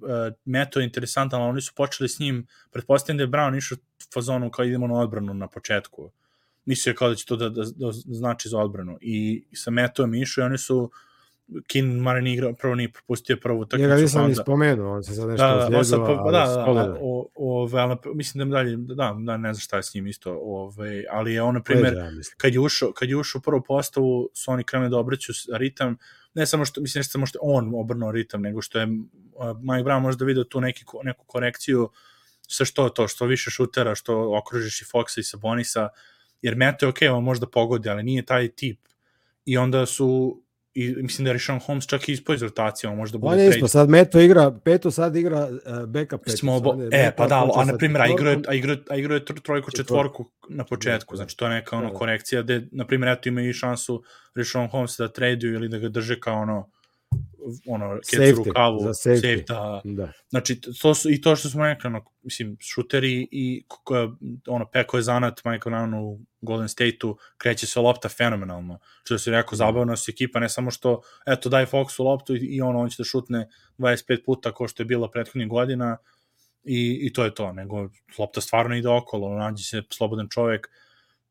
Meto 0.46 0.80
je 0.80 0.86
interesantan, 0.86 1.42
ali 1.42 1.50
oni 1.50 1.62
su 1.62 1.74
počeli 1.76 2.10
s 2.10 2.20
njim, 2.20 2.48
pretpostavljam 2.72 3.18
da 3.18 3.24
je 3.24 3.28
Brown 3.28 3.58
išao 3.58 3.78
fazonu 4.14 4.52
kao 4.52 4.66
idemo 4.66 4.88
na 4.88 5.00
odbranu 5.00 5.34
na 5.34 5.48
početku. 5.48 6.12
Mislio 6.66 6.92
je 6.92 6.96
kao 6.96 7.10
da 7.10 7.16
će 7.16 7.26
to 7.26 7.36
da, 7.36 7.50
da, 7.50 7.64
da 7.76 7.92
znači 7.92 8.50
za 8.50 8.60
odbranu. 8.60 8.98
I 9.02 9.46
sa 9.54 9.72
Metom 9.72 10.14
išao 10.14 10.42
i 10.42 10.46
oni 10.46 10.58
su 10.58 10.92
Kin 11.68 12.00
Marin 12.00 12.28
igrao, 12.28 12.54
prvo 12.54 12.76
nije 12.76 12.92
propustio 12.92 13.38
prvu 13.38 13.60
utakmicu. 13.60 13.90
Njega 13.90 14.02
nisam 14.02 14.28
ni 14.28 14.36
spomenuo, 14.36 14.96
on 14.96 15.04
se 15.04 15.14
sad 15.14 15.30
nešto 15.30 15.48
da, 15.48 15.70
da, 15.70 15.84
sad, 15.84 16.00
pa, 16.00 16.32
da, 16.32 16.46
da, 16.66 16.74
da, 16.74 16.98
o, 17.02 17.28
ove, 17.36 17.80
ali, 17.80 17.96
mislim 18.14 18.50
da 18.50 18.58
dalje, 18.58 18.78
da, 18.78 19.16
da, 19.20 19.38
ne 19.38 19.54
znam 19.54 19.62
šta 19.62 19.78
je 19.78 19.84
s 19.84 19.94
njim 19.94 20.08
isto, 20.08 20.40
ove, 20.42 21.04
ali 21.12 21.34
je 21.34 21.42
on, 21.42 21.54
na 21.54 21.64
primjer, 21.64 21.96
kad 22.38 22.54
je 22.54 22.60
ušao, 22.60 22.92
kad 22.92 23.10
je 23.10 23.18
ušao 23.18 23.40
u 23.40 23.42
prvu 23.42 23.62
postavu, 23.68 24.30
su 24.34 24.52
oni 24.52 24.64
krenuli 24.64 24.90
da 24.90 24.98
obraću 24.98 25.32
ritam, 25.54 25.98
ne 26.34 26.46
samo 26.46 26.66
što, 26.66 26.82
mislim, 26.82 27.00
ne 27.00 27.04
samo 27.04 27.26
što 27.26 27.40
on 27.42 27.72
obrnuo 27.76 28.12
ritam, 28.12 28.42
nego 28.42 28.62
što 28.62 28.80
je 28.80 28.88
Mike 28.88 29.84
Brown 29.84 30.00
možda 30.00 30.26
vidio 30.26 30.44
tu 30.44 30.62
neki, 30.62 30.86
neku 31.04 31.26
korekciju 31.26 31.90
sa 32.48 32.66
što 32.66 32.90
to, 32.90 33.08
što 33.08 33.26
više 33.26 33.52
šutera, 33.52 33.96
što 33.96 34.38
okružiš 34.38 34.82
i 34.82 34.86
Foxa 34.86 35.20
i 35.20 35.24
Sabonisa, 35.24 35.90
jer 36.42 36.54
okej, 36.54 36.90
okay, 36.90 37.10
on 37.10 37.24
možda 37.24 37.48
pogodi, 37.48 37.90
ali 37.90 38.04
nije 38.04 38.26
taj 38.26 38.48
tip. 38.48 38.80
I 39.46 39.58
onda 39.58 39.86
su 39.86 40.42
i 40.78 40.96
mislim 40.96 41.24
da 41.24 41.30
je 41.30 41.34
Rishon 41.34 41.60
Holmes 41.60 41.86
čak 41.86 42.10
i 42.10 42.12
ispao 42.12 42.36
iz 42.36 42.42
on 42.88 42.96
možda 42.96 43.18
bude 43.18 43.44
je 43.44 43.50
ispao, 43.50 43.68
sad 43.68 43.90
Meto 43.90 44.20
igra, 44.20 44.52
Peto 44.64 44.92
sad 44.92 45.16
igra 45.16 45.48
uh, 45.48 45.90
backup 45.90 46.26
Peto. 46.26 46.38
Smo, 46.38 46.62
e, 46.92 47.12
pa 47.18 47.28
da, 47.28 47.50
a 47.56 47.66
na 47.66 47.78
primjer, 47.78 48.02
a 48.02 48.08
igra 48.08 48.30
je, 48.32 48.40
a 48.48 48.54
igra, 48.54 48.78
a 48.90 48.96
igra 48.96 49.16
je 49.16 49.26
trojku, 49.26 49.72
četvorku. 49.72 50.26
na 50.50 50.64
početku, 50.64 51.16
znači 51.16 51.38
to 51.38 51.46
je 51.46 51.52
neka 51.52 51.78
ono 51.78 51.94
korekcija, 51.94 52.42
gde, 52.42 52.68
na 52.72 52.88
primjer, 52.88 53.12
eto 53.12 53.30
ima 53.30 53.42
i 53.42 53.54
šansu 53.54 54.04
Rishon 54.36 54.68
Holmes 54.68 54.98
da 54.98 55.08
traduju 55.08 55.54
ili 55.54 55.70
da 55.70 55.78
ga 55.78 55.90
drže 55.90 56.20
kao 56.20 56.42
ono 56.42 56.70
ono, 57.68 58.00
kecu 58.10 58.44
rukavu, 58.44 58.80
za 58.80 58.90
safety. 58.90 59.22
Safe, 59.22 59.44
da. 59.48 59.82
da. 59.84 60.12
Znači, 60.30 60.62
to 60.82 60.96
su, 60.96 61.12
i 61.12 61.22
to 61.22 61.36
što 61.36 61.50
smo 61.50 61.66
rekli, 61.66 61.88
ono, 61.88 62.06
mislim, 62.24 62.58
šuteri 62.60 63.28
i 63.32 63.64
ono, 64.48 64.66
Peko 64.72 64.98
je 64.98 65.04
zanat 65.04 65.42
Michael 65.46 65.76
Brown 65.76 65.96
u 65.96 66.20
Golden 66.42 66.70
State-u, 66.70 67.18
kreće 67.38 67.68
se 67.68 67.80
lopta 67.80 68.10
fenomenalno. 68.10 68.80
Što 69.04 69.18
se 69.18 69.32
rekao, 69.32 69.52
da. 69.52 69.56
zabavno 69.56 69.96
se 69.96 70.12
ekipa, 70.12 70.40
ne 70.40 70.50
samo 70.50 70.72
što, 70.72 71.02
eto, 71.28 71.50
daj 71.50 71.66
Foxu 71.66 72.04
loptu 72.04 72.36
i, 72.36 72.40
i 72.40 72.62
ono, 72.62 72.80
on 72.80 72.90
će 72.90 72.96
da 72.98 73.04
šutne 73.04 73.48
25 73.78 74.26
puta 74.26 74.54
kao 74.54 74.68
što 74.68 74.84
je 74.84 74.88
bilo 74.88 75.12
prethodnih 75.12 75.48
godina 75.48 75.98
i, 76.64 77.00
i 77.02 77.14
to 77.14 77.24
je 77.24 77.36
to, 77.36 77.54
nego 77.54 77.90
lopta 78.18 78.42
stvarno 78.42 78.76
ide 78.76 78.90
okolo, 78.90 79.38
nađe 79.38 79.64
se 79.64 79.84
slobodan 79.94 80.28
čovek, 80.30 80.70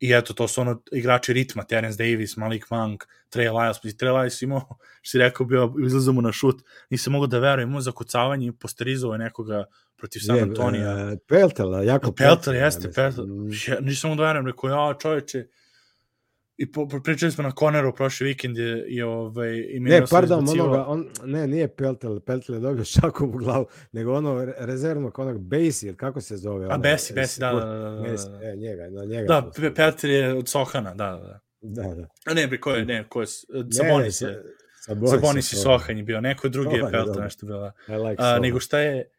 I 0.00 0.12
eto, 0.12 0.34
to 0.34 0.48
su 0.48 0.60
ono 0.60 0.82
igrači 0.92 1.32
ritma, 1.32 1.64
Terence 1.64 2.04
Davis, 2.04 2.36
Malik 2.36 2.70
Monk, 2.70 3.04
Trey 3.30 3.50
Lyles, 3.50 3.78
pa 3.82 3.88
Trey 3.88 4.12
Lyles 4.12 4.42
imao, 4.44 4.60
što 5.02 5.10
si 5.10 5.18
rekao, 5.18 5.46
bio, 5.46 5.74
izlazamo 5.86 6.20
na 6.20 6.32
šut, 6.32 6.62
nisam 6.90 7.12
mogao 7.12 7.26
da 7.26 7.38
verujem, 7.38 7.68
imao 7.68 7.80
zakucavanje 7.80 8.46
i 8.46 8.52
posterizovao 8.52 9.18
nekoga 9.18 9.64
protiv 9.96 10.20
San 10.20 10.38
Antonija. 10.38 11.12
E, 11.12 11.16
Peltel, 11.26 11.84
jako 11.84 12.12
Peltel. 12.12 12.36
Peltel, 12.36 12.54
jeste, 12.54 12.92
Peltel. 12.92 13.26
Nisam 13.80 14.10
mogao 14.10 14.24
da 14.24 14.26
verujem, 14.28 14.46
rekao, 14.46 14.70
ja, 14.70 14.94
čoveče, 14.98 15.46
i 16.56 16.72
po, 16.72 16.88
pričali 17.04 17.32
smo 17.32 17.42
na 17.42 17.52
Conneru 17.58 17.94
prošli 17.94 18.26
vikend 18.26 18.58
je, 18.58 18.84
i 18.88 19.02
ovaj 19.02 19.56
i 19.70 19.80
ne, 19.80 20.02
pardon, 20.10 20.48
onoga, 20.48 20.84
on, 20.86 21.06
ne, 21.24 21.46
nije 21.46 21.68
Peltel, 21.68 22.20
Peltel 22.20 22.54
je 22.54 22.60
dobio 22.60 22.84
šakom 22.84 23.28
u 23.28 23.38
glavu, 23.38 23.66
nego 23.92 24.14
ono 24.14 24.44
rezervno 24.58 25.12
onog 25.16 25.40
Basi, 25.40 25.86
ili 25.86 25.96
kako 25.96 26.20
se 26.20 26.36
zove? 26.36 26.66
A 26.70 26.78
Basi, 26.78 27.14
Basi, 27.14 27.40
da, 27.40 27.52
da, 27.52 27.64
da, 27.64 27.90
da. 27.90 28.10
Basi, 28.10 28.28
e, 28.42 28.56
njega, 28.56 28.90
na 28.90 29.04
njega. 29.04 29.26
Da, 29.26 29.50
Peltel 29.74 30.10
je 30.10 30.34
od 30.34 30.48
Sohana, 30.48 30.94
da, 30.94 31.10
da. 31.10 31.40
Da, 31.60 31.94
da. 31.94 32.08
A 32.26 32.34
ne, 32.34 32.46
bre, 32.46 32.60
ko 32.60 32.70
je, 32.70 32.84
ne, 32.84 33.04
ko 33.08 33.20
je, 33.20 33.26
Sabonis 33.70 34.20
je. 34.20 34.42
Sabonis, 35.10 35.52
i 35.52 35.56
Sohan 35.56 35.96
je 35.96 36.02
bio, 36.02 36.20
neko 36.20 36.48
drugi 36.48 36.76
je 36.76 36.90
Peltel 36.90 37.22
nešto 37.22 37.46
bilo. 37.46 37.72
Like 37.88 38.22
A, 38.22 38.38
nego 38.38 38.60
šta 38.60 38.78
je, 38.78 39.10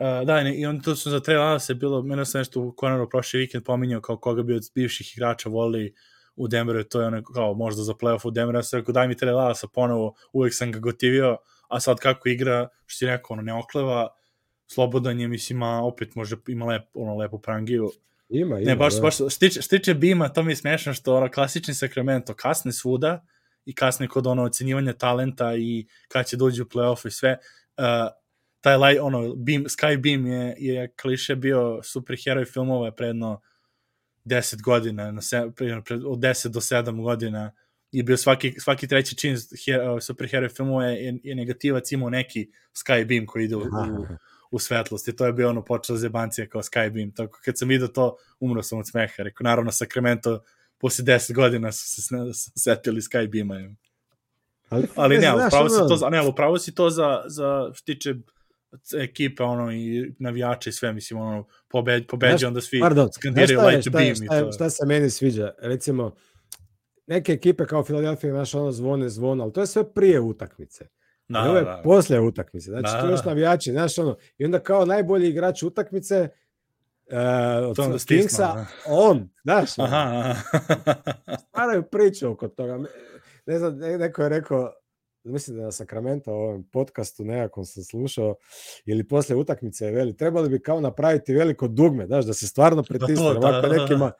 Uh, 0.00 0.26
da, 0.26 0.42
ne, 0.42 0.56
i 0.56 0.66
on 0.66 0.80
to 0.80 0.96
su 0.96 1.10
za 1.10 1.20
Trey 1.20 1.58
se 1.58 1.74
bilo, 1.74 2.02
mene 2.02 2.24
sam 2.24 2.38
nešto 2.38 2.60
u 2.60 2.74
Conneru 2.80 3.08
prošli 3.08 3.40
vikend 3.40 3.64
pominjao 3.64 4.00
kao 4.00 4.16
koga 4.16 4.42
bi 4.42 4.54
od 4.54 4.62
bivših 4.74 5.16
igrača 5.16 5.48
volili 5.48 5.94
u 6.36 6.48
Denveru, 6.48 6.84
to 6.84 7.00
je 7.00 7.06
ono 7.06 7.22
kao 7.22 7.54
možda 7.54 7.82
za 7.82 7.92
playoff 7.92 8.26
u 8.26 8.30
Denveru, 8.30 8.58
ja 8.58 8.62
sam 8.62 8.78
rekao 8.78 8.92
daj 8.92 9.08
mi 9.08 9.14
Trey 9.14 9.34
Lallasa 9.34 9.68
ponovo, 9.68 10.14
uvek 10.32 10.54
sam 10.54 10.72
ga 10.72 10.78
gotivio, 10.78 11.36
a 11.68 11.80
sad 11.80 11.98
kako 11.98 12.28
igra, 12.28 12.68
što 12.86 12.98
si 12.98 13.06
rekao, 13.06 13.34
ono 13.34 13.42
ne 13.42 13.54
okleva, 13.54 14.08
slobodan 14.66 15.20
je, 15.20 15.28
mislim, 15.28 15.62
a 15.62 15.82
opet 15.82 16.14
može, 16.14 16.36
ima 16.48 16.66
lep, 16.66 16.82
ono, 16.94 17.16
lepu 17.16 17.38
prangiju. 17.38 17.90
Ima, 18.28 18.58
ima. 18.58 18.70
Ne, 18.70 18.76
baš, 18.76 18.94
da. 18.94 19.00
baš, 19.00 19.14
stiče, 19.30 19.62
stiče 19.62 19.94
Bima, 19.94 20.28
to 20.28 20.42
mi 20.42 20.52
je 20.52 20.56
smešno 20.56 20.94
što 20.94 21.16
ono, 21.16 21.28
klasični 21.30 21.74
Sacramento 21.74 22.34
kasne 22.34 22.72
svuda 22.72 23.26
i 23.64 23.74
kasne 23.74 24.08
kod 24.08 24.26
ono 24.26 24.42
ocenjivanja 24.42 24.92
talenta 24.92 25.56
i 25.56 25.86
kad 26.08 26.26
će 26.26 26.36
dođu 26.36 26.62
u 26.62 26.66
playoff 26.66 27.06
i 27.06 27.10
sve. 27.10 27.38
Uh, 27.78 27.84
taj 28.60 28.98
ono, 28.98 29.34
Beam, 29.34 29.64
Sky 29.64 30.02
Beam 30.02 30.26
je, 30.26 30.54
je 30.58 30.94
kliše 31.00 31.36
bio 31.36 31.80
superheroj 31.82 32.44
filmova 32.44 32.90
predno 32.90 33.40
10 34.24 34.62
godina, 34.62 35.12
na 35.12 35.20
se, 35.20 35.40
od 36.06 36.18
10 36.18 36.48
do 36.48 36.60
7 36.60 37.02
godina 37.02 37.52
je 37.92 38.02
bio 38.02 38.16
svaki, 38.16 38.54
svaki 38.60 38.88
treći 38.88 39.16
čin 39.16 39.36
superheroj 40.00 40.48
filmova 40.48 40.84
je, 40.84 41.18
je 41.24 41.34
negativac 41.34 41.92
imao 41.92 42.10
neki 42.10 42.50
Skybeam 42.74 43.26
koji 43.26 43.44
ide 43.44 43.56
u, 43.56 43.60
u, 43.60 44.06
u 44.50 44.58
svetlost 44.58 45.08
i 45.08 45.16
to 45.16 45.26
je 45.26 45.32
bio 45.32 45.48
ono 45.48 45.64
počela 45.64 45.98
zebancija 45.98 46.46
kao 46.46 46.62
Skybeam, 46.62 47.16
tako 47.16 47.40
kad 47.44 47.58
sam 47.58 47.68
vidio 47.68 47.88
to 47.88 48.16
umro 48.40 48.62
sam 48.62 48.78
od 48.78 48.88
smeha, 48.88 49.22
rekao 49.22 49.44
naravno 49.44 49.72
Sacramento 49.72 50.42
posle 50.78 51.04
10 51.04 51.34
godina 51.34 51.72
su 51.72 52.02
se 52.02 52.14
setili 52.56 53.00
Skybeama 53.00 53.74
ali, 54.68 54.86
ali 54.96 55.18
ne, 55.18 55.26
ne 55.26 55.46
upravo 55.46 55.68
si 55.68 55.78
to, 55.88 56.10
ne, 56.10 56.28
upravo 56.28 56.58
si 56.58 56.74
to 56.74 56.90
za, 56.90 57.22
za 57.26 57.70
što 57.74 57.84
tiče 57.84 58.14
ekipe 58.98 59.42
ono 59.42 59.72
i 59.72 60.12
navijače 60.18 60.70
i 60.70 60.72
sve 60.72 60.92
mislim 60.92 61.20
ono 61.20 61.46
pobed, 61.68 62.06
pobeđe 62.06 62.46
onda 62.46 62.60
svi 62.60 62.80
pardon, 62.80 63.08
skandiraju 63.12 63.60
light 63.66 63.84
to 63.84 63.90
beam 63.90 64.14
šta, 64.14 64.24
šta, 64.24 64.36
šta, 64.36 64.52
šta 64.52 64.70
se 64.70 64.86
meni 64.86 65.10
sviđa 65.10 65.50
recimo 65.58 66.14
neke 67.06 67.32
ekipe 67.32 67.66
kao 67.66 67.82
Philadelphia 67.82 68.32
naš 68.32 68.54
ono 68.54 68.72
zvone 68.72 69.08
zvona 69.08 69.44
ali 69.44 69.52
to 69.52 69.60
je 69.60 69.66
sve 69.66 69.92
prije 69.92 70.20
utakmice 70.20 70.86
da, 71.28 71.42
ovo 71.42 71.56
je 71.56 71.64
da. 71.64 71.80
posle 71.84 72.20
utakmice 72.20 72.70
znači 72.70 72.92
da, 72.92 73.00
to 73.00 73.10
još 73.10 73.24
navijači 73.24 73.70
znaš 73.70 73.98
ono 73.98 74.16
i 74.38 74.44
onda 74.44 74.58
kao 74.58 74.84
najbolji 74.84 75.28
igrač 75.28 75.62
utakmice 75.62 76.28
Uh, 77.12 77.70
od 77.70 78.04
Kingsa, 78.06 78.46
da. 78.54 78.66
on, 78.86 79.28
znaš, 79.42 79.78
Aha. 79.78 80.34
stvaraju 81.48 81.82
priču 81.82 82.30
oko 82.30 82.48
toga. 82.48 82.78
Ne 83.46 83.58
znam, 83.58 83.78
neko 83.78 84.22
je 84.22 84.28
rekao, 84.28 84.72
mislim 85.30 85.56
da 85.56 85.62
na 85.62 85.72
Sacramento 85.72 86.32
ovom 86.32 86.64
podcastu 86.72 87.24
nekakvom 87.24 87.64
sam 87.64 87.84
slušao 87.84 88.34
ili 88.84 89.08
posle 89.08 89.36
utakmice 89.36 89.84
je 89.84 89.92
veli, 89.92 90.16
trebali 90.16 90.48
bi 90.48 90.62
kao 90.62 90.80
napraviti 90.80 91.34
veliko 91.34 91.68
dugme, 91.68 92.06
znaš, 92.06 92.24
da 92.24 92.32
se 92.32 92.46
stvarno 92.46 92.82
pritisne, 92.88 93.24
da, 93.24 93.30
ovako 93.30 93.66
da, 93.66 93.68
da, 93.68 93.82
nekima, 93.82 94.12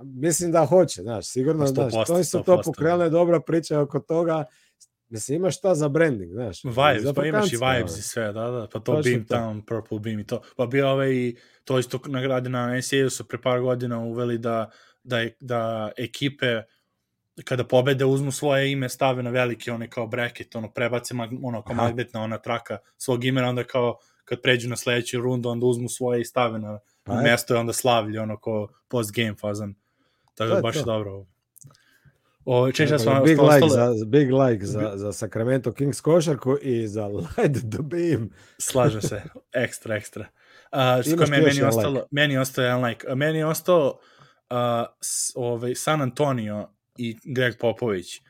mislim 0.00 0.52
da 0.52 0.66
hoće, 0.66 1.02
znaš, 1.02 1.26
sigurno, 1.26 1.66
znaš, 1.66 1.92
to 2.06 2.24
su 2.24 2.42
to 2.42 2.60
pokrenule 2.64 3.10
dobra 3.10 3.40
priča 3.40 3.80
oko 3.80 4.00
toga, 4.00 4.44
Mislim, 5.12 5.36
imaš 5.36 5.58
šta 5.58 5.74
za 5.74 5.88
branding, 5.88 6.32
znaš. 6.32 6.64
Vibes, 6.64 7.14
pa 7.14 7.26
imaš 7.26 7.52
i 7.52 7.56
vibes 7.56 7.98
i 7.98 8.02
sve, 8.02 8.32
da, 8.32 8.50
da, 8.50 8.68
pa 8.72 8.80
to 8.80 8.94
Točno 8.94 9.02
Beam 9.02 9.24
Town, 9.26 9.62
Purple 9.66 9.98
Beam 9.98 10.18
i 10.18 10.26
to. 10.26 10.42
Pa 10.56 10.66
bio 10.66 10.88
ovaj, 10.88 11.32
to 11.64 11.78
isto 11.78 12.00
nagrade 12.06 12.50
na 12.50 12.78
NCAA 12.78 13.10
su 13.10 13.28
pre 13.28 13.40
par 13.40 13.60
godina 13.60 13.98
uveli 13.98 14.38
da, 14.38 14.70
da, 15.04 15.26
da 15.40 15.92
ekipe 15.96 16.62
kada 17.44 17.64
pobede 17.64 18.04
uzmu 18.04 18.32
svoje 18.32 18.72
ime, 18.72 18.88
stave 18.88 19.22
na 19.22 19.30
veliki 19.30 19.70
one 19.70 19.90
kao 19.90 20.06
bracket, 20.06 20.56
ono 20.56 20.70
prebace 20.72 21.14
mag, 21.14 21.30
ono 21.42 21.62
kao 21.62 21.74
magnetna 21.74 22.22
ona 22.22 22.38
traka 22.38 22.78
svog 22.96 23.24
imena, 23.24 23.48
onda 23.48 23.64
kao 23.64 23.98
kad 24.24 24.42
pređu 24.42 24.68
na 24.68 24.76
sledeću 24.76 25.20
rundu, 25.20 25.48
onda 25.48 25.66
uzmu 25.66 25.88
svoje 25.88 26.20
i 26.20 26.24
stave 26.24 26.58
na 26.58 26.78
pa 27.04 27.14
mesto 27.14 27.54
i 27.54 27.56
onda 27.56 27.72
slavlje, 27.72 28.20
ono 28.20 28.40
kao 28.40 28.68
post 28.88 29.12
game 29.12 29.34
fazan. 29.40 29.74
Tako 30.34 30.54
da 30.54 30.60
baš 30.60 30.74
to. 30.74 30.84
dobro. 30.84 31.26
O, 32.44 32.72
češ, 32.72 32.90
ja 32.90 32.98
sam 32.98 33.24
big, 33.24 33.38
like 33.40 33.68
za, 33.68 33.94
big 34.06 34.32
like 34.32 34.66
za, 34.66 34.92
za 34.94 35.12
Sacramento 35.12 35.72
Kings 35.72 36.00
košarku 36.00 36.56
i 36.62 36.88
za 36.88 37.06
Light 37.06 37.70
the 37.70 37.82
Beam. 37.82 38.30
Slažem 38.58 39.02
se, 39.02 39.22
ekstra, 39.64 39.96
ekstra. 39.96 40.26
Uh, 40.72 41.02
što 41.02 41.30
me, 41.30 41.42
meni, 41.42 41.62
ostalo, 41.62 41.94
like. 41.94 42.06
meni 42.10 42.38
ostao 42.38 42.64
jedan 42.64 42.84
like. 42.84 43.14
Meni 43.14 43.38
je 43.38 43.46
ostao 43.46 43.98
uh, 44.50 44.56
ovaj, 45.34 45.74
San 45.74 46.02
Antonio 46.02 46.68
i 47.08 47.16
Greg 47.24 47.54
Popović, 47.60 48.20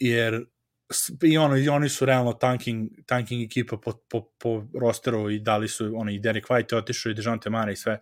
jer 0.00 0.44
i 1.22 1.38
ono 1.38 1.56
i 1.56 1.68
oni 1.68 1.88
su 1.88 2.04
realno 2.04 2.32
tanking 2.32 2.90
tanking 3.06 3.42
ekipa 3.42 3.76
po, 3.76 3.92
po, 4.08 4.28
po 4.38 4.64
rosteru 4.80 5.30
i 5.30 5.38
dali 5.38 5.68
su 5.68 5.92
oni 5.96 6.14
i 6.14 6.20
Derek 6.20 6.46
White 6.46 6.76
otišao 6.76 7.10
i 7.10 7.14
Dejounte 7.14 7.50
Mare 7.50 7.72
i 7.72 7.76
sve. 7.76 8.00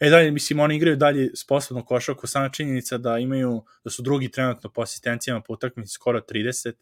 E 0.00 0.10
dalje, 0.10 0.30
mislim, 0.30 0.60
oni 0.60 0.76
igraju 0.76 0.96
dalje 0.96 1.30
sposobno 1.36 1.84
košarku, 1.84 2.26
sama 2.26 2.48
činjenica 2.48 2.98
da 2.98 3.18
imaju, 3.18 3.64
da 3.84 3.90
su 3.90 4.02
drugi 4.02 4.30
trenutno 4.30 4.72
po 4.72 4.82
asistencijama 4.82 5.40
po 5.40 5.52
utakmici 5.52 5.92
skoro 5.92 6.20
30, 6.20 6.72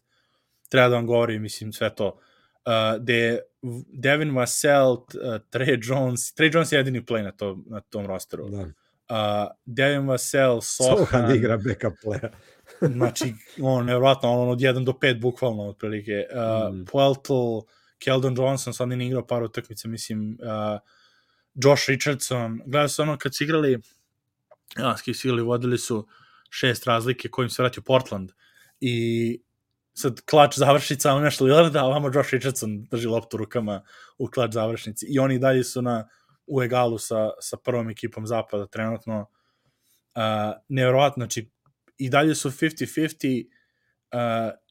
treba 0.69 0.89
da 0.89 0.95
vam 0.95 1.07
govori, 1.07 1.39
mislim, 1.39 1.73
sve 1.73 1.95
to. 1.95 2.19
Uh, 2.65 3.03
de 3.03 3.39
Devin 3.87 4.35
Vassell, 4.35 4.91
uh, 4.91 5.05
Trey 5.51 5.79
Jones, 5.89 6.35
Trey 6.35 6.55
Jones 6.55 6.71
je 6.71 6.77
jedini 6.77 7.05
play 7.05 7.23
na, 7.23 7.31
to, 7.31 7.57
na 7.67 7.81
tom 7.81 8.05
rosteru. 8.05 8.49
Da. 8.49 8.61
Uh, 8.61 9.51
Devin 9.65 10.07
Vassell, 10.07 10.61
Sohan... 10.61 10.97
Sohan 10.97 11.35
igra 11.35 11.57
backup 11.57 11.93
playa. 12.03 12.29
Znači, 12.95 13.33
on, 13.61 13.85
nevjerojatno, 13.85 14.41
on 14.41 14.49
od 14.49 14.59
1 14.59 14.85
do 14.85 14.91
5 14.91 15.21
bukvalno, 15.21 15.63
otprilike. 15.63 16.25
Uh, 16.31 16.75
mm. 16.75 16.85
Pueltel, 16.85 17.61
Keldon 17.99 18.35
Johnson, 18.37 18.73
sad 18.73 18.89
nije 18.89 19.07
igrao 19.07 19.27
par 19.27 19.43
utakmica, 19.43 19.87
mislim, 19.87 20.37
uh, 20.41 20.79
Josh 21.53 21.89
Richardson, 21.89 22.61
gledao 22.65 22.87
se 22.87 23.01
ono 23.01 23.17
kad 23.17 23.35
su 23.35 23.43
igrali, 23.43 23.81
ja, 24.77 24.97
su 24.97 25.27
igrali, 25.27 25.41
vodili 25.41 25.77
su 25.77 26.07
šest 26.49 26.85
razlike 26.85 27.29
kojim 27.29 27.49
se 27.49 27.61
vratio 27.61 27.83
Portland 27.83 28.31
i 28.79 29.39
sad 29.93 30.21
klač 30.21 30.57
završnica, 30.57 31.13
on 31.13 31.23
nešto 31.23 31.45
Lillarda, 31.45 31.79
a 31.81 31.85
ovamo 31.85 32.11
Josh 32.13 32.33
Richardson 32.33 32.87
drži 32.91 33.07
loptu 33.07 33.37
rukama 33.37 33.81
u 34.17 34.27
klač 34.27 34.53
završnici 34.53 35.05
i 35.09 35.19
oni 35.19 35.39
dalje 35.39 35.63
su 35.63 35.81
na, 35.81 36.07
u 36.47 36.63
egalu 36.63 36.97
sa, 36.97 37.29
sa 37.39 37.57
prvom 37.57 37.89
ekipom 37.89 38.27
zapada 38.27 38.67
trenutno. 38.67 39.29
Uh, 40.15 40.53
nevjerovatno, 40.69 41.21
znači 41.21 41.51
i 41.97 42.09
dalje 42.09 42.35
su 42.35 42.51
50-50 42.51 43.45
uh, 44.13 44.65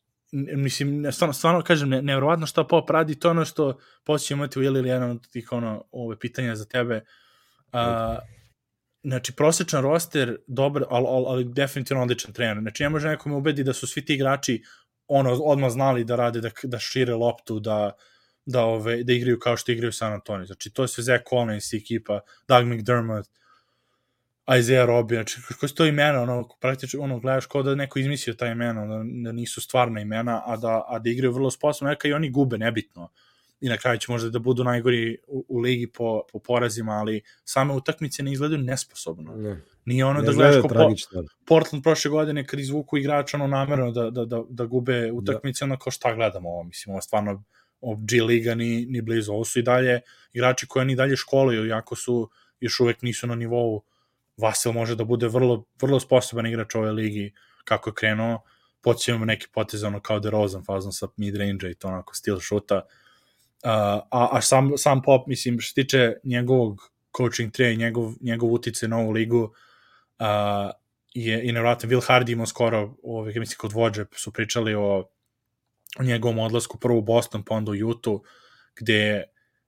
mislim, 0.57 1.13
stvarno, 1.13 1.33
stvarno 1.33 1.63
kažem, 1.63 1.89
ne, 1.89 2.03
nevjerovatno 2.03 2.47
šta 2.47 2.65
Pop 2.65 2.91
radi, 2.91 3.19
to 3.19 3.31
ono 3.31 3.45
što 3.45 3.79
počeo 4.05 4.35
imati 4.35 4.59
u 4.59 4.63
ili 4.63 4.89
jedan 4.89 5.11
od 5.11 5.29
tih 5.31 5.53
ono, 5.53 5.85
ove 5.91 6.19
pitanja 6.19 6.57
za 6.57 6.65
tebe. 6.65 7.05
Uh, 7.73 8.19
znači, 9.03 9.33
prosečan 9.33 9.83
roster, 9.83 10.37
dobar, 10.47 10.85
ali, 10.91 11.07
ali, 11.09 11.25
ali 11.29 11.45
definitivno 11.45 12.03
odličan 12.03 12.33
trener. 12.33 12.63
Znači, 12.63 12.83
ne 12.83 12.89
može 12.89 13.09
nekom 13.09 13.33
ubedi 13.33 13.65
da 13.65 13.73
su 13.73 13.87
svi 13.87 14.05
ti 14.05 14.15
igrači 14.15 14.63
ono, 15.07 15.33
odmah 15.33 15.71
znali 15.71 16.05
da 16.05 16.17
rade, 16.17 16.41
da, 16.41 16.51
da 16.63 16.79
šire 16.79 17.15
loptu, 17.15 17.61
da, 17.61 17.93
da, 18.47 18.65
ove, 18.65 19.05
da 19.05 19.13
igraju 19.13 19.39
kao 19.39 19.57
što 19.57 19.73
igraju 19.73 19.93
San 19.93 20.13
Antonio. 20.13 20.47
Znači, 20.47 20.73
to 20.73 20.83
je 20.83 20.89
sve 20.89 21.05
Zach 21.05 21.25
Collins 21.29 21.73
ekipa, 21.73 22.21
Doug 22.49 22.67
McDermott, 22.67 23.29
Isaiah 24.59 24.87
Robbie, 24.87 25.17
znači, 25.17 25.41
kako 25.49 25.69
su 25.69 25.75
to 25.75 25.87
imena, 25.87 26.23
ono, 26.23 26.49
praktično, 26.61 27.01
ono, 27.01 27.21
gledaš 27.21 27.47
kao 27.47 27.63
da 27.63 27.75
neko 27.75 27.99
izmislio 27.99 28.35
ta 28.35 28.47
imena, 28.47 28.87
da, 28.87 29.03
da 29.25 29.33
nisu 29.33 29.61
stvarna 29.61 30.01
imena, 30.01 30.43
a 30.47 30.57
da, 30.57 30.85
a 30.89 30.99
da 30.99 31.11
igraju 31.11 31.33
vrlo 31.33 31.51
sposobno, 31.51 31.91
neka 31.91 32.09
i 32.09 32.13
oni 32.13 32.31
gube, 32.31 32.59
nebitno. 32.59 33.11
I 33.61 33.69
na 33.69 33.77
kraju 33.77 33.99
će 33.99 34.13
možda 34.13 34.31
da 34.31 34.39
budu 34.39 34.65
najgori 34.65 35.19
u, 35.27 35.45
u 35.49 35.59
ligi 35.59 35.93
po, 35.93 36.23
po 36.33 36.39
porazima, 36.39 36.93
ali 36.93 37.23
same 37.45 37.75
utakmice 37.75 38.23
ne 38.23 38.33
izgledaju 38.33 38.63
nesposobno. 38.63 39.37
Ne. 39.37 39.61
Nije 39.85 40.05
ono 40.05 40.21
ne 40.21 40.27
da 40.27 40.33
gledaš 40.33 40.61
kao 40.61 40.69
po, 40.69 40.95
Portland 41.47 41.83
prošle 41.83 42.11
godine 42.11 42.47
kad 42.47 42.61
izvuku 42.61 42.99
igrača 42.99 43.37
ono 43.37 43.47
namerno 43.47 43.91
da, 43.91 44.11
da, 44.11 44.25
da, 44.25 44.43
da 44.49 44.67
gube 44.67 45.13
utakmice, 45.13 45.65
da. 45.65 45.73
ono 45.73 45.79
kao 45.79 45.91
šta 45.91 46.15
gledamo 46.15 46.49
ovo, 46.49 46.63
mislim, 46.63 46.93
ovo 46.93 47.01
stvarno 47.01 47.45
ovo 47.81 48.01
G 48.01 48.23
Liga 48.23 48.55
ni, 48.55 48.87
ni 48.87 49.03
blizu, 49.03 49.33
ovo 49.33 49.45
su 49.45 49.59
i 49.59 49.63
dalje 49.63 50.01
igrači 50.33 50.67
koji 50.67 50.81
oni 50.81 50.97
dalje 50.97 51.17
školuju, 51.17 51.67
iako 51.67 51.97
su 51.97 52.31
još 52.61 52.81
uvek 52.81 53.03
nisu 53.03 53.27
na 53.27 53.35
nivou 53.35 53.83
Vasel 54.37 54.73
može 54.73 54.97
da 54.97 55.05
bude 55.05 55.29
vrlo, 55.29 55.65
vrlo 55.83 56.01
sposoban 56.01 56.47
igrač 56.47 56.75
ove 56.75 56.93
ligi 56.93 57.33
kako 57.65 57.91
je 57.91 57.95
krenuo, 57.95 58.43
podsjećamo 58.83 59.25
neki 59.25 59.47
potez 59.53 59.85
ono 59.85 60.01
kao 60.01 60.21
DeRozan 60.21 60.65
fazon 60.65 60.93
sa 60.93 61.07
mid-range 61.17 61.71
i 61.71 61.75
to 61.75 61.89
onako 61.89 62.15
stil 62.15 62.41
šuta. 62.41 62.77
Uh, 62.77 63.71
a, 64.11 64.29
a 64.33 64.41
sam, 64.41 64.73
sam 64.77 65.03
Pop, 65.03 65.27
mislim, 65.27 65.61
što 65.61 65.83
tiče 65.83 66.13
njegovog 66.25 66.91
coaching 67.17 67.53
treja 67.53 67.71
i 67.71 67.77
njegov, 67.77 68.13
njegov 68.21 68.53
utice 68.53 68.89
na 68.89 68.99
ovu 68.99 69.11
ligu, 69.11 69.43
uh, 70.19 70.71
je 71.15 71.49
i 71.49 71.53
nevratno 71.53 71.89
Will 71.89 72.09
Hardy 72.09 72.33
imao 72.33 72.47
skoro, 72.47 72.95
ove, 73.03 73.33
mislim, 73.37 73.57
kod 73.59 73.73
vođe 73.73 74.05
su 74.17 74.33
pričali 74.33 74.75
o, 74.75 75.09
o 75.99 76.03
njegovom 76.03 76.39
odlasku 76.39 76.79
prvo 76.79 76.99
u 76.99 77.03
Boston, 77.03 77.43
pa 77.43 77.55
onda 77.55 77.73
u 77.73 77.89
Utah, 77.89 78.15
gde 78.77 79.25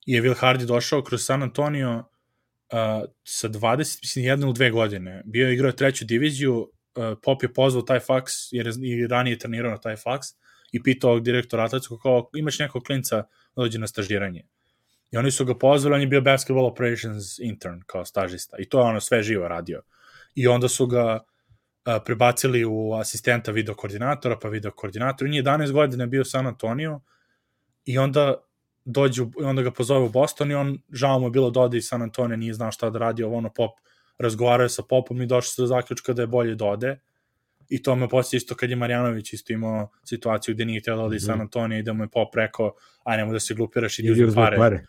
je 0.06 0.22
Will 0.22 0.40
Hardy 0.40 0.64
došao 0.64 1.02
kroz 1.02 1.24
San 1.24 1.43
Antonio 1.43 2.05
uh, 2.72 3.09
sa 3.24 3.48
20, 3.48 3.98
mislim, 4.02 4.24
jedne 4.24 4.47
ili 4.47 4.55
dve 4.55 4.70
godine. 4.70 5.22
Bio 5.24 5.48
je 5.48 5.55
igrao 5.55 5.72
treću 5.72 6.05
diviziju, 6.05 6.60
uh, 6.60 7.18
Pop 7.22 7.43
je 7.43 7.52
pozvao 7.52 7.82
taj 7.82 8.01
faks, 8.01 8.32
jer 8.51 8.66
je 8.66 8.72
i 8.82 9.06
ranije 9.06 9.38
trenirao 9.38 9.70
na 9.70 9.78
taj 9.78 9.97
faks, 9.97 10.26
i 10.72 10.82
pitao 10.82 11.20
direktora 11.20 11.64
atletskog 11.64 12.01
kao, 12.02 12.30
imaš 12.36 12.59
nekog 12.59 12.82
klinca 12.82 13.16
da 13.56 13.62
dođe 13.62 13.78
na 13.78 13.86
stažiranje. 13.86 14.43
I 15.10 15.16
oni 15.16 15.30
su 15.30 15.44
ga 15.44 15.59
pozvali, 15.59 15.94
on 15.94 16.01
je 16.01 16.06
bio 16.06 16.20
basketball 16.20 16.66
operations 16.66 17.38
intern, 17.38 17.80
kao 17.86 18.05
stažista. 18.05 18.56
I 18.60 18.68
to 18.68 18.78
je 18.78 18.84
ono 18.84 19.01
sve 19.01 19.22
živo 19.22 19.48
radio. 19.48 19.82
I 20.34 20.47
onda 20.47 20.68
su 20.68 20.86
ga 20.86 21.14
uh, 21.14 22.02
prebacili 22.05 22.64
u 22.64 22.93
asistenta 22.94 23.52
video 23.52 23.74
koordinatora, 23.74 24.38
pa 24.38 24.48
video 24.48 24.70
koordinator. 24.70 25.26
On 25.26 25.34
je 25.34 25.43
11 25.43 25.72
godina 25.72 26.06
bio 26.06 26.24
San 26.24 26.47
Antonio 26.47 27.01
i 27.84 27.98
onda 27.98 28.45
dođe, 28.86 29.22
onda 29.44 29.62
ga 29.62 29.70
pozove 29.70 30.04
u 30.06 30.08
Boston 30.08 30.50
i 30.50 30.54
on, 30.54 30.78
žao 30.92 31.18
mu 31.18 31.26
je 31.26 31.30
bilo 31.30 31.50
da 31.50 31.60
ode 31.60 31.78
iz 31.78 31.88
San 31.88 32.02
Antonio, 32.02 32.36
nije 32.36 32.54
znao 32.54 32.72
šta 32.72 32.90
da 32.90 32.98
radi, 32.98 33.22
ovo 33.22 33.36
ono 33.36 33.52
pop, 33.52 33.70
razgovarao 34.18 34.68
sa 34.68 34.82
popom 34.82 35.22
i 35.22 35.26
došao 35.26 35.62
do 35.62 35.66
zaključka 35.66 36.12
da 36.12 36.22
je 36.22 36.26
bolje 36.26 36.54
da 36.54 36.64
ode. 36.64 36.98
I 37.68 37.82
to 37.82 37.94
me 37.96 38.08
posjeća 38.08 38.36
isto 38.36 38.54
kad 38.54 38.70
je 38.70 38.76
Marjanović 38.76 39.32
isto 39.32 39.52
imao 39.52 39.90
situaciju 40.04 40.54
gde 40.54 40.64
nije 40.64 40.80
htio 40.80 40.96
da 40.96 41.02
ode 41.02 41.16
iz 41.16 41.22
San 41.22 41.34
mhm. 41.34 41.42
Antonio 41.42 41.78
i 41.78 41.82
da 41.82 41.92
mu 41.92 42.04
je 42.04 42.08
pop 42.08 42.34
rekao, 42.34 42.74
aj 43.04 43.16
nemoj 43.16 43.32
da 43.32 43.40
se 43.40 43.54
glupiraš 43.54 43.98
i 43.98 44.02
da 44.02 44.12
uzme 44.12 44.34
pare. 44.34 44.56
pare. 44.56 44.84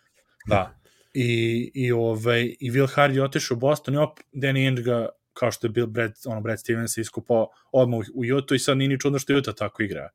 Da. 0.46 0.74
I, 1.14 1.70
i, 1.74 1.92
ovaj, 1.92 2.42
i 2.60 2.70
Will 2.70 2.96
Hardy 2.96 3.22
otišao 3.22 3.54
u 3.54 3.58
Boston 3.58 3.94
i 3.94 3.96
op, 3.96 4.20
Danny 4.32 4.64
Ainge 4.66 4.82
ga, 4.82 5.08
kao 5.32 5.52
što 5.52 5.66
je 5.66 5.70
Bill 5.70 5.86
Brad, 5.86 6.12
ono, 6.26 6.40
Brad 6.40 6.60
Stevens 6.60 6.96
iskupao 6.96 7.48
odmah 7.72 8.00
u 8.14 8.36
Utah 8.36 8.56
i 8.56 8.58
sad 8.58 8.76
nije 8.76 8.88
ni 8.88 9.00
čudno 9.00 9.18
što 9.18 9.36
Utah 9.36 9.54
tako 9.54 9.82
igra. 9.82 10.08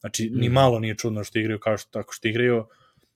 Znači, 0.00 0.30
mm. 0.30 0.38
ni 0.38 0.46
mhm. 0.46 0.54
malo 0.54 0.78
nije 0.78 0.96
čudno 0.96 1.24
što 1.24 1.38
igraju 1.38 1.58
kao 1.58 1.78
što, 1.78 1.90
tako 1.90 2.12
što 2.12 2.28
igraju 2.28 2.64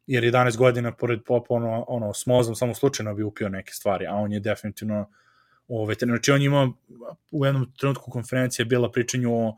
jer 0.07 0.25
11 0.25 0.57
godina 0.57 0.93
pored 0.93 1.25
Popa 1.25 1.55
ono, 1.55 1.85
ono 1.89 2.15
s 2.15 2.27
mozom 2.27 2.55
samo 2.55 2.75
slučajno 2.75 3.15
bi 3.15 3.23
upio 3.23 3.49
neke 3.49 3.73
stvari, 3.73 4.07
a 4.07 4.15
on 4.15 4.33
je 4.33 4.41
definitivno 4.41 5.11
ove, 5.69 5.95
znači 5.95 6.31
on 6.31 6.43
ima 6.43 6.73
u 7.31 7.45
jednom 7.45 7.73
trenutku 7.79 8.11
konferencije 8.11 8.67
bila 8.67 8.93
pričanju 8.93 9.35
o, 9.35 9.57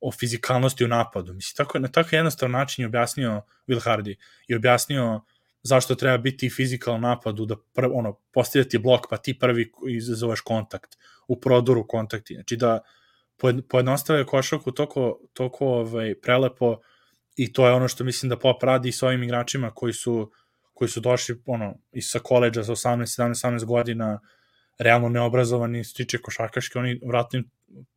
o 0.00 0.12
fizikalnosti 0.12 0.84
u 0.84 0.88
napadu. 0.88 1.34
Mislim, 1.34 1.56
tako, 1.56 1.78
na 1.78 1.88
tako 1.88 2.16
jednostavan 2.16 2.52
način 2.52 2.82
je 2.82 2.86
objasnio 2.86 3.42
Will 3.68 3.84
Hardy 3.84 4.14
i 4.48 4.54
objasnio 4.54 5.20
zašto 5.62 5.94
treba 5.94 6.18
biti 6.18 6.50
fizikal 6.50 7.00
napadu, 7.00 7.44
da 7.46 7.56
prv, 7.74 7.90
ono, 7.94 8.12
postavljati 8.32 8.78
blok, 8.78 9.06
pa 9.10 9.16
ti 9.16 9.38
prvi 9.38 9.72
izazoveš 9.88 10.40
kontakt, 10.40 10.96
u 11.28 11.40
prodoru 11.40 11.86
kontakti. 11.86 12.34
Znači 12.34 12.56
da 12.56 12.80
pojednostave 13.68 14.26
košarku 14.26 14.72
toko, 14.72 15.18
toko 15.32 15.66
ovaj, 15.66 16.14
prelepo, 16.22 16.78
i 17.36 17.52
to 17.52 17.66
je 17.66 17.72
ono 17.72 17.88
što 17.88 18.04
mislim 18.04 18.30
da 18.30 18.38
Pop 18.38 18.62
radi 18.62 18.92
s 18.92 19.02
ovim 19.02 19.22
igračima 19.22 19.70
koji 19.70 19.92
su 19.92 20.32
koji 20.76 20.88
su 20.88 21.00
došli 21.00 21.42
ono, 21.46 21.74
iz 21.92 22.04
sa 22.10 22.18
koleđa 22.18 22.62
za 22.62 22.72
18, 22.72 23.22
17, 23.22 23.28
18 23.30 23.64
godina, 23.64 24.20
realno 24.78 25.08
neobrazovani, 25.08 25.84
što 25.84 25.96
tiče 25.96 26.18
košarkaške, 26.18 26.78
oni 26.78 27.00
vratno 27.06 27.42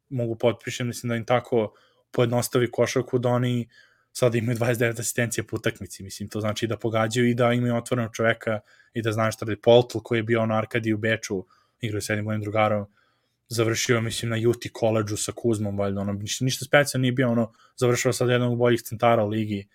mogu 0.09 0.35
potpišem, 0.35 0.87
mislim 0.87 1.09
da 1.09 1.15
im 1.15 1.25
tako 1.25 1.73
pojednostavi 2.11 2.71
košarku 2.71 3.19
da 3.19 3.29
oni 3.29 3.67
sada 4.11 4.37
imaju 4.37 4.57
29 4.57 4.99
asistencije 4.99 5.47
po 5.47 5.55
utakmici, 5.55 6.03
mislim, 6.03 6.29
to 6.29 6.41
znači 6.41 6.67
da 6.67 6.77
pogađaju 6.77 7.27
i 7.29 7.35
da 7.35 7.53
imaju 7.53 7.75
otvorenog 7.75 8.15
čoveka 8.15 8.59
i 8.93 9.01
da 9.01 9.11
znaju 9.11 9.31
šta 9.31 9.45
radi. 9.45 9.61
Poltl 9.61 9.97
koji 10.03 10.19
je 10.19 10.23
bio 10.23 10.45
na 10.45 10.57
Arkadi 10.57 10.93
u 10.93 10.97
Beču, 10.97 11.45
igrao 11.81 12.01
s 12.01 12.09
jednim 12.09 12.25
mojim 12.25 12.41
drugarom, 12.41 12.85
završio, 13.49 14.01
mislim, 14.01 14.29
na 14.29 14.49
UT 14.49 14.63
koleđu 14.73 15.17
sa 15.17 15.31
Kuzmom, 15.35 15.77
valjda, 15.77 16.01
ono, 16.01 16.13
ništa, 16.13 16.45
ništa 16.45 16.65
specijalno 16.65 17.01
nije 17.01 17.11
bio, 17.11 17.31
ono, 17.31 17.53
završio 17.75 18.13
sad 18.13 18.29
jednog 18.29 18.57
boljih 18.57 18.81
centara 18.81 19.23
u 19.23 19.27
ligi, 19.27 19.67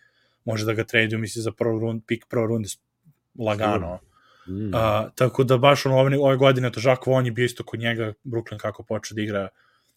može 0.44 0.64
da 0.64 0.72
ga 0.72 0.84
traduju, 0.84 1.18
mislim, 1.18 1.42
za 1.42 1.52
prvu 1.52 1.78
rund, 1.78 2.02
pik 2.06 2.24
prvo 2.28 2.46
runde 2.46 2.68
lagano. 3.38 3.98
Mm. 4.48 4.66
Uh, 4.66 5.10
tako 5.14 5.44
da 5.44 5.58
baš 5.58 5.86
ono, 5.86 5.98
ove, 5.98 6.18
ove 6.18 6.36
godine 6.36 6.72
to 6.72 6.80
Žak 6.80 7.06
Von 7.06 7.26
je 7.26 7.32
bio 7.32 7.44
isto 7.44 7.64
kod 7.64 7.80
njega, 7.80 8.12
Brooklyn 8.24 8.58
kako 8.58 8.82
počeo 8.82 9.14
da 9.14 9.22
igra 9.22 9.48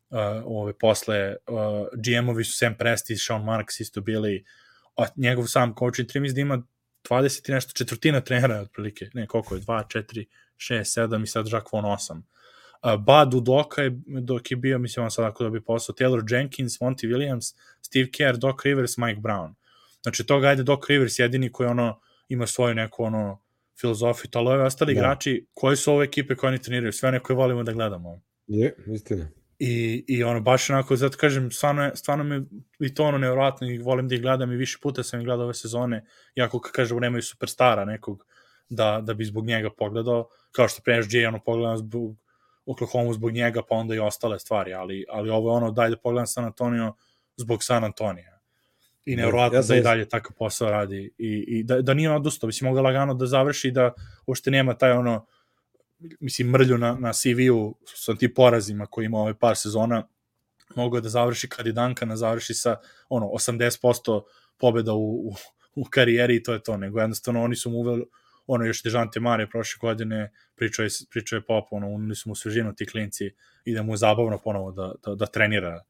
uh, 0.09 0.17
ove, 0.45 0.73
posle 0.73 1.35
uh, 1.47 1.87
GM-ovi 1.93 2.43
su 2.43 2.57
Sam 2.57 2.75
Presti 2.77 3.13
i 3.13 3.17
Sean 3.17 3.43
Marks 3.43 3.79
isto 3.79 4.01
bili, 4.01 4.45
a 4.97 5.05
njegov 5.15 5.45
sam 5.45 5.75
coaching 5.79 6.09
trim 6.09 6.33
da 6.33 6.41
ima 6.41 6.61
20 7.09 7.49
i 7.49 7.53
nešto 7.53 7.71
četvrtina 7.73 8.21
trenera 8.21 8.61
otprilike, 8.61 9.09
ne 9.13 9.27
koliko 9.27 9.55
je, 9.55 9.61
2, 9.61 9.83
4, 9.99 10.25
6, 10.57 11.07
7 11.07 11.23
i 11.23 11.27
sad 11.27 11.47
Jacques 11.47 11.71
Von 11.71 11.85
8. 11.85 12.21
Uh, 12.83 13.03
Bad 13.03 13.33
Udoka 13.33 13.81
je, 13.81 13.99
dok 14.05 14.51
je 14.51 14.57
bio, 14.57 14.79
mislim, 14.79 15.03
on 15.03 15.11
sad 15.11 15.25
ako 15.25 15.43
da 15.43 15.49
bi 15.49 15.63
posao, 15.63 15.95
Taylor 15.95 16.33
Jenkins, 16.33 16.79
Monty 16.79 17.07
Williams, 17.07 17.55
Steve 17.81 18.11
Kerr, 18.11 18.37
Doc 18.37 18.55
Rivers, 18.63 18.97
Mike 18.97 19.19
Brown. 19.21 19.53
Znači, 20.01 20.25
toga 20.25 20.47
ajde 20.47 20.63
Doc 20.63 20.79
Rivers 20.89 21.19
jedini 21.19 21.51
koji 21.51 21.69
ono, 21.69 21.99
ima 22.29 22.47
svoju 22.47 22.75
neku 22.75 23.03
ono, 23.03 23.41
filozofiju, 23.79 24.31
ali 24.33 24.47
ove 24.47 24.63
ostali 24.63 24.93
da. 24.93 24.99
igrači, 24.99 25.47
koji 25.53 25.77
su 25.77 25.93
ove 25.93 26.05
ekipe 26.05 26.35
koje 26.35 26.47
oni 26.47 26.61
treniraju, 26.61 26.93
sve 26.93 27.09
one 27.09 27.19
koje 27.19 27.37
volimo 27.37 27.63
da 27.63 27.71
gledamo. 27.71 28.21
Je, 28.47 28.75
istina. 28.87 29.27
I, 29.59 30.05
i 30.07 30.23
ono, 30.23 30.41
baš 30.41 30.69
onako, 30.69 30.95
zato 30.95 31.17
kažem, 31.17 31.51
stvarno, 31.51 31.83
je, 31.83 31.95
stvarno 31.95 32.23
me 32.23 32.41
i 32.79 32.93
to 32.93 33.03
ono 33.03 33.17
nevjerojatno 33.17 33.67
i 33.67 33.77
volim 33.77 34.07
da 34.07 34.15
ih 34.15 34.21
gledam 34.21 34.51
i 34.51 34.55
više 34.55 34.77
puta 34.81 35.03
sam 35.03 35.19
ih 35.19 35.25
gledao 35.25 35.45
ove 35.45 35.53
sezone, 35.53 36.05
iako, 36.35 36.59
kad 36.59 36.71
kažem, 36.71 36.97
nemaju 36.97 37.21
superstara 37.21 37.85
nekog 37.85 38.25
da, 38.69 39.01
da 39.03 39.13
bi 39.13 39.25
zbog 39.25 39.45
njega 39.45 39.69
pogledao, 39.77 40.29
kao 40.51 40.67
što 40.67 40.81
pre 40.81 41.03
SJ, 41.03 41.25
ono, 41.25 41.39
pogledam 41.45 41.77
zbog 41.77 42.17
Oklahoma 42.67 43.13
zbog 43.13 43.31
njega, 43.31 43.61
pa 43.69 43.75
onda 43.75 43.95
i 43.95 43.99
ostale 43.99 44.39
stvari, 44.39 44.73
ali, 44.73 45.05
ali 45.09 45.29
ovo 45.29 45.51
je 45.51 45.55
ono, 45.55 45.71
daj 45.71 45.89
da 45.89 45.97
pogledam 45.97 46.27
San 46.27 46.45
Antonio 46.45 46.93
zbog 47.37 47.63
San 47.63 47.83
Antonija. 47.83 48.39
I 49.05 49.15
nevjerojatno 49.15 49.57
ja 49.57 49.61
da 49.61 49.75
i 49.75 49.81
dalje 49.81 50.09
takav 50.09 50.35
posao 50.37 50.69
radi 50.71 51.13
i, 51.17 51.45
i 51.47 51.63
da, 51.63 51.81
da 51.81 51.93
nije 51.93 52.11
odustao, 52.11 52.47
mislim, 52.47 52.69
mogu 52.69 52.81
lagano 52.81 53.13
da 53.13 53.25
završi 53.25 53.71
da 53.71 53.93
uopšte 54.25 54.51
nema 54.51 54.73
taj 54.73 54.91
ono, 54.91 55.25
mislim, 56.19 56.49
mrlju 56.49 56.77
na, 56.77 56.95
na 56.99 57.13
CV-u 57.13 57.75
sa 57.85 58.15
tim 58.15 58.33
porazima 58.35 58.85
koji 58.85 59.05
ima 59.05 59.17
ovaj 59.17 59.33
par 59.33 59.55
sezona, 59.55 60.07
mogu 60.75 61.01
da 61.01 61.09
završi 61.09 61.49
kad 61.49 61.67
i 61.67 61.71
Duncan 61.71 62.15
završi 62.15 62.53
sa 62.53 62.75
ono 63.09 63.25
80% 63.25 64.21
pobeda 64.57 64.93
u, 64.93 65.29
u, 65.29 65.33
u 65.75 65.83
karijeri 65.89 66.35
i 66.35 66.43
to 66.43 66.53
je 66.53 66.63
to, 66.63 66.77
nego 66.77 66.99
jednostavno 66.99 67.43
oni 67.43 67.55
su 67.55 67.69
mu 67.69 67.77
uveli 67.77 68.05
ono 68.47 68.65
još 68.65 68.83
Dežante 68.83 69.19
Mare 69.19 69.47
prošle 69.47 69.79
godine 69.81 70.31
pričao 70.55 70.83
je, 70.83 70.89
pričao 71.09 71.37
je 71.37 71.41
Pop, 71.41 71.67
ono, 71.71 71.87
unili 71.87 72.15
su 72.15 72.29
mu 72.29 72.35
svežinu 72.35 72.75
ti 72.75 72.85
klinci 72.85 73.31
i 73.65 73.73
da 73.73 73.83
mu 73.83 73.93
je 73.93 73.97
zabavno 73.97 74.37
ponovo 74.37 74.71
da, 74.71 74.93
da, 75.05 75.15
da 75.15 75.25
trenira 75.25 75.83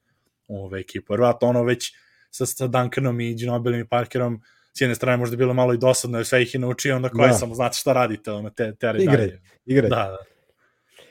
ove 0.48 0.80
ekipu. 0.80 1.14
Vjerojatno 1.14 1.48
ono 1.48 1.64
već 1.64 1.94
sa, 2.30 2.46
sa 2.46 2.68
Duncanom 2.68 3.20
i 3.20 3.36
Ginobilim 3.36 3.80
i 3.80 3.88
Parkerom 3.88 4.42
s 4.74 4.82
jedne 4.82 4.96
strane 4.96 5.18
možda 5.18 5.38
bilo 5.38 5.54
malo 5.54 5.74
i 5.74 5.78
dosadno 5.78 6.18
jer 6.18 6.26
sve 6.26 6.42
ih 6.42 6.54
je 6.54 6.60
naučio, 6.60 6.96
onda 6.96 7.10
koje 7.10 7.28
da. 7.28 7.34
samo 7.34 7.56
znate 7.56 7.78
šta 7.78 7.94
radite, 7.94 8.32
ono, 8.32 8.50
te, 8.50 8.76
te 8.76 8.94
igre, 9.00 9.40
igre. 9.66 9.90
Da, 9.90 9.96
da. 9.96 10.18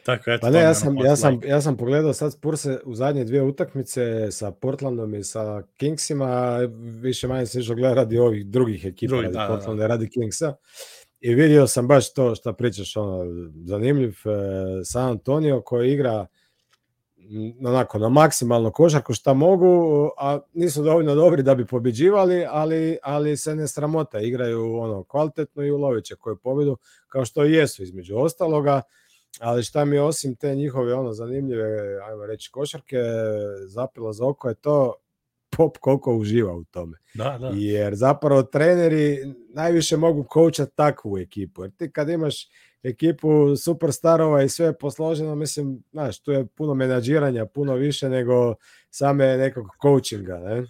Tako, 0.06 0.30
eto, 0.30 0.40
pa 0.46 0.50
ne, 0.50 0.60
ja 0.60 0.74
sam, 0.74 0.96
ja, 0.96 1.16
sam, 1.16 1.40
ja 1.44 1.60
sam 1.60 1.76
pogledao 1.76 2.12
sad 2.12 2.32
Spurse 2.32 2.78
u 2.84 2.94
zadnje 2.94 3.24
dvije 3.24 3.42
utakmice 3.42 4.30
sa 4.30 4.50
Portlandom 4.50 5.14
i 5.14 5.24
sa 5.24 5.62
Kingsima, 5.76 6.58
više 7.02 7.28
manje 7.28 7.46
se 7.46 7.60
išlo 7.60 7.74
gleda 7.74 7.94
radi 7.94 8.18
ovih 8.18 8.46
drugih 8.46 8.84
ekipa, 8.84 9.08
Drugi, 9.08 9.22
radi 9.22 9.34
da, 9.34 9.46
Portlanda 9.48 9.82
da, 9.82 9.88
da. 9.88 9.94
radi 9.94 10.08
Kingsa. 10.08 10.54
I 11.20 11.34
vidio 11.34 11.66
sam 11.66 11.88
baš 11.88 12.12
to 12.12 12.34
što 12.34 12.52
pričaš, 12.52 12.96
ono, 12.96 13.24
zanimljiv 13.64 14.10
eh, 14.10 14.84
San 14.84 15.08
Antonio 15.08 15.60
koji 15.60 15.92
igra 15.92 16.26
onako 17.64 17.98
na 17.98 18.08
maksimalno 18.08 18.70
košarku 18.70 19.12
šta 19.12 19.34
mogu, 19.34 20.10
a 20.18 20.40
nisu 20.52 20.82
dovoljno 20.82 21.14
dobri 21.14 21.42
da 21.42 21.54
bi 21.54 21.66
pobeđivali, 21.66 22.46
ali, 22.48 22.98
ali 23.02 23.36
se 23.36 23.54
ne 23.54 23.68
sramota, 23.68 24.20
igraju 24.20 24.76
ono 24.76 25.04
kvalitetno 25.04 25.62
i 25.62 25.70
ulovit 25.70 26.04
će 26.04 26.16
koju 26.16 26.36
pobedu, 26.36 26.76
kao 27.08 27.24
što 27.24 27.44
i 27.44 27.52
jesu 27.52 27.82
između 27.82 28.16
ostaloga, 28.16 28.82
ali 29.40 29.62
šta 29.62 29.84
mi 29.84 29.98
osim 29.98 30.36
te 30.36 30.54
njihove 30.54 30.94
ono 30.94 31.12
zanimljive, 31.12 31.98
ajmo 32.08 32.26
reći, 32.26 32.50
košarke, 32.50 32.96
zapilo 33.66 34.12
za 34.12 34.26
oko 34.26 34.48
je 34.48 34.54
to 34.54 34.94
Pop 35.56 35.78
koliko 35.78 36.16
uživa 36.16 36.54
u 36.54 36.64
tome. 36.64 36.98
Da, 37.14 37.38
da. 37.40 37.52
Jer 37.54 37.94
zapravo 37.94 38.42
treneri 38.42 39.18
najviše 39.54 39.96
mogu 39.96 40.24
koučati 40.24 40.76
takvu 40.76 41.18
ekipu. 41.18 41.62
Jer 41.62 41.70
ti 41.76 41.92
kad 41.92 42.08
imaš 42.08 42.34
ekipu 42.82 43.56
superstarova 43.56 44.42
i 44.42 44.48
sve 44.48 44.78
posloženo, 44.78 45.34
mislim, 45.34 45.82
znaš, 45.92 46.22
tu 46.22 46.32
je 46.32 46.46
puno 46.46 46.74
menadžiranja, 46.74 47.46
puno 47.46 47.74
više 47.74 48.08
nego 48.08 48.54
same 48.90 49.36
nekog 49.36 49.66
coachinga, 49.82 50.38
ne? 50.38 50.64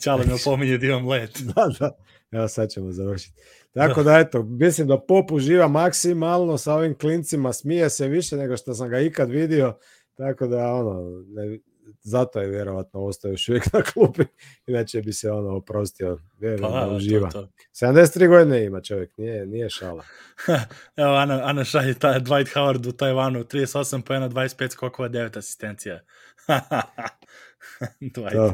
Čale 0.00 0.24
me 0.26 0.34
opominje 0.42 0.78
da 0.78 0.86
imam 0.86 1.08
let. 1.08 1.38
da, 1.54 1.70
da. 1.80 1.96
Evo 2.30 2.48
sad 2.48 2.70
ćemo 2.70 2.92
završiti. 2.92 3.40
Tako 3.72 4.02
da, 4.02 4.18
eto, 4.18 4.42
mislim 4.42 4.88
da 4.88 5.00
Pop 5.00 5.32
uživa 5.32 5.68
maksimalno 5.68 6.58
sa 6.58 6.74
ovim 6.74 6.98
klincima, 6.98 7.52
smije 7.52 7.90
se 7.90 8.08
više 8.08 8.36
nego 8.36 8.56
što 8.56 8.74
sam 8.74 8.88
ga 8.88 9.00
ikad 9.00 9.30
vidio, 9.30 9.78
tako 10.14 10.46
da, 10.46 10.74
ono, 10.74 11.22
ne, 11.26 11.58
zato 12.02 12.40
je 12.40 12.48
vjerovatno 12.48 13.00
ostao 13.00 13.30
još 13.30 13.48
uvijek 13.48 13.72
na 13.72 13.82
klupi, 13.82 14.22
inače 14.66 15.02
bi 15.02 15.12
se 15.12 15.30
ono 15.30 15.56
oprostio, 15.56 16.18
vjerujem 16.38 16.72
pa, 16.72 16.80
da, 16.80 16.86
da 16.86 16.96
uživa. 16.96 17.30
To, 17.30 17.42
to. 17.42 17.86
73 17.86 18.28
godine 18.28 18.64
ima 18.64 18.80
čovjek, 18.80 19.16
nije, 19.16 19.46
nije 19.46 19.70
šala. 19.70 20.04
Evo, 20.96 21.14
Ana, 21.14 21.40
Ana 21.44 21.64
šalje 21.64 21.94
taj 21.94 22.20
Dwight 22.20 22.54
Howard 22.54 22.88
u 22.88 22.92
Tajvanu, 22.92 23.44
38 23.44 24.02
pojena, 24.02 24.28
25 24.28 24.70
skokova, 24.70 25.08
9 25.08 25.38
asistencija. 25.38 26.00
Dwight. 28.14 28.32
To. 28.32 28.46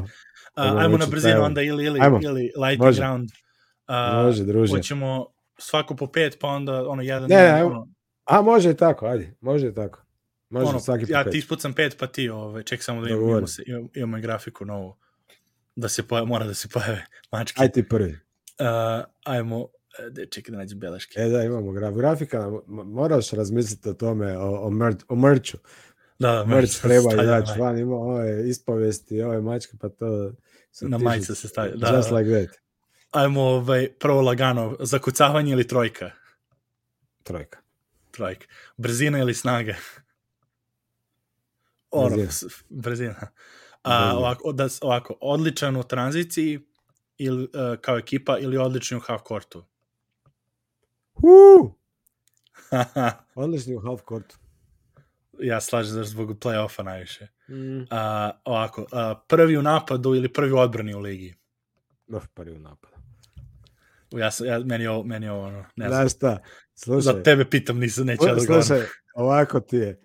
Uh, 0.57 0.81
ajmo 0.81 0.97
na 0.97 1.05
brzinu 1.05 1.43
onda 1.43 1.61
ili, 1.61 1.85
ili, 1.85 1.99
ajmo. 2.01 2.19
ili 2.23 2.41
lightning 2.41 2.81
Može. 2.81 3.01
round. 3.01 3.29
Uh, 3.87 4.25
može, 4.25 4.43
druže. 4.43 4.77
Hoćemo 4.77 5.27
svako 5.57 5.95
po 5.95 6.07
pet, 6.07 6.37
pa 6.41 6.47
onda 6.47 6.89
ono 6.89 7.01
jedan... 7.01 7.29
Ne, 7.29 7.51
ne, 7.51 7.63
ono... 7.63 7.87
A 8.25 8.41
može 8.41 8.71
i 8.71 8.75
tako, 8.75 9.05
ajde, 9.05 9.33
može 9.41 9.67
i 9.67 9.73
tako. 9.73 10.04
Može 10.59 10.69
ono, 10.69 10.79
svaki 10.79 11.05
ja 11.07 11.29
ti 11.29 11.37
ispucam 11.37 11.73
pet, 11.73 11.97
pa 11.99 12.07
ti, 12.07 12.29
ove, 12.29 12.63
ček 12.63 12.83
samo 12.83 13.01
da 13.01 13.09
imamo, 13.09 13.29
imamo, 13.29 13.47
se, 13.47 13.63
imamo, 13.65 13.89
imamo 13.93 14.17
i 14.17 14.21
grafiku 14.21 14.65
novu. 14.65 14.95
Da 15.75 15.89
se 15.89 16.07
pojave, 16.07 16.27
mora 16.27 16.45
da 16.45 16.53
se 16.53 16.67
pojave 16.67 17.05
mačke. 17.31 17.61
Aj 17.61 17.71
ti 17.71 17.87
prvi. 17.87 18.11
Uh, 18.11 19.05
ajmo, 19.23 19.67
de, 20.11 20.25
čekaj 20.25 20.51
da 20.51 20.57
nađem 20.57 20.79
beleške. 20.79 21.19
E 21.19 21.29
da, 21.29 21.43
imamo 21.43 21.71
graf. 21.71 21.95
grafika, 21.95 22.51
moraš 22.67 23.31
razmisliti 23.31 23.89
o 23.89 23.93
tome, 23.93 24.37
o, 24.37 24.67
o, 24.67 24.69
mer, 24.69 24.95
o 25.07 25.15
merču. 25.15 25.57
Da, 26.19 26.31
da, 26.31 26.45
merč 26.45 26.79
treba 26.79 27.13
izaći 27.23 27.59
van, 27.59 27.77
ima 27.77 27.95
ove 27.95 28.49
ispovesti, 28.49 29.21
ove 29.21 29.41
mačke, 29.41 29.73
pa 29.81 29.89
to... 29.89 30.33
Na 30.81 30.97
majice 30.97 31.35
se 31.35 31.47
stavlja. 31.47 31.75
Da, 31.75 31.95
Just 31.97 32.11
like 32.11 32.29
that. 32.29 32.57
Ajmo 33.11 33.41
ovaj, 33.41 33.89
prvo 33.99 34.21
lagano, 34.21 34.77
zakucavanje 34.79 35.51
ili 35.51 35.67
trojka? 35.67 36.11
Trojka. 37.23 37.59
Trojka. 38.11 38.45
Brzina 38.77 39.19
ili 39.19 39.33
snaga? 39.33 39.75
Ono, 41.91 42.15
brzina. 42.69 43.27
A, 43.83 44.17
ovako, 44.17 44.51
da, 44.51 44.67
ovako, 44.81 45.17
odličan 45.21 45.77
u 45.77 45.83
tranziciji 45.83 46.59
ili, 47.17 47.43
uh, 47.43 47.79
kao 47.81 47.97
ekipa 47.97 48.37
ili 48.37 48.57
odličan 48.57 48.97
u 48.97 49.01
half 49.01 49.21
courtu? 49.27 49.65
Uh! 51.13 51.71
odlični 53.43 53.75
u 53.75 53.79
half 53.79 54.01
courtu. 54.09 54.37
Ja 55.39 55.61
slažem 55.61 55.95
da 55.95 56.03
zbog 56.03 56.29
play-offa 56.29 56.83
najviše. 56.83 57.27
Mm. 57.49 57.85
A, 57.89 58.31
ovako, 58.45 58.85
a, 58.91 59.15
prvi 59.27 59.57
u 59.57 59.61
napadu 59.61 60.15
ili 60.15 60.33
prvi 60.33 60.51
u 60.51 60.57
odbrani 60.57 60.95
u 60.95 60.99
ligi? 60.99 61.35
No, 62.07 62.21
prvi 62.33 62.55
u 62.55 62.59
napadu. 62.59 62.95
Ja, 64.11 64.29
ja, 64.45 64.59
meni 64.59 64.83
je 64.83 64.89
ovo, 64.89 65.03
meni 65.03 65.25
je 65.25 65.31
ovo, 65.31 65.43
ono, 65.43 65.65
ne 65.75 65.87
znam. 65.87 66.01
Znaš 66.01 66.11
šta, 66.11 66.37
slušaj. 66.75 67.01
Za 67.01 67.23
tebe 67.23 67.45
pitam, 67.49 67.79
nisam, 67.79 68.05
neće 68.05 68.25
da 68.25 68.39
Slušaj, 68.39 68.81
ovako 69.15 69.59
ti 69.59 69.77
je 69.77 70.04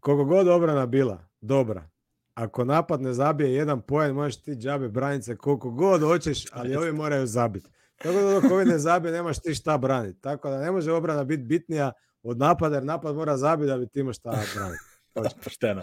koliko 0.00 0.24
god 0.24 0.48
obrana 0.48 0.86
bila, 0.86 1.28
dobra, 1.40 1.88
ako 2.34 2.64
napad 2.64 3.02
ne 3.02 3.12
zabije 3.12 3.54
jedan 3.54 3.80
poen, 3.80 4.14
možeš 4.14 4.42
ti 4.42 4.54
džabe 4.54 4.88
branice 4.88 5.36
koliko 5.36 5.70
god 5.70 6.00
hoćeš, 6.00 6.44
ali 6.52 6.76
ovi 6.76 6.92
moraju 6.92 7.26
zabiti. 7.26 7.70
Tako 7.96 8.14
da 8.14 8.40
dok 8.40 8.44
ovi 8.50 8.64
ne 8.64 8.78
zabije, 8.78 9.12
nemaš 9.12 9.38
ti 9.38 9.54
šta 9.54 9.78
braniti. 9.78 10.20
Tako 10.20 10.50
da 10.50 10.60
ne 10.60 10.70
može 10.70 10.92
obrana 10.92 11.24
biti 11.24 11.42
bitnija 11.42 11.92
od 12.22 12.38
napada, 12.38 12.74
jer 12.74 12.84
napad 12.84 13.16
mora 13.16 13.36
zabiti 13.36 13.66
da 13.66 13.78
bi 13.78 13.88
ti 13.88 14.00
imao 14.00 14.12
šta 14.12 14.30
braniti. 14.54 14.84
Pošteno. 15.44 15.82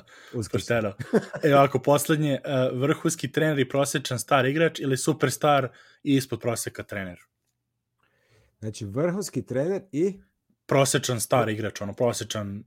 Pošteno. 0.51 0.93
Evo 1.43 1.59
ako 1.59 1.79
poslednje, 1.79 2.39
uh, 2.45 2.79
vrhunski 2.81 3.31
trener 3.31 3.59
i 3.59 3.69
prosječan 3.69 4.19
star 4.19 4.45
igrač 4.45 4.79
ili 4.79 4.97
superstar 4.97 5.69
i 6.03 6.15
ispod 6.15 6.39
proseka 6.39 6.83
trener? 6.83 7.19
Znači 8.59 8.85
vrhunski 8.85 9.45
trener 9.45 9.81
i? 9.91 10.21
Prosječan 10.65 11.19
star 11.19 11.49
igrač, 11.49 11.81
ono 11.81 11.93
prosječan 11.93 12.63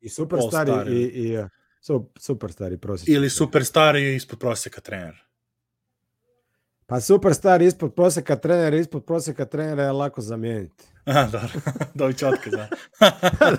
I 0.00 0.08
superstar 0.08 0.88
i, 0.88 0.92
i, 0.92 1.34
i 1.34 1.38
superstar 2.18 2.72
i 2.72 2.78
prosječan. 2.78 3.14
Ili 3.14 3.30
superstar 3.30 3.96
i 3.96 4.14
ispod 4.14 4.38
prosjeka 4.38 4.80
trener. 4.80 5.30
Pa 6.90 7.00
superstar 7.00 7.62
ispod 7.62 7.94
prosjeka 7.94 8.36
trenera, 8.36 8.76
ispod 8.76 9.04
prosjeka 9.04 9.44
trenera 9.44 9.82
je 9.82 9.92
lako 9.92 10.20
zamijeniti. 10.20 10.84
Aha, 11.04 11.28
dobro. 11.32 11.48
Dobit 11.94 12.16
će 12.18 12.26
otkaz. 12.26 12.52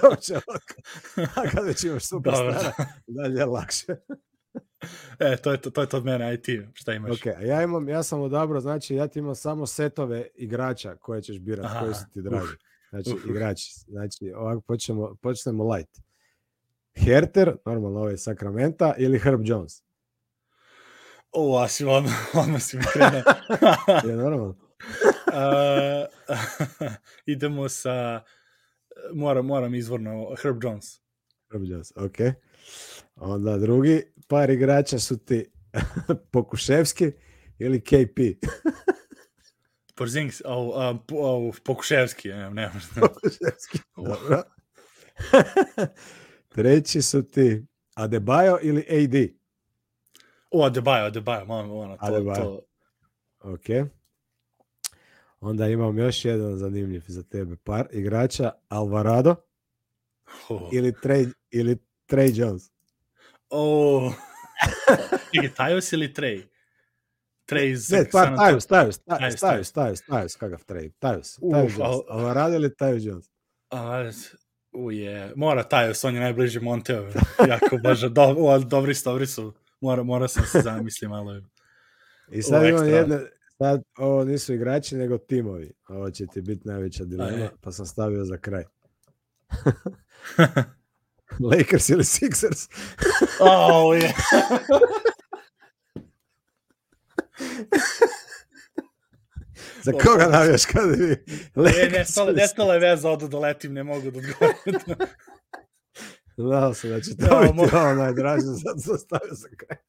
Dobit 0.01 0.19
će 0.19 0.35
otkaz. 0.37 1.27
A 1.37 1.43
kada 1.49 1.61
već 1.61 1.83
imaš 1.83 2.07
superstara, 2.07 2.73
dalje 3.07 3.39
je 3.39 3.45
lakše. 3.45 3.95
e, 5.19 5.37
to 5.37 5.51
je 5.51 5.61
to, 5.61 5.69
to 5.69 5.81
je 5.81 5.89
to 5.89 5.97
od 5.97 6.05
mene, 6.05 6.25
aj 6.25 6.41
ti, 6.41 6.61
šta 6.73 6.93
imaš? 6.93 7.11
Ok, 7.11 7.27
a 7.27 7.41
ja, 7.41 7.63
imam, 7.63 7.89
ja 7.89 8.03
sam 8.03 8.21
odabrao, 8.21 8.61
znači 8.61 8.95
ja 8.95 9.07
ti 9.07 9.19
imam 9.19 9.35
samo 9.35 9.65
setove 9.65 10.27
igrača 10.35 10.95
koje 10.95 11.21
ćeš 11.21 11.39
birati, 11.39 11.75
koji 11.79 11.93
su 11.93 12.05
ti 12.13 12.21
dragi. 12.21 12.47
Znači, 12.89 13.09
uh, 13.09 13.29
igrači. 13.29 13.73
Znači, 13.87 14.31
ovako 14.35 14.61
počnemo, 14.61 15.15
počnemo 15.21 15.73
light. 15.73 15.99
Herter, 16.93 17.55
normalno 17.65 17.99
ovaj 17.99 18.17
Sakramenta, 18.17 18.93
ili 18.97 19.19
Herb 19.19 19.41
Jones? 19.43 19.83
O, 21.31 21.59
a 21.59 21.67
si 21.67 21.85
odmah, 21.85 22.35
odmah 22.43 22.61
si 22.61 22.77
mi 22.77 22.83
krenuo. 22.93 23.21
Je 24.09 24.15
normalno. 24.15 24.47
uh, 25.31 26.91
idemo 27.25 27.69
sa, 27.69 28.23
moram, 29.13 29.45
moram 29.45 29.75
izvorno, 29.75 30.35
Herb 30.41 30.63
Jones. 30.63 30.99
Herb 31.51 31.63
Jones, 31.63 31.91
ok. 31.95 32.17
Onda 33.15 33.57
drugi 33.57 34.03
par 34.27 34.49
igrača 34.49 34.99
su 34.99 35.17
ti 35.17 35.51
Pokuševski 36.31 37.11
ili 37.59 37.81
KP. 37.81 38.19
Porzingis, 39.95 40.41
au, 40.45 40.71
a, 40.75 40.97
au, 41.11 41.53
Pokuševski, 41.63 42.29
ne, 42.29 42.49
ne, 42.49 42.71
Pokuševski, 42.99 43.79
dobro. 43.95 44.43
Treći 46.51 47.01
su 47.01 47.23
ti 47.23 47.65
Adebayo 47.95 48.57
ili 48.61 48.81
AD? 48.89 49.29
O, 50.51 50.65
Adebayo, 50.65 51.05
Adebayo, 51.05 51.45
malo, 51.45 51.77
ono, 51.77 51.97
to, 51.97 52.05
Adebayo. 52.05 52.35
to. 52.35 52.61
Ok. 53.39 53.89
Onda 55.39 55.67
imam 55.67 55.97
još 55.97 56.25
jedan 56.25 56.57
zanimljiv 56.57 57.03
za 57.07 57.23
tebe 57.23 57.55
par 57.63 57.87
igrača, 57.91 58.51
Alvarado 58.69 59.35
Oh. 60.49 60.69
ili 60.71 60.91
Trey, 60.93 61.31
ili 61.49 61.77
Trey 62.07 62.31
Jones. 62.35 62.71
O, 63.49 64.11
Čekaj, 65.33 65.53
Tajos 65.53 65.93
ili 65.93 66.13
Trey? 66.13 66.43
Trey 67.45 67.71
iz 67.71 67.91
Ne, 67.91 68.05
pa 68.11 68.35
Tajus, 68.35 68.65
Tajus, 68.65 68.97
Tajus. 68.99 69.39
Tajus, 69.39 69.71
Tajus, 69.71 70.01
Tajus, 70.01 70.35
kakav 70.35 70.63
Trey, 70.65 70.91
Tajus, 70.99 71.37
Uf, 71.41 71.51
Tajus 71.53 71.71
Jones. 71.71 71.81
al- 71.81 72.03
Alvarado 72.09 72.55
ili 72.55 72.75
Tajus 72.75 73.03
Jones? 73.05 73.29
A, 73.69 74.11
uje, 74.71 75.33
mora 75.35 75.63
Tajos, 75.63 76.03
on 76.03 76.15
je 76.15 76.21
najbliži 76.21 76.59
Monteo. 76.59 77.07
Jako 77.47 77.77
bože, 77.83 78.09
do, 78.09 78.35
o, 78.37 78.59
dobri 78.59 78.95
dobri 79.05 79.27
su. 79.27 79.53
Mora, 79.81 80.03
mora 80.03 80.27
sam 80.27 80.45
se 80.45 80.61
zamisli 80.61 81.07
malo. 81.07 81.41
I 82.31 82.41
sad 82.41 82.65
imam 82.65 82.89
jedne, 82.89 83.19
sad 83.57 83.83
ovo 83.97 84.23
nisu 84.23 84.53
igrači 84.53 84.95
nego 84.95 85.17
timovi. 85.17 85.71
Ovo 85.87 86.11
će 86.11 86.27
ti 86.27 86.41
biti 86.41 86.67
najveća 86.67 87.05
dilema, 87.05 87.49
pa 87.61 87.71
sam 87.71 87.85
stavio 87.85 88.25
za 88.25 88.37
kraj. 88.37 88.63
Lakers 91.51 91.89
ili 91.89 92.03
Sixers? 92.03 92.69
O, 93.39 93.93
je. 93.93 94.13
Za 99.85 99.91
koga 99.91 100.27
navijaš 100.31 100.65
kada 100.65 100.91
vi? 100.91 101.07
Ne, 101.07 101.17
ne, 101.55 101.63
Lakers 101.63 102.09
stale, 102.11 102.31
ili 102.31 102.37
ne 102.41 102.47
stale 102.47 102.79
veza, 102.79 103.09
odu 103.09 103.27
da 103.27 103.39
letim, 103.39 103.73
ne 103.73 103.83
mogu 103.83 104.11
da 104.11 104.19
odgovorim. 104.19 104.81
Znao 106.37 106.73
sam 106.73 106.89
da 106.89 107.01
će 107.01 107.11
Da, 107.17 107.27
to 107.27 107.39
biti 107.41 107.53
mo- 107.53 107.69
ovo 107.81 107.93
najdraže, 107.93 108.45
sad 108.63 108.81
sam 108.83 108.97
stavio 108.97 109.33
za 109.33 109.47
kraj. 109.57 109.77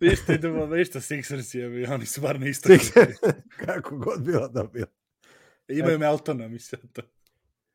Ništa, 0.00 0.34
idemo, 0.34 0.66
ništa, 0.66 1.00
Sixers 1.00 1.54
je, 1.56 1.90
oni 1.92 2.06
su 2.06 2.20
bar 2.20 2.40
na 2.40 2.48
isto. 2.48 2.68
Sixers. 2.68 3.16
Kako 3.66 3.96
god 3.96 4.22
bilo 4.22 4.48
da 4.48 4.64
bilo. 4.64 4.86
Imaju 5.68 5.98
Meltona, 5.98 6.48
mislim. 6.48 6.80
To. 6.92 7.02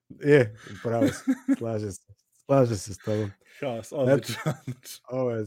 Je, 0.09 0.55
pravo 0.83 1.07
si, 1.07 1.23
slaže 1.57 1.91
se. 1.91 2.01
Slaže 2.45 2.77
se 2.77 2.93
s 2.93 2.97
tobom. 2.97 3.31
Haos, 3.59 3.87
odlično. 3.91 4.35
Ovo 5.09 5.31
je 5.31 5.45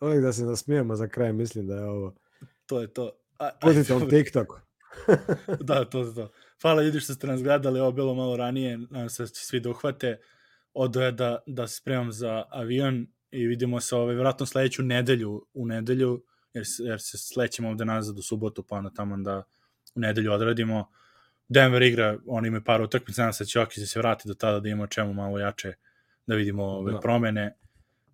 uvijek 0.00 0.22
da 0.22 0.32
se 0.32 0.44
nasmijemo 0.44 0.96
za 0.96 1.08
kraj, 1.08 1.32
mislim 1.32 1.66
da 1.66 1.74
je 1.74 1.84
ovo. 1.84 2.14
to 2.66 2.80
je 2.80 2.92
to. 2.92 3.10
A, 3.38 3.50
on 3.94 4.08
TikTok. 4.08 4.48
da, 5.60 5.84
to 5.84 5.98
je 5.98 6.14
to. 6.14 6.30
Hvala 6.62 6.82
ljudi 6.82 7.00
što 7.00 7.14
ste 7.14 7.26
nas 7.26 7.42
gledali, 7.42 7.80
ovo 7.80 7.92
bilo 7.92 8.14
malo 8.14 8.36
ranije, 8.36 8.78
nadam 8.78 9.08
se 9.08 9.22
da 9.22 9.26
će 9.26 9.46
svi 9.46 9.60
da 9.60 9.70
uhvate. 9.70 10.18
Odo 10.74 11.02
je 11.02 11.12
da, 11.12 11.42
da 11.46 11.66
se 11.66 11.76
spremam 11.76 12.12
za 12.12 12.44
avion 12.50 13.06
i 13.30 13.46
vidimo 13.46 13.80
se 13.80 13.96
ovaj, 13.96 14.14
vjerojatno 14.14 14.46
sledeću 14.46 14.82
nedelju, 14.82 15.46
u 15.54 15.66
nedelju, 15.66 16.24
jer, 16.54 16.64
jer 16.78 17.00
se 17.00 17.18
slećemo 17.18 17.68
ovde 17.68 17.84
nazad 17.84 18.18
u 18.18 18.22
subotu, 18.22 18.62
pa 18.62 18.76
onda 18.76 18.90
tamo 18.90 19.16
da 19.16 19.42
u 19.94 20.00
nedelju 20.00 20.32
odradimo. 20.32 20.90
Denver 21.48 21.82
igra, 21.82 22.18
oni 22.26 22.48
imaju 22.48 22.64
par 22.64 22.82
utakmica, 22.82 23.22
nadam 23.22 23.32
se 23.32 23.44
da 23.44 23.48
će 23.48 23.58
Jokić 23.58 23.78
da 23.78 23.86
se 23.86 23.98
vrati 23.98 24.28
do 24.28 24.34
tada 24.34 24.60
da 24.60 24.68
ima 24.68 24.84
o 24.84 24.86
čemu 24.86 25.12
malo 25.12 25.38
jače 25.38 25.72
da 26.26 26.34
vidimo 26.34 26.64
ove 26.64 26.92
Da. 26.92 27.00
promene. 27.00 27.56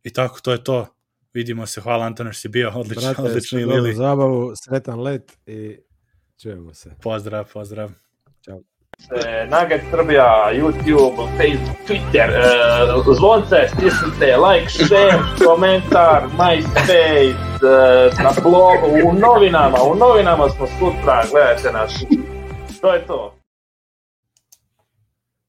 I 0.02 0.12
tako, 0.12 0.40
to 0.40 0.52
je 0.52 0.64
to. 0.64 0.99
Vidimo 1.34 1.66
se, 1.66 1.80
hvala 1.80 2.06
Antona 2.06 2.32
što 2.32 2.40
si 2.40 2.48
bio, 2.48 2.72
odlično, 2.74 3.02
Brate, 3.02 3.22
odlično 3.22 3.60
i 3.60 3.64
Lili. 3.64 3.94
zabavu, 3.94 4.52
sretan 4.64 5.00
let 5.00 5.32
i 5.46 5.78
čujemo 6.42 6.74
se. 6.74 6.90
Pozdrav, 7.02 7.52
pozdrav. 7.52 7.90
E, 8.48 9.46
Nugget 9.46 9.80
Srbija, 9.90 10.50
YouTube, 10.54 11.16
Facebook, 11.36 11.76
Twitter, 11.88 12.30
e, 12.30 13.14
zvonce, 13.18 13.56
stisnite, 13.68 14.36
like, 14.36 14.70
share, 14.70 15.18
komentar, 15.46 16.22
MySpace, 16.38 17.34
e, 17.62 18.22
na 18.22 18.32
blogu, 18.42 19.08
u 19.08 19.12
novinama, 19.12 19.78
u 19.82 19.94
novinama 19.94 20.48
smo 20.48 20.66
sutra, 20.66 21.24
gledajte 21.30 21.72
nas. 21.72 22.04
To 22.80 22.94
je 22.94 23.06
to. 23.06 23.39